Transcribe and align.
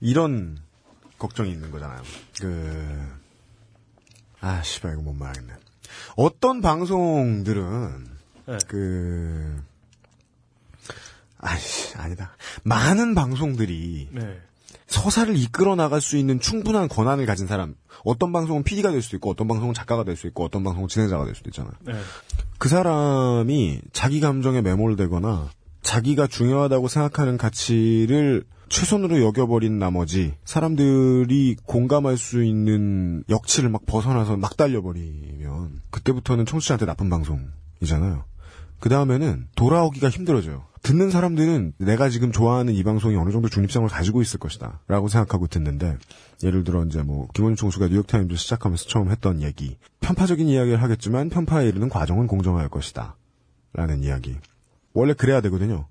이런 0.00 0.58
걱정이 1.18 1.50
있는 1.50 1.70
거잖아요. 1.70 2.02
그, 2.40 3.08
아, 4.40 4.62
씨발, 4.62 4.92
이거 4.92 5.02
못 5.02 5.12
말하겠네. 5.14 5.52
어떤 6.16 6.60
방송들은, 6.60 8.06
네. 8.46 8.58
그, 8.68 9.62
아이씨, 11.38 11.96
아니다. 11.96 12.36
많은 12.62 13.14
방송들이 13.14 14.08
네. 14.12 14.40
서사를 14.86 15.36
이끌어 15.36 15.76
나갈 15.76 16.00
수 16.00 16.16
있는 16.16 16.40
충분한 16.40 16.88
권한을 16.88 17.26
가진 17.26 17.46
사람, 17.46 17.74
어떤 18.04 18.32
방송은 18.32 18.62
PD가 18.62 18.90
될 18.90 19.02
수도 19.02 19.16
있고, 19.16 19.30
어떤 19.30 19.48
방송은 19.48 19.74
작가가 19.74 20.04
될수 20.04 20.26
있고, 20.28 20.44
어떤 20.44 20.64
방송은 20.64 20.88
진행자가 20.88 21.24
될 21.24 21.34
수도 21.34 21.50
있잖아요. 21.50 21.72
네. 21.80 21.94
그 22.58 22.68
사람이 22.68 23.80
자기 23.92 24.20
감정에 24.20 24.62
매몰되거나 24.62 25.50
자기가 25.82 26.26
중요하다고 26.26 26.88
생각하는 26.88 27.36
가치를 27.36 28.44
최선으로 28.68 29.22
여겨버린 29.22 29.78
나머지 29.78 30.34
사람들이 30.44 31.56
공감할 31.64 32.18
수 32.18 32.44
있는 32.44 33.24
역치를 33.28 33.70
막 33.70 33.86
벗어나서 33.86 34.36
막 34.36 34.56
달려버리면 34.56 35.80
그때부터는 35.90 36.44
청취자한테 36.44 36.84
나쁜 36.84 37.08
방송이잖아요. 37.08 38.24
그 38.80 38.88
다음에는 38.88 39.48
돌아오기가 39.56 40.08
힘들어져요. 40.08 40.68
듣는 40.82 41.10
사람들은 41.10 41.74
내가 41.78 42.08
지금 42.08 42.30
좋아하는 42.30 42.74
이 42.74 42.82
방송이 42.84 43.16
어느 43.16 43.30
정도 43.30 43.48
중립성을 43.48 43.88
가지고 43.88 44.22
있을 44.22 44.38
것이다. 44.38 44.80
라고 44.86 45.08
생각하고 45.08 45.48
듣는데, 45.48 45.96
예를 46.44 46.62
들어 46.62 46.84
이제 46.84 47.02
뭐, 47.02 47.26
김원준 47.34 47.56
총수가 47.56 47.88
뉴욕타임즈 47.88 48.36
시작하면서 48.36 48.84
처음 48.88 49.10
했던 49.10 49.42
얘기. 49.42 49.76
편파적인 50.00 50.46
이야기를 50.46 50.80
하겠지만, 50.80 51.30
편파에 51.30 51.66
이르는 51.68 51.88
과정은 51.88 52.28
공정할 52.28 52.68
것이다. 52.68 53.16
라는 53.72 54.02
이야기. 54.02 54.36
원래 54.98 55.14
그래야 55.14 55.40
되거든요. 55.42 55.86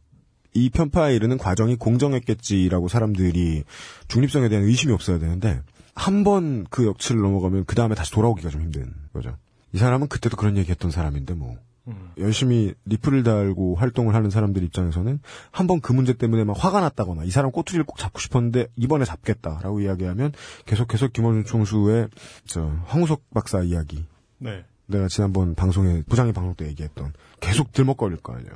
이 0.54 0.70
편파에 0.70 1.16
이르는 1.16 1.38
과정이 1.38 1.76
공정했겠지라고 1.76 2.88
사람들이 2.88 3.64
중립성에 4.08 4.50
대한 4.50 4.64
의심이 4.66 4.94
없어야 4.94 5.20
되는데, 5.20 5.62
한 5.96 6.24
번 6.24 6.66
그 6.70 6.86
역치를 6.86 7.22
넘어가면 7.22 7.66
그 7.66 7.76
다음에 7.76 7.96
다시 7.96 8.12
돌아오기가 8.12 8.50
좀 8.50 8.62
힘든 8.62 8.94
거죠. 9.14 9.36
이 9.74 9.78
사람은 9.78 10.08
그때도 10.08 10.38
그런 10.38 10.58
얘기 10.58 10.72
했던 10.72 10.90
사람인데 10.92 11.34
뭐, 11.34 11.56
음. 11.88 12.12
열심히 12.18 12.74
리플을 12.86 13.24
달고 13.24 13.76
활동을 13.76 14.14
하는 14.16 14.30
사람들 14.30 14.62
입장에서는 14.64 15.20
한 15.52 15.68
번 15.68 15.80
그 15.82 15.94
문제 15.94 16.14
때문에 16.14 16.44
막 16.44 16.56
화가 16.64 16.82
났다거나 16.82 17.24
이 17.24 17.32
사람 17.32 17.52
꼬투리를 17.52 17.86
꼭 17.86 17.98
잡고 17.98 18.20
싶었는데 18.20 18.68
이번에 18.76 19.06
잡겠다라고 19.06 19.80
이야기하면 19.82 20.34
계속해서 20.66 21.08
김원준 21.08 21.46
총수의 21.46 22.10
저 22.46 22.72
황우석 22.86 23.24
박사 23.34 23.62
이야기 23.64 24.06
네. 24.40 24.66
내가 24.88 25.08
지난번 25.08 25.56
방송에 25.56 26.04
부장의 26.10 26.34
방송 26.34 26.56
때 26.56 26.68
얘기했던 26.68 27.14
계속 27.40 27.72
들먹거릴 27.72 28.18
거 28.18 28.34
아니에요. 28.34 28.52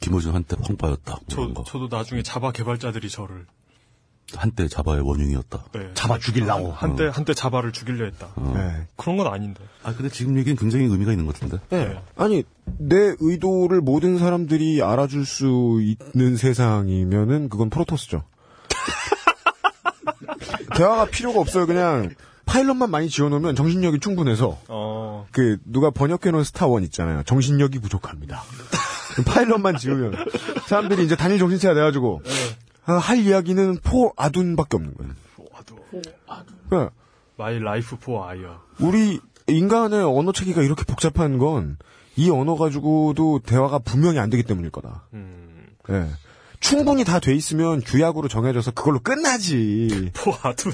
김호준 0.00 0.34
한때 0.34 0.56
펑파였다. 0.56 1.12
뭐 1.12 1.20
저, 1.28 1.52
거. 1.52 1.64
저도 1.64 1.88
나중에 1.94 2.22
자바 2.22 2.52
개발자들이 2.52 3.10
저를 3.10 3.46
한때 4.34 4.68
자바의 4.68 5.02
원흉이었다. 5.02 5.64
네. 5.72 5.90
잡아 5.94 6.18
죽일라고. 6.18 6.72
한때 6.72 7.10
한때 7.12 7.34
자바를 7.34 7.72
죽이려 7.72 8.04
했다. 8.06 8.28
네. 8.54 8.86
그런 8.96 9.16
건 9.16 9.26
아닌데. 9.26 9.62
아 9.82 9.94
근데 9.94 10.08
지금 10.08 10.38
얘기는 10.38 10.56
굉장히 10.56 10.86
의미가 10.86 11.12
있는 11.12 11.26
것 11.26 11.34
같은데. 11.34 11.58
네. 11.70 12.00
아니 12.16 12.44
내 12.64 13.14
의도를 13.18 13.80
모든 13.80 14.18
사람들이 14.18 14.82
알아줄 14.82 15.26
수 15.26 15.80
있는 15.82 16.36
세상이면은 16.36 17.48
그건 17.48 17.68
프로토스죠. 17.68 18.22
대화가 20.76 21.06
필요가 21.06 21.40
없어요. 21.40 21.66
그냥 21.66 22.10
pylon만 22.46 22.90
많이 22.90 23.08
지어놓으면 23.08 23.54
정신력이 23.54 24.00
충분해서 24.00 24.58
어. 24.68 25.26
그 25.30 25.58
누가 25.64 25.90
번역해놓은 25.90 26.44
스타 26.44 26.69
one 26.69 26.84
있잖아요. 26.84 27.22
정신력이 27.24 27.80
부족합니다. 27.80 28.42
pylon만 29.26 29.76
지으면 29.76 30.14
사람들이 30.66 31.04
이제 31.04 31.16
단일 31.16 31.38
정신체가 31.38 31.74
돼가지고 31.74 32.22
아, 32.84 32.94
할 32.94 33.18
이야기는 33.18 33.78
for 33.82 34.12
Adun밖에 34.16 34.76
없는 34.76 34.94
거예요. 34.94 35.12
와도 35.52 35.76
그러니까 36.68 36.94
My 37.36 37.58
life 37.58 37.96
for 37.96 38.24
Aiur. 38.24 38.60
우리 38.80 39.20
인간의 39.48 40.02
언어 40.02 40.32
체계가 40.32 40.62
이렇게 40.62 40.84
복잡한 40.84 41.38
건 41.38 41.76
이 42.16 42.30
언어 42.30 42.56
가지고도 42.56 43.40
대화가 43.44 43.78
분명히 43.78 44.18
안 44.18 44.28
되기 44.30 44.42
때문일 44.42 44.70
거다. 44.70 45.06
음. 45.14 45.66
예. 45.90 46.06
충분히 46.60 47.04
다 47.04 47.18
돼 47.18 47.34
있으면 47.34 47.80
규약으로 47.80 48.28
정해져서 48.28 48.72
그걸로 48.72 49.00
끝나지. 49.00 50.10
For 50.14 50.32
Adun. 50.42 50.72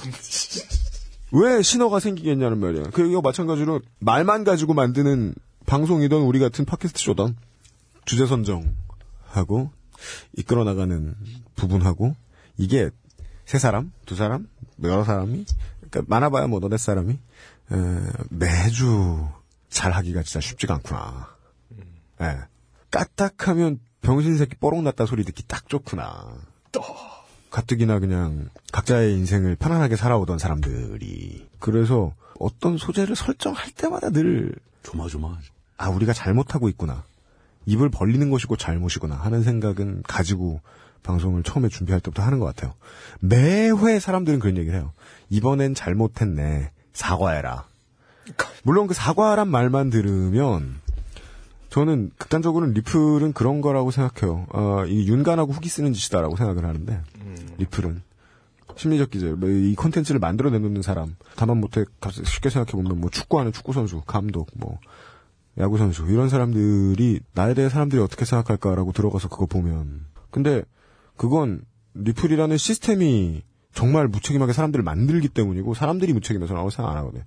왜 1.32 1.62
신호가 1.62 2.00
생기겠냐는 2.00 2.58
말이야. 2.58 2.84
그 2.92 3.06
이거 3.06 3.20
마찬가지로 3.20 3.80
말만 4.00 4.44
가지고 4.44 4.74
만드는 4.74 5.34
방송이던 5.66 6.22
우리 6.22 6.38
같은 6.38 6.64
팟캐스트 6.64 7.00
쇼던 7.00 7.36
주제 8.08 8.24
선정하고 8.24 9.70
이끌어 10.34 10.64
나가는 10.64 11.14
부분하고 11.56 12.16
이게 12.56 12.88
세 13.44 13.58
사람, 13.58 13.92
두 14.06 14.16
사람, 14.16 14.48
여러 14.82 15.04
사람이 15.04 15.44
그러니까 15.90 16.02
많아봐야 16.08 16.46
뭐 16.46 16.58
너네 16.58 16.78
사람이 16.78 17.12
에, 17.12 17.76
매주 18.30 19.28
잘 19.68 19.92
하기가 19.92 20.22
진짜 20.22 20.40
쉽지가 20.40 20.76
않구나. 20.76 21.28
예. 22.22 22.38
까딱하면 22.90 23.78
병신 24.00 24.38
새끼 24.38 24.56
뽀록 24.56 24.82
났다 24.82 25.04
소리 25.04 25.22
듣기 25.22 25.42
딱 25.46 25.68
좋구나. 25.68 26.34
가뜩이나 27.50 27.98
그냥 27.98 28.48
각자의 28.72 29.12
인생을 29.18 29.56
편안하게 29.56 29.96
살아오던 29.96 30.38
사람들이 30.38 31.46
그래서 31.58 32.14
어떤 32.40 32.78
소재를 32.78 33.16
설정할 33.16 33.70
때마다 33.72 34.08
늘 34.08 34.54
조마조마. 34.82 35.36
아, 35.76 35.90
우리가 35.90 36.14
잘못하고 36.14 36.70
있구나. 36.70 37.04
입을 37.68 37.90
벌리는 37.90 38.30
것이고 38.30 38.56
잘못이구나 38.56 39.14
하는 39.14 39.42
생각은 39.42 40.02
가지고 40.06 40.60
방송을 41.02 41.42
처음에 41.42 41.68
준비할 41.68 42.00
때부터 42.00 42.22
하는 42.22 42.38
것 42.38 42.46
같아요. 42.46 42.74
매회 43.20 43.98
사람들은 43.98 44.38
그런 44.38 44.56
얘기를 44.56 44.78
해요. 44.78 44.92
이번엔 45.28 45.74
잘못했네. 45.74 46.70
사과해라. 46.94 47.66
물론 48.62 48.86
그 48.86 48.94
사과란 48.94 49.48
말만 49.48 49.90
들으면 49.90 50.80
저는 51.68 52.10
극단적으로는 52.16 52.72
리플은 52.74 53.34
그런 53.34 53.60
거라고 53.60 53.90
생각해요. 53.90 54.46
어, 54.50 54.84
이 54.86 55.06
윤간하고 55.06 55.52
후기 55.52 55.68
쓰는 55.68 55.92
짓이다라고 55.92 56.36
생각을 56.36 56.64
하는데 56.64 57.00
리플은 57.58 58.02
심리적 58.76 59.10
기제, 59.10 59.32
뭐이 59.32 59.74
콘텐츠를 59.74 60.20
만들어 60.20 60.50
내놓는 60.50 60.82
사람, 60.82 61.16
다만 61.36 61.58
못해 61.58 61.84
쉽게 62.24 62.48
생각해 62.48 62.72
보면 62.72 63.00
뭐 63.00 63.10
축구하는 63.10 63.52
축구 63.52 63.72
선수, 63.72 64.02
감독, 64.06 64.48
뭐 64.54 64.78
야구 65.58 65.78
선수 65.78 66.06
이런 66.06 66.28
사람들이 66.28 67.20
나에 67.34 67.54
대해 67.54 67.68
사람들이 67.68 68.00
어떻게 68.00 68.24
생각할까라고 68.24 68.92
들어가서 68.92 69.28
그거 69.28 69.46
보면 69.46 70.06
근데 70.30 70.62
그건 71.16 71.62
리플이라는 71.94 72.56
시스템이 72.56 73.42
정말 73.72 74.08
무책임하게 74.08 74.52
사람들을 74.52 74.82
만들기 74.82 75.28
때문이고 75.28 75.74
사람들이 75.74 76.12
무책임해서라고 76.12 76.70
생각 76.70 76.92
안 76.92 76.96
하거든. 76.98 77.22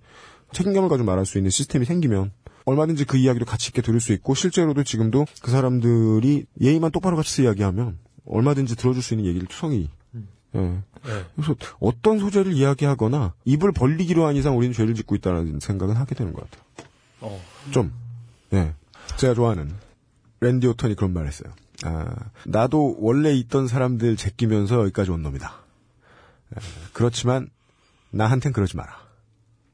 책임감을 0.53 0.89
가지고 0.89 1.05
말할 1.05 1.25
수 1.25 1.37
있는 1.37 1.49
시스템이 1.49 1.85
생기면 1.85 2.31
얼마든지 2.65 3.05
그 3.05 3.17
이야기도 3.17 3.45
가치 3.45 3.69
있게 3.69 3.81
들을 3.81 3.99
수 3.99 4.13
있고 4.13 4.35
실제로도 4.35 4.83
지금도 4.83 5.25
그 5.41 5.51
사람들이 5.51 6.45
예의만 6.59 6.91
똑바로 6.91 7.15
같이 7.15 7.43
이야기하면 7.43 7.97
얼마든지 8.25 8.75
들어줄 8.75 9.01
수 9.01 9.13
있는 9.13 9.27
얘기를 9.27 9.47
투성이 9.47 9.89
예. 10.55 10.59
네. 10.59 10.83
그래서 11.35 11.55
어떤 11.79 12.19
소재를 12.19 12.53
이야기하거나 12.53 13.33
입을 13.45 13.71
벌리기로 13.71 14.25
한 14.25 14.35
이상 14.35 14.57
우리는 14.57 14.73
죄를 14.73 14.93
짓고 14.95 15.15
있다는 15.15 15.59
생각은 15.59 15.95
하게 15.95 16.15
되는 16.15 16.33
것 16.33 16.49
같아요. 16.49 16.65
어. 17.21 17.41
좀, 17.71 17.93
예. 18.53 18.73
제가 19.17 19.34
좋아하는 19.34 19.73
랜디 20.39 20.67
오턴이 20.67 20.95
그런 20.95 21.13
말 21.13 21.28
했어요. 21.28 21.53
아, 21.84 22.13
나도 22.45 22.97
원래 23.00 23.34
있던 23.34 23.67
사람들 23.67 24.16
제끼면서 24.16 24.81
여기까지 24.81 25.12
온 25.12 25.22
놈이다. 25.23 25.53
에, 26.56 26.59
그렇지만, 26.94 27.50
나한텐 28.11 28.51
그러지 28.53 28.75
마라. 28.78 28.95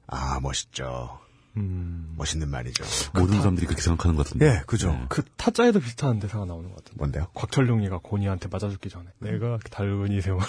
아, 0.07 0.39
멋있죠. 0.41 1.19
음. 1.57 2.13
멋있는 2.17 2.49
말이죠. 2.49 2.83
모든 3.13 3.37
사람들이 3.39 3.65
그렇게 3.67 3.81
생각하는 3.81 4.15
것 4.15 4.25
같은데. 4.25 4.45
예, 4.45 4.61
그죠. 4.65 4.97
그 5.09 5.23
타짜에도 5.37 5.79
비슷한 5.79 6.19
대사가 6.19 6.45
나오는 6.45 6.69
것 6.69 6.77
같은데. 6.77 6.97
뭔데요? 6.97 7.27
곽철룡이가 7.33 7.99
고니한테 8.03 8.47
맞아 8.49 8.69
죽기 8.69 8.89
전에 8.89 9.05
내가 9.19 9.57
달건이 9.71 10.21
생활을 10.21 10.47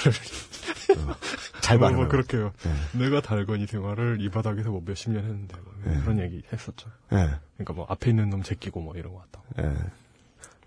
잘 1.60 1.76
뭐, 1.78 1.88
말해요. 1.88 2.02
뭐 2.02 2.08
그렇게요. 2.08 2.52
예. 2.66 2.98
내가 2.98 3.20
달건이 3.20 3.66
생활을 3.66 4.18
이 4.20 4.28
바닥에서 4.30 4.70
뭐 4.70 4.82
몇십 4.84 5.10
년 5.12 5.24
했는데 5.24 5.56
뭐 5.62 5.74
예. 5.94 6.00
그런 6.00 6.20
얘기 6.20 6.42
했었죠. 6.52 6.88
예, 7.12 7.30
그러니까 7.56 7.72
뭐 7.74 7.86
앞에 7.88 8.10
있는 8.10 8.30
놈 8.30 8.42
제끼고 8.42 8.80
뭐 8.80 8.94
이런 8.96 9.12
거 9.14 9.20
같다고. 9.20 9.44
예. 9.62 9.76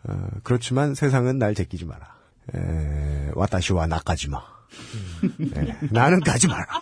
어, 0.04 0.28
그렇지만 0.44 0.96
세상은 0.96 1.38
날 1.38 1.54
제끼지 1.54 1.86
마라. 1.86 2.16
에, 2.56 3.32
와타시와 3.36 3.86
나까지 3.88 4.30
마. 4.30 4.42
예, 5.58 5.78
나는 5.92 6.20
가지 6.22 6.48
마라. 6.48 6.66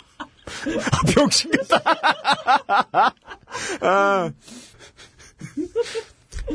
아, 0.91 1.01
병신 1.13 1.51
같다. 1.69 3.13
아. 3.81 4.31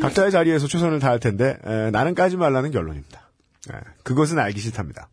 각자의 0.01 0.31
자리에서 0.31 0.67
최선을 0.67 0.99
다할 0.99 1.21
텐데 1.21 1.57
에, 1.65 1.91
나는 1.91 2.15
까지 2.15 2.37
말라는 2.37 2.71
결론입니다. 2.71 3.29
예, 3.73 3.79
그것은 4.03 4.39
알기 4.39 4.61
싫답니다. 4.61 5.09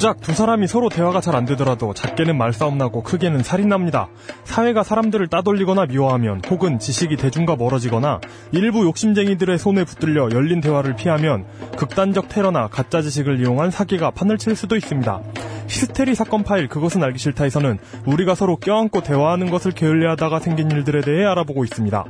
고작 0.00 0.22
두 0.22 0.32
사람이 0.32 0.66
서로 0.66 0.88
대화가 0.88 1.20
잘 1.20 1.34
안 1.34 1.44
되더라도 1.44 1.92
작게는 1.92 2.38
말싸움 2.38 2.78
나고 2.78 3.02
크게는 3.02 3.42
살인 3.42 3.68
납니다. 3.68 4.08
사회가 4.44 4.82
사람들을 4.82 5.28
따돌리거나 5.28 5.84
미워하면 5.84 6.40
혹은 6.48 6.78
지식이 6.78 7.16
대중과 7.16 7.56
멀어지거나 7.56 8.22
일부 8.52 8.82
욕심쟁이들의 8.84 9.58
손에 9.58 9.84
붙들려 9.84 10.30
열린 10.32 10.62
대화를 10.62 10.96
피하면 10.96 11.44
극단적 11.76 12.30
테러나 12.30 12.68
가짜 12.68 13.02
지식을 13.02 13.40
이용한 13.40 13.70
사기가 13.70 14.10
판을 14.10 14.38
칠 14.38 14.56
수도 14.56 14.74
있습니다. 14.74 15.20
히스테리 15.68 16.14
사건 16.14 16.44
파일 16.44 16.68
그것은 16.68 17.04
알기 17.04 17.18
싫다에서는 17.18 17.78
우리가 18.06 18.34
서로 18.34 18.56
껴안고 18.56 19.02
대화하는 19.02 19.50
것을 19.50 19.72
게을리하다가 19.72 20.40
생긴 20.40 20.70
일들에 20.70 21.02
대해 21.02 21.26
알아보고 21.26 21.62
있습니다. 21.64 22.06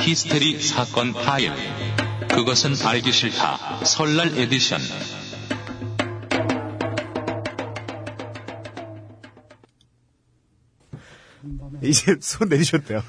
히스테리 0.00 0.60
사건 0.60 1.12
파일. 1.12 1.52
그것은 2.34 2.72
알기 2.86 3.12
싫다. 3.12 3.84
설날 3.84 4.28
에디션. 4.38 4.80
이제 11.82 12.16
손 12.20 12.48
내리셨대요. 12.48 13.02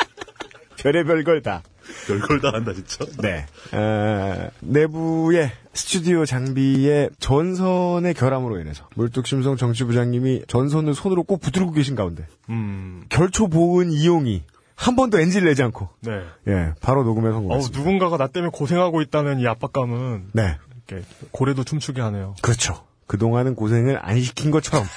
별의별 0.78 1.24
걸 1.24 1.42
다. 1.42 1.62
별걸 2.06 2.40
다 2.40 2.52
한다, 2.52 2.72
진짜. 2.72 3.04
네. 3.20 3.46
어, 3.72 4.50
내부의 4.60 5.50
스튜디오 5.72 6.24
장비의 6.24 7.10
전선의 7.18 8.14
결함으로 8.14 8.60
인해서 8.60 8.88
물뚝심성 8.94 9.56
정치부장님이 9.56 10.42
전선을 10.46 10.94
손으로 10.94 11.24
꼭 11.24 11.40
붙들고 11.40 11.72
계신 11.72 11.94
가운데 11.94 12.26
음, 12.48 13.04
결초 13.08 13.48
보은 13.48 13.90
이용이 13.90 14.42
한 14.76 14.96
번도 14.96 15.20
엔지를 15.20 15.48
내지 15.48 15.62
않고 15.62 15.88
네. 16.00 16.22
예 16.48 16.72
바로 16.80 17.04
녹음에 17.04 17.30
성공했습니다. 17.30 17.78
누군가가 17.78 18.16
나 18.16 18.26
때문에 18.26 18.50
고생하고 18.52 19.02
있다는 19.02 19.38
이 19.40 19.46
압박감은 19.46 20.30
네, 20.32 20.56
이렇게 20.88 21.04
고래도 21.30 21.64
춤추게 21.64 22.00
하네요. 22.00 22.34
그렇죠. 22.42 22.84
그동안은 23.06 23.54
고생을 23.54 23.98
안 24.02 24.20
시킨 24.20 24.50
것처럼. 24.50 24.84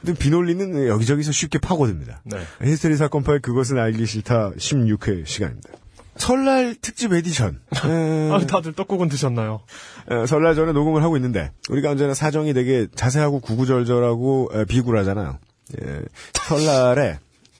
근데 0.00 0.18
비논리는 0.18 0.86
여기저기서 0.88 1.32
쉽게 1.32 1.58
파고듭니다. 1.58 2.22
네. 2.24 2.38
히스테리 2.62 2.96
사건 2.96 3.22
파일 3.22 3.40
그것은 3.40 3.78
알기 3.78 4.06
싫다 4.06 4.52
16회 4.52 5.26
시간입니다. 5.26 5.68
설날 6.16 6.74
특집 6.80 7.12
에디션. 7.12 7.60
에, 7.84 8.30
아, 8.32 8.38
다들 8.46 8.72
떡국은 8.74 9.08
드셨나요? 9.08 9.60
에, 10.10 10.26
설날 10.26 10.54
전에 10.54 10.72
녹음을 10.72 11.02
하고 11.02 11.16
있는데 11.16 11.50
우리가 11.68 11.90
언제나 11.90 12.14
사정이 12.14 12.52
되게 12.52 12.86
자세하고 12.94 13.40
구구절절하고 13.40 14.50
에, 14.54 14.64
비굴하잖아요. 14.66 15.38
예, 15.80 16.02
설날에 16.34 17.18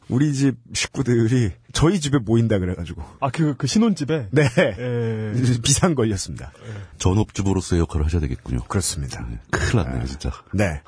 우리 0.09 0.35
집 0.35 0.57
식구들이 0.75 1.53
저희 1.73 2.01
집에 2.01 2.19
모인다 2.19 2.59
그래가지고 2.59 3.03
아, 3.21 3.31
그, 3.31 3.55
그 3.57 3.67
신혼집에? 3.67 4.29
네 4.33 4.43
에, 4.43 5.33
비상 5.63 5.95
걸렸습니다. 5.95 6.53
전업주부로서의 6.99 7.81
역할을 7.81 8.07
하셔야 8.07 8.21
되겠군요. 8.21 8.65
그렇습니다. 8.65 9.27
큰일 9.51 9.85
났네요, 9.85 10.07
진짜. 10.07 10.33
네. 10.53 10.83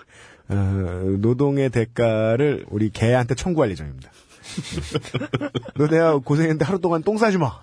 어, 0.48 0.54
노동의 1.20 1.70
대가를 1.70 2.66
우리 2.69 2.90
개한테 2.90 3.34
청구할 3.34 3.70
예정입니다. 3.70 4.10
너 5.76 5.86
내가 5.86 6.19
고생했는데 6.19 6.64
하루 6.64 6.80
동안 6.80 7.02
똥 7.02 7.16
싸지 7.16 7.38
마. 7.38 7.60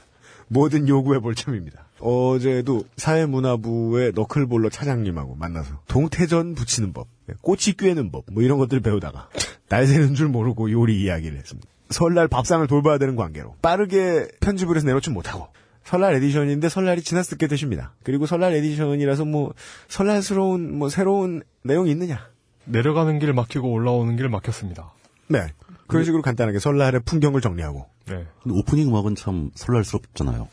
뭐든 0.48 0.88
요구해 0.88 1.20
볼 1.20 1.36
참입니다. 1.36 1.86
어제도 2.00 2.84
사회문화부의 2.98 4.14
너클볼러 4.16 4.70
차장님하고 4.70 5.36
만나서 5.36 5.82
동태전 5.88 6.56
붙이는 6.56 6.94
법, 6.94 7.08
꼬치 7.42 7.74
꿰는 7.74 8.12
법, 8.12 8.26
뭐 8.32 8.44
이런 8.44 8.58
것들을 8.58 8.82
배우다가 8.82 9.30
날 9.68 9.88
새는 9.88 10.16
줄 10.16 10.28
모르고 10.28 10.72
요리 10.72 11.02
이야기를 11.02 11.38
했습니다. 11.38 11.68
설날 11.90 12.28
밥상을 12.28 12.66
돌봐야 12.68 12.98
되는 12.98 13.16
관계로 13.16 13.56
빠르게 13.62 14.28
편집을 14.42 14.76
해서 14.76 14.86
내놓지 14.86 15.10
못하고 15.10 15.48
설날 15.84 16.14
edition인데 16.16 16.70
설날이 16.70 17.02
지났을 17.02 17.38
게 17.38 17.48
되십니다. 17.48 17.94
그리고 18.04 18.26
설날 18.26 18.54
edition이라서 18.54 19.26
뭐 19.26 19.54
설날스러운 19.88 20.78
뭐 20.78 20.90
새로운 20.90 21.42
내용이 21.64 21.90
있느냐? 21.92 22.28
내려가는 22.66 23.18
길 23.18 23.34
막히고 23.34 23.72
올라오는 23.72 24.16
길 24.16 24.30
막혔습니다. 24.30 24.94
네. 25.28 25.54
그런 25.88 26.04
식으로 26.04 26.22
간단하게 26.22 26.60
설날의 26.60 27.02
풍경을 27.06 27.42
정리하고. 27.42 27.88
네. 28.06 28.28
오프닝 28.48 28.88
음악은 28.90 29.16
참 29.16 29.50
설날스럽잖아요. 29.56 30.48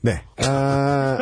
네. 0.00 0.24
아, 0.38 1.18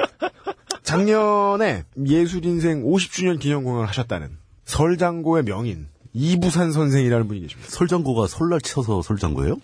작년에 0.82 1.84
예술인생 2.06 2.84
50주년 2.84 3.40
기념 3.40 3.64
공연을 3.64 3.88
하셨다는 3.88 4.38
설장고의 4.70 5.44
명인 5.44 5.88
이부산 6.12 6.70
선생이라는 6.72 7.26
분이 7.26 7.40
계십니다. 7.40 7.70
설장고가 7.70 8.28
설날 8.28 8.60
쳐서 8.60 9.02
설장고예요? 9.02 9.56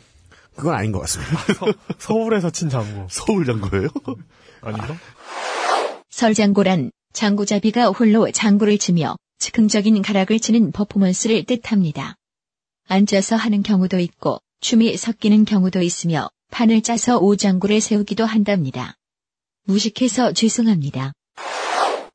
그건 0.57 0.75
아닌 0.75 0.91
것 0.91 1.01
같습니다. 1.01 1.33
서울에서 1.99 2.51
친 2.51 2.69
장구. 2.69 3.07
서울장고예요? 3.11 3.89
아닌가? 4.63 4.97
설장고란 6.11 6.91
장구잡이가 7.13 7.87
홀로 7.89 8.31
장구를 8.31 8.79
치며 8.79 9.17
즉흥적인 9.39 10.03
가락을 10.03 10.41
치는 10.41 10.73
퍼포먼스를 10.73 11.45
뜻합니다. 11.45 12.17
앉아서 12.89 13.37
하는 13.37 13.63
경우도 13.63 13.99
있고 14.01 14.41
춤이 14.61 14.97
섞이는 14.97 15.45
경우도 15.45 15.83
있으며 15.83 16.29
판을 16.51 16.83
짜서 16.83 17.19
오장구를 17.19 17.81
세우기도 17.81 18.25
한답니다. 18.25 18.97
무식해서 19.65 20.33
죄송합니다. 20.33 21.13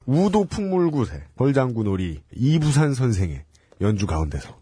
우도 0.05 0.45
풍물구세 0.45 1.23
벌장구 1.35 1.83
놀이 1.83 2.21
이부산 2.35 2.93
선생의 2.93 3.43
연주 3.81 4.07
가운데서 4.07 4.57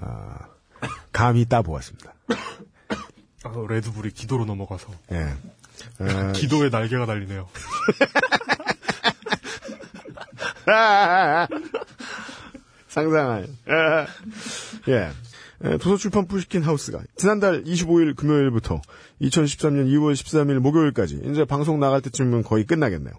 아, 0.00 0.38
감히 1.12 1.44
따보았습니다. 1.46 2.14
아, 3.44 3.52
레드불이 3.68 4.10
기도로 4.12 4.44
넘어가서. 4.44 4.88
예. 5.12 5.34
아, 6.00 6.32
기도에 6.32 6.68
날개가 6.70 7.06
달리네요. 7.06 7.48
상상할. 12.88 13.48
아, 13.66 14.06
예. 14.88 15.10
에, 15.62 15.78
도서출판 15.78 16.26
푸시킨 16.26 16.62
하우스가 16.62 17.00
지난달 17.16 17.62
25일 17.64 18.16
금요일부터 18.16 18.80
2013년 19.22 19.86
2월 19.88 20.12
13일 20.14 20.58
목요일까지 20.58 21.20
이제 21.30 21.44
방송 21.44 21.78
나갈 21.80 22.00
때쯤이면 22.00 22.42
거의 22.42 22.64
끝나겠네요. 22.64 23.14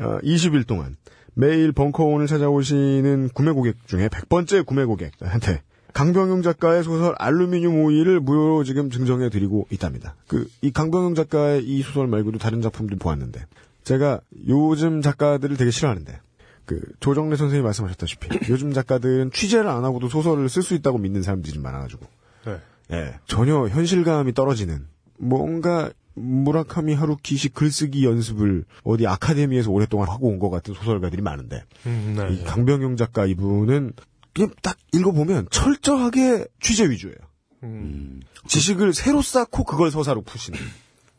어, 0.00 0.18
20일 0.22 0.66
동안 0.66 0.96
매일 1.34 1.72
벙커원을 1.72 2.26
찾아오시는 2.26 3.30
구매 3.34 3.50
고객 3.52 3.76
중에 3.86 4.08
100번째 4.08 4.64
구매 4.64 4.84
고객한테 4.84 5.62
강병용 5.92 6.42
작가의 6.42 6.82
소설 6.82 7.14
알루미늄 7.18 7.84
오일을 7.84 8.20
무료로 8.20 8.64
지금 8.64 8.90
증정해 8.90 9.28
드리고 9.30 9.66
있답니다. 9.70 10.14
그 10.28 10.46
이 10.62 10.70
강병용 10.70 11.14
작가의 11.14 11.64
이 11.64 11.82
소설 11.82 12.06
말고도 12.06 12.38
다른 12.38 12.60
작품들 12.62 12.98
보았는데 12.98 13.44
제가 13.84 14.20
요즘 14.48 15.00
작가들을 15.00 15.56
되게 15.56 15.70
싫어하는데 15.70 16.18
그 16.66 16.80
조정래 17.00 17.36
선생님이 17.36 17.64
말씀하셨다시피 17.64 18.28
요즘 18.50 18.72
작가들은 18.72 19.30
취재를 19.32 19.68
안 19.68 19.84
하고도 19.84 20.08
소설을 20.08 20.48
쓸 20.48 20.62
수 20.62 20.74
있다고 20.74 20.98
믿는 20.98 21.22
사람들이 21.22 21.52
좀 21.54 21.62
많아가지고 21.62 22.06
네. 22.46 22.58
예 22.92 23.14
전혀 23.26 23.68
현실감이 23.68 24.34
떨어지는 24.34 24.86
뭔가 25.18 25.90
무라카미 26.14 26.94
하루키식 26.94 27.54
글쓰기 27.54 28.04
연습을 28.04 28.64
어디 28.84 29.06
아카데미에서 29.06 29.70
오랫동안 29.70 30.08
하고 30.08 30.28
온 30.28 30.38
것 30.38 30.50
같은 30.50 30.74
소설가들이 30.74 31.22
많은데 31.22 31.62
음, 31.86 32.14
네. 32.16 32.34
이 32.34 32.44
강병용 32.44 32.96
작가 32.96 33.26
이분은 33.26 33.92
그냥 34.34 34.50
딱 34.62 34.76
읽어보면 34.92 35.48
철저하게 35.50 36.46
취재 36.60 36.88
위주예요. 36.90 37.16
음, 37.62 38.20
지식을 38.48 38.92
새로 38.92 39.22
쌓고 39.22 39.64
그걸 39.64 39.90
서사로 39.90 40.22
푸시는. 40.22 40.58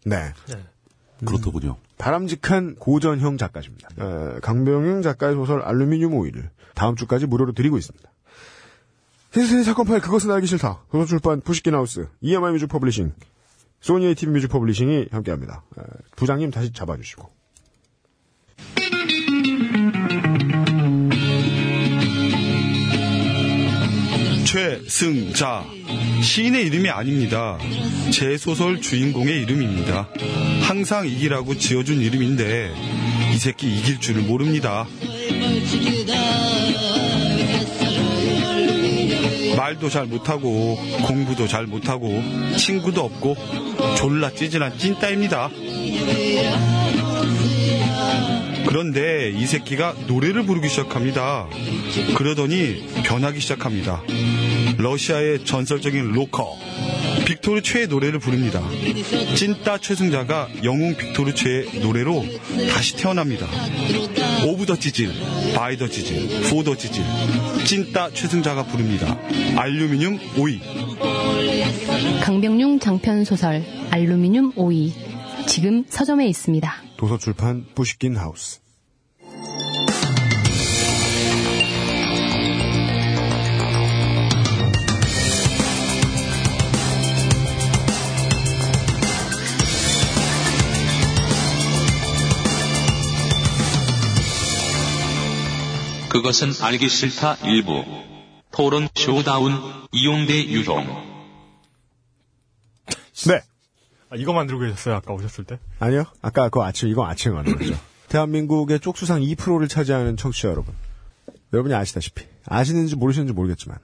네. 0.05 0.33
그렇더군요. 1.25 1.77
바람직한 1.97 2.75
고전형 2.75 3.37
작가십니다. 3.37 3.89
어, 3.97 4.39
강병용 4.41 5.01
작가의 5.01 5.35
소설 5.35 5.61
알루미늄 5.61 6.13
오일을 6.13 6.51
다음 6.75 6.95
주까지 6.95 7.25
무료로 7.25 7.53
드리고 7.53 7.77
있습니다. 7.77 8.09
히스테리 9.33 9.63
사건 9.63 9.85
파일 9.85 10.01
그것은 10.01 10.31
알기 10.31 10.47
싫다. 10.47 10.83
도서출판 10.91 11.41
푸시킨하우스 11.41 12.07
EMI 12.21 12.53
Music 12.53 12.67
Publishing 12.67 13.13
Sony 13.81 14.05
ATV 14.07 14.31
Music 14.31 14.47
Publishing이 14.47 15.07
함께합니다. 15.11 15.63
어, 15.75 15.83
부장님 16.15 16.51
다시 16.51 16.71
잡아주시고 16.71 17.29
최승자 24.47 25.65
시인의 26.21 26.67
이름이 26.67 26.89
아닙니다. 26.89 27.57
제 28.11 28.37
소설 28.37 28.79
주인공의 28.79 29.41
이름입니다. 29.41 30.07
항상 30.61 31.05
이기라고 31.05 31.57
지어준 31.57 31.99
이름인데 31.99 32.71
이 33.33 33.37
새끼 33.39 33.67
이길 33.67 33.99
줄을 33.99 34.21
모릅니다. 34.21 34.87
말도 39.57 39.89
잘 39.89 40.05
못하고 40.05 40.77
공부도 41.05 41.45
잘 41.49 41.65
못하고 41.65 42.07
친구도 42.55 43.01
없고 43.01 43.35
졸라 43.97 44.31
찌질한 44.31 44.77
찐따입니다. 44.77 45.49
그런데 48.67 49.31
이 49.33 49.45
새끼가 49.45 49.95
노래를 50.07 50.45
부르기 50.45 50.67
시작합니다. 50.69 51.47
그러더니 52.15 52.85
변하기 53.03 53.39
시작합니다. 53.39 54.03
러시아의 54.77 55.45
전설적인 55.45 56.11
로커 56.11 56.57
빅토르 57.25 57.61
최의 57.61 57.87
노래를 57.87 58.19
부릅니다. 58.19 58.61
찐따 59.35 59.79
최승자가 59.79 60.49
영웅 60.63 60.95
빅토르 60.95 61.33
최의 61.33 61.79
노래로 61.81 62.25
다시 62.71 62.95
태어납니다. 62.95 63.47
of 64.45 64.65
the 64.65 64.75
지질, 64.77 65.11
by 65.55 65.77
the 65.77 65.87
지질, 65.87 66.49
for 66.49 66.62
the 66.62 66.75
지질, 66.77 67.03
찐따 67.65 68.11
최승자가 68.11 68.63
부릅니다. 68.67 69.17
알루미늄 69.55 70.19
오이. 70.37 70.59
강병용 72.21 72.79
장편 72.79 73.23
소설 73.25 73.63
알루미늄 73.89 74.53
오이 74.55 74.93
지금 75.47 75.85
서점에 75.87 76.27
있습니다. 76.27 76.71
도서출판 76.97 77.65
푸시킨 77.73 78.17
하우스. 78.17 78.59
그것은 96.09 96.51
알기 96.61 96.89
싫다 96.89 97.35
일부. 97.45 97.83
토론 98.51 98.89
showdown 98.95 99.53
이용 99.91 100.25
대 100.25 100.45
유형. 100.47 100.85
네. 103.27 103.41
아, 104.09 104.15
이거 104.15 104.33
만들고 104.33 104.61
계셨어요, 104.61 104.95
아까 104.95 105.13
오셨을 105.13 105.43
때? 105.43 105.59
아니요. 105.79 106.05
아까 106.21 106.43
그거 106.45 106.63
아침, 106.65 106.89
이거 106.89 107.05
아침에 107.05 107.33
가는 107.33 107.55
거죠. 107.57 107.75
대한민국의 108.09 108.79
쪽수상 108.79 109.21
2%를 109.21 109.67
차지하는 109.67 110.15
청취자 110.17 110.49
여러분. 110.49 110.73
여러분이 111.53 111.73
아시다시피. 111.75 112.25
아시는지 112.45 112.95
모르시는지 112.95 113.33
모르겠지만. 113.33 113.77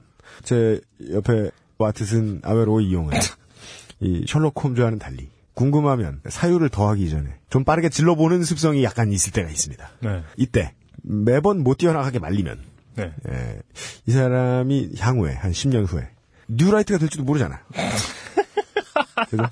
제 0.43 0.79
옆에 1.11 1.51
와트슨 1.77 2.41
아웨로 2.43 2.81
이용은 2.81 3.17
이 3.99 4.25
셜록 4.27 4.63
홈즈와는 4.63 4.99
달리 4.99 5.29
궁금하면 5.53 6.21
사유를 6.27 6.69
더하기 6.69 7.09
전에 7.09 7.35
좀 7.49 7.63
빠르게 7.63 7.89
질러보는 7.89 8.43
습성이 8.43 8.83
약간 8.83 9.11
있을 9.11 9.31
때가 9.31 9.49
있습니다. 9.49 9.89
네. 10.01 10.23
이때 10.37 10.73
매번 11.01 11.61
못 11.61 11.77
뛰어나가게 11.77 12.19
말리면 12.19 12.59
네. 12.95 13.13
예, 13.29 13.61
이 14.05 14.11
사람이 14.11 14.91
향후에 14.97 15.33
한 15.33 15.51
10년 15.51 15.87
후에 15.87 16.09
뉴라이트가 16.47 16.99
될지도 16.99 17.23
모르잖아. 17.23 17.61
그죠? 19.29 19.43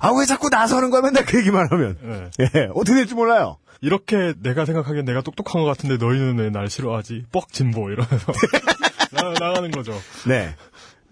아 0.00 0.12
왜 0.12 0.26
자꾸 0.26 0.48
나서는 0.48 0.90
거야 0.90 1.02
맨날 1.02 1.24
그 1.24 1.38
얘기만 1.38 1.68
하면 1.70 1.96
네. 2.02 2.30
예, 2.54 2.68
어떻게 2.74 2.94
될지 2.94 3.14
몰라요. 3.14 3.56
이렇게 3.80 4.34
내가 4.42 4.64
생각하기엔 4.64 5.04
내가 5.04 5.20
똑똑한 5.22 5.62
것 5.62 5.68
같은데 5.68 5.96
너희는 6.04 6.38
왜 6.38 6.50
날 6.50 6.68
싫어하지? 6.68 7.26
뻑 7.32 7.52
진보 7.52 7.90
이러면서 7.90 8.32
나, 9.12 9.22
나가는 9.38 9.70
거죠. 9.70 9.92
네. 10.26 10.54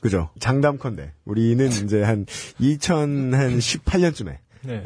그죠. 0.01 0.31
장담컨대. 0.39 1.13
우리는 1.25 1.67
이제 1.69 2.03
한 2.03 2.27
2018년쯤에, 2.61 4.37
네. 4.63 4.83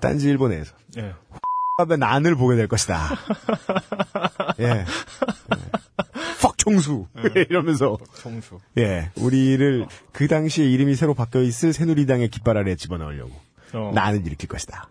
딴지 0.00 0.28
일본에서, 0.28 0.74
네. 0.96 1.12
밥의 1.78 1.98
난을 1.98 2.34
보게 2.34 2.56
될 2.56 2.66
것이다. 2.66 3.08
예. 4.58 4.64
예. 4.64 4.84
퍽 6.68 6.80
총수. 6.80 7.06
이러면서, 7.48 7.98
청수. 8.16 8.58
예. 8.76 9.10
우리를 9.16 9.86
그 10.12 10.28
당시에 10.28 10.68
이름이 10.68 10.94
새로 10.94 11.14
바뀌어 11.14 11.42
있을 11.42 11.72
새누리당의 11.72 12.28
깃발 12.28 12.56
아래에 12.56 12.76
집어넣으려고, 12.76 13.32
어. 13.74 13.92
난을 13.94 14.26
일으킬 14.26 14.48
것이다. 14.48 14.88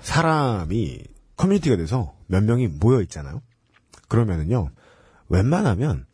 사람이 0.00 1.02
커뮤니티가 1.36 1.76
돼서 1.76 2.14
몇 2.26 2.42
명이 2.42 2.68
모여 2.68 3.00
있잖아요. 3.02 3.42
그러면은요, 4.08 4.70
웬만하면 5.28 6.06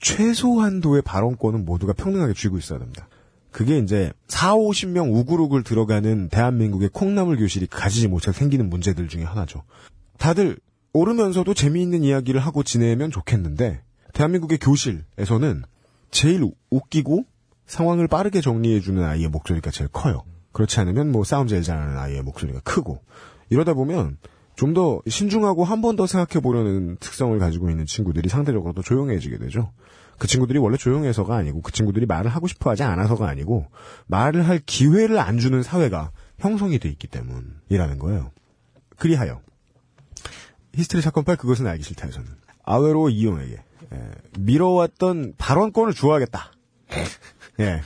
최소한도의 0.00 1.02
발언권은 1.02 1.64
모두가 1.64 1.92
평등하게 1.92 2.34
쥐고 2.34 2.58
있어야 2.58 2.78
됩니다. 2.78 3.08
그게 3.50 3.78
이제 3.78 4.12
4, 4.28 4.54
50명 4.54 5.12
우그룩을 5.14 5.64
들어가는 5.64 6.28
대한민국의 6.28 6.90
콩나물 6.92 7.38
교실이 7.38 7.66
가지지 7.66 8.06
못해 8.06 8.30
생기는 8.32 8.68
문제들 8.68 9.08
중에 9.08 9.24
하나죠. 9.24 9.64
다들 10.18 10.58
오르면서도 10.92 11.54
재미있는 11.54 12.02
이야기를 12.04 12.40
하고 12.40 12.62
지내면 12.62 13.10
좋겠는데 13.10 13.82
대한민국의 14.14 14.58
교실에서는 14.58 15.62
제일 16.10 16.44
웃기고 16.70 17.24
상황을 17.66 18.08
빠르게 18.08 18.40
정리해주는 18.40 19.02
아이의 19.02 19.28
목소리가 19.28 19.70
제일 19.70 19.88
커요. 19.92 20.24
그렇지 20.52 20.80
않으면 20.80 21.12
뭐 21.12 21.24
싸움 21.24 21.46
제일 21.46 21.62
잘하는 21.62 21.98
아이의 21.98 22.22
목소리가 22.22 22.60
크고 22.60 23.02
이러다 23.50 23.74
보면 23.74 24.16
좀 24.56 24.74
더 24.74 25.00
신중하고 25.06 25.64
한 25.64 25.80
번 25.82 25.94
더 25.96 26.06
생각해 26.06 26.42
보려는 26.42 26.96
특성을 26.98 27.38
가지고 27.38 27.70
있는 27.70 27.86
친구들이 27.86 28.28
상대적으로 28.28 28.72
더 28.72 28.82
조용해지게 28.82 29.38
되죠. 29.38 29.72
그 30.18 30.26
친구들이 30.26 30.58
원래 30.58 30.76
조용해서가 30.76 31.36
아니고 31.36 31.60
그 31.62 31.70
친구들이 31.70 32.06
말을 32.06 32.28
하고 32.30 32.48
싶어 32.48 32.70
하지 32.70 32.82
않아서가 32.82 33.28
아니고 33.28 33.66
말을 34.08 34.48
할 34.48 34.58
기회를 34.66 35.18
안 35.20 35.38
주는 35.38 35.62
사회가 35.62 36.10
형성이 36.38 36.80
돼 36.80 36.88
있기 36.88 37.06
때문이라는 37.06 37.98
거예요. 38.00 38.32
그리하여 38.96 39.40
히스테리 40.74 41.02
사건 41.02 41.22
팔 41.22 41.36
그것은 41.36 41.66
알기 41.68 41.84
싫다에서는 41.84 42.26
아웨로 42.64 43.10
이용에게 43.10 43.52
예, 43.52 43.62
밀어왔던 44.38 45.34
발언권을 45.38 45.94
주어야겠다. 45.94 46.52
예. 47.60 47.82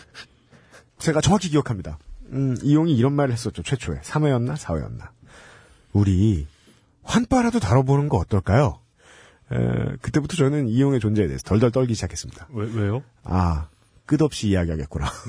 제가 0.99 1.21
정확히 1.21 1.49
기억합니다. 1.49 1.99
음, 2.33 2.57
이용이 2.63 2.97
이런 2.97 3.13
말을 3.13 3.33
했었죠. 3.33 3.63
최초에. 3.63 4.01
3회였나? 4.01 4.57
4회였나? 4.57 5.09
우리 5.93 6.47
환빠라도 7.03 7.61
다뤄보는 7.61 8.09
거 8.09 8.17
어떨까요? 8.19 8.81
에, 9.53 9.97
그때부터 10.01 10.37
저는 10.37 10.69
이용의 10.69 11.01
존재에 11.01 11.27
대해서 11.27 11.43
덜덜 11.43 11.71
떨기 11.71 11.95
시작했습니다. 11.95 12.49
왜, 12.51 12.71
왜요? 12.73 13.03
아, 13.25 13.69
끝없이 14.07 14.49
이야기하겠구나. 14.49 15.11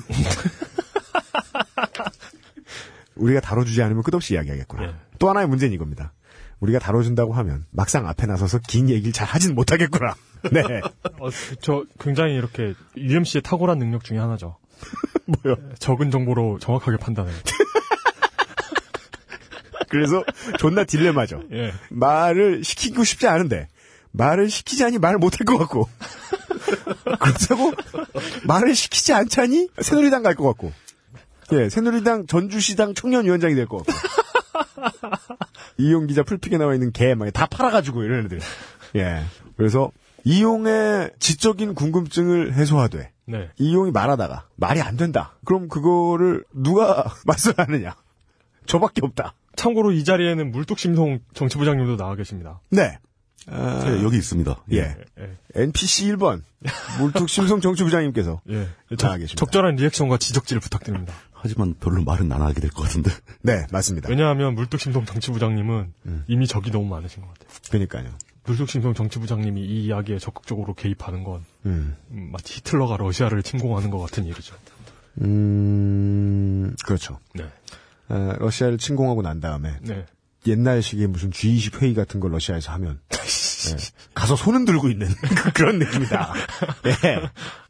우리가 3.15 3.41
다뤄주지 3.41 3.81
않으면 3.81 4.03
끝없이 4.03 4.33
이야기하겠구나. 4.33 4.83
예. 4.83 4.95
또 5.19 5.29
하나의 5.29 5.47
문제는 5.47 5.73
이겁니다. 5.73 6.13
우리가 6.59 6.79
다뤄준다고 6.79 7.33
하면 7.33 7.65
막상 7.71 8.07
앞에 8.07 8.25
나서서 8.25 8.59
긴 8.67 8.89
얘기를 8.89 9.11
잘 9.11 9.27
하진 9.27 9.53
못하겠구나. 9.55 10.15
네. 10.51 10.81
어, 11.19 11.29
저 11.61 11.85
굉장히 11.99 12.35
이렇게 12.35 12.73
UMC의 12.97 13.41
탁월한 13.41 13.79
능력 13.79 14.03
중에 14.03 14.17
하나죠. 14.17 14.57
뭐요? 15.43 15.55
적은 15.79 16.11
정보로 16.11 16.59
정확하게 16.59 16.97
판단해요. 16.97 17.35
그래서 19.89 20.23
존나 20.57 20.83
딜레마죠. 20.83 21.43
예. 21.51 21.73
말을 21.89 22.63
시키고 22.63 23.03
싶지 23.03 23.27
않은데 23.27 23.67
말을 24.11 24.49
시키자니 24.49 24.97
말 24.97 25.17
못할 25.17 25.45
것 25.45 25.57
같고 25.57 25.87
그렇다고 27.19 27.73
말을 28.45 28.75
시키지 28.75 29.13
않자니 29.13 29.69
새누리당 29.81 30.23
갈 30.23 30.35
것 30.35 30.45
같고 30.47 30.71
예 31.51 31.69
새누리당 31.69 32.27
전주시당 32.27 32.93
청년위원장이 32.95 33.55
될 33.55 33.67
것 33.67 33.85
같고 33.85 33.93
이용 35.77 36.07
기자 36.07 36.23
풀픽에 36.23 36.57
나와 36.57 36.73
있는 36.73 36.91
개막다 36.91 37.47
팔아가지고 37.47 38.03
이런 38.03 38.25
애들 38.25 38.39
예 38.95 39.23
그래서 39.57 39.91
이용의 40.23 41.11
지적인 41.19 41.75
궁금증을 41.75 42.53
해소하되 42.53 43.11
네. 43.25 43.49
이용이 43.57 43.91
말하다가 43.91 44.47
말이 44.55 44.81
안 44.81 44.97
된다 44.97 45.37
그럼 45.45 45.67
그거를 45.67 46.43
누가 46.53 47.05
맞서하느냐 47.25 47.95
저밖에 48.65 49.01
없다 49.03 49.35
참고로 49.55 49.91
이 49.91 50.03
자리에는 50.03 50.51
물뚝심송 50.51 51.19
정치부장님도 51.33 51.97
나와 51.97 52.15
계십니다. 52.15 52.59
네 52.69 52.97
네, 53.45 54.03
여기 54.03 54.17
있습니다. 54.17 54.63
예. 54.71 54.95
예. 55.19 55.37
NPC 55.55 56.13
1번 56.13 56.41
물뚝심송 56.99 57.61
정치부장님께서 57.61 58.41
예. 58.49 58.67
나와 58.97 59.17
계십니다. 59.17 59.35
적절한 59.35 59.75
리액션과 59.75 60.17
지적질을 60.17 60.61
부탁드립니다. 60.61 61.13
하지만 61.43 61.75
별로 61.79 62.01
말은 62.03 62.31
안 62.31 62.41
하게 62.41 62.61
될 62.61 62.69
것 62.71 62.83
같은데. 62.83 63.11
네 63.43 63.67
맞습니다. 63.71 64.09
왜냐하면 64.09 64.55
물뚝심송 64.55 65.05
정치부장님은 65.05 65.93
음. 66.05 66.23
이미 66.27 66.47
적이 66.47 66.71
너무 66.71 66.87
많으신 66.87 67.21
것 67.21 67.27
같아요. 67.33 67.49
그러니까요. 67.69 68.09
물뚝심송 68.45 68.93
정치부장님이 68.93 69.61
이 69.61 69.85
이야기에 69.85 70.19
적극적으로 70.19 70.73
개입하는 70.73 71.23
건 71.23 71.43
음, 71.65 71.95
음, 72.11 72.29
마치 72.31 72.55
히틀러가 72.57 72.97
러시아를 72.97 73.43
침공하는 73.43 73.89
것 73.89 73.99
같은 73.99 74.25
일이죠. 74.25 74.55
음, 75.21 76.75
그렇죠. 76.85 77.19
네. 77.33 77.45
아, 78.09 78.35
러시아를 78.39 78.77
침공하고 78.77 79.21
난 79.21 79.39
다음에 79.39 79.77
네. 79.81 80.05
옛날식의 80.45 81.07
무슨 81.07 81.29
G20 81.31 81.81
회의 81.81 81.93
같은 81.93 82.19
걸 82.19 82.31
러시아에서 82.31 82.71
하면 82.73 82.99
예, 83.13 83.75
가서 84.13 84.35
손은 84.35 84.65
들고 84.65 84.89
있는 84.89 85.07
그런 85.55 85.79
느낌이다. 85.79 86.33
예. 86.85 87.19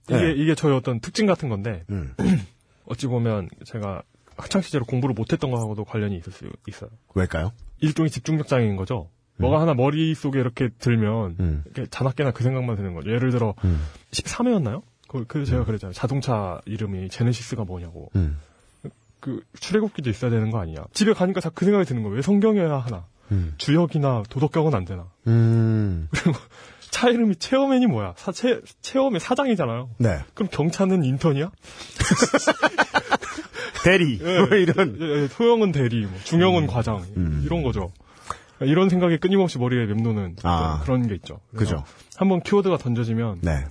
이게, 0.09 0.17
네. 0.21 0.33
이게 0.35 0.55
저의 0.55 0.75
어떤 0.75 0.99
특징 0.99 1.25
같은 1.27 1.49
건데, 1.49 1.83
음, 1.89 2.13
어찌 2.85 3.07
보면 3.07 3.49
제가 3.65 4.03
학창 4.35 4.61
시절에 4.61 4.83
공부를 4.87 5.13
못했던 5.13 5.51
거하고도 5.51 5.85
관련이 5.85 6.17
있을 6.17 6.31
수 6.31 6.49
있어요. 6.67 6.89
왜일까요? 7.15 7.51
일종의 7.79 8.09
집중력 8.09 8.47
장애인 8.47 8.75
거죠. 8.75 9.09
뭐가 9.37 9.61
하나 9.61 9.73
머릿속에 9.73 10.39
이렇게 10.39 10.69
들면, 10.79 11.35
음. 11.39 11.63
이렇게 11.65 11.89
자나깨나 11.89 12.31
그 12.31 12.43
생각만 12.43 12.75
드는 12.75 12.93
거죠. 12.93 13.09
예를 13.11 13.31
들어, 13.31 13.55
음. 13.63 13.83
13회였나요? 14.11 14.83
그, 15.07 15.25
그 15.25 15.45
제가 15.45 15.63
그랬잖아요. 15.65 15.93
자동차 15.93 16.59
이름이 16.65 17.09
제네시스가 17.09 17.65
뭐냐고. 17.65 18.09
음, 18.15 18.39
그 19.19 19.43
출애굽기도 19.59 20.09
있어야 20.09 20.31
되는 20.31 20.49
거 20.49 20.59
아니냐. 20.59 20.83
집에 20.91 21.13
가니까 21.13 21.39
자그 21.39 21.65
생각이 21.65 21.85
드는 21.85 22.03
거예요. 22.03 22.15
왜 22.15 22.21
성경이어야 22.21 22.77
하나. 22.79 23.05
음, 23.31 23.53
주역이나 23.57 24.23
도덕경은 24.29 24.73
안 24.73 24.85
되나. 24.85 25.07
음, 25.27 26.09
차 26.93 27.09
이름이 27.09 27.37
체어맨이 27.37 27.87
뭐야? 27.87 28.13
사, 28.17 28.31
체, 28.31 28.61
체어맨 28.81 29.19
사장이잖아요. 29.19 29.89
네. 29.97 30.19
그럼 30.35 30.47
경차는 30.51 31.03
인턴이야? 31.03 31.49
대리. 33.83 34.19
예, 34.21 34.39
뭐 34.39 34.55
이런. 34.55 34.97
예, 35.01 35.23
예, 35.23 35.27
소형은 35.27 35.71
대리, 35.71 36.05
뭐, 36.05 36.11
중형은 36.23 36.67
과장 36.67 37.03
이런 37.43 37.63
거죠. 37.63 37.91
그러니까 38.57 38.71
이런 38.71 38.89
생각이 38.89 39.17
끊임없이 39.17 39.57
머리에 39.57 39.87
맴도는 39.87 40.35
아. 40.43 40.75
좀 40.77 40.85
그런 40.85 41.07
게 41.07 41.15
있죠. 41.15 41.39
그죠. 41.55 41.83
한번 42.15 42.41
키워드가 42.41 42.77
던져지면 42.77 43.39
네. 43.41 43.65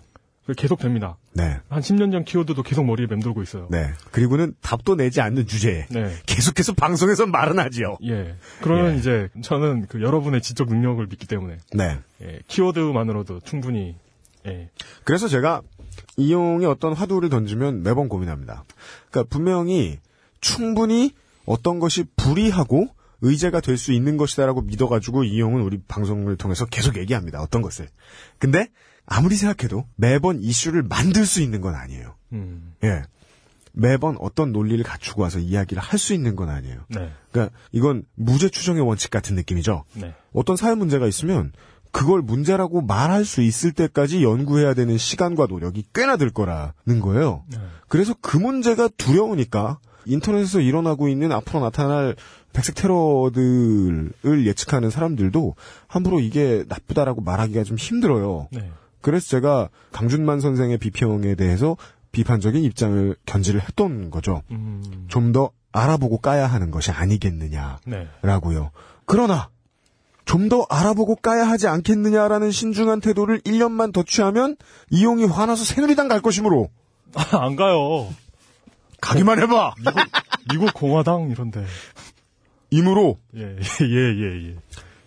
계속 0.57 0.81
됩니다. 0.81 1.17
네. 1.35 1.59
한 1.69 1.81
10년 1.81 2.11
전 2.11 2.25
키워드도 2.25 2.63
계속 2.65 2.85
머리에 2.85 3.07
맴돌고 3.07 3.43
있어요. 3.43 3.69
네. 3.71 3.93
그리고는 4.11 4.55
답도 4.61 4.97
내지 4.97 5.21
않는 5.21 5.47
주제에 5.47 5.87
네. 5.91 6.13
계속해서 6.27 6.75
방송에서 6.75 7.27
말은 7.27 7.59
하지요. 7.61 7.97
예. 8.05 8.35
그러면 8.61 8.95
예. 8.95 8.99
이제 8.99 9.29
저는 9.41 9.87
그 9.89 10.03
여러분의 10.03 10.43
지적 10.43 10.69
능력을 10.69 11.07
믿기 11.07 11.27
때문에 11.29 11.59
네. 11.75 11.99
예, 12.23 12.41
키워드만으로도 12.49 13.41
충분히 13.41 13.95
예. 14.47 14.69
그래서 15.05 15.29
제가 15.29 15.63
이용이 16.17 16.67
어떤 16.67 16.93
화두를 16.93 17.29
던지면 17.29 17.83
매번 17.85 18.09
고민합니다. 18.09 18.65
그러니까 19.11 19.33
분명히 19.33 19.99
충분히 20.41 21.15
어떤 21.47 21.79
것이 21.79 22.05
불이하고 22.17 22.89
의제가 23.21 23.61
될 23.61 23.79
수 23.79 23.93
있는 23.93 24.17
것이다라고 24.17 24.63
믿어가지고 24.63 25.23
이용은 25.23 25.63
우리 25.63 25.81
방송을 25.87 26.37
통해서 26.37 26.67
계속 26.67 26.97
얘기합니다. 26.97 27.41
어떤 27.41 27.63
것을. 27.63 27.89
근데 28.39 28.67
아무리 29.07 29.37
생각해도 29.37 29.87
매번 29.97 30.41
이슈를 30.41 30.83
만들 30.83 31.27
수 31.27 31.41
있는 31.43 31.61
건 31.61 31.75
아니에요. 31.75 32.15
음. 32.33 32.75
예. 32.85 33.03
매번 33.73 34.17
어떤 34.21 34.53
논리를 34.53 34.83
갖추고 34.85 35.23
와서 35.23 35.39
이야기를 35.39 35.83
할 35.83 35.99
수 35.99 36.13
있는 36.13 36.37
건 36.37 36.51
아니에요. 36.51 36.81
네. 36.89 37.11
그러니까 37.31 37.57
이건 37.73 38.05
무죄 38.15 38.49
추정의 38.51 38.83
원칙 38.83 39.11
같은 39.11 39.35
느낌이죠. 39.35 39.85
네. 39.95 40.15
어떤 40.35 40.57
사회 40.57 40.75
문제가 40.75 41.07
있으면 41.07 41.53
그걸 41.91 42.23
문제라고 42.23 42.83
말할 42.83 43.25
수 43.25 43.43
있을 43.43 43.73
때까지 43.73 44.23
연구해야 44.23 44.75
되는 44.75 44.97
시간과 44.99 45.47
노력이 45.47 45.85
꽤나 45.95 46.17
들 46.17 46.31
거라는 46.31 47.01
거예요. 47.01 47.45
네. 47.51 47.59
그래서 47.89 48.15
그 48.21 48.37
문제가 48.37 48.89
두려우니까 48.97 49.79
인터넷에서 50.07 50.61
일어나고 50.61 51.09
있는 51.09 51.33
앞으로 51.33 51.61
나타날 51.61 52.17
백색 52.53 52.75
테러들을 52.75 54.47
예측하는 54.47 54.91
사람들도 54.91 55.55
함부로 55.87 56.21
이게 56.21 56.65
나쁘다라고 56.69 57.23
말하기가 57.23 57.65
좀 57.65 57.77
힘들어요. 57.79 58.49
네. 58.53 58.71
그래서 59.03 59.29
제가 59.29 59.69
강준만 59.93 60.41
선생의 60.41 60.79
비평에 60.79 61.35
대해서 61.35 61.77
비판적인 62.13 62.63
입장을 62.63 63.17
견지를 63.27 63.61
했던 63.61 64.11
거죠. 64.11 64.43
음. 64.51 65.07
좀더 65.09 65.51
알아보고 65.73 66.19
까야 66.19 66.47
하는 66.47 66.71
것이 66.71 66.91
아니겠느냐. 66.91 67.79
네. 67.87 68.07
라고요. 68.23 68.71
그러나 69.07 69.49
좀 70.25 70.49
더 70.49 70.67
알아보고 70.71 71.17
까야 71.17 71.49
하지 71.49 71.67
않겠느냐라는 71.67 72.51
신중한 72.51 73.01
태도를 73.01 73.41
1년만 73.41 73.93
더 73.93 74.03
취하면 74.03 74.57
이용이 74.91 75.25
화나서 75.25 75.65
새누리당 75.65 76.09
갈 76.09 76.21
것이므로 76.21 76.69
아, 77.15 77.25
안 77.45 77.57
가요. 77.57 78.09
가기만 79.01 79.41
해봐. 79.41 79.75
미국 80.51 80.73
공화당 80.75 81.31
이런데. 81.31 81.65
이므로 82.71 83.19
예, 83.37 83.43
예, 83.83 83.85
예, 83.85 84.49
예. 84.49 84.57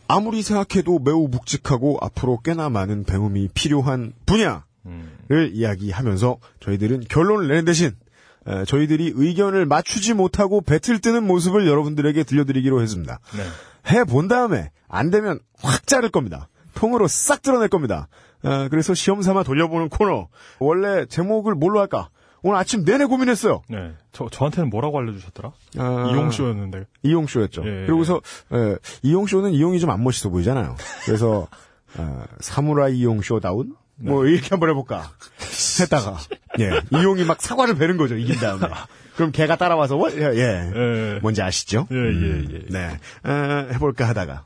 아무리 0.07 0.41
생각해도 0.41 1.00
매우 1.00 1.27
묵직하고 1.27 1.97
앞으로 2.01 2.39
꽤나 2.43 2.69
많은 2.69 3.03
배움이 3.05 3.50
필요한 3.53 4.13
분야를 4.25 4.62
음. 4.85 5.17
이야기하면서 5.31 6.38
저희들은 6.59 7.05
결론을 7.09 7.47
내는 7.47 7.65
대신 7.65 7.91
에, 8.47 8.65
저희들이 8.65 9.13
의견을 9.15 9.65
맞추지 9.65 10.13
못하고 10.13 10.62
배틀 10.62 11.00
뜨는 11.00 11.25
모습을 11.25 11.67
여러분들에게 11.67 12.24
들려드리기로 12.24 12.81
했습니다. 12.81 13.19
네. 13.35 13.43
해본 13.91 14.27
다음에 14.27 14.71
안 14.88 15.09
되면 15.09 15.39
확 15.62 15.88
자를 15.88 16.09
겁니다. 16.09 16.47
통으로 16.75 17.07
싹 17.07 17.41
드러낼 17.41 17.69
겁니다. 17.69 18.07
어, 18.43 18.67
그래서 18.69 18.93
시험 18.93 19.24
삼아 19.24 19.43
돌려보는 19.43 19.89
코너. 19.89 20.27
원래 20.59 21.05
제목을 21.07 21.55
뭘로 21.55 21.79
할까? 21.79 22.09
오늘 22.47 22.59
아침 22.59 22.85
내내 22.85 23.05
고민했어요. 23.05 23.63
네. 23.69 23.93
저, 24.11 24.29
저한테는 24.29 24.69
뭐라고 24.69 24.99
알려주셨더라? 24.99 25.51
아, 25.79 26.09
이용쇼였는데. 26.11 26.85
이용쇼였죠. 27.01 27.63
예. 27.65 27.86
그리고서 27.88 28.21
에, 28.53 28.75
이용쇼는 29.01 29.51
이용이 29.53 29.79
좀 29.79 29.89
안 29.89 30.03
멋있어 30.03 30.29
보이잖아요. 30.29 30.75
그래서 31.05 31.47
어, 31.97 32.23
사무라이 32.41 32.99
이용쇼다운 32.99 33.75
뭐 33.95 34.27
이렇게 34.27 34.49
한번 34.49 34.69
해볼까 34.69 35.10
했다가 35.81 36.17
예 36.60 36.69
이용이 36.99 37.23
막 37.23 37.41
사과를 37.41 37.75
베는 37.77 37.95
거죠 37.97 38.15
이긴 38.17 38.36
다음에 38.36 38.67
그럼 39.15 39.31
걔가 39.31 39.55
따라와서 39.55 39.95
뭐? 39.95 40.12
예, 40.12 40.17
예. 40.34 40.71
예. 40.75 41.19
뭔지 41.21 41.41
아시죠? 41.41 41.88
예, 41.91 41.95
예, 41.95 42.43
예. 42.53 42.60
네 42.69 42.99
어, 43.23 43.67
해볼까 43.71 44.08
하다가 44.10 44.43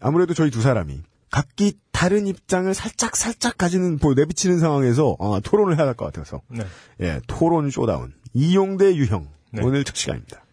아무래도 0.00 0.32
저희 0.32 0.50
두 0.50 0.62
사람이 0.62 0.98
각기 1.30 1.74
다른 1.92 2.26
입장을 2.26 2.72
살짝 2.74 3.16
살짝 3.16 3.58
가지는 3.58 3.98
뭐 4.00 4.14
내비치는 4.14 4.58
상황에서 4.58 5.16
어, 5.18 5.40
토론을 5.40 5.76
해야 5.78 5.86
할 5.86 5.94
것 5.94 6.04
같아서 6.06 6.42
네. 6.48 6.64
예, 7.00 7.20
토론 7.26 7.70
showdown. 7.70 8.12
이용 8.34 8.72
대 8.72 8.94
유형. 8.96 9.28
네. 9.52 9.62
오늘 9.62 9.82
특 9.84 9.96
시간입니다. 9.96 10.44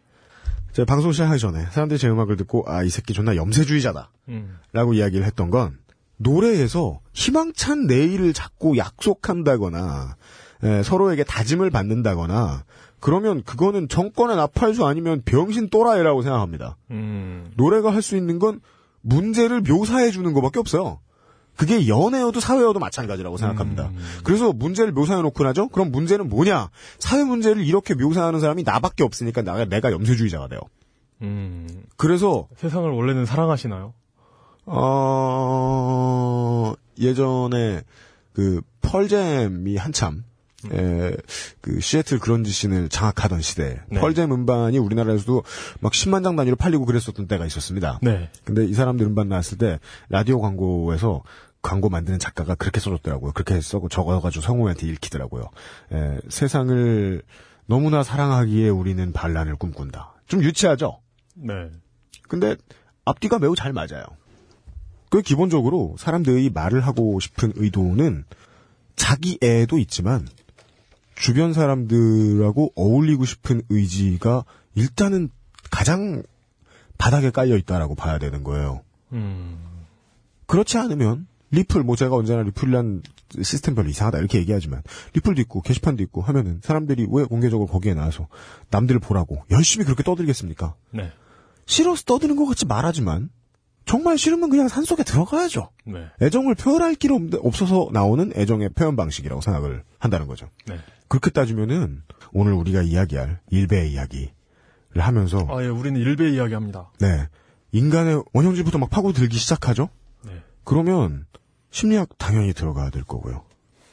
제가 0.71 0.85
방송 0.85 1.11
시작하기 1.11 1.39
전에 1.39 1.65
사람들이 1.71 1.99
제 1.99 2.09
음악을 2.09 2.35
듣고, 2.37 2.63
아, 2.67 2.81
이 2.83 2.89
새끼 2.89 3.13
존나 3.13 3.35
염세주의자다. 3.35 4.09
음. 4.29 4.57
라고 4.71 4.93
이야기를 4.93 5.25
했던 5.25 5.49
건, 5.51 5.77
노래에서 6.17 6.99
희망찬 7.13 7.85
내일을 7.85 8.33
자꾸 8.33 8.77
약속한다거나, 8.77 10.15
예, 10.63 10.81
서로에게 10.83 11.23
다짐을 11.25 11.69
받는다거나, 11.69 12.63
그러면 12.99 13.43
그거는 13.43 13.89
정권의 13.89 14.37
나팔수 14.37 14.85
아니면 14.87 15.21
병신 15.25 15.69
또라이라고 15.69 16.21
생각합니다. 16.21 16.77
음. 16.91 17.51
노래가 17.57 17.93
할 17.93 18.01
수 18.01 18.15
있는 18.15 18.39
건 18.39 18.61
문제를 19.03 19.61
묘사해 19.61 20.09
주는 20.11 20.33
것밖에 20.33 20.59
없어요. 20.59 20.99
그게 21.55 21.87
연애여도 21.87 22.39
사회여도 22.39 22.79
마찬가지라고 22.79 23.37
생각합니다. 23.37 23.91
그래서 24.23 24.51
문제를 24.51 24.91
묘사해 24.91 25.21
놓고 25.21 25.43
나죠? 25.43 25.67
그럼 25.67 25.91
문제는 25.91 26.27
뭐냐? 26.27 26.71
사회 26.97 27.23
문제를 27.23 27.63
이렇게 27.63 27.93
묘사하는 27.93 28.39
사람이 28.39 28.63
나밖에 28.63 29.03
없으니까 29.03 29.43
나, 29.43 29.63
내가 29.65 29.91
염세주의자가 29.91 30.47
돼요. 30.47 30.61
음. 31.21 31.67
그래서, 31.95 32.47
세상을 32.57 32.89
원래는 32.89 33.27
사랑하시나요? 33.27 33.93
어, 34.65 35.43
예전에 36.97 37.83
그 38.33 38.61
펄잼이 38.81 39.77
한참 39.77 40.23
에, 40.71 41.15
그 41.61 41.79
시애틀 41.79 42.19
그런지 42.19 42.51
씬을 42.51 42.89
장악하던 42.89 43.41
시대 43.41 43.81
네. 43.89 43.99
펄잼 43.99 44.31
음반이 44.31 44.77
우리나라에서도 44.77 45.43
막 45.79 45.91
10만 45.91 46.23
장 46.23 46.35
단위로 46.35 46.55
팔리고 46.55 46.85
그랬었던 46.85 47.27
때가 47.27 47.45
있었습니다. 47.45 47.99
네. 48.01 48.29
근데 48.43 48.65
이 48.65 48.73
사람들 48.73 49.05
음반 49.05 49.29
나왔을 49.29 49.57
때 49.57 49.79
라디오 50.09 50.39
광고에서 50.39 51.23
광고 51.61 51.89
만드는 51.89 52.19
작가가 52.19 52.55
그렇게 52.55 52.79
써줬더라고요. 52.79 53.31
그렇게 53.31 53.59
써고 53.61 53.89
적어가지고 53.89 54.43
성우한테 54.43 54.87
읽히더라고요. 54.87 55.49
에, 55.93 56.17
세상을 56.29 57.21
너무나 57.65 58.03
사랑하기에 58.03 58.69
우리는 58.69 59.13
반란을 59.13 59.55
꿈꾼다. 59.55 60.13
좀 60.27 60.43
유치하죠? 60.43 60.99
네. 61.35 61.53
근데 62.27 62.55
앞뒤가 63.05 63.39
매우 63.39 63.55
잘 63.55 63.73
맞아요. 63.73 64.03
그 65.09 65.21
기본적으로 65.21 65.95
사람들이 65.97 66.49
말을 66.49 66.81
하고 66.81 67.19
싶은 67.19 67.53
의도는 67.55 68.25
자기 68.95 69.37
애도 69.41 69.77
있지만 69.77 70.27
주변 71.23 71.53
사람들하고 71.53 72.73
어울리고 72.75 73.23
싶은 73.23 73.61
의지가 73.69 74.43
일단은 74.75 75.29
가장 75.71 76.21
바닥에 76.97 77.31
깔려 77.31 77.55
있다라고 77.55 77.95
봐야 77.95 78.17
되는 78.17 78.43
거예요. 78.43 78.81
음. 79.13 79.57
그렇지 80.47 80.77
않으면 80.77 81.25
리플 81.51 81.83
뭐 81.83 81.95
제가 81.95 82.13
언제나 82.13 82.43
리플이란 82.43 83.03
시스템 83.41 83.73
별로 83.73 83.87
이상하다 83.87 84.17
이렇게 84.17 84.37
얘기하지만 84.39 84.83
리플도 85.13 85.39
있고 85.43 85.61
게시판도 85.61 86.03
있고 86.03 86.21
하면은 86.21 86.59
사람들이 86.61 87.07
왜 87.09 87.23
공개적으로 87.23 87.69
거기에 87.69 87.93
나와서 87.93 88.27
남들을 88.69 88.99
보라고 88.99 89.45
열심히 89.49 89.85
그렇게 89.85 90.03
떠들겠습니까? 90.03 90.75
네. 90.91 91.09
싫어서 91.65 92.03
떠드는 92.03 92.35
것 92.35 92.47
같이 92.47 92.65
말하지만 92.65 93.29
정말 93.85 94.17
싫으면 94.17 94.49
그냥 94.49 94.67
산속에 94.67 95.03
들어가야죠. 95.03 95.69
네. 95.85 96.05
애정을 96.21 96.55
표현할 96.55 96.95
길 96.95 97.11
없- 97.11 97.33
없어서 97.45 97.89
나오는 97.91 98.31
애정의 98.35 98.69
표현 98.69 98.95
방식이라고 98.95 99.41
생각을 99.41 99.83
한다는 99.99 100.27
거죠. 100.27 100.49
네. 100.67 100.77
그렇게 101.07 101.29
따지면은 101.29 102.01
오늘 102.31 102.53
우리가 102.53 102.81
이야기할 102.81 103.39
일베의 103.51 103.91
이야기를 103.91 104.29
하면서 104.95 105.45
아, 105.49 105.61
예, 105.63 105.67
우리는 105.67 105.99
일배 105.99 106.29
이야기 106.31 106.53
합니다. 106.53 106.91
네 106.99 107.27
인간의 107.71 108.23
원형질부터 108.33 108.77
막 108.77 108.89
파고들기 108.89 109.37
시작하죠. 109.37 109.89
네. 110.25 110.31
그러면 110.63 111.25
심리학 111.71 112.09
당연히 112.17 112.53
들어가야 112.53 112.89
될 112.89 113.03
거고요. 113.03 113.43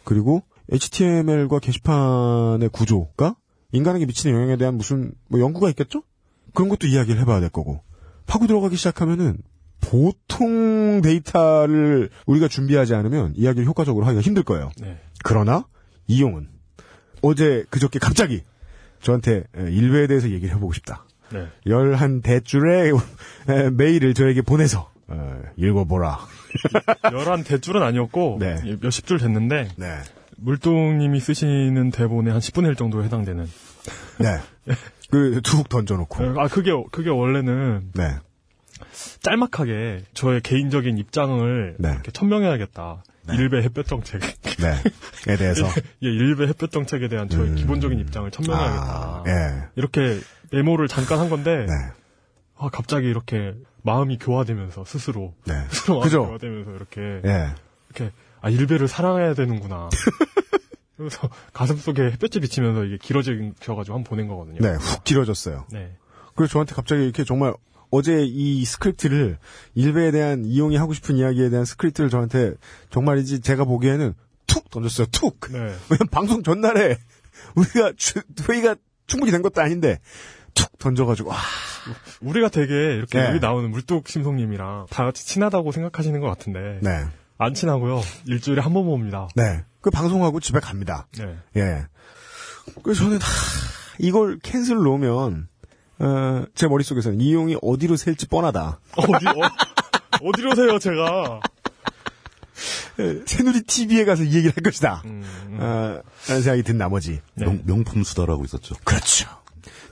그리고 0.04 0.42
HTML과 0.72 1.58
게시판의 1.58 2.68
구조가 2.70 3.36
인간에게 3.72 4.06
미치는 4.06 4.34
영향에 4.34 4.56
대한 4.56 4.76
무슨 4.76 5.12
뭐 5.28 5.40
연구가 5.40 5.68
있겠죠? 5.70 6.02
그런 6.54 6.68
것도 6.68 6.86
이야기를 6.86 7.20
해봐야 7.20 7.40
될 7.40 7.48
거고 7.50 7.82
파고 8.26 8.46
들어가기 8.46 8.76
시작하면은 8.76 9.38
보통 9.80 11.00
데이터를 11.02 12.10
우리가 12.26 12.48
준비하지 12.48 12.94
않으면 12.94 13.32
이야기를 13.36 13.66
효과적으로 13.66 14.06
하기가 14.06 14.20
힘들 14.20 14.42
거예요. 14.42 14.70
네. 14.80 14.98
그러나 15.24 15.66
이용은 16.06 16.48
어제 17.22 17.64
그저께 17.70 17.98
갑자기 17.98 18.42
저한테 19.00 19.44
일베에 19.56 20.06
대해서 20.06 20.30
얘기를 20.30 20.54
해보고 20.54 20.72
싶다. 20.72 21.04
네. 21.32 21.46
열한 21.66 22.22
대줄의 22.22 22.92
에, 23.48 23.70
메일을 23.70 24.14
저에게 24.14 24.42
보내서 24.42 24.90
어, 25.08 25.40
읽어보라. 25.56 26.18
열한 27.12 27.44
대줄은 27.44 27.82
아니었고 27.82 28.38
네. 28.40 28.56
예, 28.64 28.76
몇십 28.80 29.06
줄 29.06 29.18
됐는데 29.18 29.68
네. 29.76 29.98
물뚱님이 30.36 31.20
쓰시는 31.20 31.90
대본의 31.90 32.32
한 32.32 32.40
10분의 32.40 32.68
1 32.68 32.76
정도에 32.76 33.04
해당되는. 33.04 33.46
네. 34.18 34.38
그, 35.10 35.40
툭 35.42 35.68
던져놓고. 35.68 36.40
아 36.40 36.48
그게 36.48 36.70
그게 36.90 37.10
원래는 37.10 37.90
네. 37.94 38.16
짤막하게 39.22 40.04
저의 40.14 40.40
개인적인 40.40 40.98
입장을 40.98 41.76
네. 41.78 41.88
이렇게 41.90 42.10
천명해야겠다. 42.10 43.04
일베 43.32 43.62
햇볕 43.62 43.86
정책. 43.86 44.20
네. 44.58 44.74
에 45.32 45.36
대해서. 45.36 45.64
예, 46.02 46.08
일베 46.08 46.46
햇볕 46.48 46.72
정책에 46.72 47.06
대한 47.08 47.28
저의 47.28 47.50
음. 47.50 47.54
기본적인 47.54 47.98
입장을 48.00 48.28
천명해야겠다. 48.30 48.84
아, 48.86 49.24
예. 49.26 49.68
이렇게 49.76 50.18
메모를 50.50 50.88
잠깐 50.88 51.18
한 51.20 51.28
건데 51.30 51.66
네. 51.68 51.72
아, 52.56 52.68
갑자기 52.70 53.06
이렇게 53.08 53.54
마음이 53.82 54.18
교화되면서 54.18 54.84
스스로 54.84 55.34
네. 55.46 55.54
스스로 55.70 55.96
마음이 55.96 56.04
그죠? 56.04 56.26
교화되면서 56.26 56.70
이렇게 56.72 57.00
예. 57.24 57.54
이렇게 57.90 58.12
아 58.40 58.48
일베를 58.50 58.88
사랑해야 58.88 59.34
되는구나. 59.34 59.90
그래서 60.96 61.30
가슴 61.52 61.76
속에 61.76 62.02
햇볕이 62.02 62.40
비치면서 62.40 62.84
이게 62.84 62.98
길어져가지고 62.98 63.94
한 63.96 64.02
번 64.02 64.04
보낸 64.04 64.28
거거든요. 64.28 64.58
네. 64.60 64.72
훅 64.74 65.04
길어졌어요. 65.04 65.66
네. 65.70 65.96
그래서 66.34 66.52
저한테 66.52 66.74
갑자기 66.74 67.04
이렇게 67.04 67.24
정말 67.24 67.54
어제 67.90 68.22
이 68.24 68.64
스크립트를 68.64 69.38
일베에 69.74 70.10
대한 70.12 70.44
이용이 70.44 70.76
하고 70.76 70.92
싶은 70.94 71.16
이야기에 71.16 71.50
대한 71.50 71.64
스크립트를 71.64 72.08
저한테 72.10 72.54
정말이지 72.90 73.40
제가 73.40 73.64
보기에는 73.64 74.14
툭 74.46 74.70
던졌어요. 74.70 75.06
툭. 75.12 75.38
네. 75.50 75.58
왜냐면 75.58 76.08
방송 76.10 76.42
전날에 76.42 76.96
우리가 77.54 77.92
주- 77.96 78.22
회의가 78.48 78.76
충분히 79.06 79.32
된 79.32 79.42
것도 79.42 79.60
아닌데 79.60 79.98
툭 80.54 80.78
던져가지고 80.78 81.30
와. 81.30 81.36
우리가 82.20 82.48
되게 82.48 82.74
이렇게 82.94 83.18
네. 83.20 83.28
여기 83.28 83.40
나오는 83.40 83.70
물뚝심송님이랑 83.70 84.86
다 84.90 85.04
같이 85.04 85.26
친하다고 85.26 85.72
생각하시는 85.72 86.20
것 86.20 86.26
같은데 86.26 86.78
네. 86.82 87.04
안 87.38 87.54
친하고요. 87.54 88.00
일주일에 88.26 88.60
한 88.60 88.72
번 88.74 88.84
봅니다. 88.84 89.28
네. 89.34 89.64
그 89.80 89.90
방송하고 89.90 90.40
집에 90.40 90.60
갑니다. 90.60 91.06
네. 91.18 91.36
예. 91.56 91.86
그래서 92.82 93.02
저는 93.04 93.16
하, 93.16 93.26
이걸 93.98 94.38
cancel 94.42 94.76
놓으면 94.76 95.48
어, 96.00 96.44
제 96.54 96.66
머릿속에서는 96.66 97.20
이용이 97.20 97.56
어디로 97.62 97.96
셀지 97.96 98.26
뻔하다. 98.26 98.80
어디 98.96 99.26
어, 99.28 99.32
어디로 100.22 100.54
세요 100.54 100.78
제가? 100.78 101.40
예, 103.00 103.22
새누리 103.24 103.62
TV에 103.62 104.04
가서 104.04 104.22
이 104.22 104.34
얘기를 104.34 104.52
할 104.54 104.62
것이다. 104.62 105.02
음, 105.04 105.22
음. 105.48 105.58
어, 105.60 106.00
라는 106.28 106.42
생각이 106.42 106.62
든 106.62 106.78
나머지. 106.78 107.20
네. 107.34 107.46
명, 107.46 107.62
명품 107.64 108.02
수다라고 108.02 108.44
있었죠. 108.44 108.74
그렇죠. 108.84 109.28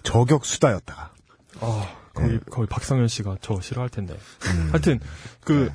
저격 0.02 0.44
수다였다가. 0.44 1.12
아, 1.60 1.88
거기, 2.14 2.38
거기 2.50 2.68
박상현 2.68 3.08
씨가 3.08 3.36
저 3.40 3.60
싫어할 3.60 3.88
텐데. 3.88 4.14
음. 4.14 4.68
하여튼, 4.70 5.00
그, 5.44 5.70
네. 5.70 5.74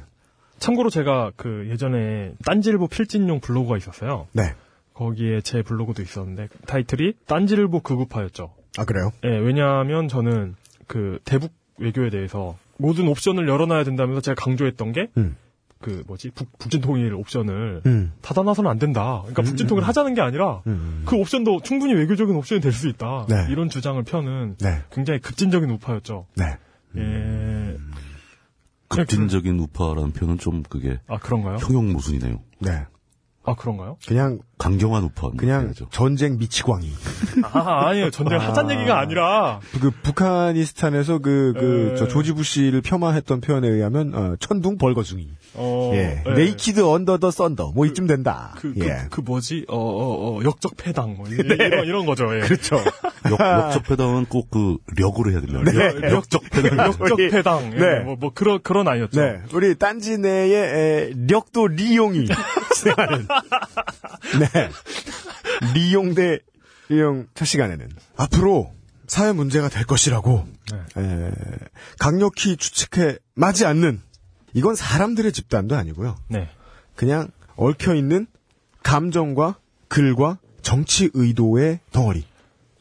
참고로 0.59 0.89
제가 0.89 1.31
그 1.35 1.67
예전에 1.69 2.33
딴지일보 2.45 2.87
필진용 2.87 3.39
블로그가 3.39 3.77
있었어요. 3.77 4.27
네. 4.31 4.55
거기에 4.93 5.41
제 5.41 5.61
블로그도 5.61 6.01
있었는데, 6.01 6.47
타이틀이 6.67 7.13
딴지일보 7.25 7.81
극우파였죠. 7.81 8.53
아 8.77 8.85
그래요? 8.85 9.11
예, 9.23 9.29
왜냐하면 9.29 10.07
저는 10.07 10.55
그 10.87 11.19
대북 11.25 11.51
외교에 11.77 12.09
대해서 12.09 12.57
모든 12.77 13.07
옵션을 13.07 13.47
열어놔야 13.47 13.83
된다면서 13.83 14.21
제가 14.21 14.35
강조했던 14.35 14.91
게, 14.93 15.07
음. 15.17 15.35
그 15.79 16.03
뭐지, 16.07 16.31
북, 16.31 16.57
북진 16.57 16.81
통일 16.81 17.13
옵션을 17.13 17.81
음. 17.85 18.13
닫아놔서는 18.21 18.69
안 18.69 18.79
된다. 18.79 19.19
그러니까 19.21 19.41
북진 19.43 19.67
통일 19.67 19.83
하자는 19.83 20.13
게 20.13 20.21
아니라, 20.21 20.61
음. 20.67 21.03
그 21.05 21.15
옵션도 21.17 21.61
충분히 21.63 21.93
외교적인 21.93 22.35
옵션이 22.35 22.61
될 22.61 22.71
수 22.71 22.87
있다. 22.87 23.25
네. 23.27 23.47
이런 23.49 23.69
주장을 23.69 24.01
펴는 24.03 24.55
네. 24.59 24.81
굉장히 24.91 25.19
급진적인 25.19 25.69
우파였죠. 25.69 26.25
네. 26.35 26.57
예. 26.97 27.77
급진적인 28.87 29.59
우파라는 29.59 30.11
표현은 30.11 30.37
좀 30.37 30.63
그게 30.63 30.99
아 31.07 31.17
그런가요? 31.17 31.57
형용 31.57 31.91
모순이네요. 31.93 32.39
네. 32.59 32.85
아 33.43 33.55
그런가요? 33.55 33.97
그냥 34.07 34.39
강경한 34.57 35.03
우파. 35.03 35.29
그냥 35.35 35.65
해야죠. 35.65 35.87
전쟁 35.91 36.37
미치광이. 36.37 36.89
아 37.51 37.87
아니에요. 37.89 38.11
전쟁 38.11 38.39
하자는 38.39 38.75
얘기가 38.75 38.99
아니라 38.99 39.59
그 39.81 39.91
북한이스탄에서 39.91 41.19
그그 41.19 41.91
에. 41.93 41.95
저 41.97 42.07
조지 42.07 42.31
부시를 42.33 42.81
폄하했던 42.81 43.41
표현에 43.41 43.67
의하면 43.67 44.13
어, 44.15 44.35
천둥 44.39 44.77
벌거숭이. 44.77 45.27
어 45.55 45.91
예. 45.93 46.23
예. 46.25 46.31
Naked 46.33 46.81
under 46.81 47.17
the 47.19 47.29
thunder. 47.29 47.73
뭐 47.75 47.85
이쯤 47.85 48.07
된다. 48.07 48.53
그, 48.57 48.73
그, 48.73 48.85
예. 48.85 49.01
그 49.11 49.21
뭐지? 49.21 49.65
어, 49.67 49.77
어, 49.77 50.39
어, 50.39 50.43
역적 50.43 50.73
패당. 50.77 51.15
뭐, 51.17 51.27
이- 51.27 51.33
이런, 51.33 51.85
이런 51.85 52.05
거죠. 52.05 52.33
예. 52.35 52.39
그렇죠. 52.41 52.77
역, 53.29 53.39
역적 53.39 53.83
패당은 53.83 54.25
꼭 54.25 54.49
그 54.49 54.77
력으로 54.97 55.31
해야 55.31 55.41
됩니다. 55.41 55.61
네. 55.71 56.11
역 56.11 56.29
적 56.29 56.41
패당. 56.51 56.77
역적 56.87 57.17
패당. 57.31 57.71
예. 57.73 57.77
네. 57.77 57.99
뭐, 58.03 58.15
뭐, 58.19 58.31
그런, 58.33 58.59
그런 58.63 58.87
아이였죠. 58.87 59.19
네. 59.21 59.41
우리 59.53 59.75
딴지 59.75 60.17
내의 60.17 60.53
에, 60.53 61.13
력도 61.27 61.67
리용이 61.67 62.25
진행하는. 62.75 63.27
네. 64.53 64.69
리용 65.73 66.13
대 66.13 66.39
리용 66.89 67.27
첫 67.33 67.45
시간에는 67.45 67.89
앞으로 68.17 68.71
사회 69.07 69.31
문제가 69.31 69.69
될 69.69 69.85
것이라고 69.85 70.47
네. 70.71 71.01
에, 71.01 71.31
강력히 71.99 72.57
추측해 72.57 73.17
마지 73.35 73.65
않는 73.65 74.01
이건 74.53 74.75
사람들의 74.75 75.31
집단도 75.31 75.75
아니고요. 75.75 76.15
네. 76.29 76.49
그냥 76.95 77.29
얽혀 77.55 77.95
있는 77.95 78.27
감정과 78.83 79.57
글과 79.87 80.39
정치 80.61 81.09
의도의 81.13 81.79
덩어리. 81.91 82.25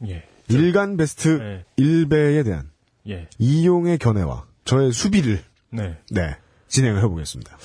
예. 0.08 0.24
일간 0.48 0.96
베스트 0.96 1.28
네. 1.28 1.64
일배에 1.76 2.42
대한 2.42 2.70
예. 3.08 3.28
이용의 3.38 3.98
견해와 3.98 4.46
저의 4.64 4.92
수비를 4.92 5.42
네. 5.70 5.98
네 6.10 6.36
진행을 6.68 7.02
해보겠습니다. 7.02 7.56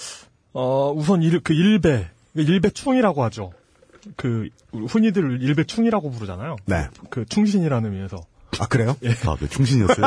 어, 0.54 0.92
우선 0.92 1.22
일, 1.22 1.40
그 1.42 1.54
일배. 1.54 2.10
일배충이라고 2.36 3.24
하죠. 3.26 3.52
그, 4.16 4.50
흔히들 4.88 5.42
일배충이라고 5.42 6.12
부르잖아요. 6.12 6.56
네. 6.66 6.88
그 7.10 7.26
충신이라는 7.26 7.92
의미에서. 7.92 8.18
아 8.60 8.66
그래요? 8.68 8.96
아, 9.28 9.36
네, 9.40 9.48
충신이었어요. 9.48 10.06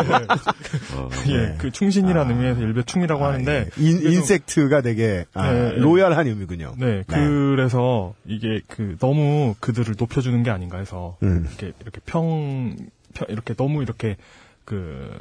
어, 0.97 1.09
예. 1.29 1.57
그 1.59 1.71
충신이라는 1.71 2.35
의미에서 2.35 2.61
일배충이라고 2.63 3.25
하는데. 3.25 3.51
아, 3.53 3.55
예. 3.61 3.61
인, 3.85 3.99
그래서- 3.99 4.09
인섹트가 4.09 4.81
되게 4.81 5.27
아, 5.35 5.53
네, 5.53 5.69
네. 5.71 5.77
로얄한 5.77 6.27
의미군요. 6.27 6.75
네, 6.79 7.03
그래서 7.07 8.15
이게 8.27 8.61
그 8.67 8.97
너무 8.99 9.55
그들을 9.61 9.95
높여주는 9.99 10.43
게 10.43 10.51
아닌가 10.51 10.79
해서 10.79 11.17
음. 11.23 11.47
이렇게 11.47 11.73
이렇게 11.83 12.01
평, 12.07 12.77
평 13.15 13.27
이렇게 13.29 13.55
너무 13.55 13.83
이렇게 13.83 14.17
그 14.65 15.19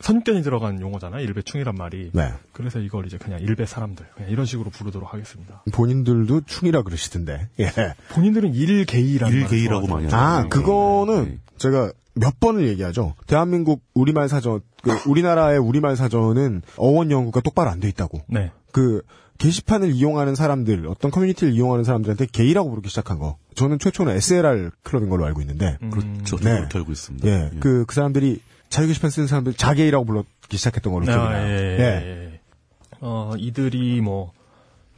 선견이 0.00 0.42
들어간 0.42 0.80
용어잖아요. 0.80 1.22
일배충이란 1.24 1.74
말이. 1.76 2.10
네. 2.12 2.32
그래서 2.52 2.78
이걸 2.78 3.06
이제 3.06 3.16
그냥 3.16 3.40
일배 3.40 3.64
사람들 3.66 4.04
그냥 4.14 4.30
이런 4.30 4.44
식으로 4.44 4.70
부르도록 4.70 5.12
하겠습니다. 5.12 5.62
본인들도 5.72 6.42
충이라 6.46 6.82
그러시던데. 6.82 7.48
예. 7.60 7.70
본인들은 8.12 8.54
일게이라는 8.54 9.34
일게이라고 9.36 9.86
많이 9.86 10.04
하죠. 10.06 10.16
아 10.16 10.42
네. 10.42 10.48
그거는 10.48 11.24
네. 11.24 11.38
제가 11.58 11.92
몇 12.14 12.38
번을 12.38 12.68
얘기하죠. 12.68 13.14
대한민국 13.26 13.82
우리말 13.94 14.28
사전, 14.28 14.60
그 14.82 14.90
우리나라의 15.08 15.58
우리말 15.58 15.96
사전은 15.96 16.62
어원 16.76 17.10
연구가 17.10 17.40
똑바로 17.40 17.70
안 17.70 17.80
돼 17.80 17.88
있다고. 17.88 18.22
네. 18.28 18.52
그 18.72 19.02
게시판을 19.38 19.90
이용하는 19.90 20.36
사람들, 20.36 20.86
어떤 20.86 21.10
커뮤니티를 21.10 21.52
이용하는 21.54 21.82
사람들한테 21.82 22.26
게이라고 22.30 22.70
부르기 22.70 22.88
시작한 22.88 23.18
거. 23.18 23.36
저는 23.56 23.80
최초는 23.80 24.14
SLR 24.14 24.70
클럽인 24.84 25.08
걸로 25.08 25.24
알고 25.26 25.40
있는데, 25.40 25.76
음, 25.82 25.90
그렇죠. 25.90 26.36
네. 26.36 26.56
그렇게 26.56 26.78
알고 26.78 26.92
있습니다. 26.92 27.28
예, 27.28 27.50
그, 27.58 27.84
그 27.84 27.94
사람들이 27.96 28.40
자유 28.74 28.88
게시판 28.88 29.08
쓰는 29.08 29.28
사람들 29.28 29.54
자게이라고 29.54 30.04
불렀기 30.04 30.56
시작했던 30.56 30.92
걸로 30.92 31.06
기억이 31.06 31.20
아, 31.20 31.30
나요. 31.30 31.46
예, 31.46 31.78
예, 31.78 31.84
예. 31.84 32.40
어, 32.98 33.30
이들이 33.38 34.00
뭐, 34.00 34.32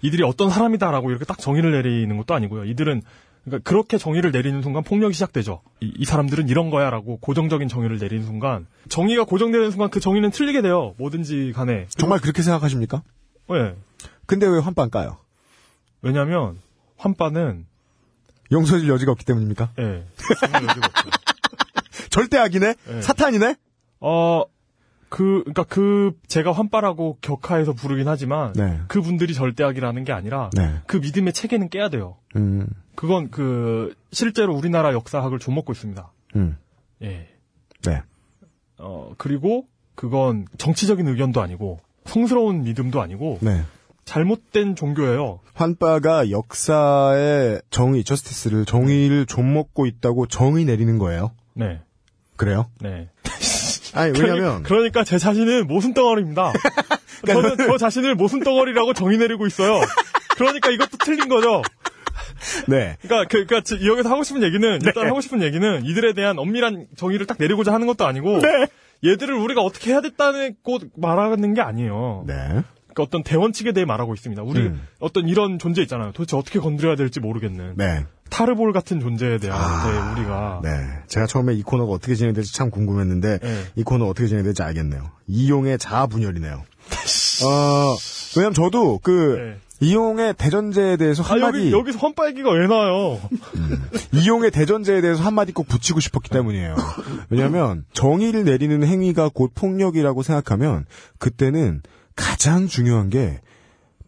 이들이 0.00 0.22
어떤 0.22 0.48
사람이다라고 0.48 1.10
이렇게 1.10 1.26
딱 1.26 1.38
정의를 1.38 1.72
내리는 1.72 2.16
것도 2.16 2.32
아니고요. 2.32 2.64
이들은, 2.64 3.02
그러니까 3.44 3.68
그렇게 3.68 3.98
정의를 3.98 4.32
내리는 4.32 4.62
순간 4.62 4.82
폭력이 4.82 5.12
시작되죠. 5.12 5.60
이, 5.82 5.92
이 5.94 6.06
사람들은 6.06 6.48
이런 6.48 6.70
거야라고 6.70 7.18
고정적인 7.18 7.68
정의를 7.68 7.98
내리는 7.98 8.24
순간, 8.24 8.66
정의가 8.88 9.24
고정되는 9.24 9.70
순간 9.70 9.90
그 9.90 10.00
정의는 10.00 10.30
틀리게 10.30 10.62
돼요. 10.62 10.94
뭐든지 10.96 11.52
간에. 11.54 11.84
정말 11.90 12.18
그렇게 12.20 12.40
생각하십니까? 12.40 13.02
예. 13.50 13.74
근데 14.24 14.46
왜 14.46 14.58
환빵 14.58 14.88
까요? 14.88 15.18
왜냐면, 16.00 16.58
환빠는, 16.96 17.66
용서질 18.52 18.88
여지가 18.88 19.12
없기 19.12 19.26
때문입니까? 19.26 19.68
예. 19.80 19.84
여지가 20.54 20.86
없죠. 20.86 21.10
절대 22.08 22.38
악이네? 22.38 22.74
네. 22.86 23.02
사탄이네? 23.02 23.56
어, 24.00 24.44
그, 25.08 25.42
그니까 25.44 25.62
그, 25.64 26.12
제가 26.26 26.52
환빠라고 26.52 27.18
격하해서 27.20 27.72
부르긴 27.72 28.08
하지만, 28.08 28.52
네. 28.52 28.80
그 28.88 29.00
분들이 29.00 29.34
절대악이라는 29.34 30.04
게 30.04 30.12
아니라, 30.12 30.50
네. 30.54 30.80
그 30.86 30.96
믿음의 30.96 31.32
체계는 31.32 31.68
깨야 31.68 31.88
돼요. 31.88 32.16
음, 32.34 32.66
그건 32.96 33.30
그 33.30 33.94
실제로 34.10 34.54
우리나라 34.54 34.92
역사학을 34.92 35.38
좀먹고 35.38 35.72
있습니다. 35.72 36.12
음, 36.36 36.56
예. 37.02 37.28
네. 37.84 38.02
어 38.78 39.12
그리고 39.16 39.66
그건 39.94 40.46
정치적인 40.58 41.06
의견도 41.06 41.40
아니고 41.40 41.78
성스러운 42.04 42.62
믿음도 42.62 43.00
아니고 43.00 43.38
네. 43.42 43.62
잘못된 44.04 44.76
종교예요. 44.76 45.40
환빠가 45.54 46.30
역사의 46.30 47.60
정의, 47.70 48.04
저스티스를, 48.04 48.64
정의를 48.64 49.26
좀 49.26 49.52
먹고 49.52 49.86
있다고 49.86 50.26
정의 50.26 50.64
내리는 50.64 50.98
거예요. 50.98 51.32
네. 51.54 51.80
그래요? 52.36 52.70
네. 52.80 53.08
아니, 53.96 54.18
왜냐면, 54.20 54.62
그러니까 54.62 55.04
제 55.04 55.18
자신은 55.18 55.66
모순 55.66 55.94
덩어리입니다. 55.94 56.52
저는 57.26 57.56
저 57.56 57.76
자신을 57.78 58.14
모순 58.14 58.40
덩어리라고 58.40 58.92
정의 58.94 59.18
내리고 59.18 59.46
있어요. 59.46 59.80
그러니까 60.36 60.70
이것도 60.70 60.98
틀린 60.98 61.28
거죠. 61.28 61.62
네. 62.68 62.96
그러니까 63.00 63.28
그, 63.28 63.46
그러니까 63.46 63.60
지- 63.62 63.86
여기서 63.86 64.08
하고 64.08 64.22
싶은 64.22 64.42
얘기는 64.42 64.78
네. 64.78 64.86
일단 64.86 65.06
하고 65.06 65.20
싶은 65.20 65.42
얘기는 65.42 65.84
이들에 65.84 66.12
대한 66.12 66.38
엄밀한 66.38 66.86
정의를 66.96 67.26
딱 67.26 67.36
내리고자 67.40 67.72
하는 67.72 67.86
것도 67.86 68.06
아니고 68.06 68.40
네. 68.40 68.66
얘들을 69.04 69.34
우리가 69.34 69.62
어떻게 69.62 69.90
해야 69.92 70.00
됐다고 70.00 70.78
말하는 70.96 71.54
게 71.54 71.60
아니에요. 71.60 72.24
네. 72.26 72.34
그러니까 72.34 73.02
어떤 73.02 73.22
대원칙에 73.22 73.72
대해 73.72 73.84
말하고 73.84 74.14
있습니다. 74.14 74.42
우리 74.42 74.60
음. 74.60 74.86
어떤 75.00 75.28
이런 75.28 75.58
존재 75.58 75.82
있잖아요. 75.82 76.12
도대체 76.12 76.36
어떻게 76.36 76.58
건드려야 76.58 76.96
될지 76.96 77.20
모르겠는 77.20 77.74
네. 77.76 78.04
타르볼 78.36 78.74
같은 78.74 79.00
존재에 79.00 79.38
대한 79.38 79.58
아, 79.58 79.86
대 79.86 80.20
우리가 80.20 80.60
네. 80.62 80.70
제가 81.06 81.26
처음에 81.26 81.54
이 81.54 81.62
코너가 81.62 81.90
어떻게 81.90 82.14
진행될지 82.14 82.52
참 82.52 82.70
궁금했는데 82.70 83.38
네. 83.38 83.62
이 83.76 83.82
코너 83.82 84.04
어떻게 84.04 84.28
진행될지 84.28 84.62
알겠네요. 84.62 85.10
이용의 85.26 85.78
자아 85.78 86.06
분열이네요. 86.06 86.52
어, 87.46 87.96
왜냐면 88.36 88.52
저도 88.52 89.00
그 89.02 89.56
네. 89.80 89.88
이용의 89.88 90.34
대전제에 90.34 90.98
대해서 90.98 91.22
아, 91.22 91.28
한마디 91.28 91.58
여기 91.58 91.72
여기 91.72 91.92
서 91.92 91.98
헌빨기가 91.98 92.50
왜 92.50 92.66
나요? 92.66 93.18
이용의 94.12 94.50
대전제에 94.50 95.00
대해서 95.00 95.22
한마디 95.22 95.52
꼭 95.52 95.66
붙이고 95.66 96.00
싶었기 96.00 96.28
때문이에요. 96.28 96.76
왜냐하면 97.30 97.86
정의를 97.94 98.44
내리는 98.44 98.84
행위가 98.84 99.30
곧 99.32 99.52
폭력이라고 99.54 100.22
생각하면 100.22 100.84
그때는 101.18 101.80
가장 102.14 102.66
중요한 102.66 103.08
게 103.08 103.40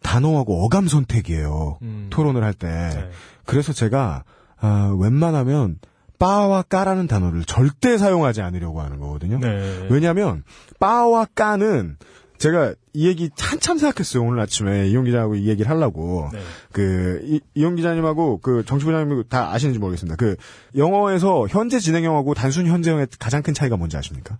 단어하고 0.03 0.65
어감 0.65 0.87
선택이에요. 0.87 1.79
음. 1.81 2.07
토론을 2.09 2.43
할 2.43 2.53
때. 2.53 2.67
네. 2.67 3.09
그래서 3.49 3.73
제가 3.73 4.23
아, 4.57 4.95
웬만하면 4.99 5.79
빠와 6.19 6.63
까라는 6.63 7.07
단어를 7.07 7.45
절대 7.45 7.97
사용하지 7.97 8.41
않으려고 8.41 8.81
하는 8.81 8.99
거거든요. 8.99 9.39
네. 9.39 9.87
왜냐하면 9.89 10.43
빠와 10.79 11.25
까는 11.25 11.97
제가 12.37 12.73
이 12.93 13.07
얘기 13.07 13.29
한참 13.37 13.77
생각했어요 13.77 14.23
오늘 14.23 14.39
아침에 14.39 14.87
이용 14.87 15.03
기자하고 15.03 15.35
이 15.35 15.47
얘기를 15.47 15.69
하려고 15.69 16.29
네. 16.31 16.39
그 16.71 17.21
이, 17.23 17.41
이용 17.53 17.75
기자님하고 17.75 18.39
그 18.39 18.63
정치부장님 18.65 19.23
다 19.29 19.51
아시는지 19.51 19.79
모르겠습니다. 19.79 20.15
그 20.15 20.35
영어에서 20.75 21.47
현재 21.47 21.79
진행형하고 21.79 22.33
단순 22.33 22.67
현재형의 22.67 23.07
가장 23.19 23.41
큰 23.41 23.53
차이가 23.53 23.77
뭔지 23.77 23.97
아십니까? 23.97 24.37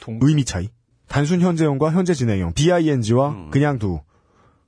동 0.00 0.18
의미 0.22 0.44
차이. 0.44 0.68
단순 1.08 1.40
현재형과 1.40 1.90
현재 1.92 2.14
진행형 2.14 2.54
BING와 2.54 3.28
음. 3.30 3.50
그냥 3.50 3.78
두 3.78 4.00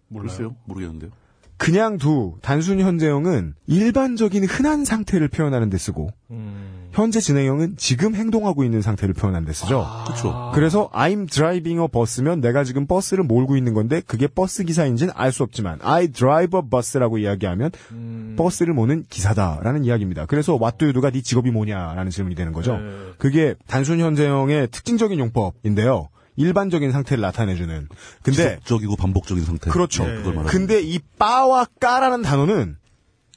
몰라요. 0.08 0.56
모르겠는데요. 0.64 1.10
그냥 1.56 1.98
두 1.98 2.34
단순 2.42 2.80
현재형은 2.80 3.54
일반적인 3.66 4.44
흔한 4.44 4.84
상태를 4.84 5.28
표현하는 5.28 5.70
데 5.70 5.78
쓰고 5.78 6.10
음. 6.30 6.88
현재 6.92 7.20
진행형은 7.20 7.74
지금 7.76 8.14
행동하고 8.14 8.62
있는 8.62 8.80
상태를 8.80 9.14
표현하는 9.14 9.46
데 9.46 9.52
쓰죠. 9.52 9.84
그쵸. 10.06 10.52
그래서 10.54 10.90
I'm 10.90 11.28
driving 11.28 11.80
a 11.80 11.88
bus면 11.90 12.40
내가 12.40 12.62
지금 12.62 12.86
버스를 12.86 13.24
몰고 13.24 13.56
있는 13.56 13.74
건데 13.74 14.00
그게 14.06 14.28
버스 14.28 14.62
기사인지는 14.62 15.12
알 15.16 15.32
수 15.32 15.42
없지만 15.42 15.78
I 15.82 16.08
drive 16.08 16.56
a 16.56 16.62
bus라고 16.70 17.18
이야기하면 17.18 17.72
음. 17.90 18.34
버스를 18.38 18.74
모는 18.74 19.04
기사다라는 19.08 19.84
이야기입니다. 19.84 20.26
그래서 20.26 20.54
what 20.54 20.78
do 20.78 20.86
you 20.86 20.92
do가 20.92 21.10
네 21.10 21.20
직업이 21.20 21.50
뭐냐라는 21.50 22.10
질문이 22.10 22.36
되는 22.36 22.52
거죠. 22.52 22.76
네. 22.76 22.90
그게 23.18 23.54
단순 23.66 23.98
현재형의 23.98 24.68
특징적인 24.70 25.18
용법인데요. 25.18 26.08
일반적인 26.36 26.92
상태를 26.92 27.22
나타내주는. 27.22 27.88
근데 28.22 28.54
지속적이고 28.54 28.96
반복적인 28.96 29.44
상태. 29.44 29.70
그렇죠. 29.70 30.04
네, 30.04 30.16
그걸 30.16 30.34
말하는 30.34 30.50
근데 30.50 30.80
이 30.80 30.98
빠와 31.18 31.66
까라는 31.80 32.22
단어는 32.22 32.76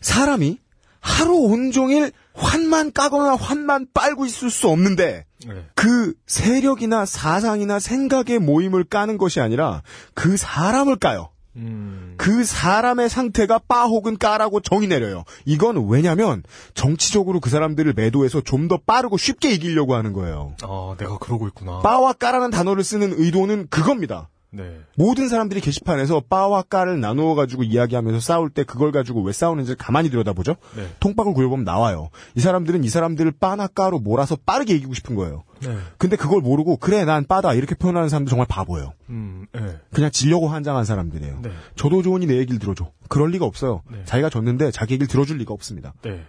사람이 0.02 0.60
하루 1.00 1.36
온종일 1.36 2.12
환만 2.34 2.92
까거나 2.92 3.36
환만 3.36 3.88
빨고 3.94 4.26
있을 4.26 4.50
수 4.50 4.68
없는데 4.70 5.26
네. 5.46 5.66
그 5.76 6.14
세력이나 6.26 7.06
사상이나 7.06 7.80
생각의 7.80 8.40
모임을 8.40 8.84
까는 8.84 9.18
것이 9.18 9.40
아니라 9.40 9.84
그 10.14 10.38
사람을 10.38 10.98
까요. 10.98 11.30
음. 11.58 12.14
그 12.18 12.44
사람의 12.44 13.10
상태가 13.10 13.60
빠 13.68 13.86
혹은 13.86 14.18
까라고 14.18 14.60
정의 14.62 14.88
내려요. 14.88 15.24
이건 15.46 15.88
왜냐면 15.90 16.44
정치적으로 16.74 17.40
그 17.40 17.50
사람들을 17.50 17.94
매도해서 17.94 18.42
좀 18.42 18.68
더 18.68 18.78
빠르고 18.86 19.16
쉽게 19.18 19.52
이기려고 19.52 19.96
하는 19.96 20.12
거예요. 20.12 20.54
아, 20.64 20.96
내가 20.98 21.18
그러고 21.20 21.48
있구나. 21.48 21.80
빠와 21.80 22.12
까라는 22.12 22.52
단어를 22.52 22.84
쓰는 22.84 23.14
의도는 23.18 23.68
그겁니다. 23.70 24.28
네. 24.50 24.80
모든 24.96 25.30
사람들이 25.30 25.62
게시판에서 25.62 26.22
빠와 26.30 26.64
까를 26.64 27.00
나누어 27.00 27.36
가지고 27.36 27.64
이야기하면서 27.64 28.20
싸울 28.20 28.50
때 28.50 28.64
그걸 28.64 28.92
가지고 28.92 29.22
왜 29.22 29.32
싸우는지 29.32 29.76
가만히 29.76 30.10
들여다보죠. 30.10 30.56
네. 30.76 30.88
통박을 31.00 31.34
굴려보면 31.34 31.64
나와요. 31.66 32.10
이 32.36 32.40
사람들은 32.42 32.84
이 32.84 32.90
사람들을 32.90 33.32
빠나 33.40 33.68
까로 33.68 34.00
몰아서 34.00 34.36
빠르게 34.46 34.74
이기고 34.76 34.94
싶은 34.94 35.16
거예요. 35.16 35.44
네. 35.62 35.78
근데 35.98 36.16
그걸 36.16 36.42
모르고 36.42 36.78
그래 36.78 37.06
난 37.06 37.26
빠다 37.26 37.54
이렇게 37.54 37.76
표현하는 37.76 38.10
사람들 38.10 38.30
정말 38.30 38.48
바보예요. 38.48 38.94
음. 39.10 39.46
네. 39.54 39.78
그냥 39.92 40.12
지려고 40.12 40.48
환장한 40.48 40.86
사람들이에요. 40.86 41.40
네. 41.42 41.52
저도 41.76 42.02
좋으니 42.02 42.26
내 42.26 42.38
얘기를 42.38 42.60
들어줘. 42.60 42.92
그럴 43.10 43.32
리가 43.32 43.46
없어요. 43.46 43.82
네. 43.92 44.04
자기가 44.06 44.30
졌는데 44.30 44.72
자기 44.72 44.94
얘기를 44.94 45.08
들어줄 45.08 45.38
리가 45.38 45.54
없습니다. 45.54 45.94
네. 46.02 46.24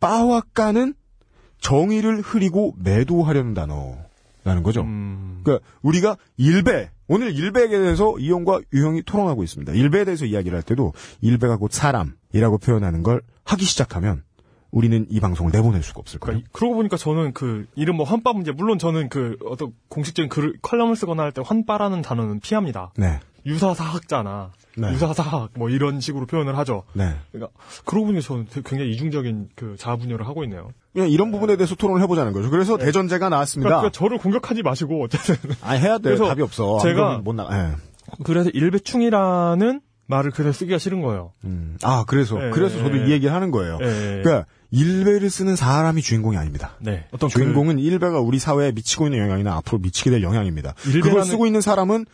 빠와 0.00 0.42
까는 0.52 0.94
정의를 1.60 2.20
흐리고 2.20 2.74
매도하려는 2.78 3.54
단어라는 3.54 4.62
거죠. 4.62 4.82
음. 4.82 5.40
그러니까 5.44 5.66
우리가 5.82 6.16
일배 6.36 6.90
오늘 7.06 7.34
일배에 7.34 7.68
대해서 7.68 8.18
이용과 8.18 8.60
유형이 8.72 9.02
토론하고 9.02 9.42
있습니다. 9.44 9.72
일배에 9.72 10.04
대해서 10.04 10.24
이야기를 10.24 10.56
할 10.56 10.62
때도 10.62 10.92
일배가 11.20 11.56
곧 11.56 11.72
사람이라고 11.72 12.58
표현하는 12.58 13.02
걸 13.02 13.22
하기 13.44 13.64
시작하면 13.64 14.22
우리는 14.74 15.06
이 15.08 15.20
방송을 15.20 15.52
내보낼 15.52 15.82
수가 15.82 16.00
없을 16.00 16.18
거예요. 16.18 16.32
그러니까 16.40 16.48
이- 16.48 16.52
그러고 16.52 16.74
보니까 16.74 16.96
저는 16.96 17.32
그 17.32 17.66
이름 17.76 17.96
뭐 17.96 18.04
환빠 18.04 18.32
문제 18.32 18.50
물론 18.52 18.78
저는 18.78 19.08
그 19.08 19.36
어떤 19.46 19.72
공식적인 19.88 20.28
글 20.28 20.58
컬럼을 20.62 20.96
쓰거나 20.96 21.22
할 21.22 21.32
때 21.32 21.42
환빠라는 21.44 22.02
단어는 22.02 22.40
피합니다. 22.40 22.90
네, 22.96 23.20
유사사학자나 23.46 24.50
네. 24.76 24.92
유사사학 24.92 25.50
뭐 25.56 25.70
이런 25.70 26.00
식으로 26.00 26.26
표현을 26.26 26.58
하죠. 26.58 26.82
네. 26.92 27.14
그러니까 27.32 27.52
그러고 27.84 28.06
보니까 28.06 28.20
저는 28.22 28.46
굉장히 28.64 28.90
이중적인 28.92 29.50
그 29.54 29.76
자아 29.78 29.96
분열을 29.96 30.26
하고 30.26 30.42
있네요. 30.44 30.70
그냥 30.92 31.08
이런 31.08 31.30
부분에 31.30 31.56
대해서 31.56 31.74
토론을 31.76 32.02
해보자는 32.02 32.32
거죠. 32.32 32.50
그래서 32.50 32.76
대전제가 32.76 33.28
나왔습니다. 33.28 33.68
그러니까, 33.68 33.80
그러니까 33.90 33.98
저를 33.98 34.18
공격하지 34.18 34.62
마시고 34.62 35.04
어쨌든 35.04 35.36
아 35.62 35.72
해야 35.72 35.98
돼요. 35.98 36.16
그래서 36.16 36.26
답이 36.26 36.42
없어. 36.42 36.78
제가- 36.82 37.22
못 37.22 37.32
나. 37.34 37.46
예. 37.52 37.76
그래서 38.24 38.50
일배충이라는 38.50 39.80
말을 40.06 40.30
그래서 40.32 40.52
쓰기가 40.58 40.78
싫은 40.78 41.00
거예요. 41.00 41.32
음. 41.44 41.78
아 41.82 42.04
그래서 42.06 42.36
예, 42.44 42.50
그래서 42.50 42.78
저도 42.78 42.98
예. 42.98 43.06
이 43.06 43.10
얘기를 43.12 43.32
하는 43.34 43.50
거예요. 43.50 43.78
예. 43.80 44.20
그러니까 44.22 44.44
일배를 44.74 45.30
쓰는 45.30 45.56
사람이 45.56 46.02
주인공이 46.02 46.36
아닙니다. 46.36 46.72
네. 46.80 47.06
어떤 47.12 47.28
그- 47.30 47.34
주인공은 47.38 47.78
일배가 47.78 48.18
우리 48.20 48.38
사회에 48.38 48.72
미치고 48.72 49.06
있는 49.06 49.20
영향이나 49.20 49.54
앞으로 49.56 49.78
미치게 49.78 50.10
될 50.10 50.22
영향입니다. 50.22 50.74
일배라는- 50.84 51.02
그걸 51.02 51.24
쓰고 51.24 51.46
있는 51.46 51.60
사람은 51.60 52.06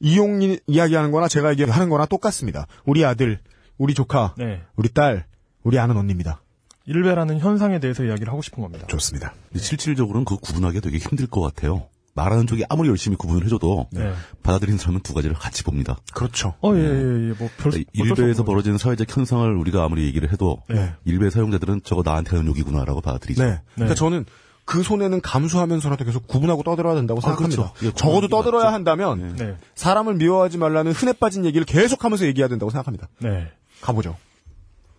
이용이 0.00 0.58
이야기하는 0.66 1.10
거나 1.10 1.28
제가 1.28 1.50
얘기하는 1.52 1.88
거나 1.88 2.06
똑같습니다. 2.06 2.66
우리 2.84 3.04
아들, 3.04 3.38
우리 3.78 3.94
조카, 3.94 4.34
네. 4.38 4.62
우리 4.76 4.88
딸, 4.88 5.26
우리 5.62 5.78
아는 5.78 5.96
언니입니다. 5.96 6.40
일배라는 6.86 7.38
현상에 7.40 7.80
대해서 7.80 8.04
이야기를 8.04 8.28
하고 8.32 8.42
싶은 8.42 8.62
겁니다. 8.62 8.86
좋습니다. 8.86 9.34
실질적으로는 9.56 10.24
그 10.24 10.36
구분하기가 10.36 10.80
되게 10.82 10.98
힘들 10.98 11.26
것 11.26 11.40
같아요. 11.40 11.88
말하는 12.16 12.46
쪽이 12.46 12.64
아무리 12.68 12.88
열심히 12.88 13.16
구분을 13.16 13.44
해줘도 13.44 13.86
네. 13.92 14.12
받아들이는 14.42 14.78
사람은 14.78 15.00
두 15.02 15.14
가지를 15.14 15.36
같이 15.36 15.62
봅니다. 15.62 15.98
그렇죠. 16.14 16.54
어, 16.62 16.74
예, 16.74 16.80
예, 16.80 17.28
예. 17.28 17.34
뭐, 17.38 17.48
별, 17.58 17.70
그러니까 17.70 17.90
일베에서 17.92 18.42
벌어지는 18.44 18.78
사회적 18.78 19.14
현상을 19.14 19.54
우리가 19.54 19.84
아무리 19.84 20.04
얘기를 20.04 20.32
해도 20.32 20.62
네. 20.68 20.94
일베 21.04 21.30
사용자들은 21.30 21.82
저거 21.84 22.02
나한테 22.02 22.36
하는 22.36 22.50
욕이구나라고 22.50 23.02
받아들이죠. 23.02 23.44
네. 23.44 23.60
그러니까 23.74 23.94
저는 23.94 24.24
그 24.64 24.82
손해는 24.82 25.20
감수하면서라도 25.20 26.04
계속 26.04 26.26
구분하고 26.26 26.62
떠들어야 26.64 26.94
된다고 26.96 27.20
생각합니다. 27.20 27.72
그렇죠. 27.74 27.86
예, 27.86 27.92
적어도 27.92 28.28
떠들어야 28.28 28.64
맞죠. 28.64 28.74
한다면 28.74 29.36
네. 29.36 29.56
사람을 29.76 30.14
미워하지 30.14 30.58
말라는 30.58 30.92
흔해 30.92 31.12
빠진 31.12 31.44
얘기를 31.44 31.64
계속하면서 31.64 32.26
얘기해야 32.26 32.48
된다고 32.48 32.70
생각합니다. 32.70 33.08
네. 33.20 33.52
가보죠. 33.82 34.16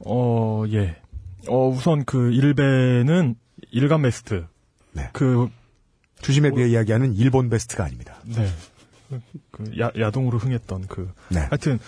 어, 0.05 0.63
예. 0.71 0.95
어, 1.49 1.67
우선 1.67 2.05
그 2.05 2.31
일베는 2.31 3.35
일간 3.71 4.03
베스트. 4.03 4.45
네. 4.93 5.09
그, 5.13 5.49
주심에 6.21 6.51
비해 6.51 6.67
이야기하는 6.69 7.15
일본 7.15 7.49
베스트가 7.49 7.83
아닙니다. 7.85 8.15
네. 8.25 8.47
그, 9.51 9.71
야, 9.79 9.91
야동으로 9.97 10.37
흥했던 10.37 10.85
그. 10.87 11.09
네. 11.29 11.39
하여튼, 11.39 11.79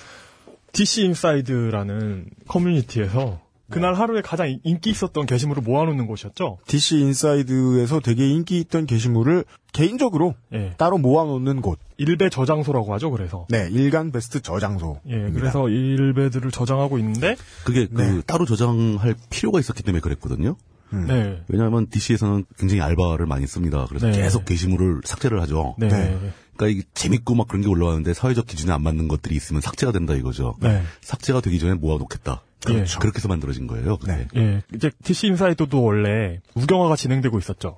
DC 0.71 1.03
인사이드라는 1.05 2.25
커뮤니티에서 2.47 3.41
그날 3.69 3.93
하루에 3.93 4.21
가장 4.21 4.49
인- 4.49 4.59
인기 4.63 4.89
있었던 4.89 5.25
게시물을 5.27 5.61
모아놓는 5.61 6.07
곳이었죠. 6.07 6.57
DC 6.67 6.99
인사이드에서 7.01 7.99
되게 7.99 8.27
인기 8.27 8.59
있던 8.61 8.85
게시물을 8.87 9.45
개인적으로 9.73 10.33
예. 10.53 10.73
따로 10.77 10.97
모아놓는 10.97 11.61
곳. 11.61 11.77
일베 11.97 12.29
저장소라고 12.29 12.91
하죠, 12.95 13.11
그래서. 13.11 13.45
네, 13.49 13.67
일간 13.71 14.11
베스트 14.11 14.41
저장소. 14.41 15.01
예, 15.07 15.29
그래서 15.31 15.69
일베들을 15.69 16.49
저장하고 16.49 16.97
있는데, 16.97 17.35
그게 17.63 17.85
그 17.87 18.01
네. 18.01 18.21
따로 18.25 18.45
저장할 18.45 19.13
필요가 19.29 19.59
있었기 19.59 19.83
때문에 19.83 20.01
그랬거든요. 20.01 20.55
음. 20.93 21.05
네. 21.07 21.43
왜냐하면 21.47 21.87
DC에서는 21.89 22.45
굉장히 22.57 22.81
알바를 22.81 23.25
많이 23.25 23.47
씁니다. 23.47 23.85
그래서 23.87 24.07
네. 24.07 24.17
계속 24.17 24.45
게시물을 24.45 25.01
삭제를 25.03 25.41
하죠. 25.41 25.75
네. 25.77 25.87
네. 25.87 26.33
그러니까 26.55 26.67
이게 26.67 26.87
재밌고 26.93 27.35
막 27.35 27.47
그런 27.47 27.61
게 27.61 27.69
올라왔는데 27.69 28.13
사회적 28.13 28.45
기준에 28.45 28.73
안 28.73 28.83
맞는 28.83 29.07
것들이 29.07 29.35
있으면 29.35 29.61
삭제가 29.61 29.91
된다 29.91 30.13
이거죠. 30.13 30.55
네. 30.59 30.83
삭제가 31.01 31.41
되기 31.41 31.59
전에 31.59 31.75
모아놓겠다. 31.75 32.43
그렇죠. 32.65 32.99
그렇게 32.99 33.17
해서 33.17 33.27
만들어진 33.27 33.67
거예요. 33.67 33.97
그게. 33.97 34.11
네. 34.11 34.27
예, 34.35 34.61
이제 34.73 34.91
DC 35.03 35.27
인사이드도 35.27 35.81
원래 35.81 36.41
우경화가 36.55 36.95
진행되고 36.97 37.37
있었죠. 37.39 37.77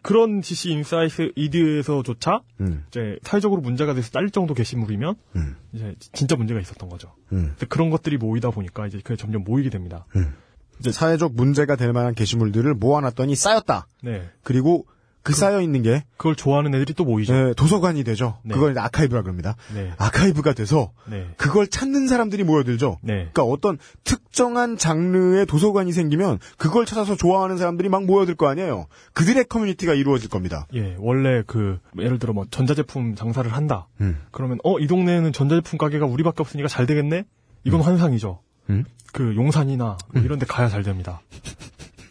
그런 0.00 0.40
DC 0.42 0.70
인사이드에서조차 0.70 2.42
음, 2.60 2.84
이제 2.88 3.18
사회적으로 3.22 3.62
문제가 3.62 3.94
돼서 3.94 4.10
잘릴 4.10 4.30
정도 4.30 4.52
게시물이면 4.52 5.14
음, 5.36 5.56
이제 5.72 5.94
진짜 6.12 6.36
문제가 6.36 6.60
있었던 6.60 6.90
거죠. 6.90 7.14
음, 7.32 7.54
그런 7.70 7.88
것들이 7.88 8.18
모이다 8.18 8.50
보니까 8.50 8.86
이제 8.86 9.00
그게 9.02 9.16
점점 9.16 9.44
모이게 9.44 9.70
됩니다. 9.70 10.04
음. 10.16 10.34
이제 10.80 10.92
사회적 10.92 11.34
문제가 11.34 11.76
될 11.76 11.92
만한 11.92 12.14
게시물들을 12.14 12.74
모아놨더니 12.74 13.34
쌓였다. 13.36 13.86
네. 14.02 14.28
그리고 14.42 14.86
그 15.22 15.32
쌓여 15.32 15.62
있는 15.62 15.80
게 15.80 16.04
그걸 16.18 16.36
좋아하는 16.36 16.74
애들이 16.74 16.92
또 16.92 17.06
모이죠. 17.06 17.34
예, 17.34 17.54
도서관이 17.56 18.04
되죠. 18.04 18.40
네. 18.44 18.52
그걸 18.52 18.78
아카이브라 18.78 19.22
그럽니다. 19.22 19.56
네. 19.74 19.90
아카이브가 19.96 20.52
돼서 20.52 20.92
네. 21.08 21.28
그걸 21.38 21.66
찾는 21.66 22.08
사람들이 22.08 22.44
모여들죠. 22.44 22.98
네. 23.00 23.14
그러니까 23.32 23.44
어떤 23.44 23.78
특정한 24.04 24.76
장르의 24.76 25.46
도서관이 25.46 25.92
생기면 25.92 26.40
그걸 26.58 26.84
찾아서 26.84 27.16
좋아하는 27.16 27.56
사람들이 27.56 27.88
막 27.88 28.04
모여들 28.04 28.34
거 28.34 28.48
아니에요. 28.48 28.86
그들의 29.14 29.46
커뮤니티가 29.46 29.94
이루어질 29.94 30.28
겁니다. 30.28 30.66
예, 30.74 30.94
원래 30.98 31.42
그 31.46 31.78
예를 31.98 32.18
들어 32.18 32.34
뭐 32.34 32.44
전자제품 32.50 33.14
장사를 33.14 33.50
한다. 33.50 33.88
음. 34.02 34.20
그러면 34.30 34.58
어 34.62 34.78
이 34.78 34.86
동네에는 34.86 35.32
전자제품 35.32 35.78
가게가 35.78 36.04
우리밖에 36.04 36.42
없으니까 36.42 36.68
잘 36.68 36.84
되겠네. 36.84 37.24
이건 37.64 37.80
환상이죠. 37.80 38.40
음? 38.70 38.84
그 39.12 39.34
용산이나 39.36 39.96
뭐 40.12 40.22
이런 40.22 40.38
데 40.38 40.46
가야 40.46 40.68
잘 40.68 40.82
됩니다. 40.82 41.20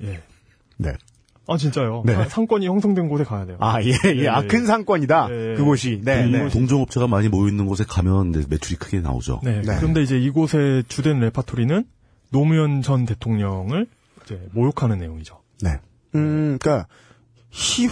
예. 0.03 0.21
네. 0.77 0.93
아 1.47 1.57
진짜요. 1.57 2.03
네. 2.05 2.13
사- 2.13 2.23
상권이 2.29 2.65
형성된 2.67 3.09
곳에 3.09 3.25
가야 3.25 3.45
돼요. 3.45 3.57
아, 3.59 3.81
예, 3.83 3.91
예. 4.15 4.27
아, 4.29 4.41
네. 4.41 4.47
큰 4.47 4.65
상권이다. 4.65 5.27
네. 5.27 5.55
그곳이. 5.55 5.99
네, 6.03 6.25
네. 6.27 6.47
동종업체가 6.49 7.07
많이 7.07 7.27
모여 7.27 7.49
있는 7.49 7.65
곳에 7.65 7.83
가면 7.85 8.31
매출이 8.49 8.77
크게 8.77 9.01
나오죠. 9.01 9.41
네. 9.43 9.61
네. 9.61 9.75
그런데 9.77 10.01
이제 10.01 10.17
이곳의 10.17 10.85
주된 10.87 11.19
레파토리는 11.19 11.83
노무현 12.29 12.81
전 12.81 13.05
대통령을 13.05 13.87
이제 14.23 14.39
모욕하는 14.53 14.99
내용이죠. 14.99 15.41
네. 15.61 15.79
음, 16.15 16.57
그니까, 16.61 16.87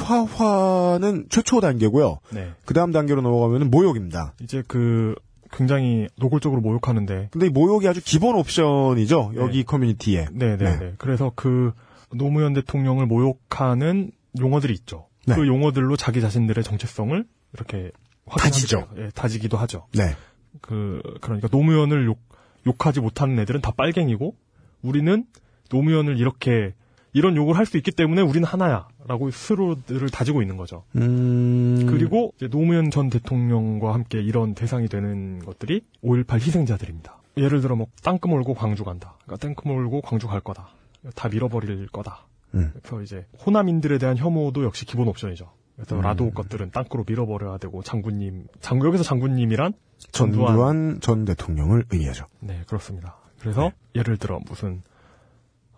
희화화는 0.02 1.26
최초 1.30 1.60
단계고요. 1.60 2.20
네. 2.32 2.52
그 2.66 2.74
다음 2.74 2.92
단계로 2.92 3.22
넘어가면 3.22 3.70
모욕입니다. 3.70 4.34
이제 4.42 4.64
그 4.68 5.16
굉장히 5.52 6.08
노골적으로 6.18 6.62
모욕하는데 6.62 7.30
근데 7.32 7.48
이 7.48 7.50
모욕이 7.50 7.88
아주 7.88 8.02
기본 8.04 8.36
옵션이죠. 8.36 9.34
여기 9.36 9.64
커뮤니티에. 9.64 10.28
네, 10.32 10.58
네, 10.58 10.58
네. 10.58 10.80
네. 10.80 10.94
그래서 10.98 11.32
그 11.36 11.74
노무현 12.14 12.54
대통령을 12.54 13.06
모욕하는 13.06 14.12
용어들이 14.40 14.74
있죠. 14.74 15.08
네. 15.28 15.36
그 15.36 15.48
용어들로 15.48 15.98
자기 15.98 16.22
자신들의 16.22 16.64
정체성을 16.64 17.26
이렇게 17.54 17.92
다지죠. 18.38 18.88
예, 18.98 19.10
다지기도 19.14 19.58
하죠. 19.58 19.88
네. 19.94 20.16
그 20.62 21.02
그러니까 21.22 21.48
노무현을 21.52 22.06
욕 22.06 22.20
욕하지 22.68 23.00
못하는 23.00 23.40
애들은 23.40 23.62
다 23.62 23.72
빨갱이고 23.72 24.36
우리는 24.82 25.26
노무현을 25.70 26.20
이렇게 26.20 26.74
이런 27.14 27.36
욕을 27.36 27.58
할 27.58 27.66
수 27.66 27.78
있기 27.78 27.92
때문에 27.92 28.22
우리는 28.22 28.46
하나야라고 28.46 29.32
스스로들을 29.32 30.10
다지고 30.10 30.42
있는 30.42 30.58
거죠. 30.58 30.84
음. 30.96 31.86
그리고 31.88 32.34
노무현 32.50 32.92
전 32.92 33.10
대통령과 33.10 33.94
함께 33.94 34.22
이런 34.22 34.54
대상이 34.56 34.88
되는 34.88 35.40
것들이 35.40 35.82
5.18 36.04 36.36
희생자들입니다. 36.36 37.18
예를 37.38 37.62
들어 37.62 37.76
뭐 37.76 37.88
땅끝 38.04 38.30
몰고 38.30 38.54
광주 38.54 38.84
간다. 38.84 39.16
그러니까 39.24 39.38
땅끝 39.48 39.66
몰고 39.68 40.02
광주 40.02 40.28
갈 40.28 40.42
거다. 40.42 40.70
다 41.16 41.30
밀어버릴 41.30 41.88
거다. 41.88 42.26
음. 42.56 42.74
그래서 42.84 43.02
이제 43.02 43.26
호남인들에 43.46 43.98
대한 43.98 44.18
혐오도 44.18 44.64
역시 44.64 44.86
기본 44.86 45.08
옵션이죠. 45.08 45.50
그래서 45.76 45.96
음. 45.96 46.02
라도 46.02 46.30
것들은 46.32 46.72
땅으로 46.72 47.06
밀어버려야 47.08 47.58
되고 47.58 47.82
장군님, 47.82 48.48
장군 48.60 48.88
여기서 48.90 49.04
장군님이란 49.04 49.74
전두환. 50.12 50.48
전두환 50.48 51.00
전 51.00 51.26
대통령을 51.26 51.86
의미하죠. 51.90 52.26
네 52.42 52.62
그렇습니다. 52.68 53.16
그래서 53.40 53.62
네. 53.62 53.74
예를 53.96 54.18
들어 54.18 54.40
무슨 54.46 54.82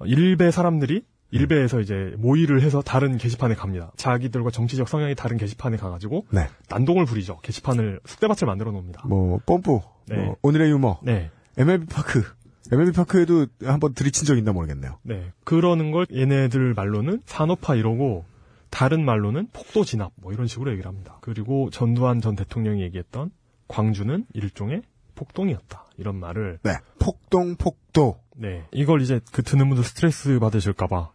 일베 0.04 0.52
사람들이 0.52 1.06
일베에서 1.34 1.82
이제 1.82 2.14
모의를 2.18 2.62
해서 2.62 2.82
다른 2.82 3.18
게시판에 3.18 3.56
갑니다. 3.56 3.92
자기들과 3.98 4.52
정치적 4.52 4.88
성향이 4.88 5.16
다른 5.16 5.38
게시판에 5.38 5.78
가가지고 5.78 6.28
네. 6.32 6.48
난동을 6.70 7.06
부리죠. 7.06 7.40
게시판을 7.42 8.00
쑥대밭을 8.06 8.46
만들어 8.46 8.72
놓습니다. 8.72 9.02
뭐, 9.08 9.40
뽐뿌. 9.46 9.82
네. 10.08 10.18
뭐 10.18 10.36
오늘의 10.44 10.70
유머. 10.70 11.00
네, 11.02 11.32
MLB 11.58 11.88
파크. 11.88 12.24
MLB 12.72 12.92
파크에도 12.92 13.48
한번 13.66 13.94
들이친 13.94 14.26
적 14.26 14.38
있나 14.38 14.52
모르겠네요. 14.52 15.00
네. 15.02 15.32
그러는 15.44 15.92
걸 15.92 16.06
얘네들 16.14 16.74
말로는 16.76 17.22
산업화 17.26 17.76
이러고 17.76 18.26
다른 18.70 19.04
말로는 19.04 19.48
폭도 19.54 19.86
진압 19.86 20.12
뭐 20.16 20.34
이런 20.34 20.48
식으로 20.48 20.72
얘기를 20.72 20.88
합니다. 20.88 21.18
그리고 21.22 21.70
전두환 21.72 22.22
전 22.22 22.36
대통령이 22.36 22.82
얘기했던 22.84 23.32
광주는 23.68 24.26
일종의 24.34 24.84
폭동이었다 25.16 25.86
이런 25.98 26.20
말을 26.20 26.60
네. 26.64 26.74
폭동, 27.00 27.56
폭도. 27.56 28.20
네 28.36 28.66
이걸 28.72 29.02
이제 29.02 29.20
그 29.32 29.44
듣는 29.44 29.70
분들 29.70 29.84
스트레스 29.84 30.40
받으실까 30.40 30.88
봐 30.88 31.12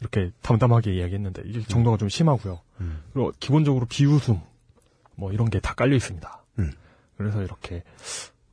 이렇게 0.00 0.30
담담하게 0.42 0.94
이야기했는데 0.94 1.42
이게 1.46 1.60
정도가 1.62 1.96
좀 1.98 2.08
심하고요. 2.08 2.60
음. 2.80 3.02
그리고 3.12 3.32
기본적으로 3.38 3.86
비웃음 3.86 4.40
뭐 5.16 5.32
이런 5.32 5.50
게 5.50 5.60
다 5.60 5.74
깔려 5.74 5.94
있습니다. 5.96 6.44
음. 6.58 6.72
그래서 7.16 7.42
이렇게 7.42 7.82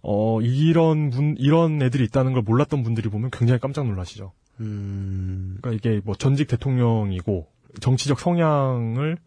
어 0.01 0.41
이런 0.41 1.09
분 1.09 1.35
이런 1.37 1.81
애들이 1.81 2.03
있다는 2.05 2.33
걸 2.33 2.41
몰랐던 2.41 2.83
분들이 2.83 3.09
보면 3.09 3.29
굉장히 3.31 3.59
깜짝 3.59 3.85
놀라시죠. 3.87 4.33
음. 4.59 5.57
그러니까 5.61 5.71
이게 5.89 6.01
뭐 6.03 6.15
전직 6.15 6.47
대통령이고 6.47 7.47
정치적 7.79 8.19
성향을 8.19 9.17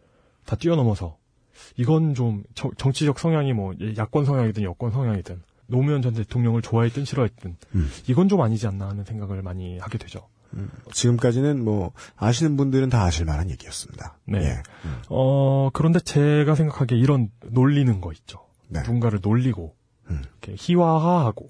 다 0.45 0.55
뛰어넘어서 0.55 1.17
이건 1.77 2.13
좀 2.13 2.43
정- 2.53 2.71
정치적 2.77 3.17
성향이 3.19 3.53
뭐 3.53 3.73
야권 3.97 4.25
성향이든 4.25 4.63
여권 4.63 4.91
성향이든 4.91 5.41
노무현 5.67 6.01
전 6.01 6.13
대통령을 6.13 6.61
좋아했든 6.61 7.05
싫어했든 7.05 7.55
음. 7.75 7.89
이건 8.07 8.27
좀 8.29 8.41
아니지 8.41 8.67
않나 8.67 8.89
하는 8.89 9.03
생각을 9.05 9.41
많이 9.41 9.77
하게 9.79 9.97
되죠. 9.97 10.27
지금까지는 10.91 11.63
뭐, 11.63 11.91
아시는 12.17 12.57
분들은 12.57 12.89
다 12.89 13.03
아실 13.03 13.25
만한 13.25 13.49
얘기였습니다. 13.49 14.17
네. 14.25 14.39
예. 14.43 14.63
어 15.09 15.69
그런데 15.73 15.99
제가 15.99 16.55
생각하기에 16.55 16.97
이런 16.97 17.29
놀리는 17.45 18.01
거 18.01 18.11
있죠. 18.13 18.39
네. 18.67 18.81
누군가를 18.81 19.19
놀리고 19.21 19.75
음. 20.09 20.21
이렇게 20.41 20.55
희화화하고 20.57 21.49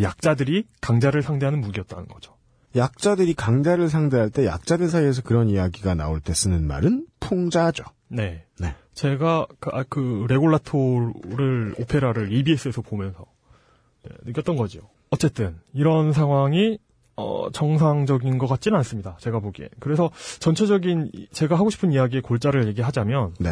약자들이 0.00 0.66
강자를 0.80 1.22
상대하는 1.22 1.60
무기였다는 1.60 2.08
거죠. 2.08 2.34
약자들이 2.76 3.34
강자를 3.34 3.88
상대할 3.88 4.30
때 4.30 4.46
약자들 4.46 4.88
사이에서 4.88 5.22
그런 5.22 5.48
이야기가 5.48 5.94
나올 5.94 6.20
때 6.20 6.34
쓰는 6.34 6.66
말은 6.66 7.06
풍자죠. 7.20 7.84
네. 8.08 8.44
네. 8.58 8.74
제가 8.94 9.46
그, 9.60 9.70
아, 9.72 9.84
그 9.88 10.26
레골라토를 10.28 11.74
오페라를 11.78 12.32
EBS에서 12.32 12.82
보면서 12.82 13.24
예, 14.06 14.14
느꼈던 14.24 14.56
거죠. 14.56 14.80
어쨌든 15.10 15.58
이런 15.72 16.12
상황이 16.12 16.78
어, 17.16 17.48
정상적인 17.52 18.38
것 18.38 18.46
같지는 18.46 18.76
않습니다. 18.78 19.16
제가 19.20 19.38
보기에. 19.40 19.68
그래서 19.80 20.10
전체적인 20.40 21.10
이- 21.14 21.28
제가 21.32 21.56
하고 21.56 21.70
싶은 21.70 21.92
이야기의 21.92 22.22
골자를 22.22 22.66
얘기하자면 22.68 23.34
네. 23.38 23.50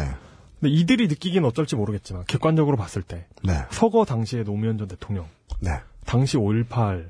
근데 0.59 0.73
이들이 0.73 1.07
느끼기는 1.07 1.47
어쩔지 1.47 1.75
모르겠지만 1.75 2.23
객관적으로 2.27 2.75
봤을 2.77 3.01
때 3.01 3.25
네. 3.43 3.53
서거 3.71 4.05
당시의 4.05 4.43
노무현 4.45 4.77
전 4.77 4.87
대통령, 4.87 5.27
네. 5.61 5.71
당시 6.05 6.37
5.18 6.37 7.09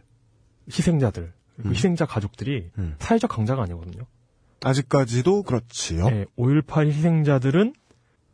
희생자들, 0.70 1.34
그 1.62 1.70
희생자 1.70 2.06
가족들이 2.06 2.70
음. 2.78 2.96
사회적 3.00 3.30
강자가 3.30 3.64
아니거든요. 3.64 4.04
아직까지도 4.64 5.44
그렇지요. 5.44 6.10
네, 6.10 6.26
5.18 6.38 6.88
희생자들은 6.88 7.74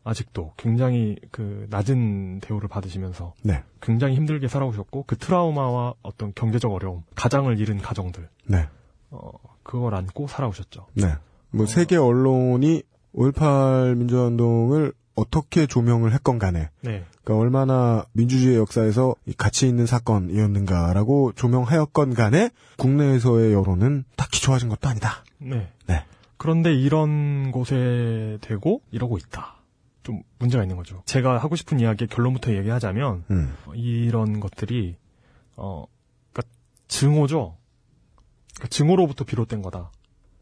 아직도 0.04 0.54
굉장히 0.56 1.16
그 1.30 1.66
낮은 1.70 2.40
대우를 2.40 2.68
받으시면서 2.68 3.34
네. 3.42 3.62
굉장히 3.80 4.16
힘들게 4.16 4.48
살아오셨고 4.48 5.04
그 5.06 5.16
트라우마와 5.16 5.94
어떤 6.02 6.32
경제적 6.34 6.72
어려움, 6.72 7.02
가장을 7.14 7.58
잃은 7.58 7.78
가정들, 7.78 8.28
네. 8.46 8.68
어, 9.10 9.30
그걸 9.62 9.94
안고 9.94 10.26
살아오셨죠. 10.26 10.86
네. 10.94 11.14
뭐 11.50 11.66
세계 11.66 11.96
언론이 11.96 12.82
5.18 13.14 13.96
민주화운동을 13.96 14.92
어떻게 15.16 15.66
조명을 15.66 16.12
했건 16.14 16.38
간에 16.38 16.70
네, 16.80 17.04
그러니까 17.22 17.36
얼마나 17.36 18.04
민주주의 18.12 18.56
역사에서 18.56 19.14
이 19.26 19.34
가치 19.34 19.68
있는 19.68 19.84
사건이었는가라고 19.84 21.32
조명하였건 21.32 22.14
간에 22.14 22.50
국내에서의 22.78 23.52
여론은 23.52 24.04
딱히 24.16 24.40
좋아진 24.40 24.68
것도 24.68 24.88
아니다. 24.88 25.24
네. 25.38 25.68
네. 25.86 26.04
그런데 26.38 26.72
이런 26.72 27.52
곳에 27.52 28.38
대고 28.40 28.80
이러고 28.90 29.18
있다. 29.18 29.59
좀 30.02 30.22
문제가 30.38 30.62
있는 30.62 30.76
거죠. 30.76 31.02
제가 31.06 31.38
하고 31.38 31.56
싶은 31.56 31.80
이야기의 31.80 32.08
결론부터 32.08 32.54
얘기하자면 32.54 33.24
음. 33.30 33.54
어, 33.66 33.74
이런 33.74 34.40
것들이 34.40 34.96
어, 35.56 35.84
그러니까 36.32 36.54
증오죠. 36.88 37.56
그러니까 38.54 38.68
증오로부터 38.68 39.24
비롯된 39.24 39.62
거다. 39.62 39.90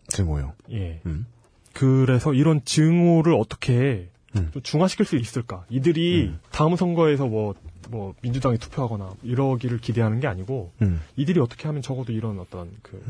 증오요. 0.09 0.55
예. 0.73 1.01
음. 1.07 1.27
그래서 1.73 2.33
이런 2.35 2.65
증오를 2.65 3.35
어떻게 3.35 4.11
음. 4.37 4.51
좀 4.53 4.63
중화시킬 4.63 5.07
수 5.07 5.17
있을까? 5.17 5.65
이들이 5.69 6.35
다음 6.51 6.77
선거에서 6.77 7.27
뭐, 7.27 7.55
뭐, 7.89 8.15
민주당에 8.23 8.57
투표하거나 8.57 9.15
이러기를 9.23 9.79
기대하는 9.79 10.21
게 10.21 10.27
아니고, 10.27 10.73
음. 10.83 11.01
이들이 11.17 11.41
어떻게 11.41 11.67
하면 11.69 11.83
적어도 11.83 12.13
이런 12.13 12.39
어떤 12.39 12.71
그, 12.83 13.03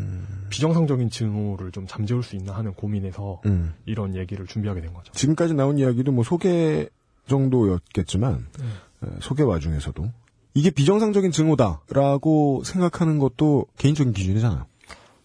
비정상적인 0.51 1.11
증오를 1.11 1.73
좀 1.73 1.87
잠재울 1.87 2.23
수 2.23 2.37
있나 2.37 2.55
하는 2.55 2.75
고민에서 2.75 3.41
음. 3.47 3.75
이런 3.87 4.17
얘기를 4.17 4.47
준비하게 4.47 4.81
된 4.81 4.95
거죠. 4.95 5.13
지금까지 5.13 5.55
나온 5.55 5.79
이야기도 5.79 6.13
뭐 6.13 6.25
소개 6.25 6.89
정도였겠지만 7.27 8.47
네. 8.59 8.67
에, 9.07 9.11
소개 9.21 9.43
와중에서도 9.43 10.11
이게 10.55 10.71
비정상적인 10.71 11.31
증오다라고 11.31 12.63
생각하는 12.65 13.19
것도 13.19 13.67
개인적인 13.77 14.13
기준이잖아요. 14.13 14.67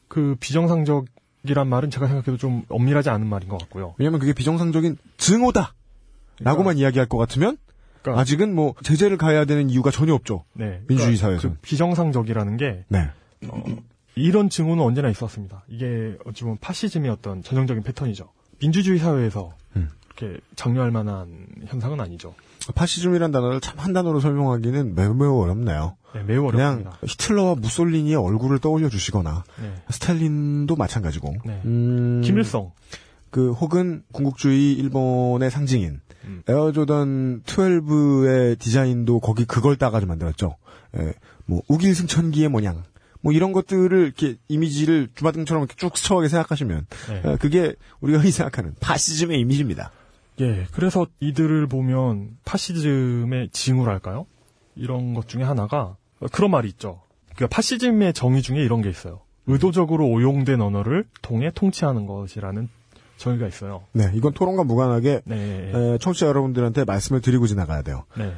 그 0.08 0.36
비정상적, 0.40 1.06
비정상적이란 1.44 1.68
말은 1.68 1.90
제가 1.90 2.08
생각해도 2.08 2.38
좀 2.38 2.64
엄밀하지 2.70 3.10
않은 3.10 3.28
말인 3.28 3.50
것 3.50 3.58
같고요. 3.60 3.94
왜냐면 3.98 4.20
그게 4.20 4.34
비정상적인 4.34 4.98
증오다. 5.18 5.76
라고만 6.40 6.78
이야기할 6.78 7.08
것 7.08 7.18
같으면 7.18 7.58
그러니까- 8.04 8.22
아직은 8.22 8.54
뭐 8.54 8.76
제재를 8.84 9.18
가해야 9.18 9.46
되는 9.46 9.70
이유가 9.70 9.90
전혀 9.92 10.14
없죠. 10.14 10.44
네. 10.54 10.82
민주주의 10.88 11.16
그러니까 11.18 11.22
사회에서는. 11.22 11.56
그 11.56 11.62
비정상적이라는 11.62 12.58
게 12.58 12.86
네. 12.90 13.10
어, 13.48 13.64
이런 14.16 14.50
증오는 14.50 14.84
언제나 14.84 15.10
있었습니다. 15.10 15.64
이게 15.68 16.16
어찌 16.26 16.44
보면 16.44 16.58
파시즘의 16.62 17.10
어떤 17.10 17.42
전형적인 17.42 17.84
패턴이죠. 17.84 18.30
민주주의 18.60 19.00
사회에서 19.00 19.54
음. 19.76 19.90
이렇게 20.18 20.40
장려할 20.56 20.92
만한 20.92 21.48
현상은 21.66 22.00
아니죠. 22.00 22.36
파시즘이란 22.76 23.32
단어를 23.32 23.60
참 23.60 23.80
한 23.80 23.92
단어로 23.92 24.20
설명하기는 24.22 24.96
매우, 24.96 25.14
매우 25.14 25.42
어렵네요. 25.42 25.98
네, 26.14 26.24
매우 26.24 26.48
그냥 26.52 26.74
어렵습니다. 26.86 26.98
히틀러와 27.06 27.56
무솔리니의 27.56 28.16
얼굴을 28.16 28.60
떠올려 28.60 28.88
주시거나 28.88 29.44
네. 29.62 29.74
스탈린도 29.90 30.76
마찬가지고 30.76 31.34
네. 31.46 31.62
음, 31.66 32.22
김일성. 32.24 32.72
그 33.32 33.52
혹은 33.52 34.04
군국주의 34.14 34.74
일본의 34.74 35.50
상징인 35.50 36.00
음. 36.26 36.44
에어조던 36.48 37.44
12의 37.44 38.60
디자인도 38.60 39.20
거기 39.20 39.46
그걸 39.46 39.76
따가지고 39.76 40.10
만들었죠. 40.10 40.56
예, 40.98 41.14
뭐 41.46 41.62
우길승천기의 41.68 42.50
모양 42.50 42.84
뭐 43.22 43.32
이런 43.34 43.54
것들을 43.54 43.98
이렇게 43.98 44.36
이미지를 44.48 45.10
주마등처럼 45.16 45.64
이렇게 45.64 45.76
쭉 45.78 45.98
스쳐하게 45.98 46.28
생각하시면 46.28 46.88
네. 47.10 47.22
예, 47.26 47.38
그게 47.38 47.76
우리가 48.02 48.20
흔히 48.20 48.32
생각하는 48.32 48.76
파시즘의 48.80 49.40
이미지입니다. 49.40 49.92
예, 50.42 50.66
그래서 50.72 51.08
이들을 51.20 51.68
보면 51.68 52.38
파시즘의 52.44 53.50
징후랄까요? 53.52 54.26
이런 54.76 55.14
것 55.14 55.28
중에 55.28 55.44
하나가 55.44 55.96
어, 56.20 56.28
그런 56.32 56.52
말이 56.52 56.68
있죠. 56.70 57.02
그 57.36 57.48
파시즘의 57.48 58.14
정의 58.14 58.42
중에 58.42 58.60
이런 58.60 58.82
게 58.82 58.90
있어요. 58.90 59.22
의도적으로 59.46 60.08
오용된 60.08 60.62
언어를 60.62 61.06
통해 61.22 61.52
통치하는 61.54 62.06
것이라는 62.06 62.70
정의가 63.18 63.48
있어요. 63.48 63.84
네, 63.94 64.12
이건 64.14 64.34
토론과 64.34 64.64
무관하게 64.64 65.22
네, 65.26 65.72
에, 65.74 65.98
청취자 66.00 66.28
여러분들한테 66.28 66.84
말씀을 66.84 67.22
드리고 67.22 67.48
지나가야 67.48 67.82
돼요. 67.82 68.06
네, 68.18 68.34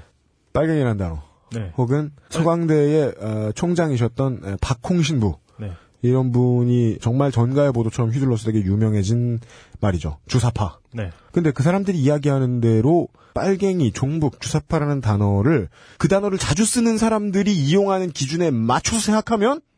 빨갱이라는 0.54 0.98
단어 0.98 1.24
네, 1.54 1.72
혹은 1.78 2.12
서강대의 2.30 3.16
어, 3.20 3.52
총장이셨던 3.54 4.42
에, 4.46 4.58
박홍신부 4.62 5.38
네, 5.60 5.72
이런 6.02 6.32
분이 6.32 7.00
정말 7.02 7.32
전가의 7.32 7.72
보도처럼 7.72 8.12
휘둘러서 8.12 8.46
되게 8.46 8.60
유명해진 8.64 9.40
말이죠. 9.80 10.18
주사파. 10.28 10.80
네, 10.94 11.12
근데 11.32 11.52
그 11.52 11.64
사람들이 11.64 11.98
이야기하는 11.98 12.62
대로 12.62 13.08
빨갱이, 13.34 13.92
종북, 13.92 14.40
주사파라는 14.40 15.02
단어를 15.02 15.68
그 15.98 16.08
단어를 16.08 16.38
자주 16.38 16.64
쓰는 16.64 16.98
사람들이 16.98 17.54
이용하는 17.54 18.12
기준에 18.12 18.50
맞춰서 18.50 19.02
생각하면 19.02 19.58
음, 19.58 19.75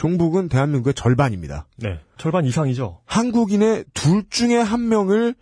종북은 0.00 0.48
대한민국의 0.48 0.94
절반입니다. 0.94 1.66
네. 1.76 2.00
절반 2.16 2.46
이상이죠. 2.46 3.02
한국인의 3.04 3.84
둘 3.92 4.24
중에 4.30 4.56
한 4.56 4.88
명을 4.88 5.34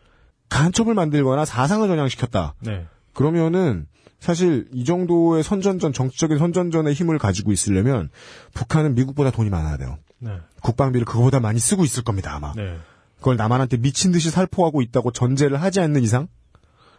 간첩을 0.49 0.95
만들거나 0.95 1.45
사상을 1.45 1.87
전향시켰다. 1.87 2.57
네, 2.63 2.87
그러면은 3.13 3.87
사실 4.19 4.67
이 4.73 4.85
정도의 4.85 5.45
선전전 5.45 5.93
정치적인 5.93 6.39
선전전의 6.39 6.93
힘을 6.93 7.19
가지고 7.19 7.53
있으려면 7.53 8.11
북한은 8.53 8.97
미국보다 8.97 9.31
돈이 9.31 9.49
많아야 9.49 9.77
돼요. 9.77 9.97
네, 10.19 10.33
국방비를 10.61 11.05
그거보다 11.05 11.39
많이 11.39 11.61
쓰고 11.61 11.85
있을 11.85 12.03
겁니다 12.03 12.35
아마. 12.35 12.53
네, 12.55 12.79
그걸 13.19 13.37
남한한테 13.37 13.77
미친 13.77 14.11
듯이 14.11 14.29
살포하고 14.29 14.83
있다고 14.83 15.13
전제를 15.13 15.63
하지 15.63 15.79
않는 15.79 16.03
이상 16.03 16.27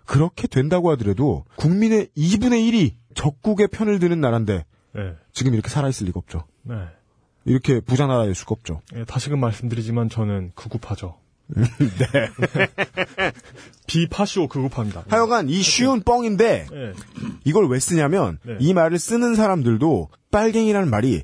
그렇게 0.06 0.48
된다고 0.48 0.92
하더라도 0.92 1.44
국민의 1.58 2.08
2분의 2.16 2.72
1이 2.72 2.94
적국의 3.16 3.68
편을 3.68 4.00
드는 4.00 4.22
나라인데 4.22 4.64
네, 4.96 5.02
지금 5.34 5.54
이렇게 5.54 5.68
살아있을 5.68 6.08
리가 6.08 6.20
없죠. 6.20 6.46
네. 7.50 7.54
이렇게 7.54 7.80
부자 7.80 8.06
나라일 8.06 8.36
수가 8.36 8.54
없죠. 8.54 8.82
예, 8.96 9.04
다시금 9.04 9.40
말씀드리지만 9.40 10.10
저는 10.10 10.52
극우파죠. 10.56 11.16
네. 11.50 12.30
비파쇼 13.88 14.48
극우파입니다. 14.48 15.06
하여간 15.08 15.50
이 15.50 15.62
쉬운 15.64 16.02
뻥인데 16.04 16.68
예, 16.72 16.94
이걸 17.44 17.68
왜 17.68 17.80
쓰냐면 17.80 18.38
네. 18.44 18.58
이 18.60 18.74
말을 18.74 19.00
쓰는 19.00 19.34
사람들도 19.36 20.10
빨갱이라는 20.32 20.90
말이 20.90 21.24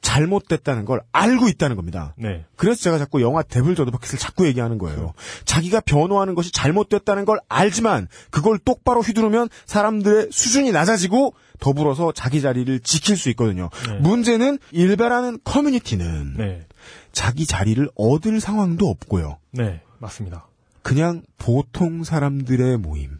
잘못됐다는 0.00 0.86
걸 0.86 1.02
알고 1.12 1.48
있다는 1.48 1.76
겁니다. 1.76 2.14
네, 2.16 2.44
그래서 2.56 2.80
제가 2.80 2.98
자꾸 2.98 3.20
영화 3.20 3.42
데블 3.42 3.74
저드버킷을 3.74 4.18
자꾸 4.18 4.46
얘기하는 4.46 4.78
거예요. 4.78 5.12
자기가 5.44 5.80
변호하는 5.80 6.34
것이 6.34 6.52
잘못됐다는 6.52 7.24
걸 7.26 7.38
알지만 7.48 8.08
그걸 8.30 8.58
똑바로 8.58 9.02
휘두르면 9.02 9.48
사람들의 9.66 10.28
수준이 10.32 10.72
낮아지고 10.72 11.34
더불어서 11.60 12.12
자기 12.12 12.40
자리를 12.40 12.80
지킬 12.80 13.16
수 13.16 13.28
있거든요. 13.30 13.70
네. 13.86 13.98
문제는 14.00 14.58
일베라는 14.72 15.38
커뮤니티는 15.44 16.34
네, 16.36 16.66
자기 17.12 17.46
자리를 17.46 17.88
얻을 17.94 18.40
상황도 18.40 18.88
없고요. 18.88 19.38
네, 19.52 19.82
맞습니다. 19.98 20.46
그냥 20.82 21.22
보통 21.38 22.04
사람들의 22.04 22.78
모임. 22.78 23.18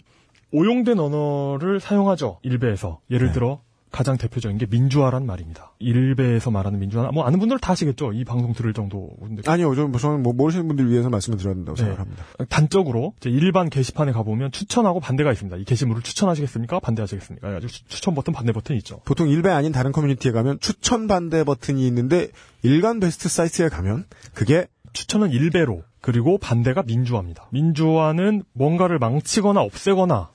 오용된 0.53 0.99
언어를 0.99 1.78
사용하죠. 1.78 2.41
일베에서. 2.43 3.01
예를 3.11 3.28
네. 3.28 3.32
들어 3.34 3.62
가장 3.91 4.16
대표적인 4.16 4.57
게 4.59 4.66
민주화란 4.66 5.26
말입니다. 5.26 5.72
일베에서 5.80 6.51
말하는 6.51 6.78
민주화, 6.78 7.11
뭐 7.11 7.24
아는 7.24 7.38
분들 7.41 7.59
다 7.59 7.72
아시겠죠. 7.72 8.12
이 8.12 8.24
방송 8.24 8.53
들을 8.53 8.72
정도. 8.72 9.11
아니요, 9.47 9.74
저- 9.74 9.91
저는 9.99 10.22
뭐 10.22 10.32
모르시는 10.32 10.68
분들 10.68 10.91
위해서 10.91 11.09
말씀을 11.11 11.38
드려야 11.38 11.55
된다고 11.55 11.76
네. 11.76 11.82
생각합니다. 11.82 12.24
단적으로 12.49 13.14
일반 13.24 13.68
게시판에 13.68 14.12
가보면 14.12 14.53
추천하고 14.53 15.01
반대가 15.01 15.32
있습니다. 15.32 15.57
이 15.57 15.64
게시물을 15.64 16.03
추천하시겠습니까? 16.03 16.78
반대하시겠습니까? 16.80 17.49
그래가지고 17.49 17.70
추- 17.72 17.84
추천 17.88 18.14
버튼, 18.14 18.32
반대 18.32 18.53
버튼이 18.53 18.78
있죠. 18.78 19.01
보통 19.05 19.28
일베 19.28 19.51
아닌 19.51 19.72
다른 19.72 19.91
커뮤니티에 19.93 20.30
가면 20.32 20.61
추천 20.61 21.09
반대 21.09 21.43
버튼이 21.43 21.84
있는데 21.88 22.28
일간 22.62 23.01
베스트 23.01 23.28
사이트에 23.28 23.68
가면 23.68 24.05
그게 24.34 24.66
추천은 24.93 25.30
일베로 25.30 25.82
그리고 26.01 26.38
반대가 26.38 26.82
민주화입니다. 26.84 27.49
민주화는 27.51 28.43
뭔가를 28.53 28.99
망치거나 28.99 29.61
없애거나 29.61 30.30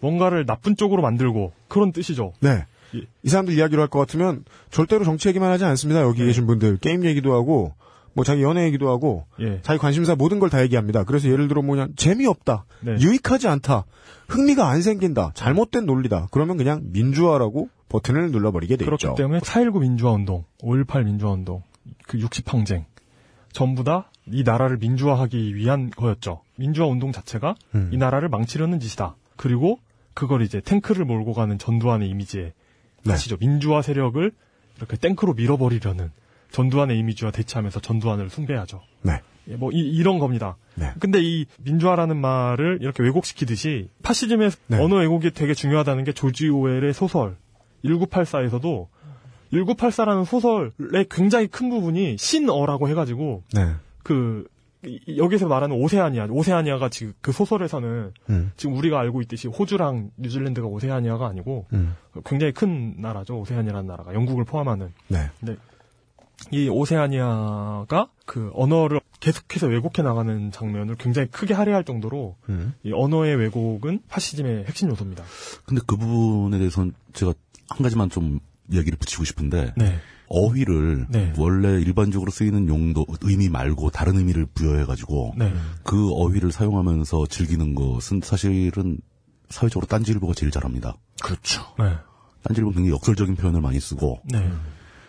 뭔가를 0.00 0.46
나쁜 0.46 0.76
쪽으로 0.76 1.02
만들고 1.02 1.52
그런 1.68 1.92
뜻이죠. 1.92 2.32
네. 2.40 2.64
예. 2.94 3.00
이 3.22 3.28
사람들 3.28 3.54
이야기로 3.54 3.80
할 3.82 3.88
것 3.88 3.98
같으면 4.00 4.44
절대로 4.70 5.04
정치 5.04 5.28
얘기만 5.28 5.50
하지 5.50 5.64
않습니다. 5.64 6.02
여기 6.02 6.20
네. 6.20 6.26
계신 6.26 6.46
분들 6.46 6.78
게임 6.78 7.04
얘기도 7.04 7.32
하고 7.34 7.74
뭐 8.12 8.24
자기 8.24 8.42
연애 8.42 8.64
얘기도 8.64 8.90
하고 8.90 9.26
예. 9.40 9.60
자기 9.62 9.78
관심사 9.78 10.14
모든 10.16 10.38
걸 10.40 10.50
다 10.50 10.62
얘기합니다. 10.62 11.04
그래서 11.04 11.28
예를 11.28 11.48
들어 11.48 11.62
뭐냐 11.62 11.88
재미없다, 11.96 12.64
네. 12.80 12.96
유익하지 13.00 13.46
않다, 13.48 13.84
흥미가 14.28 14.68
안 14.68 14.82
생긴다, 14.82 15.32
잘못된 15.34 15.86
논리다. 15.86 16.26
그러면 16.30 16.56
그냥 16.56 16.82
민주화라고 16.86 17.68
버튼을 17.88 18.30
눌러버리게 18.32 18.76
돼 18.76 18.84
그렇기 18.84 19.06
있죠. 19.06 19.14
때문에 19.14 19.40
4.19 19.40 19.80
민주화 19.80 20.12
운동, 20.12 20.44
5.18 20.62 21.04
민주화 21.04 21.32
운동, 21.32 21.62
그 22.06 22.18
60항쟁 22.18 22.84
전부 23.52 23.84
다 23.84 24.06
이 24.32 24.44
나라를 24.44 24.76
민주화하기 24.76 25.56
위한 25.56 25.90
거였죠. 25.90 26.42
민주화 26.56 26.86
운동 26.86 27.10
자체가 27.10 27.56
음. 27.74 27.90
이 27.92 27.96
나라를 27.96 28.28
망치려는 28.28 28.78
짓이다. 28.78 29.16
그리고 29.34 29.80
그걸 30.14 30.42
이제 30.42 30.60
탱크를 30.60 31.04
몰고 31.04 31.32
가는 31.32 31.58
전두환의 31.58 32.08
이미지에 32.10 32.52
네. 33.04 33.12
가시죠. 33.12 33.36
민주화 33.38 33.82
세력을 33.82 34.32
이렇게 34.76 34.96
탱크로 34.96 35.34
밀어버리려는 35.34 36.10
전두환의 36.50 36.98
이미지와 36.98 37.30
대치하면서 37.30 37.80
전두환을 37.80 38.30
숭배하죠. 38.30 38.82
네. 39.02 39.20
예, 39.48 39.56
뭐 39.56 39.70
이, 39.72 40.02
런 40.02 40.18
겁니다. 40.18 40.56
네. 40.74 40.92
근데 41.00 41.20
이 41.22 41.46
민주화라는 41.62 42.16
말을 42.16 42.78
이렇게 42.80 43.02
왜곡시키듯이 43.02 43.88
파시즘의 44.02 44.50
네. 44.68 44.78
언어 44.78 44.96
왜곡이 44.96 45.32
되게 45.32 45.54
중요하다는 45.54 46.04
게 46.04 46.12
조지 46.12 46.48
오웰의 46.48 46.92
소설 46.92 47.36
1984에서도 47.84 48.88
1984라는 49.52 50.24
소설의 50.24 51.06
굉장히 51.10 51.46
큰 51.48 51.70
부분이 51.70 52.16
신어라고 52.18 52.88
해가지고 52.88 53.42
네. 53.52 53.74
그 54.02 54.46
여기서 55.16 55.46
말하는 55.46 55.76
오세아니아, 55.76 56.28
오세아니아가 56.30 56.88
지금 56.88 57.12
그 57.20 57.32
소설에서는 57.32 58.12
음. 58.30 58.52
지금 58.56 58.76
우리가 58.76 58.98
알고 59.00 59.20
있듯이 59.22 59.48
호주랑 59.48 60.10
뉴질랜드가 60.16 60.66
오세아니아가 60.66 61.26
아니고 61.26 61.66
음. 61.72 61.94
굉장히 62.24 62.52
큰 62.52 62.94
나라죠. 62.98 63.38
오세아니아라는 63.40 63.86
나라가 63.86 64.14
영국을 64.14 64.44
포함하는 64.44 64.92
네. 65.08 65.28
이 66.50 66.68
오세아니아가 66.68 68.08
그 68.24 68.50
언어를 68.54 69.00
계속해서 69.20 69.66
왜곡해 69.66 70.02
나가는 70.02 70.50
장면을 70.50 70.94
굉장히 70.96 71.28
크게 71.28 71.52
할애할 71.52 71.84
정도로 71.84 72.36
음. 72.48 72.72
이 72.82 72.92
언어의 72.92 73.36
왜곡은 73.36 74.00
파시즘의 74.08 74.64
핵심 74.64 74.88
요소입니다. 74.88 75.24
근데 75.66 75.82
그 75.86 75.96
부분에 75.96 76.56
대해서는 76.56 76.94
제가 77.12 77.34
한 77.68 77.82
가지만 77.82 78.08
좀 78.08 78.40
이야기를 78.70 78.98
붙이고 78.98 79.24
싶은데 79.24 79.74
네. 79.76 79.98
어휘를 80.28 81.06
네. 81.10 81.32
원래 81.36 81.80
일반적으로 81.80 82.30
쓰이는 82.30 82.68
용도 82.68 83.04
의미 83.22 83.48
말고 83.48 83.90
다른 83.90 84.16
의미를 84.16 84.46
부여해 84.46 84.84
가지고 84.84 85.34
네. 85.36 85.52
그 85.82 86.12
어휘를 86.12 86.52
사용하면서 86.52 87.26
즐기는 87.26 87.74
것은 87.74 88.20
사실은 88.22 88.98
사회적으로 89.48 89.86
딴지일보가 89.86 90.34
제일 90.34 90.52
잘합니다. 90.52 90.96
그렇죠. 91.20 91.62
네. 91.78 91.96
딴지일보는 92.44 92.76
굉장히 92.76 92.90
역설적인 92.94 93.36
표현을 93.36 93.60
많이 93.60 93.80
쓰고 93.80 94.20
네. 94.24 94.48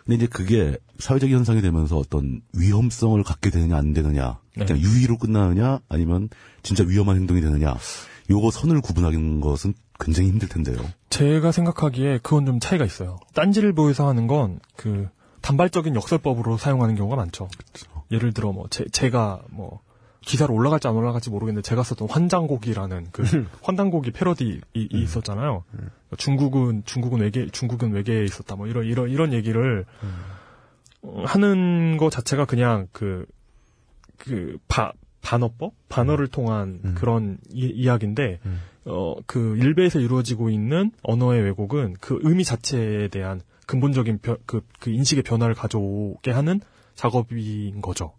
근데 0.06 0.16
이제 0.16 0.28
그게 0.28 0.76
사회적 0.98 1.30
현상이 1.30 1.62
되면서 1.62 1.98
어떤 1.98 2.42
위험성을 2.54 3.22
갖게 3.24 3.52
되느냐 3.52 3.78
안 3.78 3.94
되느냐 3.94 4.40
네. 4.58 4.66
그냥 4.66 4.82
유의로 4.82 5.18
끝나느냐 5.18 5.80
아니면 5.88 6.30
진짜 6.64 6.84
위험한 6.84 7.18
행동이 7.18 7.42
되느냐 7.42 7.76
요거 8.32 8.50
선을 8.50 8.82
구분하는 8.82 9.40
것은 9.40 9.76
굉장히 10.02 10.30
힘들 10.30 10.50
텐데요. 10.50 10.78
제가 11.10 11.52
생각하기에 11.52 12.20
그건 12.24 12.46
좀 12.46 12.60
차이가 12.60 12.84
있어요. 12.84 13.20
딴지일보에서 13.34 14.08
하는 14.08 14.28
건 14.28 14.60
그 14.76 15.08
단발적인 15.42 15.96
역설법으로 15.96 16.58
사용하는 16.58 16.96
경우가 16.96 17.16
많죠. 17.16 17.50
예를 18.12 18.34
들어 18.34 18.52
뭐 18.52 18.68
제, 18.70 18.86
제가 18.86 19.42
뭐 19.50 19.80
기사로 20.22 20.54
올라갈지 20.54 20.88
안 20.88 20.96
올라갈지 20.96 21.30
모르겠는데 21.30 21.68
제가 21.68 21.84
썼던 21.84 22.10
환장곡이라는 22.10 23.08
그 23.12 23.24
환단곡이 23.64 24.12
패러디 24.12 24.62
이, 24.74 24.88
이 24.92 25.02
있었잖아요. 25.04 25.64
중국은 26.18 26.84
중국은 26.86 27.22
외계 27.22 27.48
중국은 27.48 27.92
외계에 27.92 28.24
있었다 28.24 28.56
뭐 28.56 28.68
이런 28.68 28.86
이런 28.86 29.10
이런 29.10 29.34
얘기를 29.34 29.86
어, 31.02 31.24
하는 31.26 31.98
거 31.98 32.10
자체가 32.10 32.46
그냥 32.46 32.88
그그 32.92 34.60
반어법 35.22 35.74
반어를 35.90 36.28
통한 36.28 36.82
음. 36.84 36.96
그런 36.96 37.38
이, 37.50 37.88
야기인데 37.88 38.40
음. 38.46 38.62
어, 38.86 39.16
그 39.28 39.58
일베에서 39.58 40.00
이루어지고 40.00 40.50
있는 40.50 40.92
언어의 41.04 41.42
왜곡은 41.44 41.96
그 42.00 42.20
의미 42.24 42.44
자체에 42.44 43.08
대한 43.10 43.42
근본적인 43.68 44.20
변- 44.22 44.38
그, 44.46 44.62
그 44.80 44.90
인식의 44.90 45.24
변화를 45.24 45.54
가져오게 45.56 46.32
하는 46.32 46.60
작업인 46.96 47.82
거죠. 47.82 48.14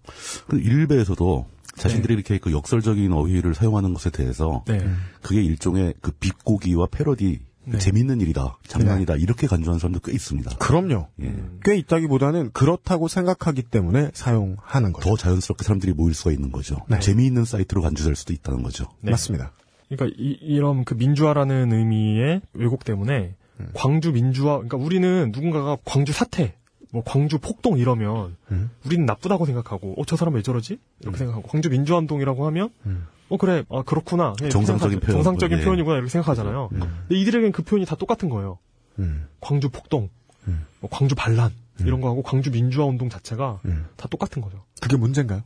그 0.49 0.59
일베에서도 0.59 1.47
자신들이 1.77 2.15
이렇게 2.15 2.39
그 2.39 2.53
역설적인 2.53 3.13
어휘를 3.13 3.55
사용하는 3.55 3.95
것에 3.95 4.11
대해서 4.11 4.63
네. 4.67 4.79
그게 5.23 5.43
일종의 5.43 5.95
그 6.01 6.11
비꼬기와 6.13 6.87
패러디 6.91 7.41
네. 7.65 7.79
재밌는 7.79 8.21
일이다 8.21 8.59
장난이다 8.67 9.15
이렇게 9.17 9.47
간주하는 9.47 9.79
사람도 9.79 10.01
꽤 10.01 10.13
있습니다. 10.13 10.57
그럼요. 10.57 11.09
예. 11.23 11.35
꽤 11.63 11.77
있다기보다는 11.77 12.51
그렇다고 12.53 13.07
생각하기 13.09 13.63
때문에 13.63 14.11
사용하는 14.15 14.93
거죠. 14.93 15.09
더 15.11 15.17
자연스럽게 15.17 15.63
사람들이 15.65 15.93
모일 15.93 16.13
수가 16.15 16.33
있는 16.33 16.51
거죠. 16.51 16.79
네. 16.89 16.99
재미있는 16.99 17.45
사이트로 17.45 17.81
간주될 17.83 18.17
수도 18.17 18.33
있다는 18.33 18.63
거죠. 18.65 18.87
네. 19.01 19.13
맞습니다. 19.13 19.53
그러니까 19.97 20.16
이, 20.18 20.59
런 20.59 20.84
그 20.84 20.95
민주화라는 20.95 21.72
의미의 21.72 22.40
왜곡 22.55 22.84
때문에 22.84 23.34
음. 23.61 23.68
광주 23.74 24.12
민주화, 24.12 24.55
그러니까 24.55 24.76
우리는 24.78 25.30
누군가가 25.32 25.76
광주 25.84 26.12
사태, 26.12 26.55
뭐 26.93 27.03
광주 27.05 27.38
폭동 27.38 27.78
이러면 27.78 28.36
음. 28.51 28.70
우리는 28.84 29.05
나쁘다고 29.07 29.47
생각하고, 29.47 29.95
어, 30.01 30.05
저 30.07 30.16
사람 30.16 30.34
왜 30.34 30.43
저러지? 30.43 30.78
이렇게 31.01 31.18
생각하고, 31.18 31.47
광주 31.49 31.68
민주화운동이라고 31.70 32.47
하면, 32.47 32.70
음. 32.86 33.07
어, 33.28 33.36
그래, 33.36 33.64
아, 33.70 33.82
그렇구나. 33.82 34.34
이렇게 34.38 34.51
정상적인. 34.51 35.01
표현, 35.01 35.16
정상적인 35.16 35.59
예. 35.59 35.64
표현이구나, 35.64 35.97
이렇게 35.97 36.11
생각하잖아요. 36.11 36.68
음. 36.72 36.80
근데 36.80 37.20
이들에겐 37.20 37.53
그 37.53 37.62
표현이 37.62 37.86
다 37.86 37.95
똑같은 37.97 38.28
거예요. 38.28 38.59
음. 38.99 39.26
광주 39.40 39.70
폭동, 39.70 40.11
음. 40.49 40.66
뭐 40.80 40.90
광주 40.90 41.14
반란, 41.14 41.51
이런 41.80 42.01
거 42.01 42.09
하고 42.09 42.22
광주 42.22 42.51
민주화 42.51 42.84
운동 42.86 43.09
자체가 43.09 43.61
음. 43.64 43.86
다 43.97 44.07
똑같은 44.09 44.40
거죠. 44.43 44.62
그게 44.80 44.97
문제인가요? 44.97 45.43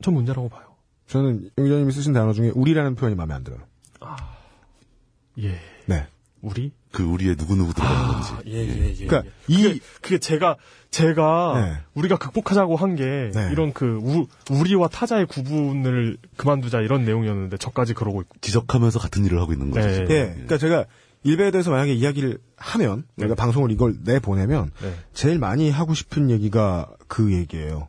전 0.00 0.14
문제라고 0.14 0.48
봐요. 0.48 0.69
저는 1.10 1.50
용 1.58 1.64
기자님이 1.64 1.92
쓰신 1.92 2.12
단어 2.12 2.32
중에 2.32 2.52
우리라는 2.54 2.94
표현이 2.94 3.16
마음에 3.16 3.34
안 3.34 3.42
들어요. 3.42 3.60
예. 5.40 5.58
네. 5.86 6.06
우리? 6.40 6.72
그 6.92 7.02
우리의 7.02 7.34
누구누구 7.36 7.74
들어가는 7.74 8.00
아, 8.00 8.12
건지. 8.12 8.32
예, 8.46 8.58
예, 8.58 8.94
예. 8.98 9.06
그러니까 9.06 9.24
예. 9.24 9.32
이 9.48 9.62
그게, 9.62 9.80
그게 10.00 10.18
제가, 10.18 10.56
제가, 10.90 11.60
네. 11.60 11.76
우리가 11.94 12.16
극복하자고 12.16 12.76
한 12.76 12.94
게, 12.94 13.30
네. 13.34 13.48
이런 13.52 13.72
그, 13.72 13.98
우, 14.02 14.26
우리와 14.50 14.88
타자의 14.88 15.26
구분을 15.26 16.16
그만두자 16.36 16.80
이런 16.80 17.04
내용이었는데, 17.04 17.56
저까지 17.58 17.94
그러고 17.94 18.22
있고. 18.22 18.36
지적하면서 18.40 18.98
같은 19.00 19.24
일을 19.24 19.40
하고 19.40 19.52
있는 19.52 19.70
거죠. 19.70 19.86
네. 19.86 20.02
예, 20.02 20.30
그러니까 20.32 20.58
제가 20.58 20.86
일베에 21.22 21.50
대해서 21.50 21.70
만약에 21.70 21.92
이야기를 21.92 22.38
하면 22.56 23.04
내가 23.16 23.34
방송을 23.34 23.70
이걸 23.72 23.96
내 24.04 24.20
보내면 24.20 24.70
네. 24.80 24.94
제일 25.12 25.38
많이 25.38 25.70
하고 25.70 25.92
싶은 25.94 26.30
얘기가 26.30 26.88
그 27.08 27.32
얘기예요. 27.32 27.88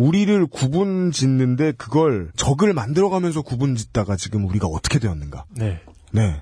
네. 0.00 0.06
우리를 0.06 0.46
구분 0.46 1.10
짓는데 1.12 1.72
그걸 1.72 2.30
적을 2.36 2.72
만들어가면서 2.72 3.42
구분 3.42 3.76
짓다가 3.76 4.16
지금 4.16 4.46
우리가 4.46 4.66
어떻게 4.66 4.98
되었는가. 4.98 5.44
네. 5.50 5.80
네. 6.12 6.40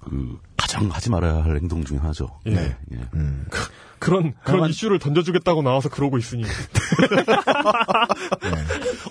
그 0.00 0.38
가장 0.56 0.88
하지 0.90 1.10
말아야 1.10 1.44
할 1.44 1.56
행동 1.56 1.84
중에 1.84 1.98
하나죠. 1.98 2.40
예. 2.46 2.50
네. 2.50 2.76
예. 2.92 2.98
음. 3.14 3.46
그런, 4.00 4.32
그런 4.42 4.58
다만- 4.58 4.70
이슈를 4.70 4.98
던져주겠다고 4.98 5.62
나와서 5.62 5.88
그러고 5.88 6.18
있으니. 6.18 6.42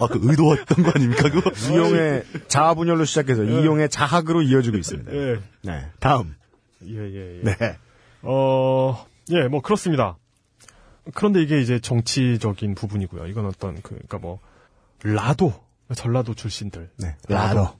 아, 0.01 0.07
그 0.07 0.19
의도했던 0.21 0.83
거 0.83 0.91
아닙니까, 0.93 1.29
그거? 1.29 1.49
이용의 1.71 2.25
자아 2.49 2.73
분열로 2.73 3.05
시작해서 3.05 3.45
이용의 3.45 3.89
자학으로 3.89 4.41
이어지고 4.41 4.77
있습니다. 4.77 5.13
예. 5.13 5.39
네. 5.61 5.85
다음. 6.01 6.35
예, 6.85 6.97
예, 6.97 7.37
예. 7.37 7.41
네. 7.43 7.55
어, 8.23 9.05
예, 9.31 9.47
뭐, 9.47 9.61
그렇습니다. 9.61 10.17
그런데 11.13 11.41
이게 11.41 11.61
이제 11.61 11.79
정치적인 11.79 12.75
부분이고요. 12.75 13.27
이건 13.27 13.45
어떤, 13.45 13.81
그, 13.81 13.95
그니까 13.95 14.17
뭐, 14.17 14.39
라도, 15.03 15.53
전라도 15.95 16.33
출신들. 16.33 16.89
네. 16.97 17.15
라도. 17.27 17.59
라더. 17.59 17.75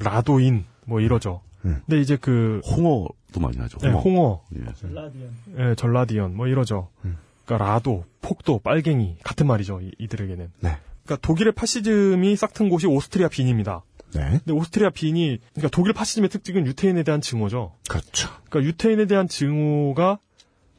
라도인, 0.00 0.64
뭐 0.86 1.00
이러죠. 1.00 1.40
음. 1.64 1.80
근데 1.86 2.00
이제 2.00 2.16
그, 2.16 2.60
홍어도 2.66 3.40
많이 3.40 3.56
하죠. 3.58 3.78
네, 3.78 3.90
홍어. 3.90 4.00
홍어, 4.02 4.42
예. 4.56 5.70
예, 5.70 5.74
전라디언, 5.74 6.36
뭐 6.36 6.46
이러죠. 6.46 6.88
음. 7.04 7.16
그러니까 7.44 7.64
라도, 7.64 8.04
폭도, 8.22 8.60
빨갱이, 8.60 9.18
같은 9.22 9.46
말이죠. 9.46 9.80
이, 9.98 10.08
들에게는 10.08 10.50
네. 10.60 10.76
그러니까 11.04 11.26
독일의 11.26 11.52
파시즘이 11.52 12.36
싹튼 12.36 12.68
곳이 12.68 12.86
오스트리아 12.86 13.28
빈입니다. 13.28 13.82
네. 14.14 14.30
근데 14.30 14.52
오스트리아 14.52 14.90
빈이, 14.90 15.38
그러니까 15.52 15.68
독일 15.70 15.92
파시즘의 15.92 16.30
특징은 16.30 16.66
유태인에 16.66 17.02
대한 17.02 17.20
증오죠. 17.20 17.72
그렇죠. 17.88 18.30
그러니까 18.48 18.68
유태인에 18.70 19.06
대한 19.06 19.28
증오가 19.28 20.18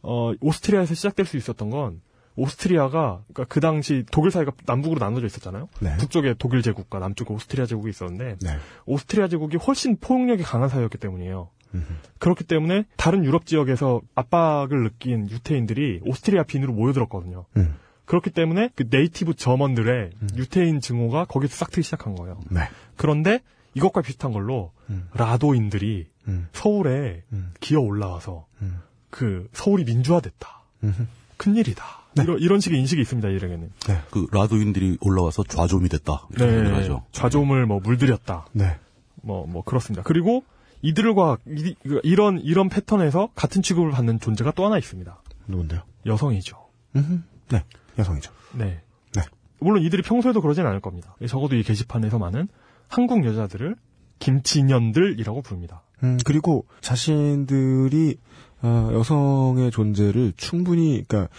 어 0.05 0.33
오스트리아에서 0.39 0.93
시작될 0.93 1.25
수 1.25 1.37
있었던 1.37 1.69
건 1.69 2.01
오스트리아가 2.35 3.23
그러니까 3.33 3.45
그 3.45 3.59
당시 3.59 4.03
독일 4.11 4.31
사회가 4.31 4.51
남북으로 4.65 4.99
나눠져 4.99 5.25
있었잖아요. 5.25 5.69
네. 5.79 5.97
북쪽에 5.97 6.35
독일 6.37 6.61
제국과 6.61 6.99
남쪽에 6.99 7.33
오스트리아 7.33 7.65
제국이 7.65 7.89
있었는데 7.89 8.37
네. 8.41 8.57
오스트리아 8.85 9.27
제국이 9.27 9.57
훨씬 9.57 9.97
포용력이 9.97 10.43
강한 10.43 10.69
사회였기 10.69 10.97
때문이에요. 10.97 11.49
음흠. 11.73 11.85
그렇기 12.19 12.43
때문에 12.43 12.85
다른 12.97 13.25
유럽 13.25 13.45
지역에서 13.45 14.01
압박을 14.15 14.83
느낀 14.83 15.29
유태인들이 15.29 16.01
오스트리아 16.05 16.43
빈으로 16.43 16.73
모여들었거든요. 16.73 17.45
음. 17.57 17.75
그렇기 18.05 18.29
때문에 18.29 18.69
그 18.75 18.85
native 18.89 19.33
German들의 19.33 20.11
유태인 20.35 20.79
증오가 20.79 21.25
거기서 21.25 21.55
싹트기 21.55 21.81
시작한 21.81 22.15
거예요. 22.15 22.39
네. 22.51 22.61
그런데 22.97 23.41
이것과 23.73 24.01
비슷한 24.01 24.31
걸로 24.31 24.71
음. 24.89 25.09
라도인들이 25.13 26.07
음. 26.27 26.47
서울에 26.53 27.23
음. 27.33 27.51
기어 27.59 27.79
올라와서 27.79 28.45
음. 28.61 28.79
그 29.15 29.47
서울이 29.53 29.85
민주화됐다. 29.85 30.63
음흠. 30.83 31.05
큰일이다. 31.37 31.85
이런, 32.17 32.37
이런 32.39 32.59
식의 32.59 32.77
인식이 32.79 33.01
있습니다, 33.01 33.29
이에게는. 33.29 33.71
그 34.11 34.27
라도인들이 34.33 34.97
올라와서 34.99 35.43
좌좀이 35.43 35.87
됐다. 35.87 36.27
이렇게 36.31 36.51
네. 36.51 36.71
하죠. 36.71 37.05
좌좀을 37.13 37.65
뭐 37.65 37.79
물들였다. 37.79 38.47
네. 38.51 38.77
뭐, 39.21 39.47
뭐, 39.47 39.63
그렇습니다. 39.63 40.03
그리고 40.03 40.43
이들과 40.81 41.37
이, 41.47 42.15
런 42.15 42.41
이런 42.41 42.67
패턴에서 42.67 43.29
같은 43.35 43.61
취급을 43.61 43.91
받는 43.91 44.19
존재가 44.19 44.51
또 44.51 44.65
하나 44.65 44.77
있습니다. 44.77 45.17
누군데요? 45.47 45.81
여성이죠. 46.05 46.57
음흠. 46.97 47.21
네. 47.51 47.63
여성이죠. 47.97 48.33
네. 48.53 48.81
네. 49.13 49.21
물론 49.59 49.81
이들이 49.81 50.01
평소에도 50.01 50.41
그러진 50.41 50.65
않을 50.65 50.81
겁니다. 50.81 51.15
적어도 51.25 51.55
이 51.55 51.63
게시판에서 51.63 52.19
많은 52.19 52.49
한국 52.89 53.25
여자들을 53.25 53.77
김치년들이라고 54.19 55.41
부릅니다. 55.41 55.83
음, 56.03 56.17
그리고 56.25 56.65
자신들이 56.81 58.17
어, 58.65 58.89
여성의 58.93 59.69
존재를 59.69 60.33
충분히 60.37 61.03
그러니까 61.07 61.31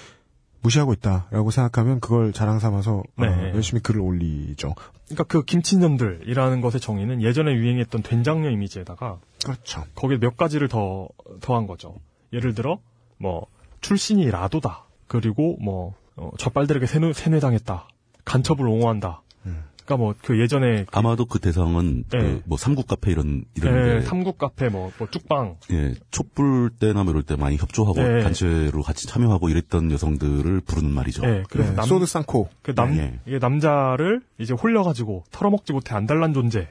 무시하고 0.63 0.93
있다라고 0.93 1.51
생각하면 1.51 2.01
그걸 2.01 2.33
자랑 2.33 2.59
삼아서 2.61 2.99
어, 2.99 3.05
네. 3.25 3.53
열심히 3.55 3.83
글을 3.83 4.01
올리죠. 4.01 4.75
그러니까 5.07 5.25
그 5.25 5.45
김치년들이라는 5.45 6.61
것의 6.61 6.81
정의는 6.81 7.23
예전에 7.23 7.53
유행했던 7.53 8.03
된장녀 8.03 8.51
이미지에다가 8.51 9.19
그렇죠. 9.45 9.85
거기에 9.95 10.19
몇 10.19 10.37
가지를 10.37 10.69
더 10.69 11.09
더한 11.41 11.67
거죠. 11.67 11.97
예를 12.33 12.55
들어 12.55 12.79
뭐 13.19 13.47
출신이 13.81 14.31
라도다. 14.31 14.85
그리고 15.07 15.57
뭐 15.61 15.95
어, 16.17 16.31
젖발들에게 16.39 16.87
세뇌, 16.87 17.13
세뇌 17.13 17.41
당했다. 17.41 17.89
간첩을 18.25 18.67
옹호한다. 18.67 19.23
음. 19.87 19.89
그러니까 19.89 19.97
뭐 19.97 20.15
그 20.23 20.41
예전에 20.41 20.85
아마도 20.93 21.27
그 21.27 21.39
대상은 21.39 22.05
네. 22.13 22.41
그뭐 22.45 22.57
삼국 22.59 22.87
카페 22.87 23.13
이런 23.13 23.45
예, 23.59 23.61
이런 23.61 24.01
데 24.01 24.01
삼국 24.03 24.39
카페 24.39 24.69
뭐, 24.69 24.91
뭐 24.99 25.09
쭉빵 25.11 25.57
예, 25.71 25.95
촛불 26.11 26.71
때나 26.71 27.05
뭐 27.05 27.13
이럴 27.13 27.23
때 27.23 27.37
많이 27.37 27.57
협조하고 27.57 28.03
네. 28.03 28.23
단체로 28.23 28.83
같이 28.83 29.07
참여하고 29.07 29.49
이랬던 29.49 29.91
여성들을 29.93 30.61
부르는 30.63 30.91
말이죠. 30.93 31.25
예, 31.25 31.45
그래서 31.49 31.71
네, 31.71 31.77
남, 31.77 31.87
소드 31.87 32.07
쌍코. 32.07 32.49
그 32.63 32.75
남, 32.75 32.97
예. 32.97 33.19
이게 33.27 33.39
남자를 33.39 34.21
이제 34.39 34.55
홀려가지고 34.55 35.25
털어먹지 35.31 35.73
못해 35.73 35.95
안달난 35.95 36.33
존재. 36.35 36.69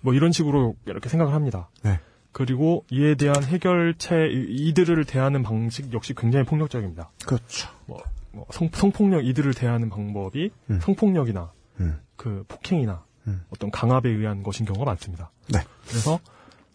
뭐 0.00 0.14
이런 0.14 0.32
식으로 0.32 0.74
이렇게 0.86 1.08
생각을 1.08 1.34
합니다. 1.34 1.68
네. 1.84 1.98
그리고 2.32 2.84
이에 2.90 3.14
대한 3.14 3.44
해결책, 3.44 4.32
이- 4.32 4.68
이들을 4.68 5.04
대하는 5.04 5.42
방식 5.42 5.92
역시 5.92 6.14
굉장히 6.14 6.44
폭력적입니다. 6.46 7.10
그렇죠. 7.26 7.68
뭐, 7.86 7.98
뭐 8.32 8.46
성, 8.50 8.70
성폭력, 8.72 9.24
이들을 9.26 9.52
대하는 9.54 9.90
방법이 9.90 10.50
음. 10.70 10.80
성폭력이나 10.80 11.52
음. 11.80 11.98
그 12.22 12.44
폭행이나 12.46 13.04
음. 13.26 13.42
어떤 13.50 13.70
강압에 13.72 14.08
의한 14.08 14.44
것인 14.44 14.64
경우가 14.64 14.84
많습니다. 14.84 15.32
네. 15.48 15.58
그래서, 15.88 16.20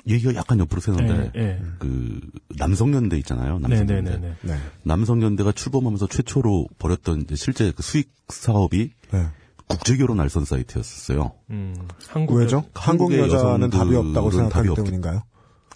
얘기가 0.06 0.36
약간 0.36 0.60
옆으로 0.60 0.82
새는데 0.82 1.32
예, 1.36 1.42
예. 1.42 1.62
그 1.80 2.20
남성연대 2.58 3.18
있잖아요. 3.20 3.60
남성연대. 3.60 3.94
네네네네. 3.94 4.36
네. 4.42 4.58
남성연대가 4.84 5.52
출범하면서 5.52 6.08
최초로 6.08 6.68
벌였던 6.80 7.22
이제 7.22 7.36
실제 7.36 7.72
그 7.72 7.82
수익 7.82 8.14
사업이 8.30 8.92
네. 9.12 9.28
국제결혼 9.68 10.20
알선 10.20 10.46
사이트였어요. 10.46 11.34
음, 11.50 11.76
한국 12.08 12.36
왜죠? 12.36 12.64
한국 12.74 13.12
한국의 13.12 13.20
여자는 13.20 13.70
답이 13.70 13.96
없다고 13.96 14.32
생각하기 14.32 14.54
답이 14.54 14.70
없기 14.70 14.84
때문인가요? 14.84 15.24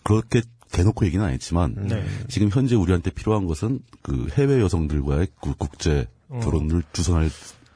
그렇게 0.03 0.41
대놓고 0.72 1.05
얘기는 1.05 1.26
안 1.26 1.34
했지만 1.34 1.76
네. 1.76 2.05
지금 2.30 2.49
현재 2.49 2.76
우리한테 2.76 3.11
필요한 3.11 3.45
것은 3.47 3.80
그 4.01 4.28
해외 4.34 4.61
여성들과의 4.61 5.28
그 5.41 5.53
국제 5.57 6.07
어. 6.30 6.39
결혼을 6.41 6.84
주선할 6.93 7.30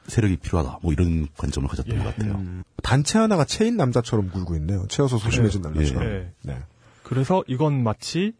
세력이 0.08 0.36
필요하다. 0.36 0.80
뭐 0.82 0.92
이런 0.92 1.28
관점을 1.36 1.68
가졌던 1.68 1.94
예. 1.94 2.02
것 2.02 2.16
같아요. 2.16 2.34
음, 2.34 2.62
단체 2.82 3.18
하나가 3.18 3.44
체인 3.44 3.76
남자처럼 3.76 4.30
굴고 4.30 4.56
있네요. 4.56 4.86
채워서 4.88 5.18
소심해진 5.18 5.62
남자처럼. 5.62 6.04
예. 6.04 6.32
네. 6.42 6.58
그래서 7.02 7.42
이건 7.46 7.82
마치 7.82 8.32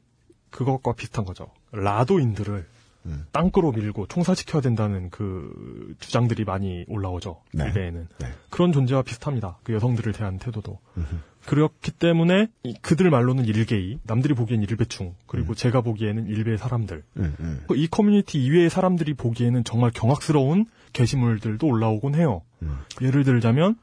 그것과 0.50 0.94
비슷한 0.94 1.24
거죠. 1.24 1.50
라도인들을 1.72 2.66
음. 3.06 3.24
땅으로 3.32 3.72
밀고 3.72 4.06
총살시켜야 4.08 4.60
된다는 4.60 5.10
그 5.10 5.94
주장들이 6.00 6.44
많이 6.44 6.84
올라오죠. 6.88 7.40
네. 7.52 7.64
일베에는. 7.66 8.08
네. 8.18 8.26
그런 8.50 8.72
존재와 8.72 9.02
비슷합니다. 9.02 9.58
그 9.62 9.72
여성들을 9.74 10.12
대한 10.12 10.38
태도도. 10.38 10.78
음흠. 10.96 11.06
그렇기 11.46 11.92
때문에 11.92 12.48
이- 12.64 12.74
그들 12.82 13.08
말로는 13.08 13.44
일개이, 13.44 14.00
남들이 14.02 14.34
보기엔 14.34 14.62
일배충, 14.62 15.14
그리고 15.26 15.54
제가 15.54 15.80
보기에는 15.80 16.26
일베 16.26 16.56
사람들. 16.56 17.04
음, 17.18 17.36
음. 17.38 17.64
이 17.76 17.86
커뮤니티 17.86 18.42
이외의 18.44 18.68
사람들이 18.68 19.14
보기에는 19.14 19.62
정말 19.62 19.92
경악스러운 19.94 20.66
게시물들도 20.92 21.64
올라오곤 21.64 22.16
해요. 22.16 22.42
음. 22.62 22.76
예를 23.00 23.22
들자면 23.22 23.76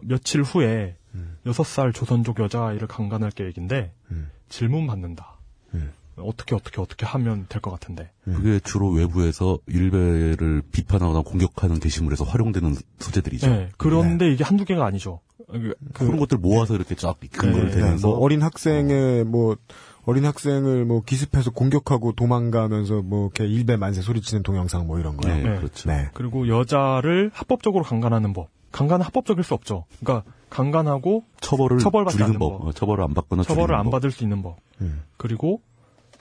며칠 0.00 0.40
후에 0.42 0.96
음. 1.14 1.36
여섯 1.44 1.64
살 1.64 1.92
조선족 1.92 2.38
여자아이를 2.40 2.88
강간할 2.88 3.32
계획인데 3.32 3.92
음. 4.10 4.30
질문 4.48 4.86
받는다. 4.86 5.36
음. 6.22 6.28
어떻게 6.28 6.54
어떻게 6.54 6.80
어떻게 6.80 7.06
하면 7.06 7.46
될 7.48 7.60
것 7.60 7.70
같은데. 7.70 8.10
그게 8.24 8.60
주로 8.60 8.90
외부에서 8.90 9.58
일베를 9.66 10.62
비판하거나 10.72 11.22
공격하는 11.22 11.80
게시물에서 11.80 12.24
활용되는 12.24 12.74
소재들이죠. 12.98 13.48
네, 13.48 13.68
그런데 13.76 14.30
이게 14.32 14.44
한두 14.44 14.64
개가 14.64 14.84
아니죠. 14.86 15.20
그, 15.50 15.74
그런 15.94 16.16
것들 16.16 16.38
모아서 16.38 16.74
이렇게 16.74 16.94
쫙 16.94 17.18
근거를 17.32 17.70
네, 17.70 17.74
네, 17.74 17.80
대면서 17.80 18.08
뭐 18.08 18.18
어린 18.18 18.42
학생의 18.42 19.24
뭐 19.24 19.56
어린 20.06 20.24
학생을 20.24 20.84
뭐 20.84 21.02
기습해서 21.02 21.50
공격하고 21.50 22.12
도망가면서 22.12 23.02
뭐 23.02 23.24
이렇게 23.34 23.46
일배 23.46 23.76
만세 23.76 24.00
소리치는 24.00 24.42
동영상 24.42 24.86
뭐 24.86 24.98
이런 25.00 25.16
거요. 25.16 25.34
네, 25.34 25.42
네. 25.42 25.56
그렇죠. 25.58 25.88
네. 25.90 26.08
그리고 26.14 26.48
여자를 26.48 27.30
합법적으로 27.34 27.84
강간하는 27.84 28.32
법. 28.32 28.48
강간은 28.72 29.04
합법적일 29.04 29.42
수 29.42 29.54
없죠. 29.54 29.84
그러니까 29.98 30.30
강간하고 30.48 31.24
처벌을 31.40 31.78
처벌받지 31.78 32.22
않는 32.22 32.38
법, 32.38 32.58
법. 32.58 32.68
어, 32.68 32.72
처벌을 32.72 33.02
안 33.04 33.14
받거나 33.14 33.42
처벌을 33.42 33.74
안 33.74 33.84
법. 33.84 33.90
받을 33.92 34.10
수 34.12 34.22
있는 34.22 34.42
법. 34.42 34.58
음. 34.80 35.02
그리고 35.16 35.60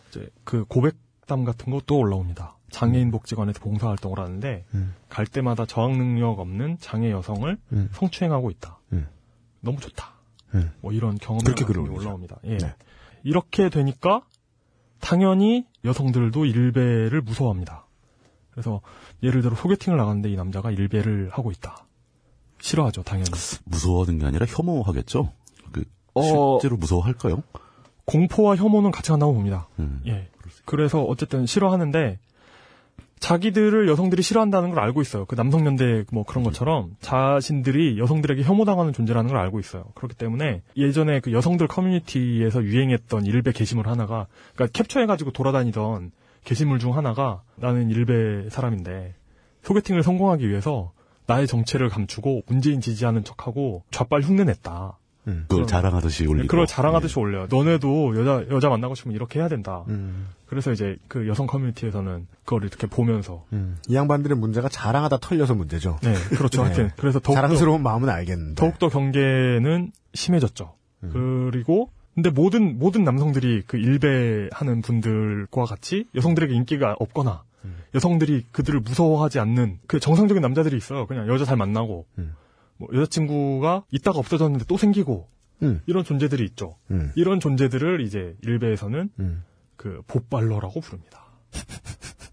이제 0.10 0.30
그 0.44 0.66
고백담 0.66 1.44
같은 1.44 1.72
것도 1.72 1.98
올라옵니다. 1.98 2.58
장애인 2.72 3.12
복지관에서 3.12 3.60
봉사 3.60 3.88
활동을 3.88 4.20
하는데 4.20 4.66
음. 4.74 4.94
갈 5.10 5.26
때마다 5.26 5.66
저항 5.66 5.98
능력 5.98 6.40
없는 6.40 6.78
장애 6.80 7.12
여성을 7.12 7.58
음. 7.72 7.90
성추행하고 7.94 8.52
있다. 8.52 8.80
음. 8.94 9.08
너무 9.62 9.80
좋다. 9.80 10.14
음. 10.56 10.72
뭐 10.82 10.92
이런 10.92 11.18
경험 11.18 11.44
그렇게 11.44 11.64
같은 11.64 11.74
글을 11.74 11.84
게 11.84 11.90
올리죠. 11.90 12.08
올라옵니다. 12.08 12.40
예. 12.46 12.58
네. 12.58 12.76
이렇게 13.24 13.70
되니까 13.70 14.22
당연히 15.00 15.66
여성들도 15.84 16.46
일배를 16.46 17.22
무서워합니다. 17.22 17.86
그래서 18.52 18.82
예를 19.24 19.42
들어 19.42 19.56
소개팅을 19.56 19.98
나갔는데 19.98 20.30
이 20.30 20.36
남자가 20.36 20.72
일배를 20.72 21.30
하고 21.32 21.52
있다. 21.52 21.86
싫어하죠, 22.60 23.04
당연히. 23.04 23.30
무서워하는 23.66 24.20
게 24.20 24.26
아니라 24.26 24.46
혐오하겠죠. 24.46 25.32
그 25.72 25.86
어. 26.14 26.60
실제로 26.60 26.78
무서워할까요? 26.78 27.44
공포와 28.10 28.56
혐오는 28.56 28.90
같이 28.90 29.12
간다고 29.12 29.34
봅니다. 29.34 29.68
음. 29.78 30.02
예. 30.08 30.28
그래서 30.66 31.04
어쨌든 31.04 31.46
싫어하는데 31.46 32.18
자기들을 33.20 33.88
여성들이 33.88 34.24
싫어한다는 34.24 34.72
걸 34.72 34.80
알고 34.80 35.02
있어요. 35.02 35.26
그 35.26 35.36
남성연대 35.36 36.06
뭐 36.12 36.24
그런 36.24 36.44
것처럼 36.44 36.96
자신들이 37.02 38.00
여성들에게 38.00 38.42
혐오당하는 38.44 38.94
존재라는 38.94 39.30
걸 39.30 39.38
알고 39.38 39.60
있어요. 39.60 39.84
그렇기 39.94 40.16
때문에 40.16 40.62
예전에 40.76 41.20
그 41.20 41.34
여성들 41.34 41.68
커뮤니티에서 41.68 42.64
유행했던 42.64 43.26
일베 43.26 43.52
게시물 43.52 43.88
하나가 43.88 44.26
그러니까 44.56 44.78
캡처해가지고 44.78 45.32
돌아다니던 45.32 46.12
게시물 46.46 46.80
중 46.80 46.96
하나가 46.96 47.44
나는 47.58 47.92
일베 47.92 48.50
사람인데 48.50 49.14
소개팅을 49.64 50.02
성공하기 50.02 50.50
위해서 50.50 50.94
나의 51.28 51.46
정체를 51.46 51.90
감추고 51.90 52.44
문재인 52.48 52.82
지지하는 52.82 53.24
척하고 53.24 53.84
좌빨 53.92 54.22
흉내냈다. 54.22 54.98
음. 55.30 55.46
그걸 55.48 55.68
자랑하듯이 55.68 56.26
올리고. 56.28 56.48
그걸 56.48 56.68
자랑하듯이 56.68 57.20
올려요. 57.20 57.48
너네도 57.50 58.20
여자 58.20 58.46
여자 58.50 58.70
만나고 58.70 58.96
싶으면 58.96 59.16
이렇게 59.16 59.40
해야 59.40 59.48
된다. 59.48 59.84
음. 59.88 60.28
그래서 60.48 60.72
이제 60.72 60.98
그 61.08 61.28
여성 61.28 61.48
커뮤니티에서는 61.48 62.28
그걸 62.44 62.64
이렇게 62.64 62.88
보면서 62.88 63.46
음. 63.54 63.78
이 63.88 63.96
양반들의 63.96 64.36
문제가 64.38 64.68
자랑하다 64.70 65.18
털려서 65.18 65.56
문제죠. 65.56 66.00
네 66.02 66.14
그렇죠. 66.36 66.64
네. 66.64 66.68
하여튼 66.68 66.92
그래서 66.98 67.20
더욱더 67.20 67.42
자랑스러운 67.42 67.84
마음은 67.84 68.10
알겠는데. 68.10 68.56
더욱더 68.56 68.90
경계는 68.90 69.92
심해졌죠. 70.14 70.74
음. 71.04 71.50
그리고 71.52 71.92
근데 72.16 72.30
모든 72.32 72.80
모든 72.80 73.04
남성들이 73.04 73.64
그 73.68 73.78
일배하는 73.78 74.82
분들과 74.82 75.66
같이 75.66 76.06
여성들에게 76.16 76.54
인기가 76.54 76.96
없거나 77.00 77.44
음. 77.66 77.78
여성들이 77.94 78.48
그들을 78.52 78.80
무서워하지 78.82 79.40
않는 79.40 79.80
그 79.88 80.00
정상적인 80.00 80.42
남자들이 80.42 80.76
있어요. 80.76 81.06
그냥 81.06 81.28
여자 81.28 81.46
잘 81.46 81.56
만나고 81.58 82.06
음. 82.18 82.34
뭐 82.80 82.88
여자친구가 82.94 83.84
있다가 83.92 84.18
없어졌는데 84.18 84.66
또 84.68 84.78
생기고 84.78 85.28
음. 85.62 85.82
이런 85.86 86.04
존재들이 86.04 86.44
있죠. 86.46 86.78
음. 86.90 87.12
이런 87.16 87.40
존재들을 87.40 88.02
이제 88.02 88.36
일베에서는 88.42 89.10
음. 89.20 89.44
그 89.76 90.02
보빨러라고 90.08 90.80
부릅니다. 90.80 91.26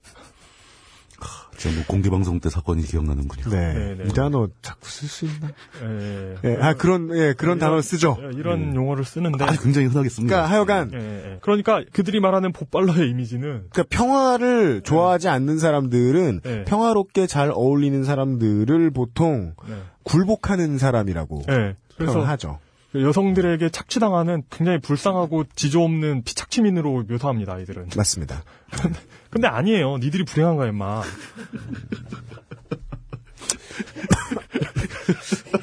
저는 1.59 1.85
공개 1.87 2.11
방송 2.11 2.39
때 2.41 2.49
사건이 2.51 2.83
기억나는군요. 2.83 3.51
네. 3.51 3.75
네, 3.75 3.95
네. 3.99 4.05
이 4.07 4.13
단어 4.13 4.49
자꾸 4.63 4.89
쓸 4.89 5.09
수 5.09 5.25
있나? 5.25 5.49
예, 5.83 6.37
예, 6.45 6.57
아 6.61 6.75
그런 6.75 7.09
예 7.17 7.33
그런 7.33 7.57
이런- 7.57 7.59
단어를 7.59 7.83
쓰죠. 7.83 8.17
예, 8.23 8.37
이런 8.37 8.75
용어를 8.75 9.05
쓰는데 9.05 9.43
아, 9.45 9.53
굉장히 9.63 9.87
흔하게 9.89 10.09
씁니다. 10.09 10.37
그러니까 10.37 10.53
하여간 10.55 10.91
예, 10.95 11.33
예. 11.33 11.39
그러니까 11.41 11.83
그들이 11.93 12.21
말하는 12.21 12.53
보빨러의 12.53 13.09
이미지는 13.11 13.67
그러니까 13.71 13.85
평화를 13.91 14.83
좋아하지 14.83 15.29
않는 15.29 15.59
사람들은 15.59 16.41
네. 16.43 16.65
평화롭게 16.65 17.27
잘 17.27 17.51
어울리는 17.53 18.05
사람들을 18.05 18.91
보통 18.91 19.55
네. 19.69 19.75
굴복하는 20.05 20.79
사람이라고 20.79 21.43
예. 21.49 21.77
표현하죠. 21.99 22.59
그 22.97 23.03
여성들에게 23.03 23.69
착취당하는 23.69 24.43
굉장히 24.49 24.79
불쌍하고 24.79 25.45
지조 25.55 25.85
없는 25.85 26.23
비착취민으로 26.23 27.05
묘사합니다, 27.07 27.59
이들은. 27.59 27.91
맞습니다. 27.95 28.43
근데 29.29 29.49
아니에요. 29.49 29.99
니들이 29.99 30.25
불행한 30.25 30.57
거야, 30.57 30.69
임마. 30.71 31.03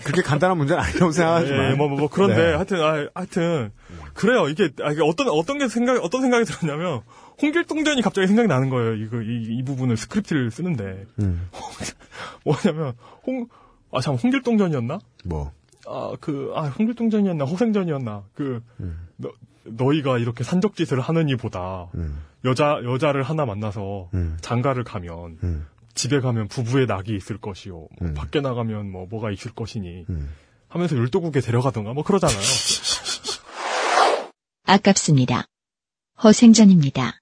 그렇게 0.03 0.21
간단한 0.21 0.57
문제는 0.59 0.84
아니라고 0.84 1.11
생각하지만. 1.11 1.71
예, 1.71 1.75
뭐, 1.75 1.88
뭐, 1.88 1.97
뭐, 2.01 2.07
그런데, 2.07 2.36
네. 2.36 2.53
하여튼, 2.53 2.84
아, 2.84 3.07
하여튼, 3.15 3.71
그래요. 4.13 4.47
이게, 4.47 4.69
아, 4.84 4.91
이게 4.91 5.01
어떤, 5.01 5.27
어떤 5.29 5.57
게 5.57 5.67
생각, 5.67 6.03
어떤 6.03 6.21
생각이 6.21 6.45
들었냐면, 6.45 7.01
홍길동전이 7.41 8.03
갑자기 8.03 8.27
생각이 8.27 8.47
나는 8.47 8.69
거예요. 8.69 8.93
이거, 8.93 9.23
이, 9.23 9.57
이 9.57 9.63
부분을 9.63 9.97
스크립트를 9.97 10.51
쓰는데. 10.51 11.05
음, 11.17 11.49
뭐냐면, 12.45 12.93
홍, 13.25 13.47
아, 13.91 14.01
참, 14.01 14.13
홍길동전이었나? 14.13 14.99
뭐 15.25 15.51
아, 15.88 16.13
그, 16.19 16.51
아, 16.55 16.67
홍길동전이었나, 16.67 17.45
허생전이었나, 17.45 18.24
그, 18.34 18.63
너, 19.17 19.31
너희가 19.63 20.17
이렇게 20.17 20.43
산적짓을 20.43 20.99
하는 20.99 21.29
이보다, 21.29 21.89
음, 21.95 22.21
여자, 22.45 22.79
여자를 22.84 23.23
하나 23.23 23.45
만나서, 23.45 24.09
음. 24.13 24.38
장가를 24.41 24.84
가면, 24.84 25.38
음, 25.43 25.67
집에 25.93 26.19
가면 26.19 26.47
부부의 26.47 26.88
낙이 26.88 27.15
있을 27.15 27.38
것이요, 27.38 27.73
뭐 27.73 27.89
음. 28.01 28.13
밖에 28.13 28.41
나가면 28.41 28.91
뭐, 28.91 29.05
뭐가 29.07 29.31
있을 29.31 29.51
것이니, 29.53 30.05
음. 30.09 30.29
하면서 30.67 30.95
율도국에 30.95 31.41
데려가던가, 31.41 31.93
뭐 31.93 32.03
그러잖아요. 32.03 32.38
아깝습니다. 34.65 35.45
허생전입니다. 36.23 37.13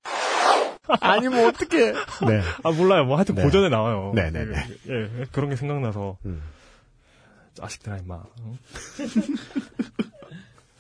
아니 1.02 1.28
뭐 1.28 1.48
어떻게? 1.48 1.94
네. 1.94 2.42
아, 2.64 2.72
몰라요. 2.72 3.06
뭐 3.06 3.16
하여튼 3.16 3.36
네. 3.36 3.44
고전에 3.44 3.70
나와요. 3.70 4.12
네, 4.14 4.30
네, 4.30 4.46
네. 4.46 4.56
예, 4.90 5.22
예, 5.22 5.26
그런 5.32 5.50
게 5.50 5.56
생각나서, 5.56 6.18
음. 6.26 6.42
자식들아, 7.62 7.98
임마. 7.98 8.24
응? 8.40 8.58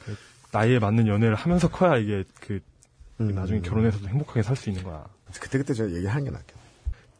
그 0.06 0.16
나이에 0.52 0.80
맞는 0.80 1.08
연애를 1.08 1.36
하면서 1.36 1.70
커야 1.70 1.98
이게, 1.98 2.24
그, 2.40 2.60
음. 3.20 3.34
나중에 3.36 3.62
결혼해서도 3.62 4.08
행복하게 4.08 4.42
살 4.44 4.56
수 4.56 4.70
있는 4.70 4.84
거야. 4.84 5.06
그때그때 5.40 5.74
제가 5.74 5.92
얘기하는 5.92 6.26
게 6.26 6.32
낫겠네. 6.32 6.62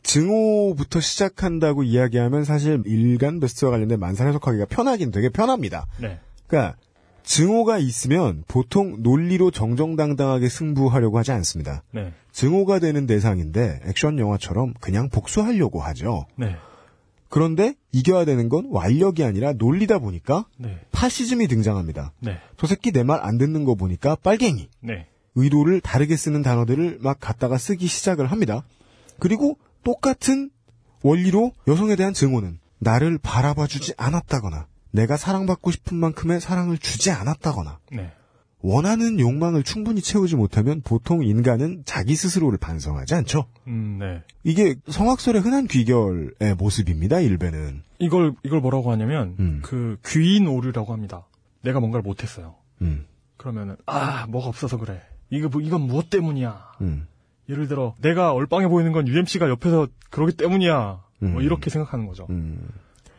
증오부터 0.04 1.00
시작한다고 1.00 1.84
이야기하면 1.84 2.44
사실 2.44 2.82
일간 2.86 3.40
베스트와 3.40 3.72
관련된 3.72 4.00
만사 4.00 4.26
해석하기가 4.26 4.66
편하긴 4.66 5.12
되게 5.12 5.30
편합니다. 5.30 5.86
네. 6.00 6.20
그러니까 6.48 6.76
증오가 7.24 7.78
있으면 7.78 8.44
보통 8.48 9.04
논리로 9.04 9.52
정정당당하게 9.52 10.50
승부하려고 10.50 11.20
하지 11.20 11.32
않습니다. 11.32 11.84
네. 11.92 12.12
증오가 12.32 12.80
되는 12.80 13.06
대상인데 13.06 13.82
액션 13.86 14.18
영화처럼 14.18 14.74
그냥 14.82 15.08
복수하려고 15.10 15.82
하죠. 15.82 16.26
네. 16.36 16.58
그런데 17.32 17.74
이겨야 17.92 18.26
되는 18.26 18.50
건 18.50 18.68
완력이 18.70 19.24
아니라 19.24 19.54
논리다 19.54 19.98
보니까 20.00 20.46
네. 20.58 20.80
파시즘이 20.92 21.48
등장합니다. 21.48 22.12
네. 22.20 22.38
저 22.58 22.68
새끼 22.68 22.92
내 22.92 23.04
말 23.04 23.20
안 23.24 23.38
듣는 23.40 23.64
거 23.66 23.74
보니까 23.76 24.16
빨갱이. 24.16 24.70
네. 24.82 25.08
의도를 25.36 25.80
다르게 25.82 26.18
쓰는 26.18 26.42
단어들을 26.44 27.00
막 27.02 27.18
갖다가 27.20 27.58
쓰기 27.58 27.88
시작을 27.88 28.28
합니다. 28.32 28.64
그리고 29.18 29.58
똑같은 29.84 30.50
원리로 31.04 31.54
여성에 31.68 31.96
대한 31.96 32.14
증오는 32.14 32.60
나를 32.80 33.18
바라봐주지 33.18 33.94
않았다거나 33.98 34.68
내가 34.92 35.16
사랑받고 35.16 35.72
싶은 35.72 35.96
만큼의 35.98 36.42
사랑을 36.42 36.78
주지 36.78 37.12
않았다거나 37.12 37.80
네. 37.94 38.12
원하는 38.64 39.20
욕망을 39.20 39.64
충분히 39.64 40.02
채우지 40.02 40.36
못하면 40.36 40.82
보통 40.84 41.24
인간은 41.24 41.84
자기 41.86 42.16
스스로를 42.16 42.58
반성하지 42.58 43.16
않죠. 43.16 43.46
음, 43.68 43.98
네. 44.00 44.22
이게 44.44 44.76
성악설의 44.88 45.42
흔한 45.42 45.68
귀결의 45.68 46.56
모습입니다. 46.58 47.20
일베는. 47.20 47.84
이걸 48.00 48.34
이걸 48.44 48.62
뭐라고 48.62 48.92
하냐면 48.92 49.36
음. 49.40 49.60
그 49.64 49.98
귀인 50.06 50.48
오류라고 50.48 50.94
합니다. 50.94 51.26
내가 51.64 51.80
뭔가를 51.80 52.04
못했어요. 52.04 52.56
음, 52.82 53.06
그러면은 53.38 53.76
아 53.86 54.26
뭐가 54.28 54.48
없어서 54.48 54.78
그래. 54.78 55.02
이거 55.30 55.50
뭐- 55.50 55.62
이건 55.62 55.82
무엇 55.82 56.10
때문이야. 56.10 56.72
음, 56.82 57.08
예를 57.50 57.68
들어 57.68 57.96
내가 58.02 58.34
얼빵해 58.34 58.68
보이는 58.68 58.92
건 58.92 59.08
UMC가 59.08 59.50
옆에서 59.50 59.88
그러기 60.10 60.34
때문이야. 60.38 61.02
뭐 61.20 61.30
음. 61.34 61.42
이렇게 61.42 61.70
생각하는 61.70 62.08
거죠. 62.08 62.28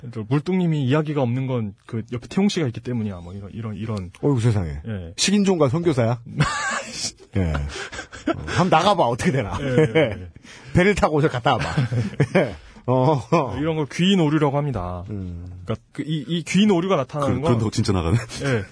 음. 0.04 0.24
물뚱님이 0.28 0.84
이야기가 0.84 1.22
없는 1.22 1.46
건 1.46 1.74
그 1.86 2.02
옆에 2.12 2.26
태용 2.28 2.48
씨가 2.48 2.66
있기 2.68 2.80
때문이야. 2.80 3.16
뭐 3.18 3.34
이런 3.34 3.50
이런 3.52 3.76
이런 3.76 4.10
어이구 4.22 4.40
세상에. 4.40 4.80
예. 4.86 5.12
식인종과 5.16 5.68
선교사야? 5.68 6.20
예. 7.36 7.40
어, 7.52 8.42
한번 8.46 8.70
나가봐, 8.70 9.04
어떻게 9.04 9.32
되나. 9.32 9.58
예, 9.60 9.66
예, 9.94 10.28
배를 10.74 10.94
타고 10.94 11.16
오서 11.16 11.28
갔다 11.28 11.52
와봐. 11.52 11.64
어, 12.86 13.20
예. 13.56 13.60
이런 13.60 13.76
걸 13.76 13.86
귀인 13.92 14.20
오류라고 14.20 14.56
합니다. 14.56 15.04
음. 15.10 15.44
그러니까 15.64 15.74
그 15.92 16.02
이, 16.02 16.24
이 16.26 16.42
귀인 16.44 16.70
오류가 16.70 16.96
나타나는 16.96 17.34
그, 17.36 17.40
건 17.40 17.42
그런다고 17.44 17.70
진짜 17.70 17.92
나가네. 17.92 18.16
예. 18.44 18.64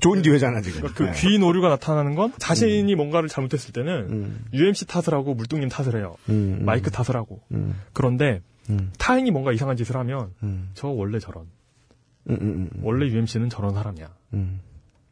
좋은 0.00 0.22
기회잖아, 0.22 0.60
지금. 0.60 0.80
그러니까 0.80 1.04
그 1.04 1.08
예. 1.08 1.12
귀인 1.20 1.42
오류가 1.42 1.68
나타나는 1.68 2.14
건 2.14 2.32
자신이 2.38 2.94
뭔가를 2.94 3.28
잘못했을 3.28 3.72
때는 3.72 3.92
음. 4.10 4.44
UMC 4.52 4.86
탓을 4.86 5.14
하고 5.14 5.34
물뚱님 5.34 5.68
탓을 5.68 5.96
해요. 5.96 6.16
음, 6.28 6.58
음, 6.60 6.64
마이크 6.64 6.90
탓을 6.90 7.16
하고. 7.16 7.40
음, 7.52 7.80
그런데 7.92 8.40
음, 8.70 8.92
타인이 8.98 9.30
뭔가 9.30 9.52
이상한 9.52 9.76
짓을 9.76 9.96
하면 9.96 10.32
음, 10.42 10.70
저 10.74 10.88
원래 10.88 11.18
저런. 11.18 11.46
음, 12.30 12.38
음, 12.40 12.70
음, 12.74 12.80
원래 12.82 13.06
UMC는 13.06 13.50
저런 13.50 13.74
사람이야. 13.74 14.08
음, 14.34 14.60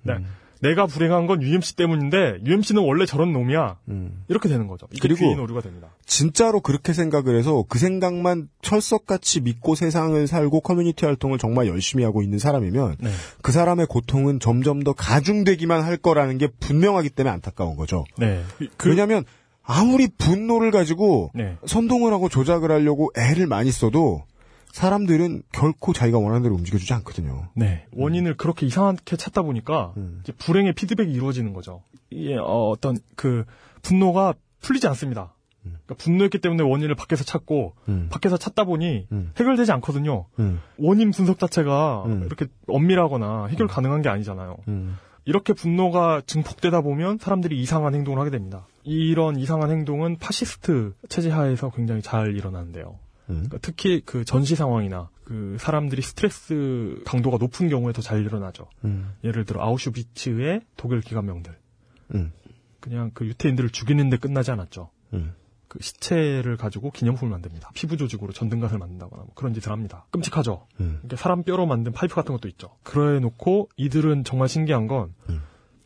네. 0.03 0.15
내가 0.63 0.87
불행한 0.87 1.27
건 1.27 1.43
UMC 1.43 1.75
때문인데 1.75 2.39
UMC는 2.47 2.83
원래 2.83 3.05
저런 3.05 3.33
놈이야. 3.33 3.79
음. 3.89 4.25
이렇게 4.29 4.49
되는 4.49 4.69
거죠. 4.69 4.87
그리고 5.01 5.29
오류가 5.43 5.61
됩니다. 5.61 5.89
진짜로 6.07 6.61
그렇게 6.61 6.93
생각을 6.93 7.37
해서 7.37 7.65
그 7.69 7.81
생각만 7.81 8.49
철석같이 8.63 9.41
믿고 9.41 9.75
세상을 9.75 10.25
살고 10.27 10.61
커뮤니티 10.61 11.05
활동을 11.05 11.39
정말 11.39 11.67
열심히 11.67 12.05
하고 12.05 12.23
있는 12.23 12.39
사람이면 12.39 12.97
네. 13.01 13.11
그 13.43 13.51
사람의 13.51 13.87
고통은 13.87 14.39
점점 14.39 14.85
더 14.85 14.93
가중되기만 14.93 15.83
할 15.83 15.97
거라는 15.97 16.39
게 16.39 16.47
분명하기 16.47 17.11
때문에 17.11 17.33
안타까운 17.35 17.75
거죠. 17.75 18.05
네. 18.17 18.43
그, 18.77 18.89
왜냐하면 18.89 19.25
아무리 19.63 20.09
분노를 20.09 20.71
가지고 20.71 21.31
네. 21.35 21.57
선동을 21.67 22.13
하고 22.13 22.29
조작을 22.29 22.71
하려고 22.71 23.11
애를 23.17 23.47
많이 23.47 23.71
써도 23.71 24.25
사람들은 24.73 25.43
결코 25.53 25.93
자기가 25.93 26.19
원하는 26.19 26.43
대로 26.43 26.55
움직여주지 26.55 26.93
않거든요. 26.95 27.49
네. 27.55 27.87
원인을 27.93 28.37
그렇게 28.37 28.67
이상하게 28.67 29.17
찾다 29.17 29.43
보니까 29.43 29.93
음. 29.99 30.23
불행의 30.39 30.73
피드백이 30.73 31.13
이루어지는 31.13 31.53
거죠. 31.53 31.83
이게 32.11 32.37
어, 32.37 32.71
어떤 32.71 32.97
그 33.15 33.45
분노가 33.83 34.35
풀리지 34.61 34.87
않습니다. 34.89 35.35
그러니까 35.63 35.95
분노했기 35.97 36.39
때문에 36.39 36.63
원인을 36.65 36.95
밖에서 36.95 37.25
찾고 37.25 37.75
음. 37.89 38.09
밖에서 38.11 38.37
찾다 38.37 38.65
보니 38.65 39.07
음. 39.13 39.33
해결되지 39.39 39.71
않거든요. 39.73 40.27
음, 40.39 40.61
원인 40.79 41.11
분석 41.13 41.39
자체가 41.39 42.05
음. 42.07 42.25
이렇게 42.27 42.47
엄밀하거나 42.67 43.47
해결 43.47 43.69
가능한 43.69 44.03
게 44.03 44.09
아니잖아요. 44.09 44.57
음, 44.69 44.99
이렇게 45.25 45.53
분노가 45.53 46.21
증폭되다 46.27 46.81
보면 46.81 47.19
사람들이 47.19 47.61
이상한 47.61 47.95
행동을 47.95 48.19
하게 48.19 48.31
됩니다. 48.31 48.67
이런 48.85 49.37
이상한 49.39 49.71
행동은 49.71 50.19
파시스트 50.19 50.95
체제 51.09 51.31
하에서 51.31 51.71
굉장히 51.71 52.03
잘 52.03 52.37
일어나는데요. 52.37 52.99
음. 53.31 53.35
그러니까 53.35 53.59
특히 53.63 54.03
그 54.05 54.25
전시 54.25 54.55
상황이나 54.57 55.09
그 55.25 55.57
사람들이 55.59 56.03
스트레스 56.03 57.01
강도가 57.07 57.37
높은 57.39 57.69
경우에 57.69 57.93
더 57.93 58.03
잘 58.03 58.21
일어나죠. 58.25 58.69
음, 58.85 59.13
예를 59.23 59.45
들어 59.45 59.63
아우슈비츠의 59.63 60.63
독일 60.77 61.01
기간병들. 61.01 61.57
음, 62.15 62.33
그냥 62.81 63.13
그 63.15 63.25
유태인들을 63.27 63.71
죽이는데 63.71 64.17
끝나지 64.17 64.51
않았죠. 64.51 64.91
음. 65.15 65.35
그 65.69 65.79
시체를 65.81 66.59
가지고 66.59 66.91
기념품을 66.91 67.31
만듭니다. 67.31 67.71
피부 67.75 67.97
조직으로 67.97 68.33
전등갓을 68.33 68.77
만든다거나 68.77 69.23
뭐 69.23 69.33
그런 69.35 69.55
짓을 69.55 69.73
합니다. 69.73 70.05
끔찍하죠. 70.11 70.67
음. 70.81 70.99
이렇게 71.01 71.17
사람 71.17 71.45
뼈로 71.45 71.65
만든 71.67 71.93
파이프 71.93 72.15
같은 72.15 72.35
것도 72.35 72.49
있죠. 72.49 72.77
그래 72.83 73.21
놓고 73.21 73.71
이들은 73.77 74.25
정말 74.25 74.49
신기한 74.49 74.87
건 74.89 75.15
음. 75.31 75.41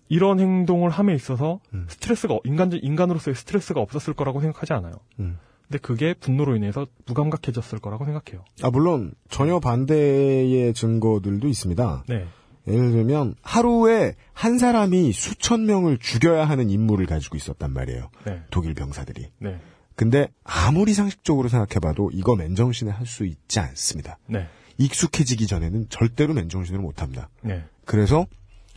이런 0.09 0.41
행동을 0.41 0.91
함에 0.91 1.15
있어서 1.15 1.61
음. 1.75 1.87
스트레스가 1.89 2.39
인간 2.45 2.73
인간으로서의 2.73 3.35
스트레스가 3.35 3.81
없었을 3.81 4.15
거라고 4.15 4.41
생각하지 4.41 4.73
않아요. 4.75 4.95
음. 5.21 5.39
근데 5.67 5.79
그게 5.79 6.15
분노로 6.15 6.55
인해서 6.57 6.87
무감각해졌을 7.07 7.81
거라고 7.81 8.05
생각해요. 8.05 8.45
아 8.63 8.71
물론 8.71 9.13
전혀 9.29 9.59
반대의 9.59 10.73
증거들도 10.75 11.49
있습니다. 11.49 12.05
네. 12.09 12.27
예를 12.69 12.91
들면 12.93 13.35
하루에 13.43 14.15
한 14.33 14.59
사람이 14.59 15.13
수천 15.13 15.67
명을 15.67 15.99
죽여야 15.99 16.45
하는 16.45 16.71
임무를 16.71 17.07
가지고 17.07 17.37
있었단 17.37 17.73
말이에요. 17.73 18.11
네. 18.25 18.43
독일 18.51 18.75
병사들이. 18.75 19.29
네. 19.39 19.61
근데 19.97 20.29
아무리 20.45 20.93
상식적으로 20.95 21.49
생각해봐도 21.49 22.11
이거 22.13 22.37
맨정신에 22.37 22.91
할 22.91 23.07
수 23.07 23.25
있지 23.25 23.61
않습니다. 23.61 24.19
네. 24.27 24.47
익숙해지기 24.79 25.47
전에는 25.47 25.87
절대로 25.89 26.35
맨정신으로 26.35 26.83
못합니다. 26.83 27.29
네. 27.43 27.65
그래서 27.85 28.27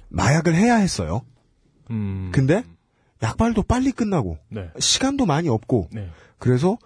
마약을 0.09 0.55
해야 0.55 0.75
했어요. 0.75 1.21
음. 1.91 2.29
근데 2.33 2.63
약발도 3.21 3.63
빨리 3.63 3.91
끝나고 3.91 4.37
네. 4.49 4.69
시간도 4.79 5.25
많이 5.25 5.49
없고 5.49 5.89
네. 5.91 6.09
그래서 6.37 6.77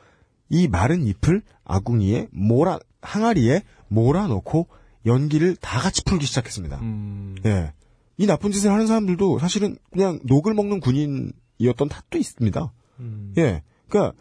이 0.49 0.67
마른 0.67 1.05
잎을 1.05 1.41
아궁이에 1.63 2.27
몰아 2.31 2.79
항아리에 3.01 3.63
몰아넣고 3.87 4.67
연기를 5.05 5.55
다 5.55 5.79
같이 5.79 6.03
풀기 6.03 6.25
시작했습니다. 6.25 6.79
음. 6.79 7.35
예. 7.45 7.73
이 8.17 8.25
나쁜 8.25 8.51
짓을 8.51 8.71
하는 8.71 8.87
사람들도 8.87 9.39
사실은 9.39 9.77
그냥 9.91 10.19
녹을 10.23 10.53
먹는 10.53 10.79
군인이었던 10.79 11.89
탓도 11.89 12.17
있습니다. 12.17 12.71
음. 12.99 13.33
예. 13.37 13.63
그러니까 13.89 14.15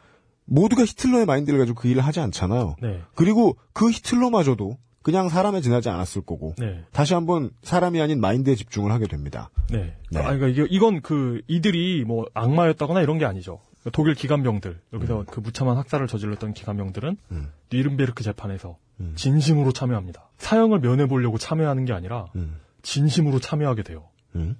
모두가 0.44 0.84
히틀러의 0.84 1.24
마인드를 1.26 1.58
가지고 1.58 1.80
그 1.80 1.88
일을 1.88 2.04
하지 2.04 2.20
않잖아요. 2.20 2.76
네. 2.82 3.00
그리고 3.14 3.56
그 3.72 3.90
히틀러마저도 3.90 4.76
그냥 5.02 5.28
사람에 5.28 5.60
지나지 5.60 5.88
않았을 5.88 6.22
거고 6.22 6.54
네. 6.58 6.84
다시 6.92 7.14
한번 7.14 7.50
사람이 7.62 8.00
아닌 8.00 8.20
마인드에 8.20 8.54
집중을 8.54 8.92
하게 8.92 9.06
됩니다. 9.06 9.50
네. 9.70 9.96
네. 10.10 10.20
아, 10.20 10.34
그러니까 10.34 10.48
이게, 10.48 10.66
이건 10.70 11.00
그 11.00 11.42
이들이 11.48 12.04
뭐 12.04 12.26
악마였다거나 12.34 13.02
이런 13.02 13.18
게 13.18 13.24
아니죠. 13.24 13.60
그러니까 13.80 13.90
독일 13.92 14.14
기관병들 14.14 14.80
여기서 14.92 15.24
그 15.28 15.40
무참한 15.40 15.76
학살을 15.76 16.06
저질렀던 16.06 16.54
기관병들은 16.54 17.16
음. 17.32 17.52
뉘른베르크 17.70 18.22
재판에서 18.22 18.78
음. 19.00 19.12
진심으로 19.16 19.72
참여합니다. 19.72 20.28
사형을 20.38 20.80
면해 20.80 21.06
보려고 21.06 21.38
참여하는 21.38 21.84
게 21.84 21.92
아니라 21.92 22.26
음. 22.36 22.60
진심으로 22.82 23.40
참여하게 23.40 23.82
돼요. 23.82 24.08
음. 24.36 24.56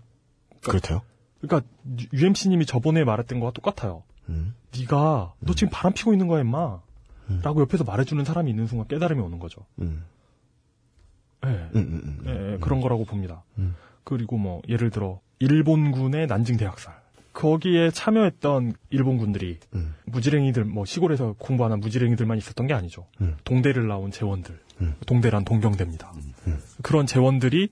그렇대요. 0.65 1.03
그러니까 1.41 1.67
UMC님이 2.13 2.67
저번에 2.67 3.05
말했던 3.05 3.41
거와 3.41 3.53
똑같아요. 3.53 4.03
음. 4.29 4.55
네가 4.77 5.35
너 5.41 5.55
지금 5.55 5.71
바람 5.73 5.93
피고 5.93 6.13
있는 6.13 6.29
거야, 6.29 6.41
임마. 6.41 6.81
라고 7.43 7.63
옆에서 7.63 7.85
말해주는 7.85 8.25
사람이 8.25 8.51
있는 8.51 8.67
순간 8.67 8.87
깨달음이 8.89 9.21
오는 9.23 9.39
거죠. 9.39 9.65
음. 11.45 11.51
예. 11.51 11.79
음, 11.79 11.81
음, 11.81 12.03
음. 12.05 12.25
예, 12.27 12.53
예, 12.53 12.59
그런 12.59 12.81
거라고 12.81 13.05
봅니다. 13.05 13.45
음. 13.59 13.75
그리고 14.05 14.37
뭐 14.37 14.63
예를 14.69 14.91
들어 14.91 15.21
일본군의 15.39 16.27
난징 16.27 16.57
대학살 16.57 16.95
거기에 17.33 17.91
참여했던 17.91 18.75
일본군들이 18.91 19.59
음. 19.75 19.95
무지랭이들 20.05 20.65
뭐 20.65 20.85
시골에서 20.85 21.35
공부하는 21.39 21.81
무지랭이들만 21.81 22.37
있었던 22.39 22.67
게 22.67 22.75
아니죠. 22.75 23.07
음. 23.21 23.37
동대를 23.45 23.89
나온 23.89 24.11
재원들, 24.11 24.59
음. 24.83 24.95
동대란 25.07 25.45
동경대입니다. 25.45 26.13
그런 26.83 27.07
재원들이 27.07 27.71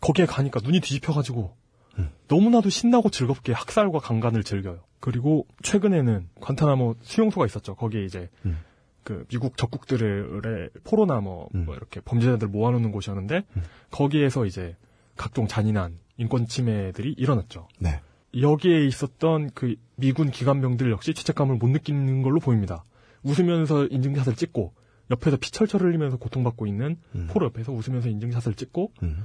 거기에 0.00 0.26
가니까 0.26 0.60
눈이 0.62 0.80
뒤집혀가지고 0.80 1.56
음. 1.98 2.10
너무나도 2.28 2.70
신나고 2.70 3.10
즐겁게 3.10 3.52
학살과 3.52 3.98
강간을 3.98 4.44
즐겨요. 4.44 4.80
그리고 5.00 5.46
최근에는 5.62 6.28
관타나모 6.40 6.96
수용소가 7.02 7.46
있었죠. 7.46 7.74
거기에 7.74 8.04
이제 8.04 8.28
음. 8.44 8.58
그 9.06 9.24
미국 9.28 9.56
적국들의 9.56 10.70
포로나 10.82 11.20
뭐, 11.20 11.48
음. 11.54 11.64
뭐 11.64 11.76
이렇게 11.76 12.00
범죄자들 12.00 12.48
모아놓는 12.48 12.90
곳이었는데 12.90 13.44
거기에서 13.92 14.46
이제 14.46 14.74
각종 15.16 15.46
잔인한 15.46 16.00
인권 16.16 16.46
침해들이 16.46 17.14
일어났죠. 17.16 17.68
네. 17.78 18.00
여기에 18.36 18.84
있었던 18.86 19.50
그 19.54 19.76
미군 19.94 20.32
기관병들 20.32 20.90
역시 20.90 21.14
죄책감을 21.14 21.54
못 21.54 21.68
느끼는 21.68 22.22
걸로 22.22 22.40
보입니다. 22.40 22.84
웃으면서 23.22 23.86
인증샷을 23.86 24.34
찍고 24.34 24.74
옆에서 25.12 25.36
피철철 25.36 25.82
흘리면서 25.82 26.16
고통받고 26.16 26.66
있는 26.66 26.96
음. 27.14 27.28
포로 27.30 27.46
옆에서 27.46 27.70
웃으면서 27.70 28.08
인증샷을 28.08 28.54
찍고 28.54 28.92
음. 29.04 29.24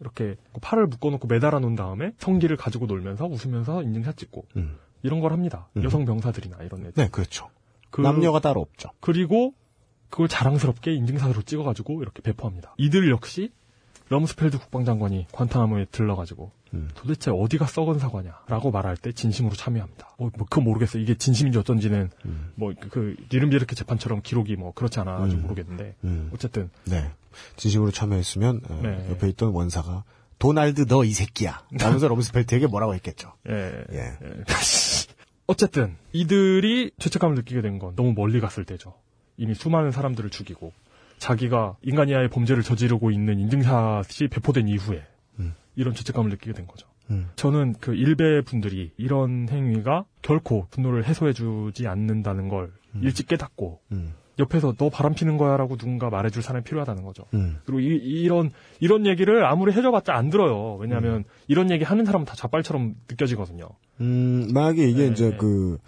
이렇게 0.00 0.36
팔을 0.62 0.86
묶어놓고 0.86 1.28
매달아 1.28 1.58
놓은 1.58 1.74
다음에 1.74 2.12
성기를 2.16 2.56
가지고 2.56 2.86
놀면서 2.86 3.26
웃으면서 3.26 3.82
인증샷 3.82 4.16
찍고 4.16 4.46
음. 4.56 4.78
이런 5.02 5.20
걸 5.20 5.32
합니다. 5.32 5.68
음. 5.76 5.84
여성 5.84 6.06
병사들이나 6.06 6.62
이런 6.62 6.80
애들. 6.86 6.92
네, 6.94 7.10
그렇죠. 7.10 7.50
그- 7.90 8.00
남녀가 8.00 8.40
따로 8.40 8.60
없죠. 8.60 8.90
그리고 9.00 9.54
그걸 10.10 10.28
자랑스럽게 10.28 10.94
인증샷으로 10.94 11.42
찍어가지고 11.42 12.02
이렇게 12.02 12.22
배포합니다. 12.22 12.74
이들 12.78 13.10
역시 13.10 13.50
럼스펠드 14.10 14.58
국방장관이 14.58 15.26
관타나모에 15.32 15.86
들러가지고 15.90 16.50
음. 16.72 16.88
도대체 16.94 17.30
어디가 17.30 17.66
썩은 17.66 17.98
사과냐라고 17.98 18.70
말할 18.70 18.96
때 18.96 19.12
진심으로 19.12 19.54
참여합니다. 19.54 20.14
뭐, 20.18 20.30
뭐 20.36 20.46
그건 20.48 20.64
모르겠어요. 20.64 21.02
이게 21.02 21.14
진심인지 21.14 21.58
어쩐지는 21.58 22.10
음. 22.24 22.52
뭐그 22.54 23.16
뉘른베르크 23.30 23.74
재판처럼 23.74 24.22
기록이 24.22 24.56
뭐 24.56 24.72
그렇지 24.72 24.98
않아 25.00 25.18
가지고 25.18 25.42
음. 25.42 25.42
모르겠는데 25.42 25.94
음. 26.04 26.30
어쨌든 26.32 26.70
네. 26.86 27.10
진심으로 27.56 27.90
참여했으면 27.90 28.62
어, 28.68 28.80
네. 28.82 29.06
옆에 29.10 29.28
있던 29.28 29.50
원사가 29.52 30.04
도날드 30.38 30.86
너 30.86 31.04
이 31.04 31.12
새끼야. 31.12 31.62
라면서 31.78 32.08
럼스펠트에게 32.08 32.66
뭐라고 32.66 32.94
했겠죠. 32.94 33.32
예. 33.50 33.84
예. 33.92 33.98
예. 33.98 34.44
어쨌든 35.48 35.96
이들이 36.12 36.92
죄책감을 36.98 37.34
느끼게 37.36 37.62
된 37.62 37.78
건 37.78 37.96
너무 37.96 38.12
멀리 38.14 38.38
갔을 38.40 38.64
때죠. 38.64 38.94
이미 39.36 39.54
수많은 39.54 39.90
사람들을 39.90 40.30
죽이고 40.30 40.72
자기가 41.18 41.76
인간 41.82 42.08
이하의 42.08 42.28
범죄를 42.28 42.62
저지르고 42.62 43.10
있는 43.10 43.38
인증샷이 43.40 44.28
배포된 44.30 44.68
이후에 44.68 45.04
음. 45.40 45.54
이런 45.74 45.94
죄책감을 45.94 46.30
느끼게 46.30 46.52
된 46.52 46.66
거죠. 46.66 46.86
음. 47.10 47.28
저는 47.36 47.74
그 47.80 47.94
일베 47.94 48.42
분들이 48.42 48.92
이런 48.98 49.48
행위가 49.48 50.04
결코 50.22 50.66
분노를 50.70 51.04
해소해주지 51.06 51.86
않는다는 51.88 52.48
걸 52.48 52.72
일찍 53.02 53.26
깨닫고 53.28 53.80
음. 53.92 54.12
옆에서 54.38 54.74
너 54.78 54.88
바람 54.88 55.14
피는 55.14 55.36
거야라고 55.36 55.76
누군가 55.76 56.10
말해줄 56.10 56.42
사람이 56.42 56.64
필요하다는 56.64 57.02
거죠. 57.02 57.24
음. 57.34 57.58
그리고 57.64 57.80
이, 57.80 58.26
런 58.28 58.50
이런 58.80 59.06
얘기를 59.06 59.44
아무리 59.44 59.72
해줘봤자 59.72 60.14
안 60.14 60.30
들어요. 60.30 60.76
왜냐하면 60.80 61.24
이런 61.48 61.70
얘기 61.70 61.84
하는 61.84 62.04
사람은 62.04 62.24
다 62.24 62.34
자빨처럼 62.36 62.94
느껴지거든요. 63.10 63.68
음, 64.00 64.48
만약에 64.52 64.88
이게 64.88 65.06
네, 65.06 65.12
이제 65.12 65.30
네. 65.30 65.36
그 65.36 65.78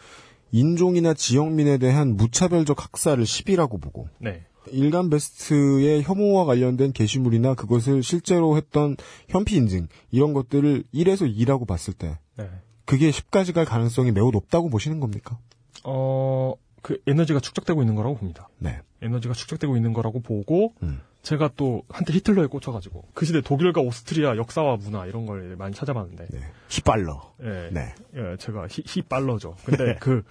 인종이나 0.53 1.15
지역민에 1.15 1.79
대한 1.79 2.17
무차별적 2.17 2.83
학살을 2.83 3.25
시비라고 3.25 3.79
보고 3.79 4.09
네, 4.19 4.45
일간 4.73 5.11
베스트의 5.11 6.03
혐오와 6.03 6.45
관련된 6.45 6.93
게시물이나 6.93 7.55
그것을 7.55 8.03
실제로 8.03 8.57
했던 8.57 8.97
현피 9.29 9.57
인증 9.57 9.87
이런 10.11 10.33
것들을 10.33 10.85
1에서 10.93 11.33
2라고 11.37 11.67
봤을 11.67 11.95
때 11.95 12.19
네. 12.37 12.49
그게 12.85 13.11
10까지 13.11 13.55
갈 13.55 13.65
가능성이 13.65 14.11
매우 14.11 14.31
높다고 14.33 14.69
보시는 14.69 14.99
겁니까? 14.99 15.39
어, 15.85 16.55
그 16.83 17.01
에너지가 17.07 17.41
축적되고 17.41 17.83
있는 17.83 17.95
거라고 17.95 18.17
봅니다. 18.17 18.49
네. 18.59 18.81
에너지가 19.03 19.35
축적되고 19.35 19.77
있는 19.77 19.93
거라고 19.93 20.21
보고 20.21 20.75
음. 20.83 21.01
제가 21.23 21.51
또 21.57 21.83
한때 21.89 22.13
히틀러에 22.15 22.47
꽂혀가지고 22.47 23.09
그 23.13 23.27
시대 23.27 23.41
독일과 23.41 23.81
오스트리아 23.83 24.37
역사와 24.37 24.77
문화 24.77 25.07
이런 25.07 25.27
걸 25.27 25.57
많이 25.57 25.75
찾아봤는데 25.75 26.27
네. 26.31 26.39
히빨러. 26.69 27.35
예, 27.43 27.71
네. 27.73 27.95
예, 28.15 28.37
제가 28.39 28.67
히, 28.69 28.83
히빨러죠. 28.87 29.57
근데 29.65 29.97
그 30.01 30.23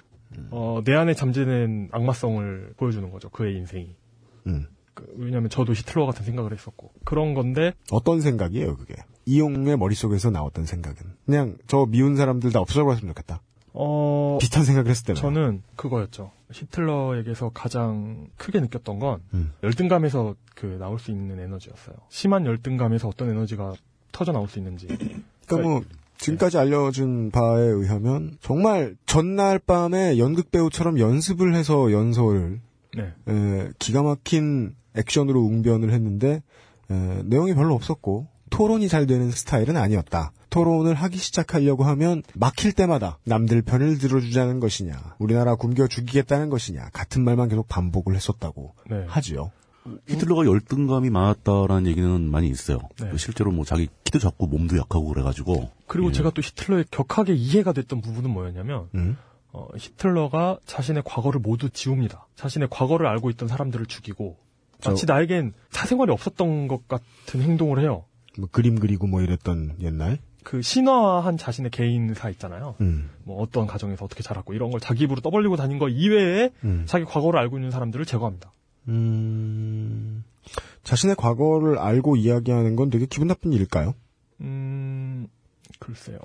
어, 0.52 0.82
내 0.84 0.96
안에 0.96 1.14
잠재된 1.14 1.90
악마성을 1.92 2.74
보여주는 2.78 3.10
거죠. 3.12 3.30
그의 3.30 3.56
인생이. 3.56 3.96
음. 4.48 4.68
그, 4.94 5.06
왜냐하면 5.18 5.50
저도 5.50 5.74
히틀러 5.74 6.06
같은 6.06 6.26
생각을 6.26 6.54
했었고 6.54 6.92
그런 7.06 7.34
건데 7.34 7.74
어떤 7.92 8.22
생각이에요, 8.22 8.76
그게? 8.78 8.96
이용의 9.26 9.78
머릿속에서 9.78 10.32
나왔던 10.32 10.66
생각은. 10.66 11.14
그냥 11.26 11.58
저 11.68 11.86
미운 11.86 12.16
사람들 12.16 12.52
다 12.52 12.60
없어져버렸으면 12.60 13.14
좋겠다. 13.14 13.42
어 13.74 14.38
비슷한 14.40 14.64
생각을 14.64 14.90
했을 14.90 15.06
때는. 15.06 15.22
저는 15.22 15.64
그거였죠. 15.76 16.32
히틀러에게서 16.52 17.50
가장 17.54 18.28
크게 18.38 18.60
느꼈던 18.60 19.00
건 19.00 19.22
음. 19.34 19.52
열등감에서 19.64 20.36
그 20.56 20.66
나올 20.80 21.00
수 21.00 21.12
있는 21.12 21.40
에너지였어요. 21.40 21.96
심한 22.10 22.46
열등감에서 22.46 23.08
어떤 23.08 23.30
에너지가 23.30 23.74
터져 24.12 24.32
나올 24.32 24.48
수 24.48 24.58
있는지. 24.60 24.88
그러니까 25.46 25.70
뭐 25.70 25.82
지금까지 26.18 26.58
알려진 26.58 27.32
바에 27.32 27.62
의하면 27.62 28.38
정말 28.42 28.96
전날 29.06 29.60
밤에 29.60 30.18
연극 30.18 30.52
배우처럼 30.52 31.00
연습을 31.00 31.56
해서 31.56 31.92
연설을 31.92 32.60
네. 32.98 33.14
에, 33.28 33.70
기가 33.80 34.04
막힌 34.04 34.76
액션으로 34.96 35.40
웅변을 35.40 35.92
했는데 35.92 36.42
에, 36.90 37.24
내용이 37.24 37.54
별로 37.54 37.76
없었고 37.76 38.28
토론이 38.50 38.90
잘 38.90 39.06
되는 39.08 39.32
스타일은 39.32 39.78
아니었다. 39.78 40.32
토론을 40.50 40.94
하기 40.96 41.18
시작하려고 41.18 41.84
하면 41.86 42.24
막힐 42.36 42.72
때마다 42.74 43.20
남들 43.26 43.62
편을 43.62 43.98
들어주자는 43.98 44.60
것이냐, 44.60 45.16
우리나라 45.20 45.56
굶겨 45.56 45.88
죽이겠다는 45.88 46.50
것이냐 46.50 46.90
같은 46.94 47.24
말만 47.24 47.50
계속 47.50 47.68
반복을 47.68 48.16
했었다고 48.16 48.74
네. 48.90 49.06
하지요. 49.08 49.52
히틀러가 50.08 50.46
열등감이 50.46 51.10
많았다라는 51.10 51.88
얘기는 51.88 52.22
많이 52.30 52.50
있어요. 52.50 52.80
네. 53.02 53.12
실제로 53.18 53.52
뭐 53.52 53.66
자기 53.66 53.88
키도 54.04 54.20
작고 54.20 54.46
몸도 54.48 54.78
약하고 54.78 55.06
그래가지고 55.08 55.70
그리고 55.88 56.10
예. 56.10 56.12
제가 56.14 56.32
또 56.32 56.42
히틀러의 56.42 56.86
격하게 56.92 57.34
이해가 57.34 57.72
됐던 57.74 58.02
부분은 58.02 58.30
뭐였냐면 58.30 58.90
음? 58.94 59.18
어, 59.52 59.68
히틀러가 59.76 60.60
자신의 60.66 61.04
과거를 61.06 61.40
모두 61.40 61.70
지웁니다. 61.72 62.28
자신의 62.36 62.68
과거를 62.70 63.08
알고 63.08 63.30
있던 63.32 63.48
사람들을 63.48 63.86
죽이고 63.88 64.38
마치 64.86 65.06
저- 65.08 65.14
나에겐 65.14 65.54
사생활이 65.72 66.12
없었던 66.12 66.68
것 66.68 66.88
같은 66.88 67.42
행동을 67.42 67.80
해요. 67.80 68.06
뭐 68.38 68.48
그림 68.52 68.80
그리고 68.80 69.08
뭐 69.08 69.22
이랬던 69.22 69.78
옛날. 69.82 70.20
그 70.44 70.62
신화한 70.62 71.38
자신의 71.38 71.72
개인사 71.72 72.30
있잖아요. 72.30 72.76
음. 72.82 73.10
뭐 73.24 73.42
어떤 73.42 73.68
가정에서 73.68 74.06
어떻게 74.06 74.24
자랐고 74.24 74.54
이런 74.54 74.72
걸 74.72 74.80
자기 74.80 75.04
입으로 75.04 75.22
떠벌리고 75.22 75.56
다닌 75.56 75.80
거 75.80 75.90
이외에 75.90 76.52
음. 76.64 76.84
자기 76.86 77.06
과거를 77.06 77.40
알고 77.40 77.58
있는 77.58 77.72
사람들을 77.72 78.06
제거합니다. 78.06 78.52
음, 78.88 80.24
자신의 80.84 81.16
과거를 81.16 81.78
알고 81.78 82.16
이야기하는 82.16 82.76
건 82.76 82.90
되게 82.90 83.06
기분 83.06 83.28
나쁜 83.28 83.54
일일까요? 83.54 83.94
음, 84.42 85.28
글쎄요. 85.80 86.18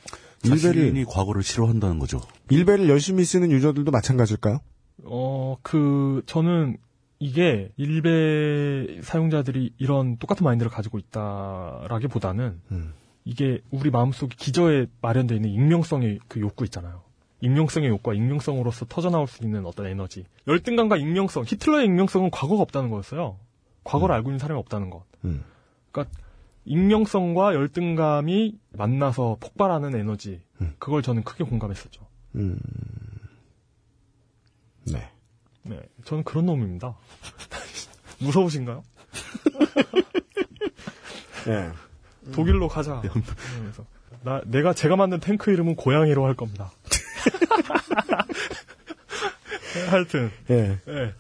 일베를, 0.45 0.61
자신이 0.61 1.05
과거를 1.05 1.43
싫어한다는 1.43 1.99
거죠. 1.99 2.21
일베를 2.51 2.89
열심히 2.89 3.25
쓰는 3.25 3.51
유저들도 3.51 3.91
마찬가지일까요? 3.91 4.61
어, 5.05 5.57
그, 5.63 6.23
저는 6.27 6.77
이게 7.19 7.71
일베 7.77 9.01
사용자들이 9.03 9.75
이런 9.79 10.17
똑같은 10.19 10.45
마인드를 10.45 10.71
가지고 10.71 10.99
있다라기보다는 10.99 12.61
음. 12.71 12.93
이게 13.25 13.61
우리 13.71 13.91
마음속에 13.91 14.35
기저에 14.39 14.87
마련되어 15.01 15.37
있는 15.37 15.51
익명성의 15.51 16.21
그 16.29 16.41
욕구 16.41 16.65
있잖아요. 16.65 17.03
익명성의 17.41 17.89
욕구와 17.91 18.15
익명성으로서 18.15 18.87
터져나올 18.87 19.27
수 19.27 19.45
있는 19.45 19.67
어떤 19.67 19.87
에너지. 19.87 20.25
열등감과 20.47 20.97
익명성, 20.97 21.45
히틀러의 21.47 21.87
익명성은 21.87 22.31
과거가 22.31 22.63
없다는 22.63 22.91
거였어요. 22.91 23.39
과거를 23.85 24.15
알고 24.15 24.31
있는 24.31 24.39
사람이 24.39 24.59
없다는 24.61 24.91
것. 24.91 25.05
음. 25.25 25.45
그러니까 25.91 26.15
익명성과 26.65 27.55
열등감이 27.55 28.59
만나서 28.73 29.37
폭발하는 29.41 29.95
에너지. 29.95 30.43
음. 30.61 30.75
그걸 30.79 31.03
저는 31.03 31.23
크게 31.23 31.45
공감했었죠. 31.45 32.07
음. 32.37 32.59
네. 34.87 35.11
네, 35.63 35.81
저는 36.05 36.25
그런 36.25 36.47
놈입니다. 36.47 36.97
무서우신가요? 38.21 38.83
네. 41.47 41.71
독일로 42.33 42.69
가자. 42.69 43.03
이러면서. 43.05 43.85
나 44.23 44.41
내가 44.47 44.73
제가 44.73 44.97
만든 44.97 45.21
탱크 45.21 45.51
이름은 45.51 45.77
고양이로 45.77 46.25
할 46.25 46.35
겁니다. 46.35 46.73
하여튼 49.91 50.31
예. 50.51 50.79
예. 50.89 51.15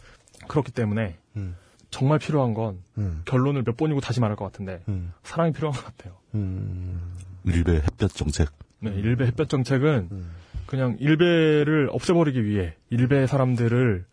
그렇기 0.48 0.72
때문에 0.72 1.16
음. 1.36 1.56
정말 1.90 2.18
필요한 2.18 2.54
건 2.54 2.78
음. 2.98 3.22
결론을 3.24 3.62
몇 3.62 3.76
번이고 3.76 4.00
다시 4.00 4.20
말할 4.20 4.36
것 4.36 4.44
같은데 4.46 4.82
음. 4.88 5.12
사랑이 5.22 5.52
필요한 5.52 5.78
것 5.78 5.84
같아요. 5.84 6.14
음. 6.34 7.14
일베 7.44 7.72
햇볕 7.72 8.14
정책. 8.14 8.50
네, 8.80 8.90
일베 8.90 9.26
햇볕 9.26 9.48
정책은 9.48 10.08
음. 10.10 10.30
그냥 10.66 10.96
일베를 10.98 11.88
없애버리기 11.92 12.44
위해 12.44 12.74
일베 12.90 13.26
사람들을 13.26 14.04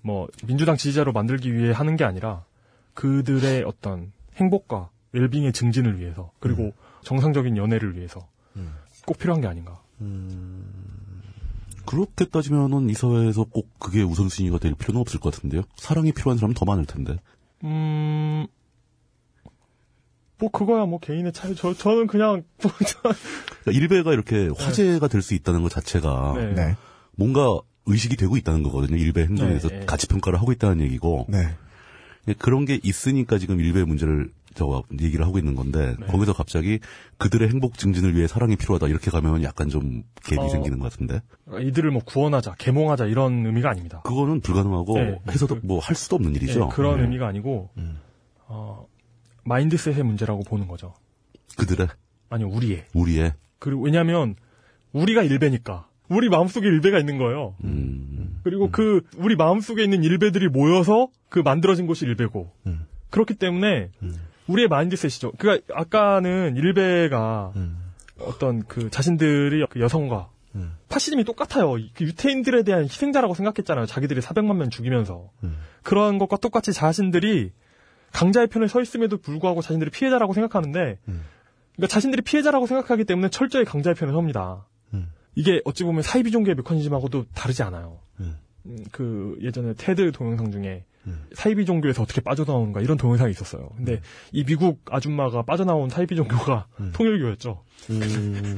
뭐 0.00 0.28
민주당 0.46 0.76
지지자로 0.76 1.12
만들기 1.12 1.54
위해 1.54 1.72
하는 1.72 1.96
게 1.96 2.04
아니라 2.04 2.44
그들의 2.94 3.64
어떤 3.64 4.12
행복과 4.36 4.90
웰빙의 5.12 5.52
증진을 5.52 5.98
위해서 5.98 6.30
그리고 6.40 6.72
정상적인 7.02 7.56
연애를 7.56 7.96
위해서 7.96 8.28
음. 8.56 8.72
꼭 9.06 9.18
필요한 9.18 9.40
게 9.40 9.46
아닌가. 9.48 9.80
그렇게 11.86 12.26
따지면은 12.26 12.90
이 12.90 12.94
사회에서 12.94 13.44
꼭 13.44 13.70
그게 13.78 14.02
우선순위가 14.02 14.58
될 14.58 14.74
필요는 14.74 15.00
없을 15.00 15.18
것 15.20 15.32
같은데요. 15.32 15.62
사랑이 15.76 16.12
필요한 16.12 16.36
사람은 16.36 16.54
더 16.54 16.64
많을 16.66 16.84
텐데. 16.84 17.16
음, 17.64 18.46
뭐 20.38 20.50
그거야 20.50 20.84
뭐 20.84 21.00
개인의 21.00 21.32
차이. 21.32 21.54
저 21.56 21.72
저는 21.74 22.06
그냥 22.06 22.44
뭐 22.62 22.70
저- 22.86 23.00
그러니까 23.02 23.72
일베가 23.72 24.12
이렇게 24.12 24.48
화제가 24.56 25.08
될 25.08 25.22
수 25.22 25.34
있다는 25.34 25.62
것 25.62 25.70
자체가 25.70 26.34
네. 26.36 26.52
네. 26.52 26.76
뭔가 27.16 27.58
의식이 27.86 28.16
되고 28.16 28.36
있다는 28.36 28.62
거거든요. 28.62 28.96
일베 28.98 29.22
행동에서 29.22 29.68
네, 29.68 29.80
네. 29.80 29.86
가치 29.86 30.06
평가를 30.06 30.38
하고 30.38 30.52
있다는 30.52 30.80
얘기고 30.84 31.26
네. 31.28 31.56
그런 32.38 32.66
게 32.66 32.78
있으니까 32.82 33.38
지금 33.38 33.58
일베 33.60 33.84
문제를 33.84 34.30
저 34.58 34.82
얘기를 35.00 35.24
하고 35.24 35.38
있는 35.38 35.54
건데 35.54 35.94
네. 36.00 36.06
거기서 36.06 36.32
갑자기 36.32 36.80
그들의 37.18 37.48
행복 37.48 37.78
증진을 37.78 38.16
위해 38.16 38.26
사랑이 38.26 38.56
필요하다 38.56 38.88
이렇게 38.88 39.08
가면 39.12 39.44
약간 39.44 39.68
좀 39.68 40.02
갭이 40.24 40.40
어. 40.40 40.48
생기는 40.48 40.80
것 40.80 40.90
같은데 40.90 41.22
이들을 41.60 41.92
뭐 41.92 42.02
구원하자, 42.04 42.56
계몽하자 42.58 43.06
이런 43.06 43.46
의미가 43.46 43.70
아닙니다. 43.70 44.00
그거는 44.04 44.40
불가능하고 44.40 44.94
네. 44.98 45.18
해서도 45.30 45.60
그- 45.60 45.66
뭐할 45.66 45.94
수도 45.94 46.16
없는 46.16 46.34
일이죠. 46.34 46.70
예, 46.70 46.74
그런 46.74 46.96
네. 46.96 47.02
의미가 47.04 47.28
아니고 47.28 47.70
음. 47.76 47.98
어, 48.48 48.84
마인드셋의 49.44 50.02
문제라고 50.02 50.42
보는 50.42 50.66
거죠. 50.66 50.92
그들의 51.56 51.86
아니요, 52.30 52.48
우리의. 52.48 52.84
우리의 52.94 53.34
그리고 53.60 53.82
왜냐하면 53.82 54.34
우리가 54.92 55.22
일배니까 55.22 55.86
우리 56.08 56.28
마음속에 56.28 56.66
일배가 56.66 56.98
있는 56.98 57.18
거예요. 57.18 57.54
음, 57.62 58.40
그리고 58.42 58.70
그 58.72 59.02
우리 59.18 59.36
마음속에 59.36 59.84
있는 59.84 60.02
일배들이 60.02 60.48
모여서 60.48 61.08
그 61.28 61.38
만들어진 61.38 61.86
곳이 61.86 62.06
일배고 62.06 62.50
음. 62.66 62.86
그렇기 63.10 63.34
때문에 63.34 63.90
우리의 64.48 64.68
마인드셋이죠. 64.68 65.32
그러니까 65.38 65.74
아까는 65.74 66.56
일배가 66.56 67.52
음. 67.56 67.78
어떤 68.20 68.64
그 68.66 68.90
자신들이 68.90 69.64
그 69.70 69.80
여성과 69.80 70.30
음. 70.54 70.76
파시즘이 70.88 71.24
똑같아요. 71.24 71.72
그 71.94 72.04
유태인들에 72.04 72.62
대한 72.62 72.84
희생자라고 72.84 73.34
생각했잖아요. 73.34 73.86
자기들이 73.86 74.20
400만 74.20 74.56
명 74.56 74.70
죽이면서 74.70 75.30
음. 75.44 75.58
그러한 75.82 76.18
것과 76.18 76.38
똑같이 76.38 76.72
자신들이 76.72 77.52
강자의 78.12 78.46
편에 78.48 78.66
서 78.66 78.80
있음에도 78.80 79.18
불구하고 79.18 79.62
자신들이 79.62 79.90
피해자라고 79.90 80.32
생각하는데 80.32 80.98
음. 81.08 81.22
그러니까 81.76 81.92
자신들이 81.92 82.22
피해자라고 82.22 82.66
생각하기 82.66 83.04
때문에 83.04 83.28
철저히 83.28 83.64
강자의 83.64 83.94
편에 83.94 84.12
섭니다. 84.12 84.66
음. 84.94 85.12
이게 85.34 85.60
어찌 85.64 85.84
보면 85.84 86.02
사이비 86.02 86.30
종교의 86.30 86.56
메커니즘하고도 86.56 87.26
다르지 87.34 87.62
않아요. 87.62 88.00
음. 88.20 88.36
음, 88.66 88.84
그 88.90 89.38
예전에 89.40 89.74
테드 89.76 90.12
동영상 90.12 90.50
중에 90.50 90.84
음. 90.97 90.97
사이비 91.34 91.64
종교에서 91.66 92.02
어떻게 92.02 92.20
빠져나오는가 92.20 92.80
이런 92.80 92.96
동영상이 92.96 93.30
있었어요. 93.30 93.68
근데 93.76 94.00
이 94.32 94.44
미국 94.44 94.80
아줌마가 94.90 95.42
빠져나온 95.42 95.88
사이비 95.88 96.16
종교가 96.16 96.66
음. 96.80 96.92
통일교였죠. 96.94 97.62
음. 97.90 98.56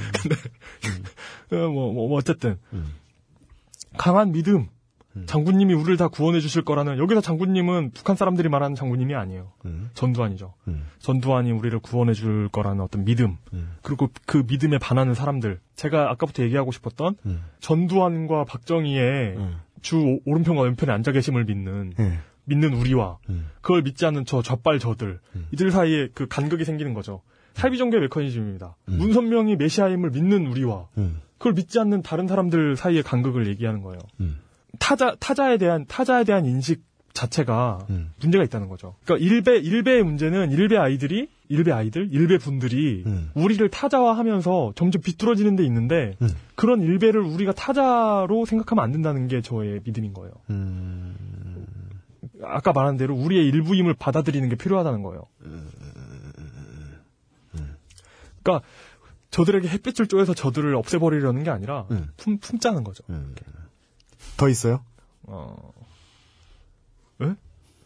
어, 1.52 1.56
뭐, 1.56 1.92
뭐, 1.92 2.08
뭐 2.08 2.18
어쨌든 2.18 2.58
음. 2.72 2.86
강한 3.96 4.32
믿음. 4.32 4.68
음. 5.16 5.24
장군님이 5.26 5.74
우리를 5.74 5.96
다 5.96 6.06
구원해 6.06 6.38
주실 6.38 6.62
거라는 6.62 6.98
여기서 6.98 7.20
장군님은 7.20 7.90
북한 7.94 8.14
사람들이 8.14 8.48
말하는 8.48 8.76
장군님이 8.76 9.16
아니에요. 9.16 9.50
음. 9.64 9.90
전두환이죠. 9.94 10.54
음. 10.68 10.86
전두환이 11.00 11.50
우리를 11.50 11.76
구원해 11.80 12.12
줄 12.12 12.48
거라는 12.48 12.80
어떤 12.80 13.04
믿음. 13.04 13.36
음. 13.52 13.72
그리고 13.82 14.08
그 14.24 14.44
믿음에 14.46 14.78
반하는 14.78 15.14
사람들. 15.14 15.58
제가 15.74 16.12
아까부터 16.12 16.44
얘기하고 16.44 16.70
싶었던 16.70 17.16
음. 17.26 17.42
전두환과 17.58 18.44
박정희의 18.44 19.36
음. 19.36 19.56
주 19.82 19.98
오- 19.98 20.20
오른편과 20.26 20.62
왼편에 20.62 20.92
앉아 20.92 21.10
계심을 21.10 21.44
믿는 21.44 21.94
예. 21.98 22.18
믿는 22.50 22.74
우리와 22.74 23.18
음. 23.30 23.48
그걸 23.62 23.82
믿지 23.82 24.04
않는 24.06 24.24
저 24.26 24.42
좌빨 24.42 24.78
저들 24.78 25.20
음. 25.36 25.46
이들 25.52 25.70
사이에 25.70 26.08
그 26.12 26.26
간극이 26.26 26.64
생기는 26.64 26.92
거죠. 26.92 27.22
사이비 27.54 27.78
종교의 27.78 28.02
메커니즘입니다. 28.02 28.76
음. 28.88 28.98
문선명이 28.98 29.56
메시아임을 29.56 30.10
믿는 30.10 30.46
우리와 30.46 30.88
음. 30.98 31.20
그걸 31.38 31.54
믿지 31.54 31.78
않는 31.78 32.02
다른 32.02 32.26
사람들 32.26 32.76
사이의 32.76 33.02
간극을 33.02 33.46
얘기하는 33.48 33.82
거예요. 33.82 33.98
음. 34.20 34.38
타자 34.78 35.14
타자에 35.18 35.56
대한 35.56 35.84
타자에 35.86 36.24
대한 36.24 36.44
인식 36.44 36.82
자체가 37.12 37.86
음. 37.90 38.12
문제가 38.20 38.44
있다는 38.44 38.68
거죠. 38.68 38.94
그러니까 39.04 39.26
일베 39.26 39.58
일베의 39.58 40.02
문제는 40.02 40.52
일베 40.52 40.76
아이들이 40.76 41.28
일베 41.48 41.72
아이들 41.72 42.08
일베 42.12 42.38
분들이 42.38 43.02
음. 43.06 43.30
우리를 43.34 43.68
타자화하면서 43.68 44.72
점점 44.76 45.02
비뚤어지는 45.02 45.56
데 45.56 45.64
있는데 45.64 46.16
음. 46.22 46.28
그런 46.54 46.82
일베를 46.82 47.20
우리가 47.20 47.52
타자로 47.52 48.44
생각하면 48.46 48.84
안 48.84 48.92
된다는 48.92 49.26
게 49.26 49.42
저의 49.42 49.80
믿음인 49.84 50.14
거예요. 50.14 50.32
음. 52.40 52.44
아까 52.44 52.72
말한 52.72 52.96
대로 52.96 53.14
우리의 53.14 53.46
일부임을 53.48 53.94
받아들이는 53.94 54.48
게 54.48 54.56
필요하다는 54.56 55.02
거예요. 55.02 55.22
그러니까 58.42 58.66
저들에게 59.30 59.68
햇빛을 59.68 60.06
쬐서 60.06 60.34
저들을 60.36 60.74
없애버리려는 60.74 61.44
게 61.44 61.50
아니라 61.50 61.86
음. 61.90 62.10
품, 62.16 62.38
품자는 62.38 62.82
거죠. 62.84 63.04
음. 63.10 63.34
더 64.36 64.48
있어요? 64.48 64.82
어, 65.22 65.72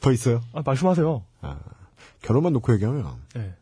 더 0.01 0.13
있어요? 0.13 0.43
아, 0.53 0.63
말씀하세요. 0.65 1.25
아, 1.43 1.59
결혼만 2.23 2.53
놓고 2.53 2.73
얘기하면 2.75 3.07
네. 3.35 3.55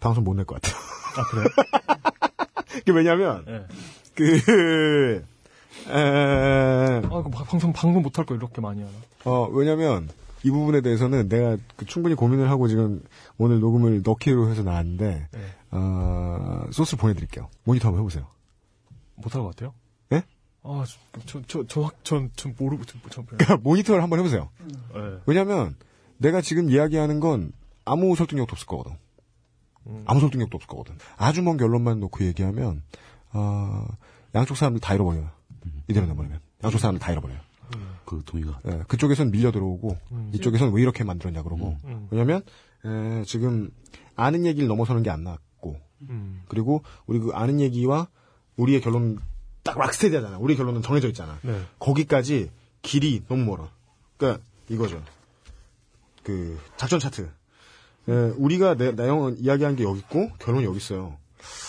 방송 0.00 0.24
못 0.24 0.34
낼 0.34 0.44
것 0.46 0.60
같아요. 0.60 0.80
아 1.16 1.24
그래요? 1.28 1.46
그게 2.84 2.92
왜냐면 2.92 3.44
네. 3.44 3.66
그 4.14 5.24
에, 5.88 7.02
아, 7.04 7.22
그 7.22 7.30
방송 7.30 7.72
방송 7.72 8.02
못할 8.02 8.24
거 8.26 8.34
이렇게 8.34 8.60
많이 8.60 8.82
하나? 8.82 8.92
어 9.24 9.48
왜냐면 9.50 10.08
이 10.44 10.50
부분에 10.50 10.80
대해서는 10.80 11.28
내가 11.28 11.56
그 11.76 11.84
충분히 11.86 12.14
고민을 12.14 12.50
하고 12.50 12.68
지금 12.68 13.02
오늘 13.38 13.60
녹음을 13.60 14.02
넣기로 14.04 14.50
해서 14.50 14.62
나왔는데 14.62 15.28
네. 15.30 15.40
어, 15.70 16.64
소스 16.70 16.96
보내드릴게요. 16.96 17.48
모니터 17.64 17.88
한번 17.88 18.00
해보세요. 18.00 18.26
못할 19.16 19.42
것 19.42 19.48
같아요? 19.48 19.74
예? 20.12 20.22
아, 20.62 20.84
저, 21.26 21.42
저, 21.46 21.66
저, 21.66 21.90
전, 22.02 22.30
전 22.36 22.54
모르고, 22.58 22.84
전, 22.84 23.00
전, 23.02 23.10
전, 23.10 23.26
그러니까 23.26 23.56
모니터를 23.56 24.02
한번 24.02 24.18
해보세요. 24.20 24.48
네. 24.94 25.18
왜냐면 25.26 25.76
내가 26.18 26.40
지금 26.40 26.70
이야기하는 26.70 27.20
건 27.20 27.52
아무 27.84 28.14
설득력도 28.16 28.52
없을 28.52 28.66
거거든. 28.66 28.92
음. 29.86 30.04
아무 30.06 30.20
설득력도 30.20 30.56
없을 30.56 30.68
거거든. 30.68 30.96
아주 31.16 31.42
먼 31.42 31.56
결론만 31.56 32.00
놓고 32.00 32.24
얘기하면 32.24 32.82
어, 33.32 33.86
양쪽 34.34 34.56
사람들 34.56 34.80
다 34.80 34.94
잃어버려요. 34.94 35.30
이대로 35.88 36.06
내버리면 36.06 36.40
양쪽 36.64 36.78
사람들 36.78 37.00
다 37.00 37.12
잃어버려요. 37.12 37.38
그 38.04 38.22
동의가. 38.24 38.60
예, 38.66 38.82
그쪽에선 38.88 39.30
밀려 39.30 39.52
들어오고 39.52 39.96
음. 40.12 40.30
이쪽에선 40.34 40.72
왜 40.72 40.80
이렇게 40.80 41.04
만들었냐 41.04 41.42
그러고 41.42 41.76
음. 41.84 42.08
왜냐면 42.10 42.42
에, 42.84 43.22
지금 43.24 43.70
아는 44.16 44.46
얘기를 44.46 44.66
넘어서는 44.66 45.02
게 45.02 45.10
안 45.10 45.22
나왔고 45.24 45.78
음. 46.08 46.42
그리고 46.48 46.82
우리 47.06 47.18
그 47.18 47.30
아는 47.34 47.60
얘기와 47.60 48.08
우리의 48.56 48.80
결론 48.80 49.18
딱 49.62 49.78
락스테디하잖아. 49.78 50.38
우리 50.38 50.56
결론은 50.56 50.80
정해져 50.80 51.08
있잖아. 51.08 51.38
네. 51.42 51.60
거기까지 51.78 52.50
길이 52.80 53.22
너무 53.28 53.44
멀어. 53.44 53.68
그러니까 54.16 54.42
이거죠. 54.70 55.02
그 56.22 56.58
작전 56.78 56.98
차트. 56.98 57.28
에, 58.08 58.12
우리가 58.38 58.74
내, 58.76 58.92
내용 58.92 59.36
이야기한 59.38 59.76
게 59.76 59.84
여기 59.84 59.98
있고 59.98 60.30
결론이 60.38 60.64
여기 60.64 60.78
있어요. 60.78 61.18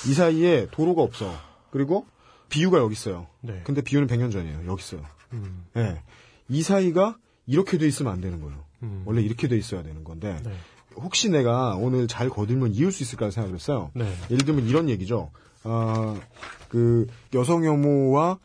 이 0.07 0.13
사이에 0.13 0.67
도로가 0.71 1.01
없어. 1.01 1.33
그리고 1.71 2.05
비유가 2.49 2.79
여기 2.79 2.93
있어요. 2.93 3.27
네. 3.41 3.61
근데 3.63 3.81
비유는 3.81 4.07
100년 4.07 4.31
전이에요. 4.31 4.63
여기 4.67 4.81
있어요. 4.81 5.01
음. 5.33 5.65
예. 5.77 6.01
이 6.47 6.61
사이가 6.61 7.17
이렇게 7.45 7.77
돼 7.77 7.87
있으면 7.87 8.11
안 8.11 8.21
되는 8.21 8.41
거예요. 8.41 8.63
음. 8.83 9.03
원래 9.05 9.21
이렇게 9.21 9.47
돼 9.47 9.57
있어야 9.57 9.83
되는 9.83 10.03
건데 10.03 10.39
네. 10.43 10.51
혹시 10.95 11.29
내가 11.29 11.75
오늘 11.75 12.07
잘 12.07 12.29
거들면 12.29 12.73
이을 12.73 12.91
수 12.91 13.03
있을까 13.03 13.31
생각을 13.31 13.55
했어요. 13.55 13.91
네. 13.93 14.11
예를 14.31 14.45
들면 14.45 14.67
이런 14.67 14.89
얘기죠. 14.89 15.31
아, 15.63 16.19
그 16.69 17.07
여성 17.33 17.63
혐오와 17.63 18.39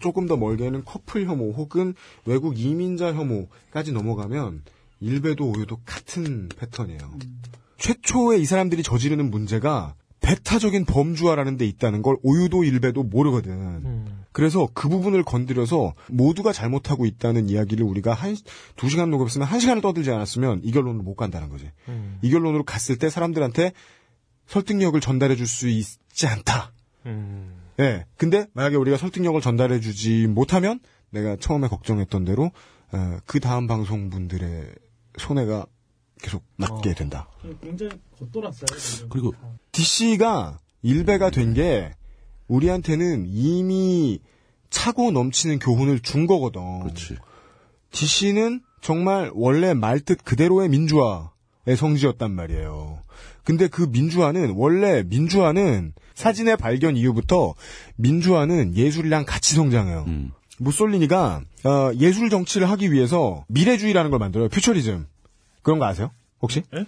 조금 0.00 0.26
더 0.26 0.36
멀게는 0.36 0.84
커플 0.84 1.26
혐오 1.26 1.52
혹은 1.52 1.94
외국 2.24 2.58
이민자 2.58 3.14
혐오까지 3.14 3.92
넘어가면 3.92 4.62
일배도 5.00 5.46
오유도 5.46 5.78
같은 5.84 6.48
패턴이에요. 6.56 6.98
최초에 7.78 8.38
이 8.38 8.44
사람들이 8.44 8.82
저지르는 8.82 9.30
문제가 9.30 9.94
배타적인 10.28 10.84
범주화라는 10.84 11.56
데 11.56 11.64
있다는 11.64 12.02
걸 12.02 12.18
오유도 12.22 12.62
일배도 12.62 13.02
모르거든. 13.02 13.50
음. 13.52 14.24
그래서 14.32 14.68
그 14.74 14.90
부분을 14.90 15.22
건드려서 15.22 15.94
모두가 16.10 16.52
잘못하고 16.52 17.06
있다는 17.06 17.48
이야기를 17.48 17.82
우리가 17.86 18.12
한, 18.12 18.36
두 18.76 18.90
시간 18.90 19.10
녹음했으면 19.10 19.48
한 19.48 19.58
시간을 19.58 19.80
떠들지 19.80 20.10
않았으면 20.10 20.60
이 20.64 20.70
결론으로 20.70 21.02
못 21.02 21.14
간다는 21.14 21.48
거지. 21.48 21.70
음. 21.88 22.18
이 22.20 22.30
결론으로 22.30 22.64
갔을 22.64 22.98
때 22.98 23.08
사람들한테 23.08 23.72
설득력을 24.46 25.00
전달해 25.00 25.34
줄 25.34 25.46
수 25.46 25.66
있지 25.66 26.26
않다. 26.26 26.72
음. 27.06 27.54
예. 27.80 28.04
근데 28.18 28.46
만약에 28.52 28.76
우리가 28.76 28.98
설득력을 28.98 29.40
전달해 29.40 29.80
주지 29.80 30.26
못하면 30.26 30.78
내가 31.08 31.36
처음에 31.36 31.68
걱정했던 31.68 32.26
대로 32.26 32.50
어, 32.92 33.18
그 33.24 33.40
다음 33.40 33.66
방송분들의 33.66 34.74
손해가 35.16 35.64
계속 36.20 36.42
낫게 36.56 36.90
어. 36.90 36.94
된다. 36.94 37.28
굉장히 37.62 37.92
겉돌았어요. 38.18 39.08
그리고 39.10 39.34
DC가 39.72 40.58
일배가 40.82 41.30
된 41.30 41.54
게 41.54 41.92
우리한테는 42.48 43.26
이미 43.28 44.20
차고 44.70 45.10
넘치는 45.10 45.58
교훈을 45.58 46.00
준 46.00 46.26
거거든. 46.26 46.80
그렇지. 46.80 47.16
DC는 47.90 48.60
정말 48.80 49.30
원래 49.34 49.74
말뜻 49.74 50.24
그대로의 50.24 50.68
민주화의 50.68 51.76
성지였단 51.76 52.30
말이에요. 52.30 53.02
근데 53.44 53.66
그 53.68 53.82
민주화는 53.82 54.54
원래 54.56 55.02
민주화는 55.04 55.94
사진의 56.14 56.56
발견 56.58 56.96
이후부터 56.96 57.54
민주화는 57.96 58.74
예술이랑 58.76 59.24
같이 59.24 59.54
성장해요. 59.54 60.04
음. 60.06 60.32
무솔리니가 60.58 61.42
어, 61.64 61.90
예술 61.98 62.30
정치를 62.30 62.68
하기 62.70 62.92
위해서 62.92 63.44
미래주의라는 63.48 64.10
걸 64.10 64.18
만들어요. 64.18 64.48
퓨처리즘. 64.48 65.06
그런 65.62 65.78
거 65.78 65.86
아세요? 65.86 66.10
혹시? 66.42 66.62
예? 66.74 66.84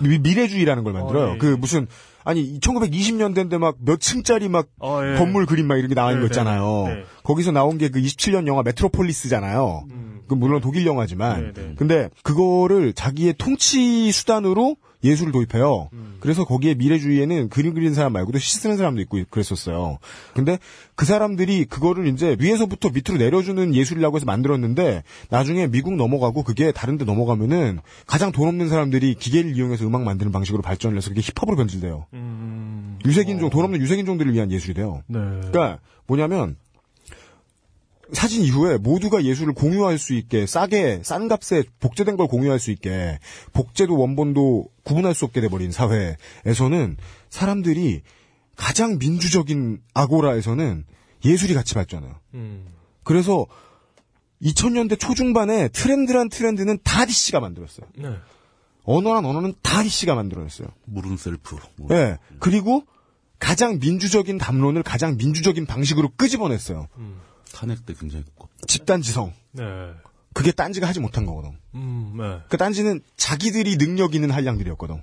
미, 0.00 0.18
미래주의라는 0.18 0.82
걸 0.84 0.92
만들어요. 0.94 1.30
어, 1.30 1.34
예, 1.34 1.38
그 1.38 1.52
예. 1.52 1.56
무슨 1.56 1.86
아니 2.24 2.58
1920년대인데 2.60 3.58
막 3.58 3.76
몇 3.80 4.00
층짜리 4.00 4.48
막 4.48 4.66
어, 4.80 5.00
예. 5.04 5.18
건물 5.18 5.44
그림 5.46 5.66
막 5.66 5.76
이런 5.76 5.88
게 5.88 5.94
나와 5.94 6.10
있는 6.12 6.22
네, 6.22 6.28
거 6.28 6.32
있잖아요. 6.32 6.84
네, 6.86 6.94
네. 6.94 7.04
거기서 7.22 7.52
나온 7.52 7.76
게 7.76 7.88
그 7.90 8.00
27년 8.00 8.46
영화 8.46 8.62
메트로폴리스잖아요. 8.62 9.84
음. 9.90 10.20
그 10.26 10.34
물론 10.34 10.62
독일 10.62 10.86
영화지만. 10.86 11.74
근데 11.76 12.08
그거를 12.22 12.94
자기의 12.94 13.34
통치 13.36 14.10
수단으로 14.10 14.76
예술을 15.04 15.32
도입해요. 15.32 15.90
음. 15.92 16.16
그래서 16.20 16.44
거기에 16.44 16.74
미래주의에는 16.74 17.50
그림 17.50 17.74
그리는 17.74 17.94
사람 17.94 18.12
말고도 18.14 18.38
시 18.38 18.56
쓰는 18.56 18.76
사람도 18.76 19.00
있고 19.02 19.18
그랬었어요. 19.28 19.98
근데 20.32 20.58
그 20.96 21.04
사람들이 21.04 21.66
그거를 21.66 22.06
이제 22.06 22.36
위에서부터 22.40 22.90
밑으로 22.90 23.18
내려주는 23.18 23.74
예술이라고 23.74 24.16
해서 24.16 24.24
만들었는데 24.24 25.02
나중에 25.28 25.66
미국 25.66 25.94
넘어가고 25.96 26.42
그게 26.42 26.72
다른 26.72 26.96
데 26.96 27.04
넘어가면은 27.04 27.80
가장 28.06 28.32
돈 28.32 28.48
없는 28.48 28.68
사람들이 28.68 29.14
기계를 29.14 29.54
이용해서 29.56 29.86
음악 29.86 30.02
만드는 30.02 30.32
방식으로 30.32 30.62
발전을 30.62 30.96
해서 30.96 31.10
그게 31.10 31.20
힙합으로 31.20 31.56
변질돼요. 31.56 32.06
음. 32.14 32.98
유색인종, 33.04 33.50
돈 33.50 33.64
없는 33.64 33.80
유색인종들을 33.80 34.32
위한 34.32 34.50
예술이 34.50 34.74
돼요. 34.74 35.02
네. 35.06 35.18
그러니까 35.18 35.78
뭐냐면 36.06 36.56
사진 38.14 38.42
이후에 38.42 38.78
모두가 38.78 39.24
예술을 39.24 39.52
공유할 39.54 39.98
수 39.98 40.14
있게 40.14 40.46
싸게 40.46 41.00
싼 41.02 41.28
값에 41.28 41.64
복제된 41.80 42.16
걸 42.16 42.26
공유할 42.26 42.58
수 42.58 42.70
있게 42.70 43.18
복제도 43.52 43.98
원본도 43.98 44.68
구분할 44.84 45.14
수 45.14 45.24
없게 45.24 45.40
돼버린 45.40 45.70
사회에서는 45.70 46.96
사람들이 47.30 48.02
가장 48.56 48.98
민주적인 48.98 49.80
아고라에서는 49.94 50.84
예술이 51.24 51.54
같이 51.54 51.74
발전해요. 51.74 52.14
음. 52.34 52.66
언어란 58.84 59.24
언어는 59.24 59.54
다 59.62 59.82
DC가 59.82 60.14
만들어냈어요. 60.14 60.68
물은 60.84 61.16
셀프. 61.16 61.56
뭐. 61.76 61.88
예. 61.96 62.18
그리고 62.38 62.84
가장 63.38 63.78
민주적인 63.78 64.38
담론을 64.38 64.82
가장 64.82 65.16
민주적인 65.16 65.66
방식으로 65.66 66.10
끄집어냈어요. 66.16 66.88
탄핵 67.54 67.86
때 67.86 67.94
굉장히 67.98 68.24
꼭 68.34 68.50
집단지성. 68.66 69.32
네. 69.52 69.62
그게 70.34 70.50
딴지가 70.50 70.88
하지 70.88 71.00
못한 71.00 71.24
거거든. 71.24 71.52
음, 71.74 72.16
네. 72.18 72.40
그 72.48 72.56
딴지는 72.56 73.00
자기들이 73.16 73.78
능력 73.78 74.14
있는 74.14 74.30
한량들이었거든. 74.30 75.02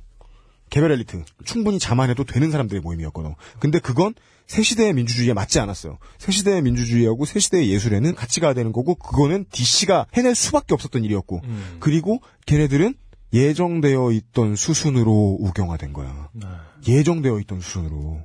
개별 0.70 0.92
엘리트. 0.92 1.24
충분히 1.46 1.80
자만해도 1.80 2.26
되는 2.26 2.52
사람들의 2.52 2.82
모임이었거든. 2.82 3.36
근데 3.60 3.80
그건 3.80 4.14
새 4.48 4.64
시대의 4.64 4.94
민주주의에 4.94 5.34
맞지 5.34 5.60
않았어요. 5.60 5.98
새 6.18 6.32
시대의 6.32 6.62
민주주의하고 6.62 7.26
새 7.26 7.40
시대의 7.40 7.70
예술에는 7.72 8.16
같이 8.16 8.40
가야 8.40 8.54
되는 8.54 8.72
거고, 8.74 8.96
그거는 8.96 9.46
DC가 9.52 10.08
해낼 10.14 10.36
수밖에 10.36 10.74
없었던 10.74 11.04
일이었고, 11.06 11.42
음. 11.44 11.78
그리고 11.80 12.20
걔네들은 12.46 12.96
예정되어 13.34 14.12
있던 14.12 14.56
수순으로 14.58 15.38
우경화된 15.40 15.94
거야. 15.94 16.30
네. 16.34 16.48
예정되어 16.88 17.40
있던 17.40 17.62
수순으로. 17.62 18.22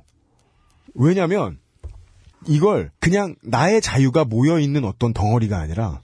왜냐면, 0.95 1.59
이걸 2.47 2.91
그냥 2.99 3.35
나의 3.43 3.81
자유가 3.81 4.25
모여 4.25 4.59
있는 4.59 4.85
어떤 4.85 5.13
덩어리가 5.13 5.57
아니라, 5.57 6.01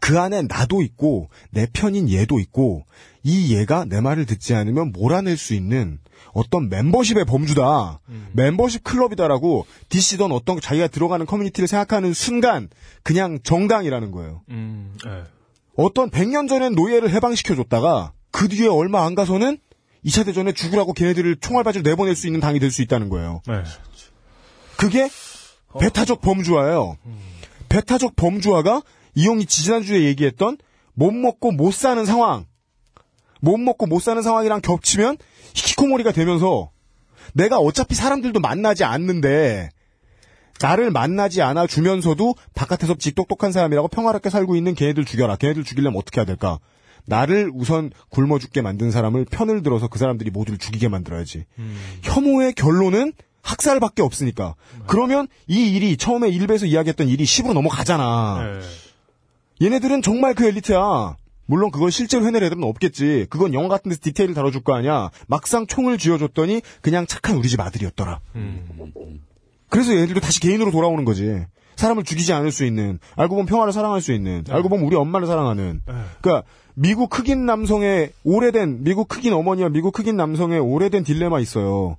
그 0.00 0.18
안에 0.18 0.42
나도 0.42 0.82
있고, 0.82 1.30
내 1.50 1.66
편인 1.72 2.10
얘도 2.10 2.40
있고, 2.40 2.84
이 3.22 3.54
얘가 3.54 3.84
내 3.84 4.00
말을 4.00 4.26
듣지 4.26 4.54
않으면 4.54 4.90
몰아낼 4.92 5.36
수 5.36 5.54
있는 5.54 5.98
어떤 6.32 6.68
멤버십의 6.68 7.24
범주다. 7.24 8.00
멤버십 8.32 8.82
클럽이다라고 8.82 9.66
DC던 9.90 10.32
어떤 10.32 10.60
자기가 10.60 10.88
들어가는 10.88 11.24
커뮤니티를 11.26 11.68
생각하는 11.68 12.14
순간, 12.14 12.68
그냥 13.02 13.38
정당이라는 13.42 14.10
거예요. 14.10 14.42
음, 14.50 14.96
네. 15.04 15.22
어떤 15.76 16.10
100년 16.10 16.48
전엔 16.48 16.74
노예를 16.74 17.10
해방시켜줬다가 17.10 18.12
그 18.30 18.48
뒤에 18.48 18.66
얼마 18.66 19.04
안 19.06 19.14
가서는 19.14 19.58
2차 20.04 20.24
대전에 20.26 20.52
죽으라고 20.52 20.94
걔네들을 20.94 21.36
총알바지로 21.36 21.82
내보낼 21.82 22.16
수 22.16 22.26
있는 22.26 22.40
당이 22.40 22.58
될 22.58 22.70
수 22.70 22.82
있다는 22.82 23.08
거예요. 23.08 23.40
네. 23.46 23.62
그게 24.76 25.08
배타적 25.78 26.20
범주화예요. 26.20 26.96
배타적 27.68 28.16
범주화가 28.16 28.82
이용이 29.14 29.46
지난주에 29.46 30.02
얘기했던 30.04 30.58
못 30.94 31.12
먹고 31.12 31.52
못 31.52 31.72
사는 31.72 32.04
상황, 32.04 32.46
못 33.40 33.56
먹고 33.58 33.86
못 33.86 34.00
사는 34.00 34.20
상황이랑 34.22 34.60
겹치면 34.60 35.16
히키코모리가 35.54 36.12
되면서 36.12 36.70
내가 37.34 37.58
어차피 37.58 37.94
사람들도 37.94 38.40
만나지 38.40 38.84
않는데 38.84 39.70
나를 40.60 40.90
만나지 40.90 41.42
않아 41.42 41.66
주면서도 41.66 42.34
바깥에서 42.54 42.94
지 42.94 43.12
똑똑한 43.12 43.52
사람이라고 43.52 43.88
평화롭게 43.88 44.30
살고 44.30 44.54
있는 44.54 44.74
걔네들 44.74 45.04
죽여라. 45.04 45.36
걔네들 45.36 45.64
죽이려면 45.64 45.98
어떻게 45.98 46.20
해야 46.20 46.26
될까? 46.26 46.58
나를 47.04 47.50
우선 47.52 47.90
굶어 48.10 48.38
죽게 48.38 48.62
만든 48.62 48.92
사람을 48.92 49.24
편을 49.24 49.62
들어서 49.62 49.88
그 49.88 49.98
사람들이 49.98 50.30
모두를 50.30 50.58
죽이게 50.58 50.88
만들어야지. 50.88 51.46
혐오의 52.02 52.52
결론은 52.52 53.12
학살밖에 53.42 54.02
없으니까. 54.02 54.54
그러면 54.86 55.28
이 55.46 55.74
일이 55.74 55.96
처음에 55.96 56.28
일베에서 56.28 56.66
이야기했던 56.66 57.08
일이 57.08 57.24
10으로 57.24 57.52
넘어가잖아. 57.52 58.60
네. 59.60 59.66
얘네들은 59.66 60.02
정말 60.02 60.34
그 60.34 60.46
엘리트야. 60.46 61.16
물론 61.46 61.70
그걸 61.70 61.90
실제로 61.90 62.24
해낼 62.24 62.44
애들은 62.44 62.62
없겠지. 62.64 63.26
그건 63.28 63.52
영화 63.52 63.68
같은 63.68 63.88
데서 63.90 64.00
디테일을 64.02 64.34
다뤄줄 64.34 64.62
거 64.62 64.74
아니야. 64.74 65.10
막상 65.26 65.66
총을 65.66 65.98
쥐어줬더니 65.98 66.62
그냥 66.80 67.06
착한 67.06 67.36
우리 67.36 67.48
집 67.48 67.60
아들이었더라. 67.60 68.20
그래서 69.68 69.92
얘네들도 69.92 70.20
다시 70.20 70.40
개인으로 70.40 70.70
돌아오는 70.70 71.04
거지. 71.04 71.44
사람을 71.76 72.04
죽이지 72.04 72.32
않을 72.34 72.52
수 72.52 72.64
있는, 72.64 72.98
알고 73.16 73.34
보면 73.34 73.46
평화를 73.46 73.72
사랑할 73.72 74.00
수 74.02 74.12
있는, 74.12 74.44
알고 74.48 74.68
보면 74.68 74.84
우리 74.84 74.94
엄마를 74.94 75.26
사랑하는. 75.26 75.80
그러니까 76.20 76.46
미국 76.74 77.18
흑인 77.18 77.44
남성의 77.44 78.12
오래된 78.24 78.84
미국 78.84 79.14
흑인 79.14 79.32
어머니와 79.32 79.68
미국 79.70 79.98
흑인 79.98 80.16
남성의 80.16 80.60
오래된 80.60 81.02
딜레마 81.02 81.40
있어요. 81.40 81.96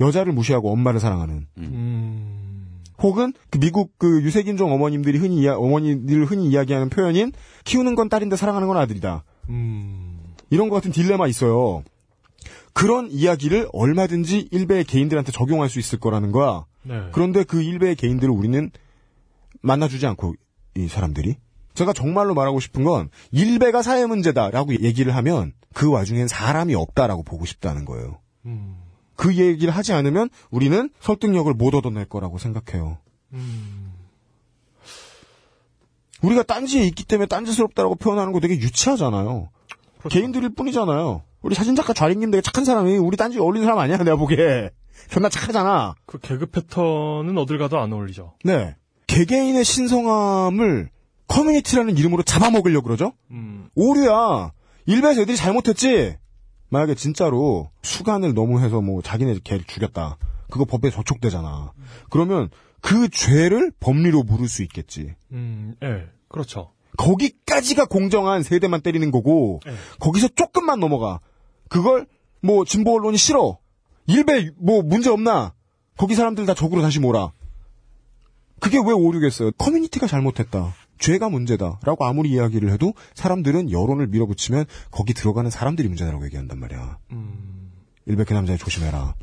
여자를 0.00 0.32
무시하고 0.32 0.72
엄마를 0.72 1.00
사랑하는. 1.00 1.46
음, 1.58 2.80
혹은 3.00 3.32
그 3.50 3.58
미국 3.58 3.96
그 3.98 4.22
유색인종 4.22 4.72
어머님들이 4.72 5.18
흔히 5.18 5.42
이야, 5.42 5.54
어머니들 5.54 6.24
흔히 6.24 6.48
이야기하는 6.48 6.88
표현인 6.88 7.32
키우는 7.64 7.94
건 7.94 8.08
딸인데 8.08 8.36
사랑하는 8.36 8.68
건 8.68 8.76
아들이다. 8.76 9.24
음, 9.48 10.18
이런 10.50 10.68
것 10.68 10.76
같은 10.76 10.92
딜레마 10.92 11.26
있어요. 11.26 11.82
그런 12.72 13.10
이야기를 13.10 13.68
얼마든지 13.72 14.48
일베의 14.52 14.84
개인들한테 14.84 15.32
적용할 15.32 15.68
수 15.68 15.78
있을 15.78 15.98
거라는 15.98 16.32
거야. 16.32 16.64
네. 16.84 17.08
그런데 17.12 17.42
그 17.44 17.62
일베의 17.62 17.96
개인들을 17.96 18.32
우리는 18.32 18.70
만나주지 19.62 20.06
않고 20.06 20.34
이 20.76 20.86
사람들이 20.86 21.36
제가 21.74 21.92
정말로 21.92 22.34
말하고 22.34 22.60
싶은 22.60 22.84
건 22.84 23.08
일베가 23.30 23.82
사회 23.82 24.06
문제다라고 24.06 24.74
얘기를 24.80 25.14
하면 25.14 25.52
그 25.74 25.90
와중엔 25.90 26.28
사람이 26.28 26.74
없다라고 26.74 27.22
보고 27.22 27.44
싶다는 27.44 27.84
거예요. 27.84 28.18
음, 28.46 28.76
그 29.18 29.34
얘기를 29.34 29.74
하지 29.74 29.92
않으면 29.92 30.30
우리는 30.48 30.88
설득력을 31.00 31.52
못 31.52 31.74
얻어낼 31.74 32.04
거라고 32.04 32.38
생각해요. 32.38 32.98
음, 33.32 33.92
우리가 36.22 36.44
딴지에 36.44 36.84
있기 36.84 37.04
때문에 37.04 37.26
딴지스럽다라고 37.26 37.96
표현하는 37.96 38.32
거 38.32 38.38
되게 38.38 38.54
유치하잖아요. 38.54 39.50
그렇죠. 39.98 40.08
개인들일 40.08 40.50
뿐이잖아요. 40.50 41.22
우리 41.42 41.56
사진작가 41.56 41.94
좌링님 41.94 42.30
되게 42.30 42.42
착한 42.42 42.64
사람이 42.64 42.96
우리 42.96 43.16
딴지에 43.16 43.40
어울리는 43.40 43.66
사람 43.66 43.80
아니야 43.80 43.98
내가 43.98 44.14
보기에. 44.14 44.70
존나 45.10 45.28
착하잖아. 45.28 45.96
그 46.06 46.18
개그 46.18 46.46
패턴은 46.46 47.36
어딜 47.38 47.58
가도 47.58 47.78
안 47.78 47.92
어울리죠. 47.92 48.34
네. 48.44 48.76
개개인의 49.08 49.64
신성함을 49.64 50.90
커뮤니티라는 51.26 51.96
이름으로 51.96 52.22
잡아먹으려고 52.22 52.84
그러죠? 52.84 53.14
음, 53.32 53.68
오류야. 53.74 54.52
일베에서 54.86 55.22
애들이 55.22 55.36
잘못했지? 55.36 56.16
만약에 56.70 56.94
진짜로 56.94 57.70
수간을 57.82 58.34
너무 58.34 58.60
해서 58.60 58.80
뭐 58.80 59.02
자기네 59.02 59.38
개를 59.44 59.64
죽였다. 59.64 60.18
그거 60.50 60.64
법에 60.64 60.90
저촉되잖아. 60.90 61.72
그러면 62.10 62.50
그 62.80 63.08
죄를 63.08 63.72
법리로 63.80 64.22
물을 64.22 64.48
수 64.48 64.62
있겠지. 64.62 65.14
음, 65.32 65.74
예, 65.82 66.06
그렇죠. 66.28 66.72
거기까지가 66.96 67.86
공정한 67.86 68.42
세대만 68.42 68.80
때리는 68.80 69.10
거고 69.10 69.60
네. 69.64 69.72
거기서 70.00 70.28
조금만 70.28 70.80
넘어가. 70.80 71.20
그걸 71.68 72.06
뭐 72.40 72.64
진보 72.64 72.94
언론이 72.94 73.16
싫어. 73.16 73.58
일베 74.06 74.50
뭐 74.56 74.82
문제 74.82 75.10
없나? 75.10 75.54
거기 75.96 76.14
사람들 76.14 76.46
다 76.46 76.54
적으로 76.54 76.82
다시 76.82 76.98
몰아. 76.98 77.32
그게 78.60 78.78
왜 78.78 78.92
오류겠어요? 78.92 79.52
커뮤니티가 79.52 80.06
잘못했다. 80.06 80.74
죄가 80.98 81.28
문제다. 81.28 81.80
라고 81.84 82.04
아무리 82.04 82.30
이야기를 82.30 82.70
해도 82.70 82.94
사람들은 83.14 83.70
여론을 83.70 84.08
밀어붙이면 84.08 84.66
거기 84.90 85.14
들어가는 85.14 85.50
사람들이 85.50 85.88
문제다라고 85.88 86.24
얘기한단 86.26 86.58
말이야. 86.58 86.98
음, 87.12 87.72
일베 88.06 88.24
그 88.24 88.34
남자애 88.34 88.56
조심해라. 88.56 89.14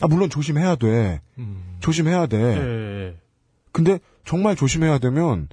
아, 0.00 0.06
물론 0.06 0.30
조심해야 0.30 0.76
돼. 0.76 1.20
음, 1.38 1.76
조심해야 1.80 2.26
돼. 2.26 2.38
예, 2.38 3.06
예. 3.08 3.16
근데 3.72 3.98
정말 4.24 4.56
조심해야 4.56 4.98
되면 4.98 5.48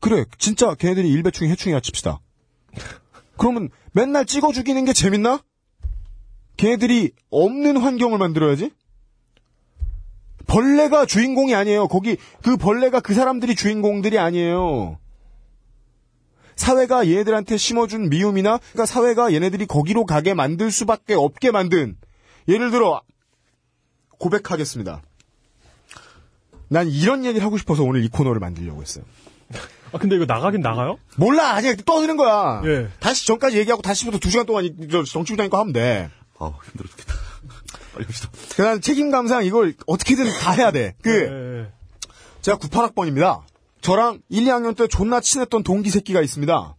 그래 0.00 0.24
진짜 0.38 0.74
걔네들이 0.74 1.08
일배충이 1.10 1.50
해충이야 1.50 1.80
칩시다. 1.80 2.20
그러면 3.36 3.68
맨날 3.92 4.24
찍어 4.26 4.52
죽이는 4.52 4.84
게 4.84 4.92
재밌나? 4.92 5.42
걔네들이 6.56 7.12
없는 7.30 7.76
환경을 7.76 8.18
만들어야지. 8.18 8.72
벌레가 10.52 11.06
주인공이 11.06 11.54
아니에요. 11.54 11.88
거기 11.88 12.18
그 12.42 12.58
벌레가 12.58 13.00
그 13.00 13.14
사람들이 13.14 13.54
주인공들이 13.54 14.18
아니에요. 14.18 14.98
사회가 16.56 17.08
얘네들한테 17.08 17.56
심어준 17.56 18.10
미움이나 18.10 18.58
그러니까 18.58 18.84
사회가 18.84 19.32
얘네들이 19.32 19.64
거기로 19.64 20.04
가게 20.04 20.34
만들 20.34 20.70
수밖에 20.70 21.14
없게 21.14 21.50
만든 21.50 21.96
예를 22.48 22.70
들어 22.70 23.00
고백하겠습니다. 24.18 25.00
난 26.68 26.86
이런 26.86 27.24
얘기를 27.24 27.44
하고 27.44 27.56
싶어서 27.56 27.82
오늘 27.82 28.04
이 28.04 28.08
코너를 28.08 28.38
만들려고 28.38 28.82
했어요. 28.82 29.04
아, 29.92 29.98
근데 29.98 30.16
이거 30.16 30.26
나가긴 30.26 30.60
나가요? 30.60 30.98
몰라 31.16 31.54
아직 31.54 31.82
떠드는 31.86 32.18
거야. 32.18 32.60
예. 32.66 32.88
다시 33.00 33.26
전까지 33.26 33.56
얘기하고 33.58 33.80
다시부터 33.80 34.18
두 34.18 34.30
시간 34.30 34.44
동안 34.44 34.70
거 35.48 35.58
하면 35.60 35.72
돼. 35.72 36.10
아 36.38 36.52
힘들어 36.70 36.88
죽겠다. 36.90 37.31
빨리 37.92 38.04
합시다. 38.06 38.30
난 38.58 38.80
책임감상 38.80 39.44
이걸 39.44 39.74
어떻게든 39.86 40.24
다 40.40 40.52
해야 40.52 40.70
돼. 40.70 40.94
그 41.02 41.10
예, 41.10 41.60
예. 41.60 41.72
제가 42.40 42.58
98학번입니다. 42.58 43.42
저랑 43.80 44.20
1, 44.28 44.44
2학년 44.44 44.76
때 44.76 44.86
존나 44.86 45.20
친했던 45.20 45.62
동기 45.62 45.90
새끼가 45.90 46.22
있습니다. 46.22 46.76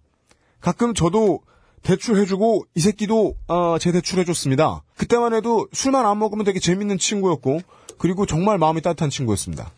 가끔 0.61 0.94
저도 0.94 1.41
대출해주고 1.84 2.65
이 2.76 2.80
새끼도 2.80 3.35
어, 3.48 3.77
제 3.80 3.91
대출해줬습니다. 3.91 4.84
그때만 4.98 5.34
해도 5.34 5.68
술만 5.73 6.06
안 6.06 6.18
먹으면 6.19 6.45
되게 6.45 6.60
재밌는 6.60 6.98
친구였고 6.98 7.60
그리고 7.98 8.26
정말 8.26 8.57
마음이 8.57 8.81
따뜻한 8.81 9.10
친구였습니다. 9.10 9.72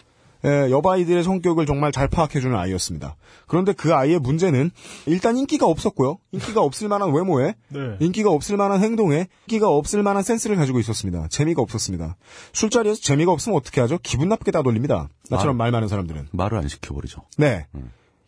예, 0.45 0.71
여바이들의 0.71 1.23
성격을 1.23 1.65
정말 1.65 1.91
잘 1.91 2.07
파악해주는 2.07 2.55
아이였습니다. 2.55 3.15
그런데 3.47 3.73
그 3.73 3.93
아이의 3.93 4.19
문제는 4.19 4.71
일단 5.05 5.37
인기가 5.37 5.65
없었고요. 5.65 6.17
인기가 6.31 6.61
없을 6.61 6.87
만한 6.87 7.13
외모에 7.13 7.55
네. 7.69 7.97
인기가 7.99 8.29
없을 8.29 8.57
만한 8.57 8.81
행동에 8.83 9.27
인기가 9.47 9.69
없을 9.69 10.03
만한 10.03 10.23
센스를 10.23 10.55
가지고 10.55 10.79
있었습니다. 10.79 11.27
재미가 11.29 11.61
없었습니다. 11.61 12.15
술자리에서 12.53 13.01
재미가 13.01 13.31
없으면 13.31 13.57
어떻게 13.57 13.81
하죠? 13.81 13.97
기분 14.03 14.29
나쁘게 14.29 14.51
따돌립니다. 14.51 15.09
나처럼 15.29 15.57
말 15.57 15.71
많은 15.71 15.87
사람들은. 15.87 16.27
말을 16.31 16.57
안 16.57 16.67
시켜버리죠. 16.67 17.21
네. 17.37 17.65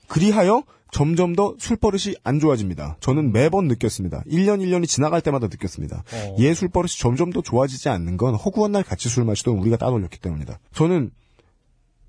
그리하여 0.07 0.64
점점 0.91 1.35
더 1.35 1.53
술버릇이 1.60 2.15
안 2.23 2.39
좋아집니다. 2.39 2.98
저는 3.02 3.34
매번 3.34 3.68
느꼈습니다. 3.68 4.23
1년 4.30 4.61
1년이 4.61 4.88
지나갈 4.88 5.22
때마다 5.22 5.48
느꼈습니다. 5.48 6.03
어. 6.14 6.35
얘 6.39 6.53
술버릇이 6.53 6.94
점점 6.98 7.31
더 7.31 7.41
좋아지지 7.41 7.89
않는 7.89 8.18
건 8.18 8.35
허구한 8.35 8.72
날 8.72 8.84
같이 8.84 9.10
술 9.10 9.26
마시던 9.26 9.57
우리가 9.57 9.77
따돌렸기 9.77 10.19
때문이다. 10.19 10.60
저는 10.73 11.11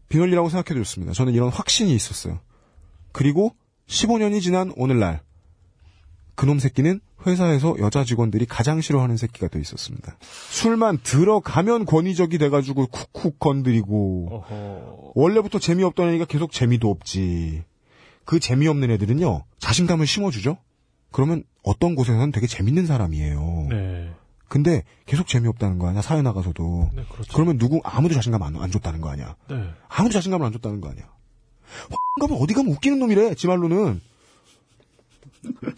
비논리라고 0.09 0.48
생각해도 0.48 0.82
좋습니다. 0.85 1.12
저는 1.12 1.35
이런 1.35 1.48
확신이 1.51 1.94
있었어요. 1.94 2.40
그리고 3.12 3.55
15년이 3.86 4.40
지난 4.40 4.72
오늘날 4.76 5.20
그놈 6.35 6.59
새끼는 6.59 7.01
회사에서 7.26 7.74
여자 7.80 8.05
직원들이 8.05 8.47
가장 8.47 8.80
싫어하는 8.80 9.16
새끼가 9.16 9.48
돼 9.48 9.60
있었습니다. 9.60 10.16
술만 10.51 10.98
들어가면 11.02 11.85
권위적이 11.85 12.39
돼가지고 12.39 12.86
쿡쿡 12.86 13.39
건드리고 13.40 14.28
어허. 14.30 15.12
원래부터 15.14 15.59
재미없던 15.59 16.09
애니까 16.10 16.26
계속 16.26 16.52
재미도 16.52 16.89
없지. 16.89 17.64
그 18.24 18.39
재미없는 18.39 18.90
애들은요 18.93 19.44
자신감을 19.59 20.06
심어주죠. 20.06 20.59
그러면 21.10 21.43
어떤 21.64 21.94
곳에서는 21.94 22.30
되게 22.30 22.47
재밌는 22.47 22.86
사람이에요. 22.86 23.66
네. 23.70 24.12
근데 24.48 24.82
계속 25.06 25.26
재미없다는 25.26 25.78
거 25.78 25.88
아니야 25.88 26.00
사회 26.02 26.22
나가서도. 26.22 26.90
네, 26.94 27.04
그렇죠. 27.12 27.32
그러면 27.34 27.58
누구 27.58 27.80
아무도 27.84 28.14
자신감 28.14 28.42
안, 28.42 28.56
안 28.56 28.70
줬다는 28.70 29.00
거 29.00 29.10
아니야. 29.10 29.36
네. 29.48 29.70
아무도 29.88 30.12
자신감을 30.14 30.46
안 30.46 30.52
줬다는 30.52 30.80
거 30.80 30.88
아니야. 30.88 31.04
가면 32.20 32.38
어디 32.40 32.54
가면 32.54 32.72
웃기는 32.72 32.98
놈이래, 32.98 33.34
지 33.34 33.46
말로는. 33.46 34.00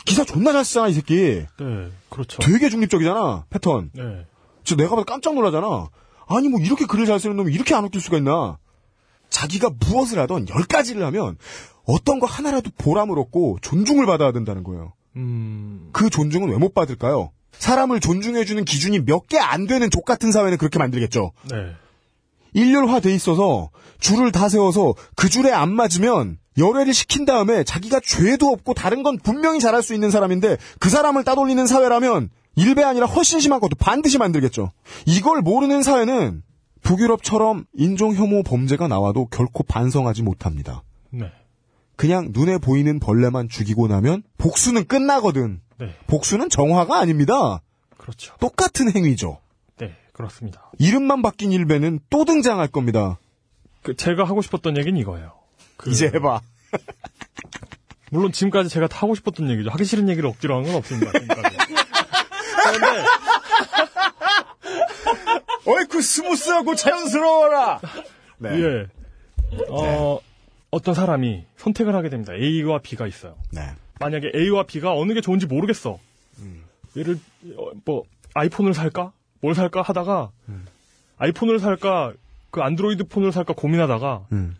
기사 0.04 0.24
존나 0.24 0.52
잘 0.52 0.64
쓰잖아, 0.64 0.88
이 0.88 0.92
새끼. 0.94 1.44
네. 1.58 1.88
그렇죠. 2.08 2.38
되게 2.40 2.68
중립적이잖아, 2.70 3.44
패턴. 3.50 3.90
네. 3.94 4.26
진짜 4.64 4.82
내가 4.82 4.94
봐도 4.96 5.04
깜짝 5.04 5.34
놀라잖아. 5.34 5.88
아니, 6.28 6.48
뭐, 6.48 6.60
이렇게 6.60 6.86
글을 6.86 7.06
잘 7.06 7.18
쓰는 7.20 7.36
놈이 7.36 7.52
이렇게 7.52 7.74
안 7.74 7.84
웃길 7.84 8.00
수가 8.00 8.18
있나. 8.18 8.58
자기가 9.28 9.70
무엇을 9.78 10.18
하던 10.20 10.48
열 10.48 10.62
가지를 10.64 11.04
하면 11.06 11.36
어떤 11.84 12.18
거 12.20 12.26
하나라도 12.26 12.70
보람을 12.78 13.18
얻고 13.18 13.58
존중을 13.62 14.06
받아야 14.06 14.32
된다는 14.32 14.62
거예요. 14.64 14.92
음. 15.16 15.90
그 15.92 16.08
존중은 16.08 16.48
왜 16.50 16.56
못 16.58 16.72
받을까요? 16.74 17.32
사람을 17.58 18.00
존중해주는 18.00 18.64
기준이 18.64 19.00
몇 19.00 19.26
개 19.28 19.38
안 19.38 19.66
되는 19.66 19.90
족 19.90 20.04
같은 20.04 20.32
사회는 20.32 20.58
그렇게 20.58 20.78
만들겠죠. 20.78 21.32
네. 21.50 21.72
일렬화돼 22.52 23.14
있어서 23.14 23.70
줄을 24.00 24.32
다 24.32 24.48
세워서 24.48 24.94
그 25.14 25.28
줄에 25.28 25.52
안 25.52 25.72
맞으면 25.72 26.38
열애를 26.58 26.92
시킨 26.92 27.24
다음에 27.24 27.62
자기가 27.64 28.00
죄도 28.04 28.48
없고 28.48 28.74
다른 28.74 29.02
건 29.02 29.18
분명히 29.22 29.60
잘할 29.60 29.82
수 29.82 29.94
있는 29.94 30.10
사람인데 30.10 30.56
그 30.80 30.90
사람을 30.90 31.22
따돌리는 31.24 31.64
사회라면 31.66 32.30
일배 32.56 32.82
아니라 32.82 33.06
훨씬 33.06 33.38
심한 33.40 33.60
것도 33.60 33.76
반드시 33.76 34.18
만들겠죠. 34.18 34.72
이걸 35.06 35.42
모르는 35.42 35.82
사회는 35.82 36.42
북유럽처럼 36.82 37.66
인종 37.74 38.14
혐오 38.14 38.42
범죄가 38.42 38.88
나와도 38.88 39.26
결코 39.26 39.62
반성하지 39.62 40.22
못합니다. 40.22 40.82
네. 41.10 41.30
그냥 41.96 42.30
눈에 42.32 42.58
보이는 42.58 42.98
벌레만 42.98 43.48
죽이고 43.48 43.86
나면 43.86 44.22
복수는 44.38 44.86
끝나거든. 44.86 45.60
네. 45.80 45.94
복수는 46.06 46.48
정화가 46.50 46.98
아닙니다. 46.98 47.60
그렇죠. 47.96 48.34
똑같은 48.40 48.94
행위죠. 48.94 49.38
네. 49.78 49.96
그렇습니다. 50.12 50.70
이름만 50.78 51.22
바뀐 51.22 51.52
일배는 51.52 52.00
또 52.10 52.24
등장할 52.24 52.68
겁니다. 52.68 53.18
그 53.82 53.96
제가 53.96 54.24
하고 54.24 54.42
싶었던 54.42 54.76
얘기는 54.76 54.98
이거예요. 55.00 55.32
그- 55.76 55.90
이제 55.90 56.06
해봐. 56.14 56.40
물론 58.12 58.32
지금까지 58.32 58.68
제가 58.68 58.88
다 58.88 58.98
하고 59.02 59.14
싶었던 59.14 59.48
얘기죠. 59.50 59.70
하기 59.70 59.84
싫은 59.84 60.08
얘기를 60.08 60.28
억지로 60.28 60.56
한 60.56 60.64
건 60.64 60.74
없습니다. 60.76 61.12
지금까지. 61.18 61.56
그런데 62.64 63.04
어이쿠 65.66 66.02
스무스하고 66.02 66.74
자연스러워라. 66.74 67.80
네. 68.38 68.50
예. 68.60 68.86
어, 69.68 70.18
어떤 70.70 70.94
사람이 70.94 71.44
선택을 71.56 71.94
하게 71.94 72.08
됩니다. 72.08 72.32
A와 72.34 72.80
B가 72.82 73.06
있어요. 73.06 73.36
네. 73.52 73.62
만약에 74.00 74.32
A와 74.34 74.64
B가 74.64 74.94
어느 74.94 75.12
게 75.12 75.20
좋은지 75.20 75.46
모르겠어. 75.46 75.98
음. 76.40 76.62
얘를 76.96 77.18
어, 77.56 77.70
뭐 77.84 78.04
아이폰을 78.34 78.74
살까? 78.74 79.12
뭘 79.42 79.54
살까 79.54 79.82
하다가 79.82 80.30
음. 80.48 80.66
아이폰을 81.18 81.58
살까? 81.60 82.14
그 82.50 82.62
안드로이드 82.62 83.04
폰을 83.04 83.30
살까 83.30 83.54
고민하다가 83.54 84.26
음. 84.32 84.56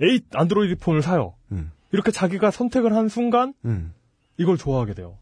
A 0.00 0.20
안드로이드 0.32 0.76
폰을 0.80 1.02
사요. 1.02 1.34
음. 1.52 1.70
이렇게 1.92 2.10
자기가 2.12 2.50
선택을 2.50 2.94
한 2.94 3.08
순간 3.08 3.52
음. 3.64 3.92
이걸 4.38 4.56
좋아하게 4.56 4.94
돼요. 4.94 5.18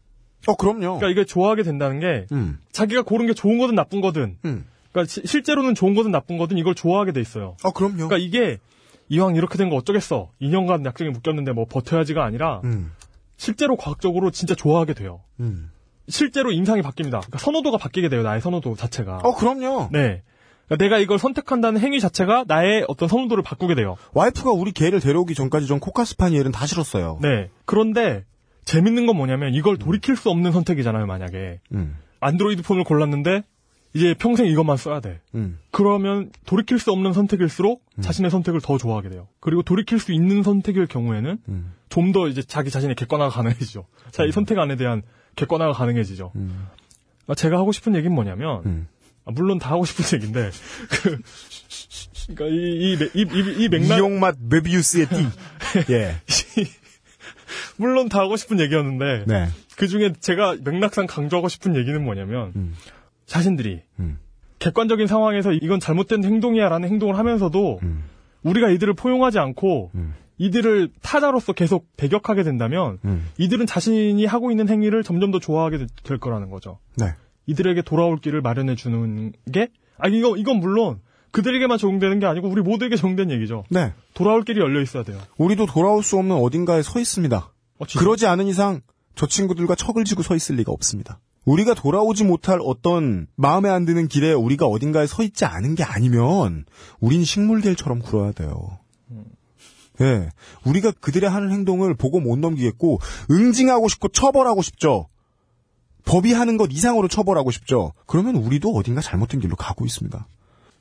어 0.47 0.55
그럼요. 0.55 0.79
그러니까 0.99 1.09
이게 1.09 1.25
좋아하게 1.25 1.63
된다는 1.63 1.99
게 1.99 2.27
음. 2.31 2.59
자기가 2.71 3.01
고른 3.01 3.25
게 3.25 3.33
좋은 3.33 3.57
거든 3.57 3.75
나쁜 3.75 3.99
거든 4.01 4.37
음. 4.45 4.65
그러니까 4.91 5.09
시- 5.11 5.25
실제로는 5.25 5.75
좋은 5.75 5.95
거든 5.95 6.11
나쁜 6.11 6.37
거든 6.37 6.57
이걸 6.57 6.75
좋아하게 6.75 7.11
돼 7.11 7.19
있어요. 7.21 7.57
어 7.63 7.71
그럼요. 7.71 7.95
그러니까 8.07 8.17
이게 8.17 8.59
이왕 9.09 9.35
이렇게 9.35 9.57
된 9.57 9.69
거 9.69 9.75
어쩌겠어. 9.75 10.29
2년간 10.39 10.85
약정이 10.85 11.09
묶였는데 11.09 11.51
뭐 11.51 11.65
버텨야지가 11.65 12.23
아니라 12.23 12.61
음. 12.63 12.93
실제로 13.39 13.77
과학적으로 13.77 14.31
진짜 14.31 14.53
좋아하게 14.53 14.93
돼요. 14.93 15.21
음. 15.39 15.71
실제로 16.09 16.51
인상이 16.51 16.81
바뀝니다. 16.81 17.21
그러니까 17.21 17.37
선호도가 17.39 17.77
바뀌게 17.77 18.09
돼요. 18.09 18.21
나의 18.21 18.41
선호도 18.41 18.75
자체가. 18.75 19.21
어 19.23 19.33
그럼요. 19.33 19.89
네. 19.93 20.23
그러니까 20.65 20.83
내가 20.83 20.99
이걸 20.99 21.17
선택한다는 21.17 21.79
행위 21.79 22.01
자체가 22.01 22.43
나의 22.47 22.83
어떤 22.89 23.07
선호도를 23.07 23.41
바꾸게 23.41 23.75
돼요. 23.75 23.95
와이프가 24.13 24.51
우리 24.51 24.73
개를 24.73 24.99
데려오기 24.99 25.35
전까지 25.35 25.67
전 25.67 25.79
코카스파니엘은 25.79 26.51
다 26.51 26.65
싫었어요. 26.65 27.19
네. 27.21 27.49
그런데 27.63 28.25
재밌는 28.65 29.05
건 29.05 29.15
뭐냐면 29.15 29.53
이걸 29.53 29.77
돌이킬 29.77 30.17
수 30.17 30.29
없는 30.29 30.51
선택이잖아요. 30.51 31.05
만약에 31.05 31.61
음. 31.71 31.97
안드로이드 32.19 32.61
폰을 32.63 32.83
골랐는데 32.83 33.43
이제 33.93 34.13
평생 34.13 34.45
이것만 34.45 34.77
써야 34.77 34.99
돼. 34.99 35.19
음. 35.33 35.57
그러면 35.71 36.31
돌이킬 36.45 36.77
수 36.79 36.91
없는 36.91 37.13
선택일수록 37.13 37.83
자신의 38.01 38.29
선택을 38.29 38.61
더 38.61 38.77
좋아하게 38.77 39.09
돼요. 39.09 39.27
그리고 39.39 39.63
돌이킬 39.63 39.99
수 39.99 40.11
있는 40.11 40.43
선택일 40.43 40.85
경우에는 40.85 41.39
음. 41.49 41.73
좀더 41.89 42.27
이제 42.27 42.43
자기 42.43 42.69
자신의 42.69 42.95
객관화가 42.95 43.31
가능해지죠. 43.31 43.85
자, 44.11 44.25
이 44.25 44.31
선택 44.31 44.59
안에 44.59 44.75
대한 44.75 45.01
객관화가 45.35 45.73
가능해지죠. 45.73 46.31
음. 46.35 46.67
아, 47.27 47.33
제가 47.35 47.57
하고 47.57 47.71
싶은 47.71 47.95
얘기는 47.95 48.13
뭐냐면, 48.13 48.61
음. 48.65 48.87
아, 49.25 49.31
물론 49.31 49.57
다 49.57 49.71
하고 49.71 49.85
싶은 49.85 50.05
얘기인데, 50.17 50.51
그, 50.89 51.19
그니까 52.27 52.45
이, 52.45 52.51
이, 52.53 52.97
매- 52.97 53.09
이, 53.15 53.21
이, 53.21 53.63
이 53.63 53.69
맥락, 53.69 53.97
이용맛 53.97 54.35
메비우스의 54.49 55.07
띠. 55.09 55.15
예. 55.93 56.15
물론 57.77 58.09
다 58.09 58.19
하고 58.19 58.35
싶은 58.37 58.59
얘기였는데, 58.59 59.23
네. 59.27 59.47
그 59.77 59.87
중에 59.87 60.13
제가 60.19 60.57
맥락상 60.63 61.07
강조하고 61.07 61.47
싶은 61.49 61.75
얘기는 61.75 62.03
뭐냐면, 62.03 62.51
음. 62.55 62.75
자신들이 63.29 63.81
음. 63.99 64.17
객관적인 64.59 65.07
상황에서 65.07 65.53
이건 65.53 65.79
잘못된 65.79 66.23
행동이야라는 66.25 66.89
행동을 66.89 67.17
하면서도 67.17 67.79
음. 67.83 68.03
우리가 68.43 68.69
이들을 68.69 68.93
포용하지 68.95 69.39
않고 69.39 69.91
음. 69.95 70.13
이들을 70.37 70.89
타자로서 71.01 71.53
계속 71.53 71.87
배격하게 71.97 72.43
된다면 72.43 72.97
음. 73.05 73.27
이들은 73.37 73.65
자신이 73.65 74.25
하고 74.25 74.51
있는 74.51 74.67
행위를 74.69 75.03
점점 75.03 75.31
더 75.31 75.39
좋아하게 75.39 75.77
되- 75.79 75.85
될 76.03 76.17
거라는 76.17 76.49
거죠. 76.49 76.79
네. 76.97 77.13
이들에게 77.45 77.81
돌아올 77.83 78.19
길을 78.19 78.41
마련해 78.41 78.75
주는 78.75 79.31
게, 79.51 79.69
아, 79.97 80.07
이거, 80.07 80.35
이건 80.37 80.57
물론 80.59 80.99
그들에게만 81.31 81.77
적용되는 81.77 82.19
게 82.19 82.25
아니고 82.25 82.47
우리 82.49 82.61
모두에게 82.61 82.95
적용된 82.95 83.31
얘기죠. 83.31 83.63
네. 83.69 83.93
돌아올 84.13 84.43
길이 84.43 84.59
열려 84.61 84.81
있어야 84.81 85.03
돼요. 85.03 85.19
우리도 85.37 85.65
돌아올 85.65 86.03
수 86.03 86.17
없는 86.17 86.35
어딘가에 86.35 86.81
서 86.83 86.99
있습니다. 86.99 87.37
어? 87.79 87.85
그러지 87.97 88.25
않은 88.27 88.47
이상 88.47 88.81
저 89.15 89.27
친구들과 89.27 89.75
척을 89.75 90.05
지고 90.05 90.21
서 90.23 90.35
있을 90.35 90.55
리가 90.55 90.71
없습니다. 90.71 91.19
우리가 91.49 91.73
돌아오지 91.73 92.25
못할 92.25 92.59
어떤 92.61 93.25
마음에 93.35 93.69
안 93.69 93.83
드는 93.83 94.07
길에 94.07 94.33
우리가 94.33 94.67
어딘가에 94.67 95.07
서 95.07 95.23
있지 95.23 95.45
않은 95.45 95.73
게 95.73 95.83
아니면 95.83 96.65
우린 96.99 97.23
식물계일처럼 97.23 98.01
굴어야 98.01 98.33
돼요. 98.33 98.77
예. 100.01 100.29
우리가 100.63 100.91
그들의 100.91 101.27
하는 101.27 101.51
행동을 101.51 101.95
보고 101.95 102.19
못 102.19 102.37
넘기겠고 102.37 102.99
응징하고 103.31 103.87
싶고 103.87 104.09
처벌하고 104.09 104.61
싶죠. 104.61 105.07
법이 106.05 106.33
하는 106.33 106.57
것 106.57 106.69
이상으로 106.71 107.07
처벌하고 107.07 107.49
싶죠. 107.49 107.93
그러면 108.05 108.35
우리도 108.35 108.69
어딘가 108.69 109.01
잘못된 109.01 109.39
길로 109.39 109.55
가고 109.55 109.87
있습니다. 109.87 110.27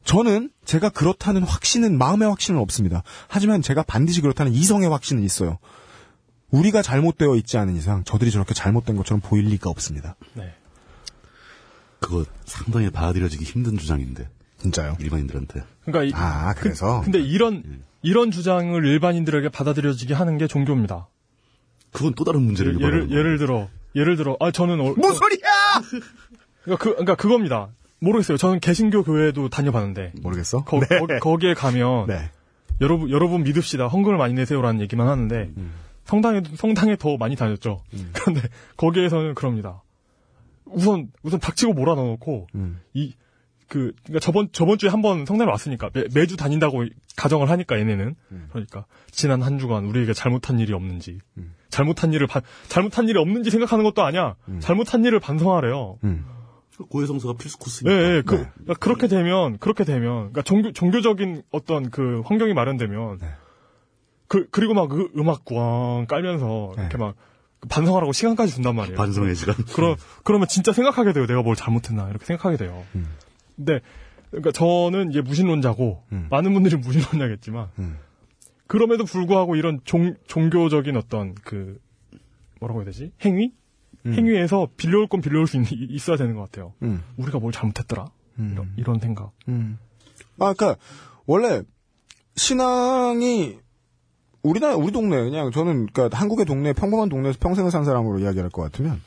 저는 0.05 0.51
제가 0.67 0.91
그렇다는 0.91 1.45
확신은 1.45 1.97
마음의 1.97 2.29
확신은 2.29 2.61
없습니다. 2.61 3.03
하지만 3.27 3.63
제가 3.63 3.85
반드시 3.85 4.21
그렇다는 4.21 4.53
이성의 4.53 4.91
확신은 4.91 5.25
있어요. 5.25 5.59
우리가 6.51 6.83
잘못되어 6.83 7.37
있지 7.37 7.59
않은 7.59 7.77
이상 7.77 8.05
저들이 8.05 8.31
저렇게 8.31 8.55
잘못된 8.55 8.97
것처럼 8.97 9.21
보일 9.21 9.47
리가 9.47 9.71
없습니다. 9.71 10.17
네. 10.35 10.55
그거 12.01 12.25
상당히 12.45 12.91
받아들여지기 12.91 13.45
힘든 13.45 13.77
주장인데 13.77 14.29
진짜요? 14.59 14.97
일반인들한테. 15.01 15.63
그러니까 15.85 16.05
이- 16.05 16.21
아, 16.21 16.55
그래서 16.55 17.01
근데 17.03 17.19
이런 17.21 17.63
이런 18.03 18.31
주장을 18.31 18.85
일반인들에게 18.85 19.49
받아들여지게 19.51 20.15
하는 20.15 20.39
게 20.39 20.47
종교입니다. 20.47 21.09
그건 21.93 22.15
또 22.15 22.25
다른 22.25 22.43
문제를 22.43 22.75
예를 22.75 22.83
유발하는 22.87 23.11
예를 23.11 23.23
거예요. 23.25 23.39
들어 23.39 23.69
예를 23.95 24.17
들어 24.17 24.37
아 24.41 24.51
저는 24.51 24.81
어, 24.81 24.95
뭔 24.97 25.15
소리야? 25.15 25.41
그러니까 26.65 26.85
그 26.85 26.91
그러니까 26.91 27.15
그겁니다. 27.15 27.69
모르겠어요. 28.01 28.37
저는 28.39 28.61
개신교 28.61 29.03
교회도 29.03 29.49
다녀봤는데 29.49 30.13
모르겠어. 30.23 30.65
거, 30.65 31.37
기에 31.39 31.55
가면 31.55 32.07
네. 32.07 32.31
여러분 32.81 33.11
여러분 33.11 33.43
믿읍시다. 33.43 33.89
헌금을 33.89 34.17
많이 34.19 34.35
내세요라는 34.35 34.81
얘기만 34.83 35.09
하는데 35.09 35.51
음. 35.57 35.73
성당에 36.05 36.43
성당에 36.57 36.97
더 36.97 37.17
많이 37.17 37.35
다녔죠. 37.37 37.83
그런데 38.13 38.43
거기에서는 38.77 39.35
그럽니다. 39.35 39.83
우선 40.71 41.11
우선 41.23 41.41
닥치고 41.41 41.73
몰아넣어놓고 41.75 42.47
음. 42.55 42.81
이그 42.95 43.93
그러니까 44.05 44.21
저번 44.21 44.49
저번 44.53 44.79
주에 44.79 44.89
한 44.91 45.03
번 45.03 45.27
성남에 45.27 45.51
왔으니까 45.51 45.91
매, 46.15 46.27
주 46.27 46.37
다닌다고 46.37 46.85
가정을 47.17 47.51
하니까 47.51 47.79
얘네는 47.79 48.15
그러니까 48.51 48.87
지난 49.11 49.43
한 49.43 49.59
주간 49.59 49.85
우리에게 49.87 50.13
잘못한 50.15 50.59
일이 50.59 50.73
없는지 50.73 51.19
잘못한 51.71 52.13
일을 52.13 52.27
반- 52.27 52.43
잘못한 52.69 53.09
일이 53.09 53.19
없는지 53.19 53.51
생각하는 53.51 53.85
것도 53.85 54.03
아니야 54.03 54.37
잘못한 54.61 55.05
일을 55.05 55.21
반성하래요. 55.21 55.99
음. 56.05 56.25
고해성사가 56.91 57.35
필수 57.35 57.57
예, 57.57 57.65
코스니까. 57.65 57.93
예, 57.93 58.23
그, 58.25 58.37
그러니까 58.55 58.75
그렇게 58.79 59.09
되면, 59.09 59.59
그렇게 59.59 59.83
되면, 59.83 60.31
그러니까 60.31 60.43
종교, 60.43 60.71
종교적인 60.71 61.43
어떤 61.51 61.91
그 61.91 62.23
환경이 62.25 62.55
마련되면, 62.55 63.19
그, 64.29 64.49
그리고 64.51 64.75
막 64.75 64.89
그 64.89 65.11
음악 65.17 65.45
꽝 65.45 66.07
깔면서, 66.07 66.75
이렇게 66.79 66.97
막, 66.97 67.17
반성하라고 67.69 68.13
시간까지 68.13 68.53
준단 68.55 68.77
말이에요. 68.77 68.97
반성의 68.97 69.35
시간. 69.35 69.55
그러, 69.75 69.97
그러면 70.25 70.47
진짜 70.49 70.73
생각하게 70.73 71.13
돼요. 71.13 71.27
내가 71.27 71.43
뭘 71.43 71.57
잘못했나. 71.57 72.09
이렇게 72.11 72.25
생각하게 72.25 72.57
돼요. 72.57 72.85
근데, 73.57 73.81
그러니까 74.31 74.53
저는 74.53 75.11
이제 75.11 75.21
무신론자고, 75.21 76.05
많은 76.31 76.55
분들이 76.55 76.77
무신론자겠지만, 76.79 77.69
그럼에도 78.67 79.05
불구하고 79.05 79.57
이런 79.57 79.81
종, 79.85 80.15
종교적인 80.27 80.97
어떤 80.97 81.35
그, 81.35 81.81
뭐라고 82.61 82.81
해야 82.81 82.87
되지? 82.87 83.13
행위? 83.25 83.53
행위에서 84.07 84.69
빌려올 84.77 85.07
건 85.09 85.21
빌려올 85.21 85.47
수 85.47 85.57
있, 85.57 85.67
있어야 85.73 86.17
되는 86.17 86.35
것 86.35 86.43
같아요. 86.43 86.75
음. 86.83 87.03
우리가 87.17 87.39
뭘 87.41 87.53
잘못했더라. 87.53 88.07
이런, 88.53 88.73
이런 88.77 89.01
생각. 89.01 89.33
아, 90.39 90.55
그니까, 90.55 90.77
원래, 91.27 91.63
신앙이, 92.37 93.59
우리나라, 94.49 94.77
우리 94.77 94.91
동네, 94.93 95.17
그냥 95.23 95.51
저는, 95.51 95.87
그니까, 95.93 96.17
한국의 96.17 96.47
동네, 96.47 96.73
평범한 96.73 97.09
동네에서 97.09 97.39
평생을 97.41 97.71
산 97.71 97.85
사람으로 97.85 98.19
이야기할 98.21 98.51
것 98.51 98.63
같으면, 98.63 99.01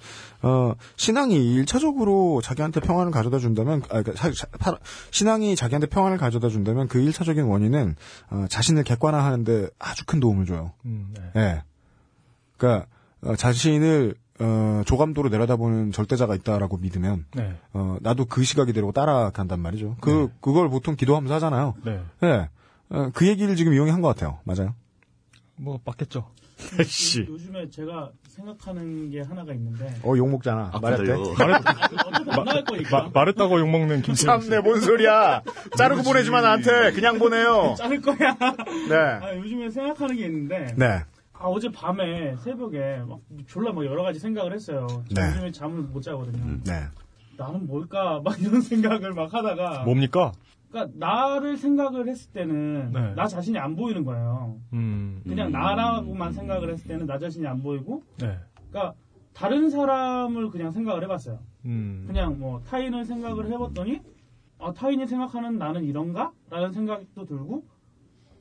어, 0.44 0.74
신앙이 0.96 1.36
일차적으로 1.54 2.42
자기한테 2.42 2.80
평안을 2.80 3.12
가져다 3.12 3.40
준다면, 3.40 3.82
아, 3.90 4.02
그니까, 4.02 4.14
사- 4.16 4.32
사- 4.34 4.48
파- 4.60 4.78
신앙이 5.12 5.56
자기한테 5.56 5.88
평안을 5.88 6.18
가져다 6.18 6.50
준다면 6.50 6.88
그 6.88 7.00
일차적인 7.00 7.44
원인은, 7.44 7.96
어, 8.32 8.46
자신을 8.50 8.84
객관화하는데 8.84 9.68
아주 9.80 10.06
큰 10.06 10.20
도움을 10.20 10.46
줘요. 10.46 10.72
음, 10.86 11.14
네. 11.16 11.42
예. 11.42 11.64
그니까, 12.58 12.86
어, 13.24 13.36
자신을, 13.36 14.16
어, 14.40 14.82
조감도로 14.86 15.30
내려다보는 15.30 15.92
절대자가 15.92 16.34
있다라고 16.36 16.78
믿으면, 16.78 17.26
네. 17.36 17.56
어, 17.74 17.98
나도 18.02 18.26
그 18.26 18.44
시각이 18.44 18.74
되려고 18.74 18.92
따라간단 18.92 19.60
말이죠. 19.60 19.98
그, 20.02 20.30
그걸 20.42 20.70
보통 20.70 20.96
기도하면서 20.96 21.36
하잖아요. 21.36 21.76
네. 21.86 22.00
예. 22.24 22.50
어, 22.90 23.10
그 23.14 23.28
얘기를 23.28 23.56
지금 23.56 23.74
이용한 23.74 24.02
것 24.02 24.08
같아요. 24.10 24.40
맞아요. 24.44 24.74
뭐, 25.62 25.80
맞겠죠. 25.86 26.28
씨. 26.86 27.26
요즘에 27.28 27.70
제가 27.70 28.12
생각하는 28.28 29.10
게 29.12 29.22
하나가 29.22 29.54
있는데 29.54 29.94
어, 30.04 30.16
욕 30.18 30.30
먹잖아. 30.30 30.72
말했대. 30.82 31.12
어차피 31.12 31.42
안 32.30 32.46
나갈 32.46 32.64
거니까 32.64 33.04
마, 33.04 33.10
말했다고 33.14 33.60
욕 33.60 33.70
먹는 33.70 34.02
김치. 34.02 34.26
참내, 34.26 34.60
뭔 34.60 34.80
소리야. 34.80 35.42
자르고 35.78 36.04
보내지만 36.04 36.44
나한테. 36.44 36.92
그냥 36.94 37.20
보내요. 37.20 37.76
자를 37.78 38.02
거야. 38.02 38.16
네. 38.90 38.96
아, 38.96 39.36
요즘에 39.36 39.70
생각하는 39.70 40.16
게 40.16 40.26
있는데 40.26 40.68
네. 40.76 40.86
아, 41.34 41.46
어제 41.48 41.72
밤에 41.72 42.36
새벽에 42.44 43.02
막 43.08 43.20
졸라 43.48 43.72
막 43.72 43.86
여러 43.86 44.02
가지 44.04 44.20
생각을 44.20 44.54
했어요. 44.54 44.88
네. 45.12 45.22
요즘에 45.30 45.52
잠을 45.52 45.82
못 45.82 46.02
자거든요. 46.02 46.60
네. 46.66 46.84
나는 47.38 47.66
뭘까 47.68 48.20
막 48.24 48.40
이런 48.42 48.62
생각을 48.62 49.14
막 49.14 49.34
하다가 49.34 49.84
뭡니까? 49.84 50.32
그러니까 50.72 50.98
나를 50.98 51.58
생각을 51.58 52.08
했을 52.08 52.32
때는 52.32 52.92
네. 52.94 53.14
나 53.14 53.28
자신이 53.28 53.58
안 53.58 53.76
보이는 53.76 54.06
거예요. 54.06 54.58
음, 54.74 55.22
그냥 55.28 55.52
나라고만 55.52 56.32
생각을 56.32 56.72
했을 56.72 56.88
때는 56.88 57.06
나 57.06 57.18
자신이 57.18 57.46
안 57.46 57.62
보이고 57.62 58.02
네. 58.20 58.38
그러니까 58.70 58.96
다른 59.34 59.70
사람을 59.70 60.50
그냥 60.50 60.72
생각을 60.72 61.04
해봤어요. 61.04 61.40
음, 61.66 62.06
그냥 62.08 62.40
뭐 62.40 62.62
타인을 62.64 63.04
생각을 63.06 63.52
해봤더니 63.52 64.00
아 64.60 64.72
타인이 64.74 65.06
생각하는 65.08 65.58
나는 65.58 65.84
이런가? 65.84 66.32
라는 66.50 66.72
생각도 66.72 67.26
들고 67.26 67.64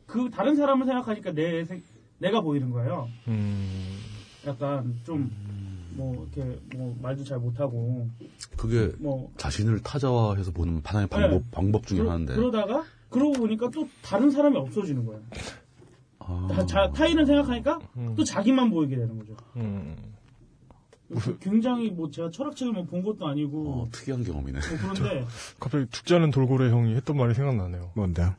그 0.07 0.31
다른 0.31 0.55
사람을 0.55 0.86
생각하니까 0.86 1.32
내 1.32 1.65
생- 1.65 1.82
내가 2.19 2.40
보이는 2.40 2.70
거예요. 2.70 3.09
음, 3.28 3.98
약간 4.47 4.94
좀 5.05 5.31
뭐 6.01 6.27
이렇게 6.35 6.59
뭐 6.77 6.97
말도 7.02 7.24
잘 7.24 7.39
못하고 7.39 8.09
그게 8.56 8.90
뭐 8.98 9.31
자신을 9.36 9.81
타자화해서 9.82 10.51
보는 10.52 10.81
하나의 10.85 11.06
방법, 11.09 11.31
네. 11.31 11.44
방법 11.51 11.86
중에 11.86 11.98
그러, 11.98 12.10
하나인데. 12.10 12.35
그러다가 12.35 12.85
그러고 13.10 13.32
보니까 13.35 13.68
또 13.70 13.86
다른 14.02 14.31
사람이 14.31 14.56
없어지는 14.56 15.05
거예요. 15.05 15.20
아, 16.20 16.48
다- 16.52 16.64
자- 16.66 16.90
타인을 16.93 17.27
생각하니까 17.27 17.78
음. 17.97 18.14
또 18.16 18.24
자기만 18.24 18.70
보이게 18.70 18.97
되는 18.97 19.18
거죠. 19.18 19.36
음. 19.56 19.97
굉장히 21.40 21.90
뭐 21.90 22.09
제가 22.10 22.31
철학책을 22.31 22.72
뭐 22.72 22.85
본 22.85 23.02
것도 23.02 23.27
아니고 23.27 23.68
어, 23.68 23.89
특이한 23.90 24.22
경험이네. 24.24 24.60
뭐 24.60 24.78
그런데 24.94 25.27
갑자기 25.60 25.86
죽지 25.90 26.14
않은 26.14 26.31
돌고래 26.31 26.70
형이 26.70 26.94
했던 26.94 27.16
말이 27.16 27.35
생각나네요. 27.35 27.90
뭔데요? 27.94 28.35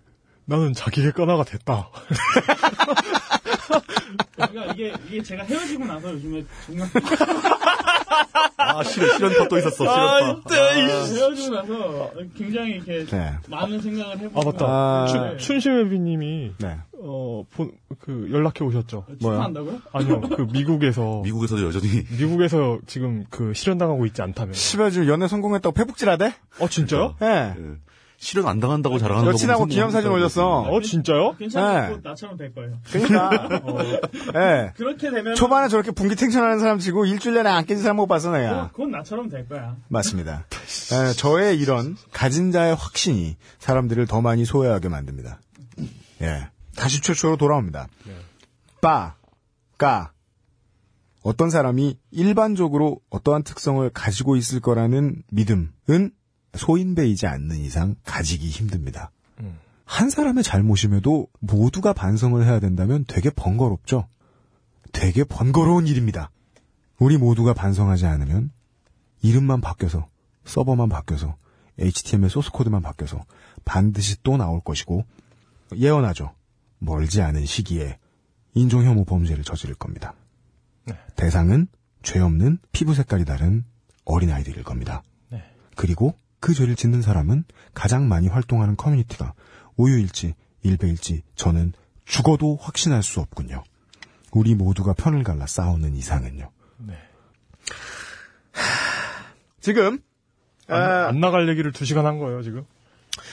나는 0.46 0.74
자기 0.74 1.02
객관화가 1.04 1.44
됐다. 1.44 1.90
그러니까 4.36 4.74
이게 4.74 4.94
이게 5.08 5.24
제가 5.24 5.44
헤어지고 5.44 5.86
나서 5.86 6.12
요즘에 6.14 6.44
정말 6.66 6.90
아, 8.58 8.84
실현, 8.84 9.18
실현파 9.18 9.48
또 9.48 9.58
있었어, 9.58 9.84
실현파. 9.84 10.56
헤어지고 10.56 11.56
나서 11.56 12.12
굉장히 12.38 12.72
이렇게 12.74 13.06
네. 13.06 13.34
많은 13.48 13.82
생각을 13.82 14.20
해보고 14.20 14.42
아, 14.42 14.46
맞다. 14.46 14.66
아, 14.66 15.06
춘, 15.08 15.38
춘심회비님이, 15.38 16.54
네. 16.60 16.78
어, 17.04 17.44
본, 17.52 17.72
그, 18.00 18.30
연락해 18.32 18.64
오셨죠. 18.64 19.06
추천한다고요? 19.20 19.82
아니요, 19.92 20.22
그, 20.22 20.48
미국에서, 20.52 21.22
미국에서도 21.26 21.66
여전히 21.66 22.04
미국에서 22.18 22.80
지금 22.86 23.26
그 23.30 23.54
실현당하고 23.54 24.06
있지 24.06 24.22
않다며. 24.22 24.54
씨발 24.54 24.92
지금 24.92 25.08
연애 25.08 25.28
성공했다고 25.28 25.74
페북질 25.74 26.10
하대? 26.10 26.34
어, 26.60 26.68
진짜요? 26.68 27.16
예. 27.22 27.54
그 27.56 27.80
실현 28.22 28.48
안 28.48 28.60
당한다고 28.60 29.00
자랑하는 29.00 29.26
거 29.26 29.34
여친하고 29.34 29.66
기념사진 29.66 30.12
올렸어. 30.12 30.60
어, 30.62 30.80
진짜요? 30.80 31.36
괜찮아, 31.38 31.88
네. 31.88 31.94
곧 31.94 32.02
나처럼 32.04 32.38
될 32.38 32.54
거예요. 32.54 32.78
그러니까. 32.92 33.62
예. 34.36 34.74
그렇게 34.78 35.10
되면 35.10 35.34
초반에 35.34 35.70
저렇게 35.70 35.90
분기탱천하는 35.90 36.60
사람 36.60 36.78
치고 36.78 37.08
일주일 37.08 37.34
내내 37.34 37.50
안 37.50 37.66
깨진 37.66 37.82
사람 37.82 37.96
못 37.98 38.06
봤어, 38.06 38.30
내가. 38.30 38.70
곧 38.74 38.90
나처럼 38.90 39.28
될 39.28 39.50
거야. 39.50 39.76
맞습니다. 39.88 40.46
에, 40.94 41.14
저의 41.14 41.58
이런 41.58 41.98
가진 42.14 42.52
자의 42.52 42.76
확신이 42.76 43.38
사람들을 43.58 44.06
더 44.06 44.22
많이 44.22 44.46
소외하게 44.46 44.90
만듭니다. 44.90 45.42
예. 46.22 46.48
다시 46.76 47.02
최초로 47.02 47.38
돌아옵니다. 47.38 47.88
빠, 48.82 49.16
까. 49.80 50.12
어떤 51.24 51.50
사람이 51.50 51.98
일반적으로 52.12 53.00
어떠한 53.10 53.42
특성을 53.44 53.90
가지고 53.90 54.36
있을 54.36 54.60
거라는 54.60 55.24
믿음은 55.32 56.12
소인배이지 56.54 57.28
않는 57.28 57.58
이상 57.58 57.96
가지기 58.04 58.50
힘듭니다. 58.50 59.12
음. 59.40 59.58
한 59.86 60.10
사람의 60.10 60.44
잘못임에도 60.44 61.28
모두가 61.40 61.94
반성을 61.94 62.44
해야 62.46 62.60
된다면 62.60 63.06
되게 63.08 63.30
번거롭죠? 63.30 64.08
되게 64.92 65.24
번거로운 65.24 65.88
일입니다. 65.88 66.32
우리 67.00 67.18
모두가 67.18 67.54
반성하지 67.54 68.06
않으면 68.06 68.52
이름만 69.22 69.62
바뀌어서 69.62 70.08
서버만 70.46 70.90
바뀌어서 70.90 71.36
HTML 71.80 72.30
소스 72.30 72.52
코드만 72.52 72.82
바뀌어서 72.82 73.24
반드시 73.66 74.22
또 74.24 74.38
나올 74.38 74.62
것이고 74.62 75.06
예언하죠. 75.76 76.34
멀지 76.80 77.22
않은 77.22 77.46
시기에 77.46 77.98
인종혐오 78.54 79.06
범죄를 79.06 79.44
저지를 79.44 79.76
겁니다. 79.76 80.14
네. 80.86 80.98
대상은 81.16 81.68
죄 82.04 82.20
없는 82.20 82.60
피부 82.72 82.94
색깔이 82.94 83.26
다른 83.26 83.64
어린아이들일 84.06 84.64
겁니다. 84.64 85.04
네. 85.30 85.44
그리고 85.76 86.16
그 86.42 86.54
죄를 86.54 86.76
짓는 86.76 87.02
사람은 87.02 87.46
가장 87.74 88.10
많이 88.10 88.28
활동하는 88.28 88.76
커뮤니티가 88.76 89.34
오유일지 89.78 90.34
일베일지 90.64 91.22
저는 91.36 91.72
죽어도 92.04 92.58
확신할 92.60 93.04
수 93.04 93.22
없군요. 93.22 93.64
우리 94.34 94.56
모두가 94.56 94.94
편을 94.94 95.24
갈라 95.24 95.46
싸우는 95.48 95.96
이상은요. 95.96 96.50
네. 96.80 96.94
지금 99.62 100.00
안, 100.68 100.82
아, 100.82 101.08
안 101.08 101.20
나갈 101.20 101.48
얘기를 101.48 101.72
두 101.72 101.86
시간 101.86 102.06
한 102.06 102.18
거예요, 102.18 102.42
지금. 102.42 102.66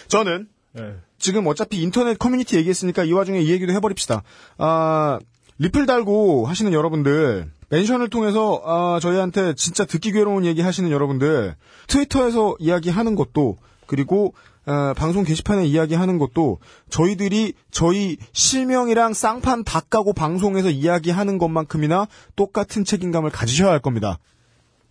저는 0.09 0.49
네. 0.73 0.97
지금 1.19 1.47
어차피 1.47 1.81
인터넷 1.81 2.19
커뮤니티 2.19 2.57
얘기했으니까 2.57 3.05
이 3.05 3.13
와중에 3.13 3.41
이 3.41 3.51
얘기도 3.51 3.73
해버립시다. 3.73 4.23
아, 4.59 5.19
리플 5.59 5.87
달고 5.87 6.47
하시는 6.47 6.73
여러분들, 6.73 7.51
mention을 7.71 8.09
통해서 8.09 8.63
아, 8.65 8.99
저희한테 9.01 9.55
진짜 9.55 9.85
듣기 9.85 10.13
괴로운 10.13 10.45
얘기 10.45 10.63
하시는 10.63 10.91
여러분들, 10.91 11.55
트위터에서 11.87 12.57
이야기하는 12.59 13.15
것도 13.15 13.57
그리고 13.87 14.35
아, 14.65 14.95
방송 14.97 15.25
게시판에 15.25 15.65
이야기하는 15.67 16.19
것도 16.19 16.59
저희들이 16.91 17.55
저희 17.71 18.19
실명이랑 18.33 19.15
쌍판 19.15 19.65
다 19.65 19.81
까고 19.81 20.13
방송에서 20.13 20.71
이야기하는 20.71 21.39
것만큼이나 21.39 22.07
똑같은 22.37 22.85
책임감을 22.85 23.31
가지셔야 23.31 23.71
할 23.71 23.81
겁니다. 23.81 24.19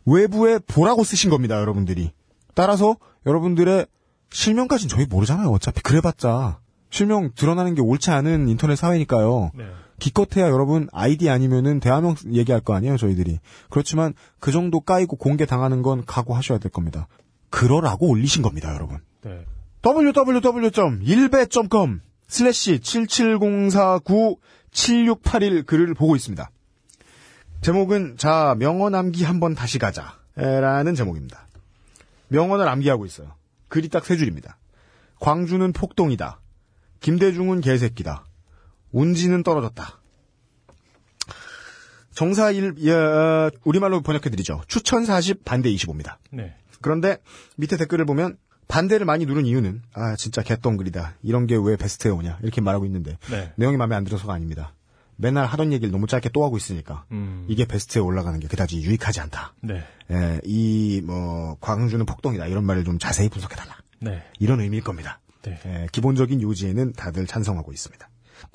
외부에 0.06 0.58
보라고 0.60 1.04
쓰신 1.04 1.30
겁니다, 1.30 1.60
여러분들이. 1.60 2.12
따라서 2.56 2.98
여러분들의 3.26 3.86
실명까지는 4.32 4.90
저희 4.90 5.06
모르잖아요. 5.06 5.50
어차피 5.50 5.82
그래봤자 5.82 6.60
실명 6.90 7.32
드러나는 7.36 7.76
게 7.76 7.82
옳지 7.82 8.10
않은 8.12 8.50
인터넷 8.50 8.76
사회니까요. 8.76 9.52
네. 9.54 9.66
기껏해야 10.00 10.50
여러분 10.50 10.88
아이디 10.92 11.30
아니면은 11.30 11.80
대화명 11.80 12.16
얘기할 12.32 12.62
거 12.62 12.76
아니에요, 12.76 12.98
저희들이. 12.98 13.40
그렇지만 13.70 14.14
그 14.40 14.52
정도 14.52 14.80
까이고 14.80 15.18
공개 15.18 15.46
당하는 15.46 15.82
건 15.82 16.06
각오하셔야 16.06 16.60
될 16.60 16.72
겁니다. 16.72 17.08
그러라고 17.50 18.08
올리신 18.10 18.44
겁니다, 18.44 18.74
여러분. 18.74 19.00
네. 19.24 19.46
www.ilbe.com 19.86 22.02
슬래시 22.28 22.80
77049768 22.80 25.66
글을 25.66 25.94
보고 25.94 26.16
있습니다. 26.16 26.50
제목은 27.62 28.18
자 28.18 28.56
명언 28.60 28.94
암기 28.96 29.24
한번 29.24 29.56
다시 29.56 29.80
가자 29.80 30.14
라는 30.36 30.94
제목입니다. 30.94 31.48
명언을 32.28 32.68
암기하고 32.68 33.06
있어요. 33.06 33.32
글이 33.70 33.88
딱 33.90 34.06
세 34.06 34.18
줄입니다. 34.18 34.58
광주는 35.20 35.72
폭동이다. 35.74 36.40
김대중은 37.00 37.62
개새끼다. 37.62 38.27
운지는 38.92 39.44
떨어졌다. 39.44 40.00
정사 42.14 42.50
일 42.52 42.74
예, 42.80 42.92
어, 42.94 43.52
우리말로 43.64 44.02
번역해드리죠. 44.02 44.64
추천 44.68 45.06
40 45.06 45.46
반대 45.46 45.70
25입니다. 45.72 46.16
네. 46.32 46.56
그런데 46.82 47.18
밑에 47.58 47.78
댓글을 47.78 48.06
보면 48.06 48.38
반대를 48.68 49.06
많이 49.06 49.26
누른 49.26 49.46
이유는 49.46 49.82
아 49.94 50.16
진짜 50.16 50.42
개똥글이다. 50.42 51.16
이런 51.24 51.46
게 51.48 51.56
왜 51.56 51.76
베스트에 51.76 52.12
오냐 52.12 52.40
이렇게 52.42 52.60
말하고 52.60 52.86
있는데 52.86 53.18
네. 53.30 53.54
내용이 53.56 53.78
마음에 53.78 53.96
안 53.96 54.04
들어서가 54.04 54.34
아닙니다. 54.34 54.74
맨날 55.16 55.46
하던 55.48 55.74
얘기를 55.74 55.92
너무 55.92 56.06
짧게 56.06 56.30
또 56.30 56.44
하고 56.44 56.58
있으니까 56.58 57.06
음. 57.12 57.46
이게 57.50 57.66
베스트에 57.66 58.02
올라가는 58.02 58.40
게 58.40 58.48
그다지 58.48 58.82
유익하지 58.82 59.20
않다. 59.22 59.54
네. 59.62 59.84
예, 60.12 60.40
이뭐 60.44 61.58
광주는 61.60 62.04
폭동이다 62.06 62.48
이런 62.48 62.66
말을 62.66 62.84
좀 62.84 63.00
자세히 63.00 63.30
분석해달라. 63.30 63.78
네. 64.00 64.24
이런 64.40 64.60
의미일 64.60 64.84
겁니다. 64.84 65.20
네. 65.44 65.60
예, 65.66 65.88
기본적인 65.92 66.42
요지에는 66.42 66.94
다들 66.94 67.26
찬성하고 67.28 67.72
있습니다. 67.74 68.08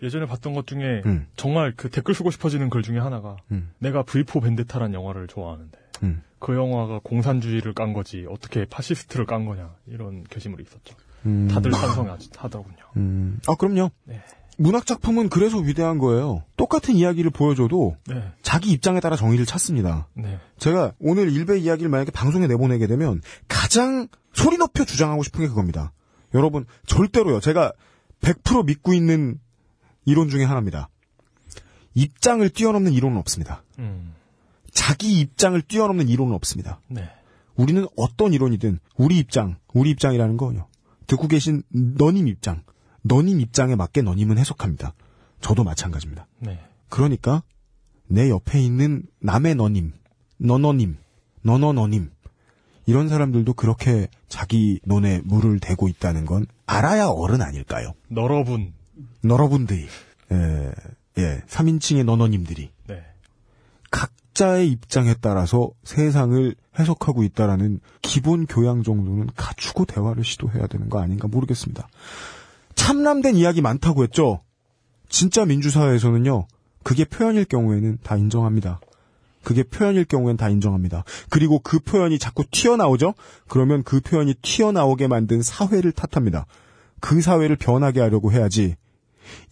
예전에 0.03 0.27
봤던 0.27 0.55
것 0.55 0.67
중에 0.67 1.03
음. 1.07 1.27
정말 1.37 1.73
그 1.77 1.91
댓글 1.91 2.15
쓰고 2.15 2.31
싶어지는 2.31 2.71
글 2.71 2.83
중에 2.83 2.99
하나가 2.99 3.37
음. 3.51 3.71
내가 3.79 4.03
V4 4.03 4.43
벤데타란 4.43 4.95
영화를 4.95 5.27
좋아하는데 5.27 5.79
음. 6.03 6.23
그 6.39 6.55
영화가 6.55 7.01
공산주의를 7.05 7.73
깐 7.73 7.93
거지 7.93 8.27
어떻게 8.29 8.65
파시스트를 8.65 9.27
깐 9.27 9.45
거냐 9.45 9.75
이런 9.87 10.25
게시물이 10.25 10.65
있었죠. 10.65 10.97
음. 11.27 11.49
다들 11.49 11.71
찬성하더군요. 11.71 12.85
음. 12.97 13.39
아 13.47 13.55
그럼요. 13.55 13.91
네. 14.05 14.21
문학 14.59 14.87
작품은 14.87 15.29
그래서 15.29 15.59
위대한 15.59 15.99
거예요. 15.99 16.45
똑같은 16.57 16.95
이야기를 16.95 17.31
보여줘도 17.31 17.97
네. 18.07 18.23
자기 18.43 18.71
입장에 18.71 19.01
따라 19.01 19.17
정의를 19.17 19.47
찾습니다. 19.47 20.09
네. 20.15 20.39
제가 20.59 20.93
오늘 21.01 21.33
일베 21.33 21.59
이야기를 21.59 21.91
만약에 21.91 22.11
방송에 22.11 22.47
내보내게 22.47 22.87
되면 22.87 23.23
가장 23.49 24.09
소리 24.35 24.59
높여 24.59 24.85
주장하고 24.85 25.23
싶은 25.23 25.41
게 25.41 25.49
그겁니다. 25.49 25.93
여러분 26.35 26.67
절대로요. 26.87 27.41
제가 27.41 27.73
100% 28.21 28.67
믿고 28.67 28.93
있는 28.93 29.39
이론 30.05 30.29
중에 30.29 30.45
하나입니다. 30.45 30.89
입장을 31.95 32.49
뛰어넘는 32.49 32.93
이론은 32.93 33.17
없습니다. 33.19 33.63
음. 33.79 34.15
자기 34.73 35.21
입장을 35.21 35.61
뛰어넘는 35.63 36.09
이론은 36.09 36.35
없습니다. 36.35 36.81
네. 36.89 37.09
우리는 37.55 37.87
어떤 37.97 38.33
이론이든 38.33 38.79
우리 38.97 39.19
입장, 39.19 39.57
우리 39.75 39.91
입장이라는 39.91 40.37
거요. 40.37 40.67
듣고 41.07 41.29
계신 41.29 41.63
너님 41.69 42.29
입장, 42.29 42.63
너님 43.03 43.41
입장에 43.41 43.75
맞게 43.77 44.03
너님은 44.03 44.39
해석합니다. 44.39 44.95
저도 45.41 45.65
마찬가지입니다. 45.65 46.27
네. 46.39 46.61
그러니까 46.89 47.43
내 48.07 48.31
옆에 48.31 48.61
있는 48.63 49.03
남의 49.21 49.57
너님, 49.57 49.93
너너님, 50.39 50.97
너너너님 51.43 52.11
이런 52.87 53.09
사람들도 53.09 53.53
그렇게 53.55 54.09
자기 54.29 54.81
논에 54.85 55.21
물을 55.25 55.61
대고 55.61 55.89
있다는 55.89 56.27
건 56.27 56.47
알아야 56.67 57.07
어른 57.07 57.43
아닐까요? 57.43 57.93
너러분. 58.09 58.73
너러분들이 59.23 59.87
예, 60.33 60.73
예, 61.19 61.43
3인칭의 61.47 62.05
너너님들이 62.05 62.71
네. 62.89 63.05
각자의 63.91 64.71
입장에 64.71 65.15
따라서 65.21 65.71
세상을 65.85 66.55
해석하고 66.79 67.23
있다라는 67.23 67.81
기본 68.01 68.47
교양 68.47 68.83
정도는 68.83 69.29
갖추고 69.37 69.85
대화를 69.85 70.25
시도해야 70.25 70.67
되는 70.67 70.89
거 70.89 71.01
아닌가 71.01 71.29
모르겠습니다. 71.29 71.89
참람된 72.75 73.37
이야기 73.37 73.61
많다고 73.61 74.03
했죠. 74.05 74.41
진짜 75.09 75.45
민주사회에서는요. 75.45 76.47
그게 76.83 77.05
표현일 77.05 77.45
경우에는 77.45 77.99
다 78.03 78.17
인정합니다. 78.17 78.81
그게 79.45 79.63
표현일 79.63 80.05
경우엔 80.05 80.37
다 80.37 80.49
인정합니다. 80.49 81.05
그리고 81.29 81.59
그 81.59 81.79
표현이 81.81 82.19
자꾸 82.19 82.45
튀어나오죠? 82.51 83.15
그러면 83.49 83.83
그 83.83 84.01
표현이 84.01 84.35
튀어나오게 84.41 85.09
만든 85.09 85.43
사회를 85.43 85.93
탓합니다. 85.93 86.47
그 87.03 87.21
사회를 87.21 87.57
변하게 87.57 88.01
하려고 88.01 88.33
해야지. 88.33 88.77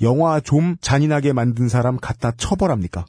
영화 0.00 0.40
좀 0.40 0.76
잔인하게 0.80 1.32
만든 1.32 1.68
사람 1.68 1.98
갖다 1.98 2.30
처벌합니까? 2.30 3.04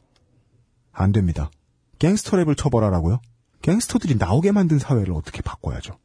안 0.92 1.12
됩니다. 1.12 1.52
갱스터 2.00 2.38
랩을 2.38 2.58
처벌하라고요? 2.58 3.22
갱스터들이 3.62 4.16
나오게 4.16 4.52
만든 4.52 4.80
사회를 4.80 5.14
어떻게 5.14 5.44
바꿔야죠? 5.44 5.98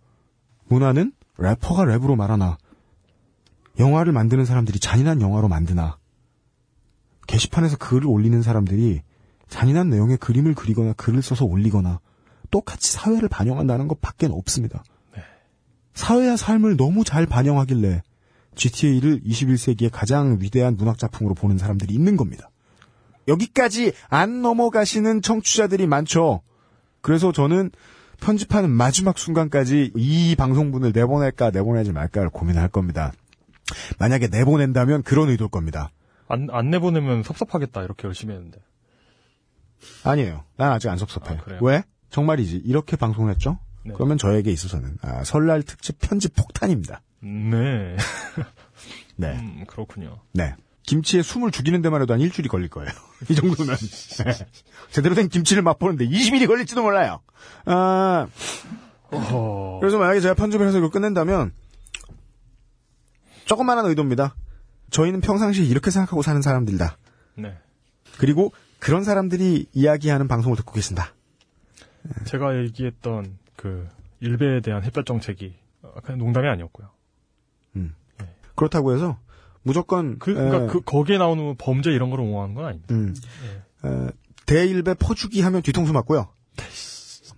문화는 0.68 1.12
래퍼가 1.38 1.84
랩으로 1.84 2.14
말하나, 2.14 2.58
영화를 3.78 4.12
만드는 4.12 4.44
사람들이 4.44 4.78
잔인한 4.80 5.22
영화로 5.22 5.48
만드나, 5.48 5.96
게시판에서 7.26 7.78
글을 7.78 8.06
올리는 8.06 8.40
사람들이 8.42 9.00
잔인한 9.48 9.88
내용의 9.88 10.18
그림을 10.18 10.54
그리거나 10.54 10.92
글을 10.92 11.22
써서 11.22 11.46
올리거나 11.46 12.00
똑같이 12.50 12.92
사회를 12.92 13.28
반영한다는 13.30 13.88
것 13.88 14.00
밖엔 14.02 14.30
없습니다. 14.32 14.84
사회와 15.94 16.36
삶을 16.36 16.76
너무 16.76 17.02
잘 17.02 17.24
반영하길래 17.24 18.02
GTA를 18.57 19.20
21세기의 19.20 19.91
가장 19.93 20.39
위대한 20.41 20.77
문학 20.77 20.99
작품으로 20.99 21.35
보는 21.35 21.59
사람들이 21.59 21.95
있는 21.95 22.16
겁니다. 22.16 22.51
여기까지 23.28 23.93
안 24.09 24.43
넘어가시는 24.43 25.23
청취자들이 25.23 25.87
많죠. 25.87 26.43
그래서 27.01 27.33
저는 27.33 27.70
편집하는 28.20 28.70
마지막 28.70 29.19
순간까지 29.19 29.93
이 29.95 30.35
방송분을 30.37 30.93
내보낼까 30.95 31.51
내보내지 31.51 31.93
말까를 31.93 32.31
고민할 32.31 32.69
겁니다. 32.69 33.12
만약에 33.99 34.28
내보낸다면 34.28 35.03
그런 35.03 35.28
의도일 35.28 35.51
겁니다. 35.51 35.91
안, 36.28 36.49
안 36.51 36.70
내보내면 36.70 37.23
섭섭하겠다 37.23 37.83
이렇게 37.83 38.07
열심히 38.07 38.35
했는데. 38.35 38.59
아니에요. 40.05 40.45
난 40.57 40.73
아직 40.73 40.89
안 40.89 40.97
섭섭해. 40.99 41.35
아? 41.35 41.59
왜? 41.61 41.83
정말이지. 42.11 42.62
이렇게 42.65 42.97
방송을 42.97 43.31
했죠? 43.33 43.59
네. 43.85 43.93
그러면 43.95 44.19
저에게 44.19 44.51
있어서는 44.51 44.97
아, 45.03 45.24
설날 45.24 45.62
특집 45.62 45.99
편집 46.01 46.35
폭탄입니다. 46.35 47.03
네. 47.20 47.97
네. 49.16 49.32
음, 49.38 49.64
그렇군요. 49.66 50.20
네. 50.32 50.55
김치에 50.82 51.22
숨을 51.22 51.51
죽이는 51.51 51.82
데만 51.82 52.01
해도 52.02 52.14
한 52.14 52.20
일주일이 52.20 52.48
걸릴 52.48 52.68
거예요. 52.68 52.90
이 53.28 53.34
정도면. 53.34 53.76
네. 53.76 54.47
제대로 54.90 55.14
된 55.14 55.28
김치를 55.28 55.62
맛보는데 55.62 56.06
20일이 56.06 56.47
걸릴지도 56.47 56.82
몰라요. 56.82 57.20
아, 57.64 58.28
어허. 59.10 59.78
그래서 59.80 59.98
만약에 59.98 60.20
제가 60.20 60.34
편집을 60.34 60.66
해서 60.66 60.78
이걸 60.78 60.90
끝낸다면, 60.90 61.52
조그만한 63.47 63.86
의도입니다. 63.86 64.34
저희는 64.90 65.20
평상시에 65.20 65.64
이렇게 65.64 65.90
생각하고 65.90 66.22
사는 66.22 66.40
사람들이다. 66.40 66.97
네. 67.38 67.56
그리고 68.18 68.52
그런 68.78 69.05
사람들이 69.05 69.66
이야기하는 69.72 70.28
방송을 70.28 70.56
듣고 70.56 70.72
계신다. 70.72 71.12
제가 72.24 72.56
얘기했던 72.59 73.38
그 73.56 73.88
일베에 74.20 74.60
대한 74.60 74.84
햇볕 74.84 75.06
정책이 75.06 75.55
어, 75.82 75.93
그냥 76.02 76.18
농담이 76.18 76.47
아니었고요. 76.48 76.90
그렇다고 78.57 78.93
해서 78.95 79.19
무조건 79.62 80.19
그, 80.19 80.35
그러니까 80.35 80.65
에, 80.65 80.66
그 80.66 80.81
거기에 80.81 81.19
나오는 81.19 81.55
범죄 81.59 81.91
이런 81.91 82.11
거를 82.11 82.24
옹호하는 82.24 82.55
건 82.55 82.65
아닙니다. 82.66 82.95
음, 82.95 83.15
에, 83.85 84.11
대일배 84.47 84.95
퍼주기 84.95 85.41
하면 85.43 85.62
뒤통수 85.62 85.93
맞고요. 85.93 86.28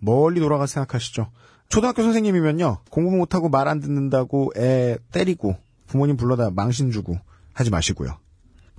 멀리 0.01 0.41
돌아가 0.41 0.67
서 0.67 0.75
생각하시죠. 0.75 1.31
초등학교 1.69 2.03
선생님이면요 2.03 2.79
공부 2.91 3.17
못하고 3.17 3.49
말 3.49 3.69
안 3.69 3.81
듣는다고 3.81 4.53
애 4.57 4.99
때리고 5.13 5.57
부모님 5.87 6.17
불러다 6.17 6.51
망신 6.51 6.91
주고 6.91 7.19
하지 7.53 7.71
마시고요. 7.71 8.19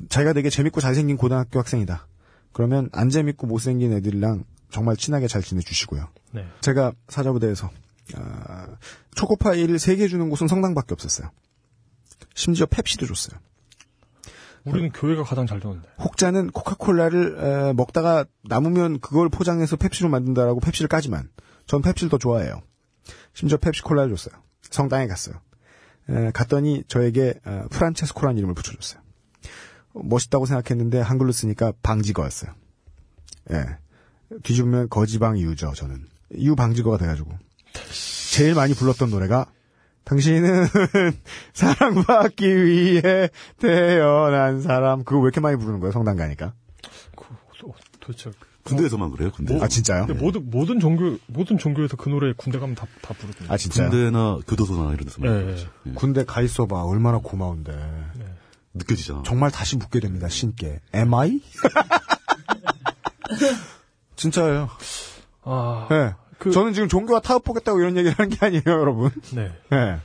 자기가 0.10 0.34
되게 0.34 0.50
재밌고 0.50 0.80
잘생긴 0.80 1.18
고등학교 1.18 1.60
학생이다. 1.60 2.08
그러면 2.54 2.90
안 2.94 3.10
재밌고 3.10 3.48
못생긴 3.48 3.94
애들이랑 3.94 4.44
정말 4.72 4.96
친하게 4.96 5.28
잘 5.28 5.42
지내주시고요. 5.42 6.08
네. 6.32 6.46
제가 6.62 6.94
사자부대에서 7.10 7.70
아, 8.16 8.68
초코파이를 9.16 9.76
3개 9.78 10.10
주는 10.10 10.30
곳은 10.30 10.48
성당밖에 10.48 10.94
없었어요. 10.94 11.30
심지어 12.40 12.66
펩시도 12.68 13.06
줬어요. 13.06 13.38
우리는 14.64 14.92
교회가 14.92 15.24
가장 15.24 15.46
잘 15.46 15.60
되는데. 15.60 15.90
혹자는 16.00 16.52
코카콜라를 16.52 17.38
에, 17.38 17.74
먹다가 17.74 18.24
남으면 18.44 19.02
그걸 19.02 19.28
포장해서 19.28 19.76
펩시로 19.76 20.10
만든다라고 20.10 20.62
펩시를 20.62 20.88
까지만 20.88 21.30
전 21.66 21.82
펩시를 21.82 22.10
더 22.10 22.18
좋아해요. 22.18 22.62
심지어 23.34 23.58
펩시콜라를 23.58 24.16
줬어요. 24.16 24.42
성당에 24.62 25.08
갔어요. 25.08 25.36
에, 26.08 26.32
갔더니 26.32 26.84
저에게 26.88 27.34
어, 27.46 27.66
프란체스코라는 27.72 28.38
이름을 28.38 28.56
붙여줬어요. 28.56 29.02
어, 29.96 30.02
멋있다고 30.04 30.46
생각했는데 30.46 31.02
한글로 31.02 31.34
쓰니까 31.34 31.74
방지거였어요. 31.84 32.54
예. 33.52 33.66
뒤집으면 34.44 34.88
거지방 34.88 35.38
이유죠, 35.38 35.74
저는. 35.76 36.06
이유 36.36 36.56
방지거가 36.56 36.98
돼가지고. 37.00 37.32
제일 38.32 38.54
많이 38.54 38.74
불렀던 38.74 39.10
노래가 39.10 39.48
당신은 40.06 40.68
사랑받기 41.54 42.66
위해 42.66 43.30
태어난 43.60 44.62
사람. 44.62 45.04
그거 45.04 45.20
왜 45.20 45.24
이렇게 45.26 45.40
많이 45.40 45.58
부르는 45.58 45.80
거예요, 45.80 45.92
성당 45.92 46.18
가니까? 46.18 46.54
그, 47.16 47.24
어, 47.68 47.74
도대체 48.00 48.32
군대에서만 48.64 49.12
그래요, 49.12 49.32
군대. 49.32 49.60
아 49.62 49.68
진짜요? 49.68 50.08
근데 50.08 50.20
모든 50.22 50.50
모든 50.50 50.80
종교 50.80 51.18
모든 51.28 51.58
종교에서 51.58 51.96
그 51.98 52.10
노래 52.10 52.34
군대 52.36 52.60
가면 52.60 52.76
다 52.76 52.86
다 53.02 53.14
부르던데. 53.14 53.54
아 53.54 53.58
진짜요? 53.58 53.90
군대나 53.90 54.40
교도소나 54.48 54.94
이런 54.94 55.06
데서만 55.06 55.32
예, 55.40 55.44
그렇지. 55.46 55.68
예. 55.88 55.92
군대 55.94 56.26
가 56.26 56.42
있어봐 56.42 56.84
얼마나 56.84 57.20
고마운데 57.20 57.74
느껴지잖아. 58.74 59.24
정말 59.26 59.52
다시 59.52 59.78
묻게 59.78 60.00
됩니다 60.00 60.28
신께 60.30 60.80
Am 60.94 61.14
I? 61.14 61.42
진짜예요. 64.16 64.70
아, 65.44 65.88
예. 65.92 66.14
그- 66.40 66.52
저는 66.52 66.74
지금 66.74 66.88
종교와 66.90 67.20
타협하겠다고 67.22 67.80
이런 67.80 67.98
얘기를 67.98 68.18
하는 68.18 68.30
게 68.30 68.46
아니에요 68.46 68.64
여러분. 68.66 69.12
네. 69.36 69.52
예. 69.74 69.98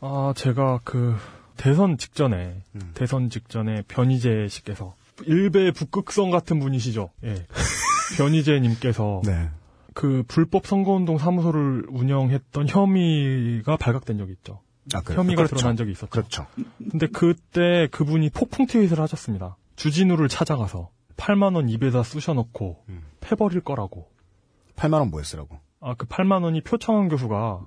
아, 0.00 0.32
제가 0.36 0.80
그 0.84 1.14
대선 1.56 1.98
직전에 1.98 2.62
음. 2.74 2.90
대선 2.94 3.30
직전에 3.30 3.82
변희재 3.88 4.46
씨께서 4.48 4.94
일베 5.26 5.72
북극성 5.72 6.30
같은 6.30 6.58
분이시죠. 6.60 7.10
예. 7.24 7.46
변희재 8.16 8.60
님께서 8.60 9.20
네. 9.24 9.50
그 9.94 10.22
불법 10.28 10.66
선거운동 10.66 11.18
사무소를 11.18 11.86
운영했던 11.90 12.68
혐의가 12.68 13.76
발각된 13.76 14.16
적이 14.18 14.32
있죠. 14.32 14.60
아. 14.94 15.00
혐의가 15.04 15.42
그렇죠. 15.42 15.56
드러난 15.56 15.76
적이 15.76 15.90
있었죠. 15.92 16.08
그렇죠. 16.08 16.46
근데 16.90 17.06
그때 17.08 17.88
그분이 17.90 18.30
폭풍 18.30 18.66
트윗을 18.66 18.98
하셨습니다. 19.00 19.56
주진우를 19.76 20.28
찾아가서 20.28 20.88
8만 21.16 21.56
원 21.56 21.68
입에다 21.68 22.02
쑤셔넣고 22.04 22.84
음. 22.88 23.02
패버릴 23.20 23.60
거라고. 23.60 24.08
8만 24.78 24.94
원 24.94 25.10
뭐였으라고? 25.10 25.58
아, 25.80 25.94
그 25.94 26.06
8만 26.06 26.44
원이 26.44 26.62
표창원 26.62 27.08
교수가 27.08 27.60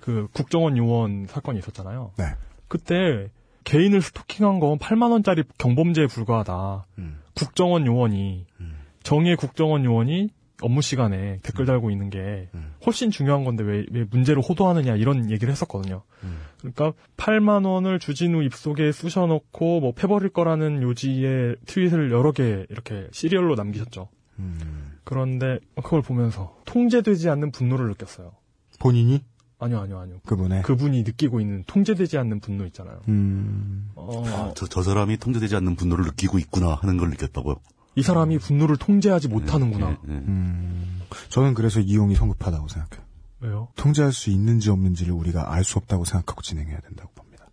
그 0.00 0.28
국정원 0.32 0.76
요원 0.76 1.26
사건이 1.26 1.58
있었잖아요. 1.58 2.12
네. 2.18 2.24
그때 2.68 3.30
개인을 3.64 4.00
스토킹한 4.00 4.60
건 4.60 4.78
8만 4.78 5.10
원짜리 5.10 5.42
경범죄에 5.58 6.06
불과하다. 6.06 6.86
음. 6.98 7.20
국정원 7.34 7.86
요원이 7.86 8.46
음. 8.60 8.78
정의의 9.02 9.36
국정원 9.36 9.84
요원이 9.84 10.30
업무 10.62 10.80
시간에 10.80 11.38
댓글 11.42 11.66
달고 11.66 11.90
있는 11.90 12.08
게 12.08 12.48
음. 12.54 12.72
훨씬 12.86 13.10
중요한 13.10 13.44
건데 13.44 13.62
왜, 13.62 13.84
왜 13.90 14.04
문제를 14.10 14.42
호도하느냐 14.42 14.96
이런 14.96 15.30
얘기를 15.30 15.50
했었거든요. 15.50 16.02
음. 16.22 16.38
그러니까 16.58 16.92
8만 17.16 17.66
원을 17.66 17.98
주진우 17.98 18.42
입속에 18.44 18.92
쑤셔넣고 18.92 19.80
뭐 19.80 19.92
패버릴 19.92 20.30
거라는 20.30 20.82
요지의 20.82 21.56
트윗을 21.66 22.10
여러 22.10 22.32
개 22.32 22.64
이렇게 22.70 23.08
시리얼로 23.12 23.54
남기셨죠. 23.54 24.08
음. 24.38 24.85
그런데 25.06 25.60
그걸 25.76 26.02
보면서 26.02 26.56
통제되지 26.64 27.30
않는 27.30 27.52
분노를 27.52 27.86
느꼈어요. 27.88 28.32
본인이 28.80 29.22
아니요, 29.58 29.80
아니요, 29.80 30.00
아니요. 30.00 30.16
그분의 30.26 30.62
그분이 30.62 31.04
느끼고 31.04 31.40
있는 31.40 31.62
통제되지 31.66 32.18
않는 32.18 32.40
분노 32.40 32.66
있잖아요. 32.66 33.00
음. 33.08 33.90
어, 33.94 34.22
아, 34.26 34.52
저, 34.56 34.66
저 34.66 34.82
사람이 34.82 35.16
통제되지 35.18 35.54
않는 35.56 35.76
분노를 35.76 36.04
느끼고 36.06 36.40
있구나 36.40 36.74
하는 36.74 36.96
걸 36.96 37.10
느꼈다고요. 37.10 37.54
이 37.94 38.02
사람이 38.02 38.38
분노를 38.38 38.76
통제하지 38.76 39.28
못하는구나. 39.28 39.90
예, 39.90 39.92
예. 39.92 39.96
음. 40.12 41.00
저는 41.30 41.54
그래서 41.54 41.78
이용이 41.80 42.16
성급하다고 42.16 42.66
생각해요. 42.68 43.06
왜요? 43.40 43.68
통제할 43.76 44.12
수 44.12 44.30
있는지 44.30 44.70
없는지를 44.70 45.12
우리가 45.14 45.54
알 45.54 45.62
수 45.62 45.78
없다고 45.78 46.04
생각하고 46.04 46.42
진행해야 46.42 46.80
된다고 46.80 47.10
봅니다. 47.14 47.46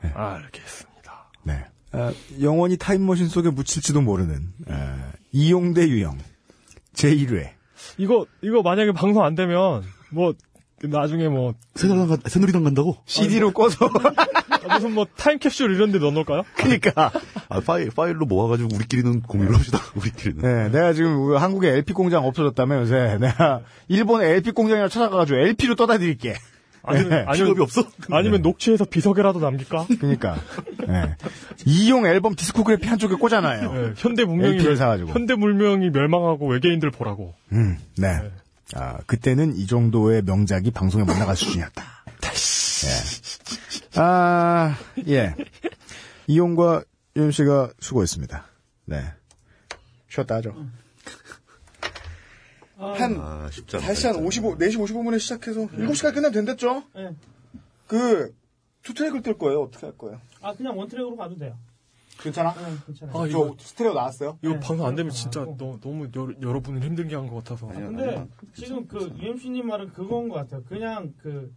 알겠습니다. 0.00 1.30
네. 1.44 1.64
아, 1.92 2.12
영원히 2.40 2.76
타임머신 2.76 3.28
속에 3.28 3.50
묻힐지도 3.50 4.00
모르는 4.00 4.48
아, 4.68 5.12
이용대 5.32 5.88
유형 5.88 6.18
제1회 6.94 7.50
이거, 7.98 8.26
이거 8.42 8.62
만약에 8.62 8.92
방송 8.92 9.24
안 9.24 9.34
되면, 9.34 9.82
뭐, 10.10 10.34
나중에 10.84 11.28
뭐, 11.28 11.54
새누리당, 11.74 12.08
가- 12.08 12.28
새누리당 12.28 12.64
간다고? 12.64 12.96
CD로 13.06 13.52
꺼서 13.52 13.86
아, 14.68 14.74
무슨 14.74 14.92
뭐, 14.94 15.06
타임캡슐 15.16 15.70
이런 15.74 15.90
데 15.92 15.98
넣어놓을까요? 15.98 16.42
그러니까 16.56 17.10
아, 17.48 17.60
파일, 17.60 17.90
파일로 17.90 18.24
모아가지고 18.26 18.68
우리끼리는 18.74 19.20
공유를 19.22 19.54
합시다. 19.56 19.78
우리끼리는. 19.96 20.42
네, 20.42 20.68
내가 20.70 20.92
지금 20.92 21.22
우리 21.24 21.36
한국에 21.36 21.68
LP 21.70 21.92
공장 21.92 22.24
없어졌다며 22.24 22.80
요새 22.80 23.18
내가 23.20 23.60
일본에 23.88 24.28
LP 24.30 24.52
공장이라 24.52 24.88
찾아가가지고 24.88 25.38
LP로 25.38 25.74
떠다 25.74 25.98
드릴게. 25.98 26.34
아니면, 26.84 27.10
네. 27.10 27.24
아니면, 27.26 27.60
없어? 27.60 27.84
아니면 28.10 28.42
녹취해서 28.42 28.84
비석에라도 28.84 29.38
남길까? 29.38 29.86
그러니까 30.00 30.36
네. 30.86 31.14
이용 31.64 32.06
앨범 32.06 32.34
디스코그래피 32.34 32.88
한쪽에 32.88 33.14
꽂아놔요. 33.14 33.72
네, 33.72 33.92
현대 33.96 34.24
문명이. 34.24 34.58
현대 35.08 35.34
문명이 35.34 35.90
멸망하고 35.90 36.48
외계인들 36.48 36.90
보라고. 36.90 37.34
음, 37.52 37.78
네. 37.96 38.20
아, 38.74 38.98
그때는 39.06 39.56
이 39.56 39.66
정도의 39.66 40.22
명작이 40.22 40.70
방송에 40.70 41.04
못 41.04 41.12
나갈 41.12 41.36
수준이었다. 41.36 41.84
예. 42.84 44.00
아, 44.00 44.76
예. 45.08 45.34
이용과 46.26 46.82
유임 47.16 47.30
씨가 47.30 47.70
수고했습니다. 47.78 48.44
네. 48.86 49.04
쉬었다 50.08 50.36
하죠. 50.36 50.56
한, 52.90 53.16
아, 53.20 53.48
쉽지 53.50 53.76
않다. 53.76 53.86
다시 53.88 54.06
한 54.06 54.16
55, 54.16 54.56
4시 54.58 54.76
55분에 54.78 55.18
시작해서 55.20 55.60
7시까지 55.66 56.14
끝나면 56.14 56.32
된댔죠? 56.32 56.82
네. 56.94 57.14
그, 57.86 58.34
two 58.82 58.94
track을 58.94 59.22
뜰 59.22 59.38
거예요? 59.38 59.62
어떻게 59.62 59.86
할 59.86 59.96
거예요? 59.96 60.20
아 60.40 60.52
그냥 60.54 60.76
one 60.76 60.88
track으로 60.88 61.16
가도 61.16 61.36
돼요. 61.36 61.56
괜찮아? 62.18 62.52
네, 62.54 62.76
괜찮아요. 62.86 63.16
아, 63.16 63.20
저 63.22 63.26
이거, 63.28 63.56
스테레오 63.58 63.94
나왔어요? 63.94 64.38
이거 64.42 64.54
네, 64.54 64.60
방송 64.60 64.86
안 64.86 64.94
되면. 64.94 65.10
진짜 65.12 65.42
어. 65.42 65.56
너, 65.58 65.78
너무 65.80 66.08
여러, 66.14 66.32
여러분을 66.40 66.82
힘들게 66.82 67.14
한 67.16 67.28
것 67.28 67.36
같아서. 67.36 67.68
아니야. 67.68 67.86
근데 67.88 68.26
지금 68.54 68.86
그 68.86 69.12
UMC님 69.18 69.66
말은 69.66 69.92
그거인 69.92 70.28
것 70.28 70.34
같아요. 70.36 70.62
그냥 70.64 71.14
그 71.22 71.52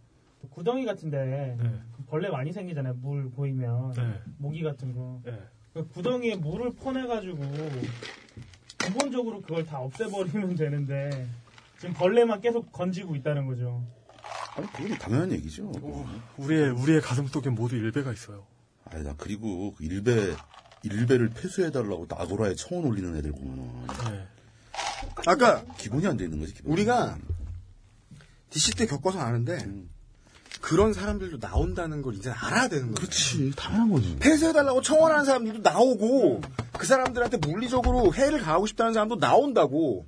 구덩이 0.50 0.84
같은데 0.84 1.56
네. 1.60 1.80
벌레 2.08 2.28
많이 2.30 2.52
생기잖아요. 2.52 2.94
물 2.94 3.30
보이면 3.30 3.92
네. 3.94 4.20
모기 4.38 4.62
같은 4.62 4.94
거. 4.94 5.20
네. 5.24 5.38
그 5.74 5.86
구덩이에 5.88 6.36
물을 6.36 6.72
퍼내가지고 6.72 7.38
근본적으로 8.86 9.40
그걸 9.42 9.64
다 9.66 9.78
없애버리면 9.78 10.54
되는데 10.56 11.28
지금 11.78 11.94
벌레만 11.94 12.40
계속 12.40 12.70
건지고 12.72 13.16
있다는 13.16 13.46
거죠. 13.46 13.84
아니, 14.56 14.66
그건 14.72 14.98
당연한 14.98 15.32
얘기죠. 15.32 15.70
우리의, 16.38 16.70
우리의 16.70 17.00
가슴 17.00 17.26
속에 17.26 17.50
모두 17.50 17.76
일배가 17.76 18.12
있어요. 18.12 18.46
아니, 18.86 19.04
나 19.04 19.14
그리고 19.18 19.74
그 19.74 19.84
일베, 19.84 20.34
일베를 20.82 21.30
폐쇄해달라고 21.30 22.06
나고라에 22.08 22.54
청원 22.54 22.86
올리는 22.86 23.14
애들 23.16 23.32
보면은 23.32 23.86
네. 23.86 24.26
아까 25.26 25.64
기본이 25.76 26.06
안 26.06 26.16
돼 26.16 26.24
있는 26.24 26.38
거지, 26.40 26.54
기본이. 26.54 26.72
우리가 26.72 27.18
DC 28.50 28.76
때 28.76 28.86
겪어서 28.86 29.20
아는데 29.20 29.58
그런 30.60 30.92
사람들도 30.92 31.38
나온다는 31.38 32.02
걸 32.02 32.14
이제 32.14 32.30
알아야 32.30 32.68
되는 32.68 32.86
거예요. 32.86 32.94
그렇지, 32.94 33.52
당연한 33.56 33.90
거지. 33.90 34.16
폐쇄해달라고 34.18 34.82
청원하는 34.82 35.24
사람들도 35.24 35.60
나오고 35.60 36.40
그 36.72 36.86
사람들한테 36.86 37.36
물리적으로 37.38 38.12
해를 38.14 38.40
가하고 38.40 38.66
싶다는 38.66 38.92
사람도 38.92 39.16
나온다고. 39.16 40.06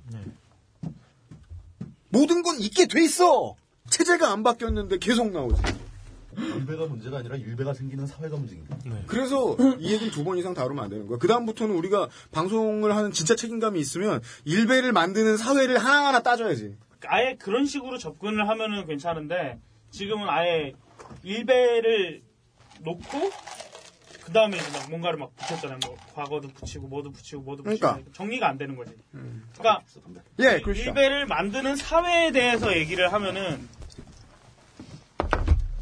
모든 2.09 2.41
건 2.41 2.59
있게 2.59 2.87
돼 2.87 3.03
있어. 3.03 3.55
체제가 3.89 4.31
안 4.31 4.43
바뀌었는데 4.43 4.97
계속 4.97 5.31
나오지. 5.31 5.61
일베가 6.37 6.85
문제가 6.85 7.17
아니라 7.17 7.35
일베가 7.35 7.73
생기는 7.73 8.07
사회가 8.07 8.37
문제입니다. 8.37 8.77
그래서 9.07 9.57
이 9.79 9.91
얘기를 9.91 10.11
두번 10.11 10.37
이상 10.37 10.53
다루면 10.53 10.83
안 10.83 10.89
되는 10.89 11.07
거야. 11.07 11.17
그 11.19 11.27
다음부터는 11.27 11.75
우리가 11.75 12.07
방송을 12.31 12.95
하는 12.95 13.11
진짜 13.11 13.35
책임감이 13.35 13.79
있으면 13.79 14.21
일배를 14.45 14.93
만드는 14.93 15.37
사회를 15.37 15.77
하나하나 15.77 16.21
따져야지. 16.21 16.75
아예 17.05 17.35
그런 17.37 17.65
식으로 17.65 17.97
접근을 17.97 18.47
하면은 18.47 18.85
괜찮은데 18.85 19.59
지금은 19.91 20.27
아예 20.29 20.73
일배를 21.23 22.21
놓고 22.81 23.31
그 24.23 24.33
다음에 24.33 24.57
이제 24.57 24.71
막 24.71 24.89
뭔가를 24.89 25.17
막 25.17 25.35
붙였잖아요. 25.35 25.79
뭐 25.85 25.97
과거도 26.13 26.49
붙이고 26.49 26.87
뭐도 26.87 27.11
붙이고 27.11 27.41
뭐도 27.41 27.63
붙이고 27.63 27.79
그러니까. 27.87 28.11
정리가 28.13 28.47
안 28.47 28.57
되는 28.57 28.75
거지. 28.75 28.91
그러니까 29.11 29.83
예, 30.39 30.59
그렇죠. 30.59 30.81
일배를 30.81 31.25
만드는 31.25 31.75
사회에 31.75 32.31
대해서 32.31 32.75
얘기를 32.77 33.11
하면은 33.11 33.67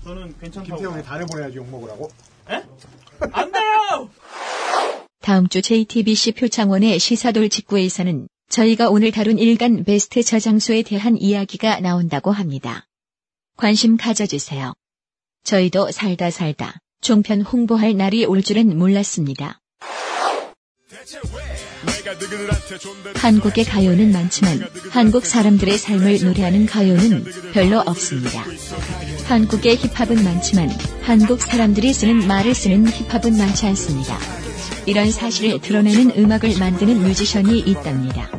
저는 0.04 0.38
괜찮다고. 0.40 0.78
김태훈이 0.78 1.04
단을 1.04 1.26
보내야지 1.26 1.58
욕 1.58 1.70
먹으라고. 1.70 2.10
안 3.34 3.52
돼요. 3.52 4.10
다음 5.22 5.50
주 5.50 5.62
JTBC 5.62 6.32
표창원의 6.34 7.00
시사돌 7.00 7.50
직구에서는 7.50 8.30
저희가 8.48 8.90
오늘 8.90 9.12
다룬 9.12 9.38
일간 9.38 9.84
베스트 9.84 10.24
저장소에 10.24 10.84
대한 10.84 11.18
이야기가 11.18 11.82
나온다고 11.82 12.32
합니다. 12.32 12.88
관심 13.58 13.98
가져주세요. 13.98 14.74
저희도 15.44 15.92
살다 15.92 16.30
살다 16.30 16.78
종편 17.02 17.42
홍보할 17.42 17.98
날이 17.98 18.24
올 18.26 18.44
줄은 18.44 18.78
몰랐습니다. 18.78 19.60
한국의 23.16 23.66
가요는 23.66 24.12
많지만 24.12 24.62
한국 24.92 25.26
사람들의 25.26 25.78
삶을 25.78 26.20
노래하는 26.24 26.66
가요는 26.68 27.26
별로 27.54 27.80
없습니다. 27.80 28.46
한국의 29.26 29.78
힙합은 29.78 30.24
많지만 30.24 30.70
한국 31.02 31.42
사람들이 31.42 31.94
쓰는 31.94 32.28
말을 32.28 32.54
쓰는 32.54 32.88
힙합은 32.88 33.38
많지 33.38 33.66
않습니다. 33.68 34.20
이런 34.86 35.12
사실을 35.12 35.60
드러내는 35.60 36.12
음악을 36.18 36.58
만드는 36.60 37.02
뮤지션이 37.02 37.60
있답니다. 37.60 38.30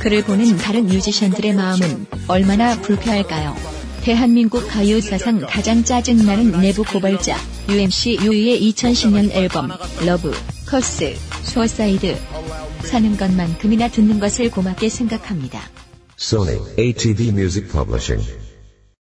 그를 0.00 0.24
보는 0.24 0.56
다른 0.56 0.86
뮤지션들의 0.86 1.54
마음은 1.54 2.06
얼마나 2.26 2.74
불쾌할까요? 2.80 3.79
대한민국 4.02 4.66
가요 4.66 5.00
사상 5.00 5.40
가장 5.40 5.84
짜증나는 5.84 6.60
내부 6.60 6.84
고발자 6.84 7.36
UMC 7.68 8.18
유이의 8.22 8.72
2010년 8.72 9.30
앨범 9.32 9.68
러브, 10.06 10.32
커스, 10.66 11.14
쇼사이드. 11.44 12.16
사는 12.82 13.16
것만큼이나 13.16 13.88
듣는 13.88 14.18
것을 14.18 14.50
고맙게 14.50 14.88
생각합니다. 14.88 15.60
Sony 16.18 16.58
ATV 16.78 17.28
Music 17.28 17.70
Publishing. 17.70 18.49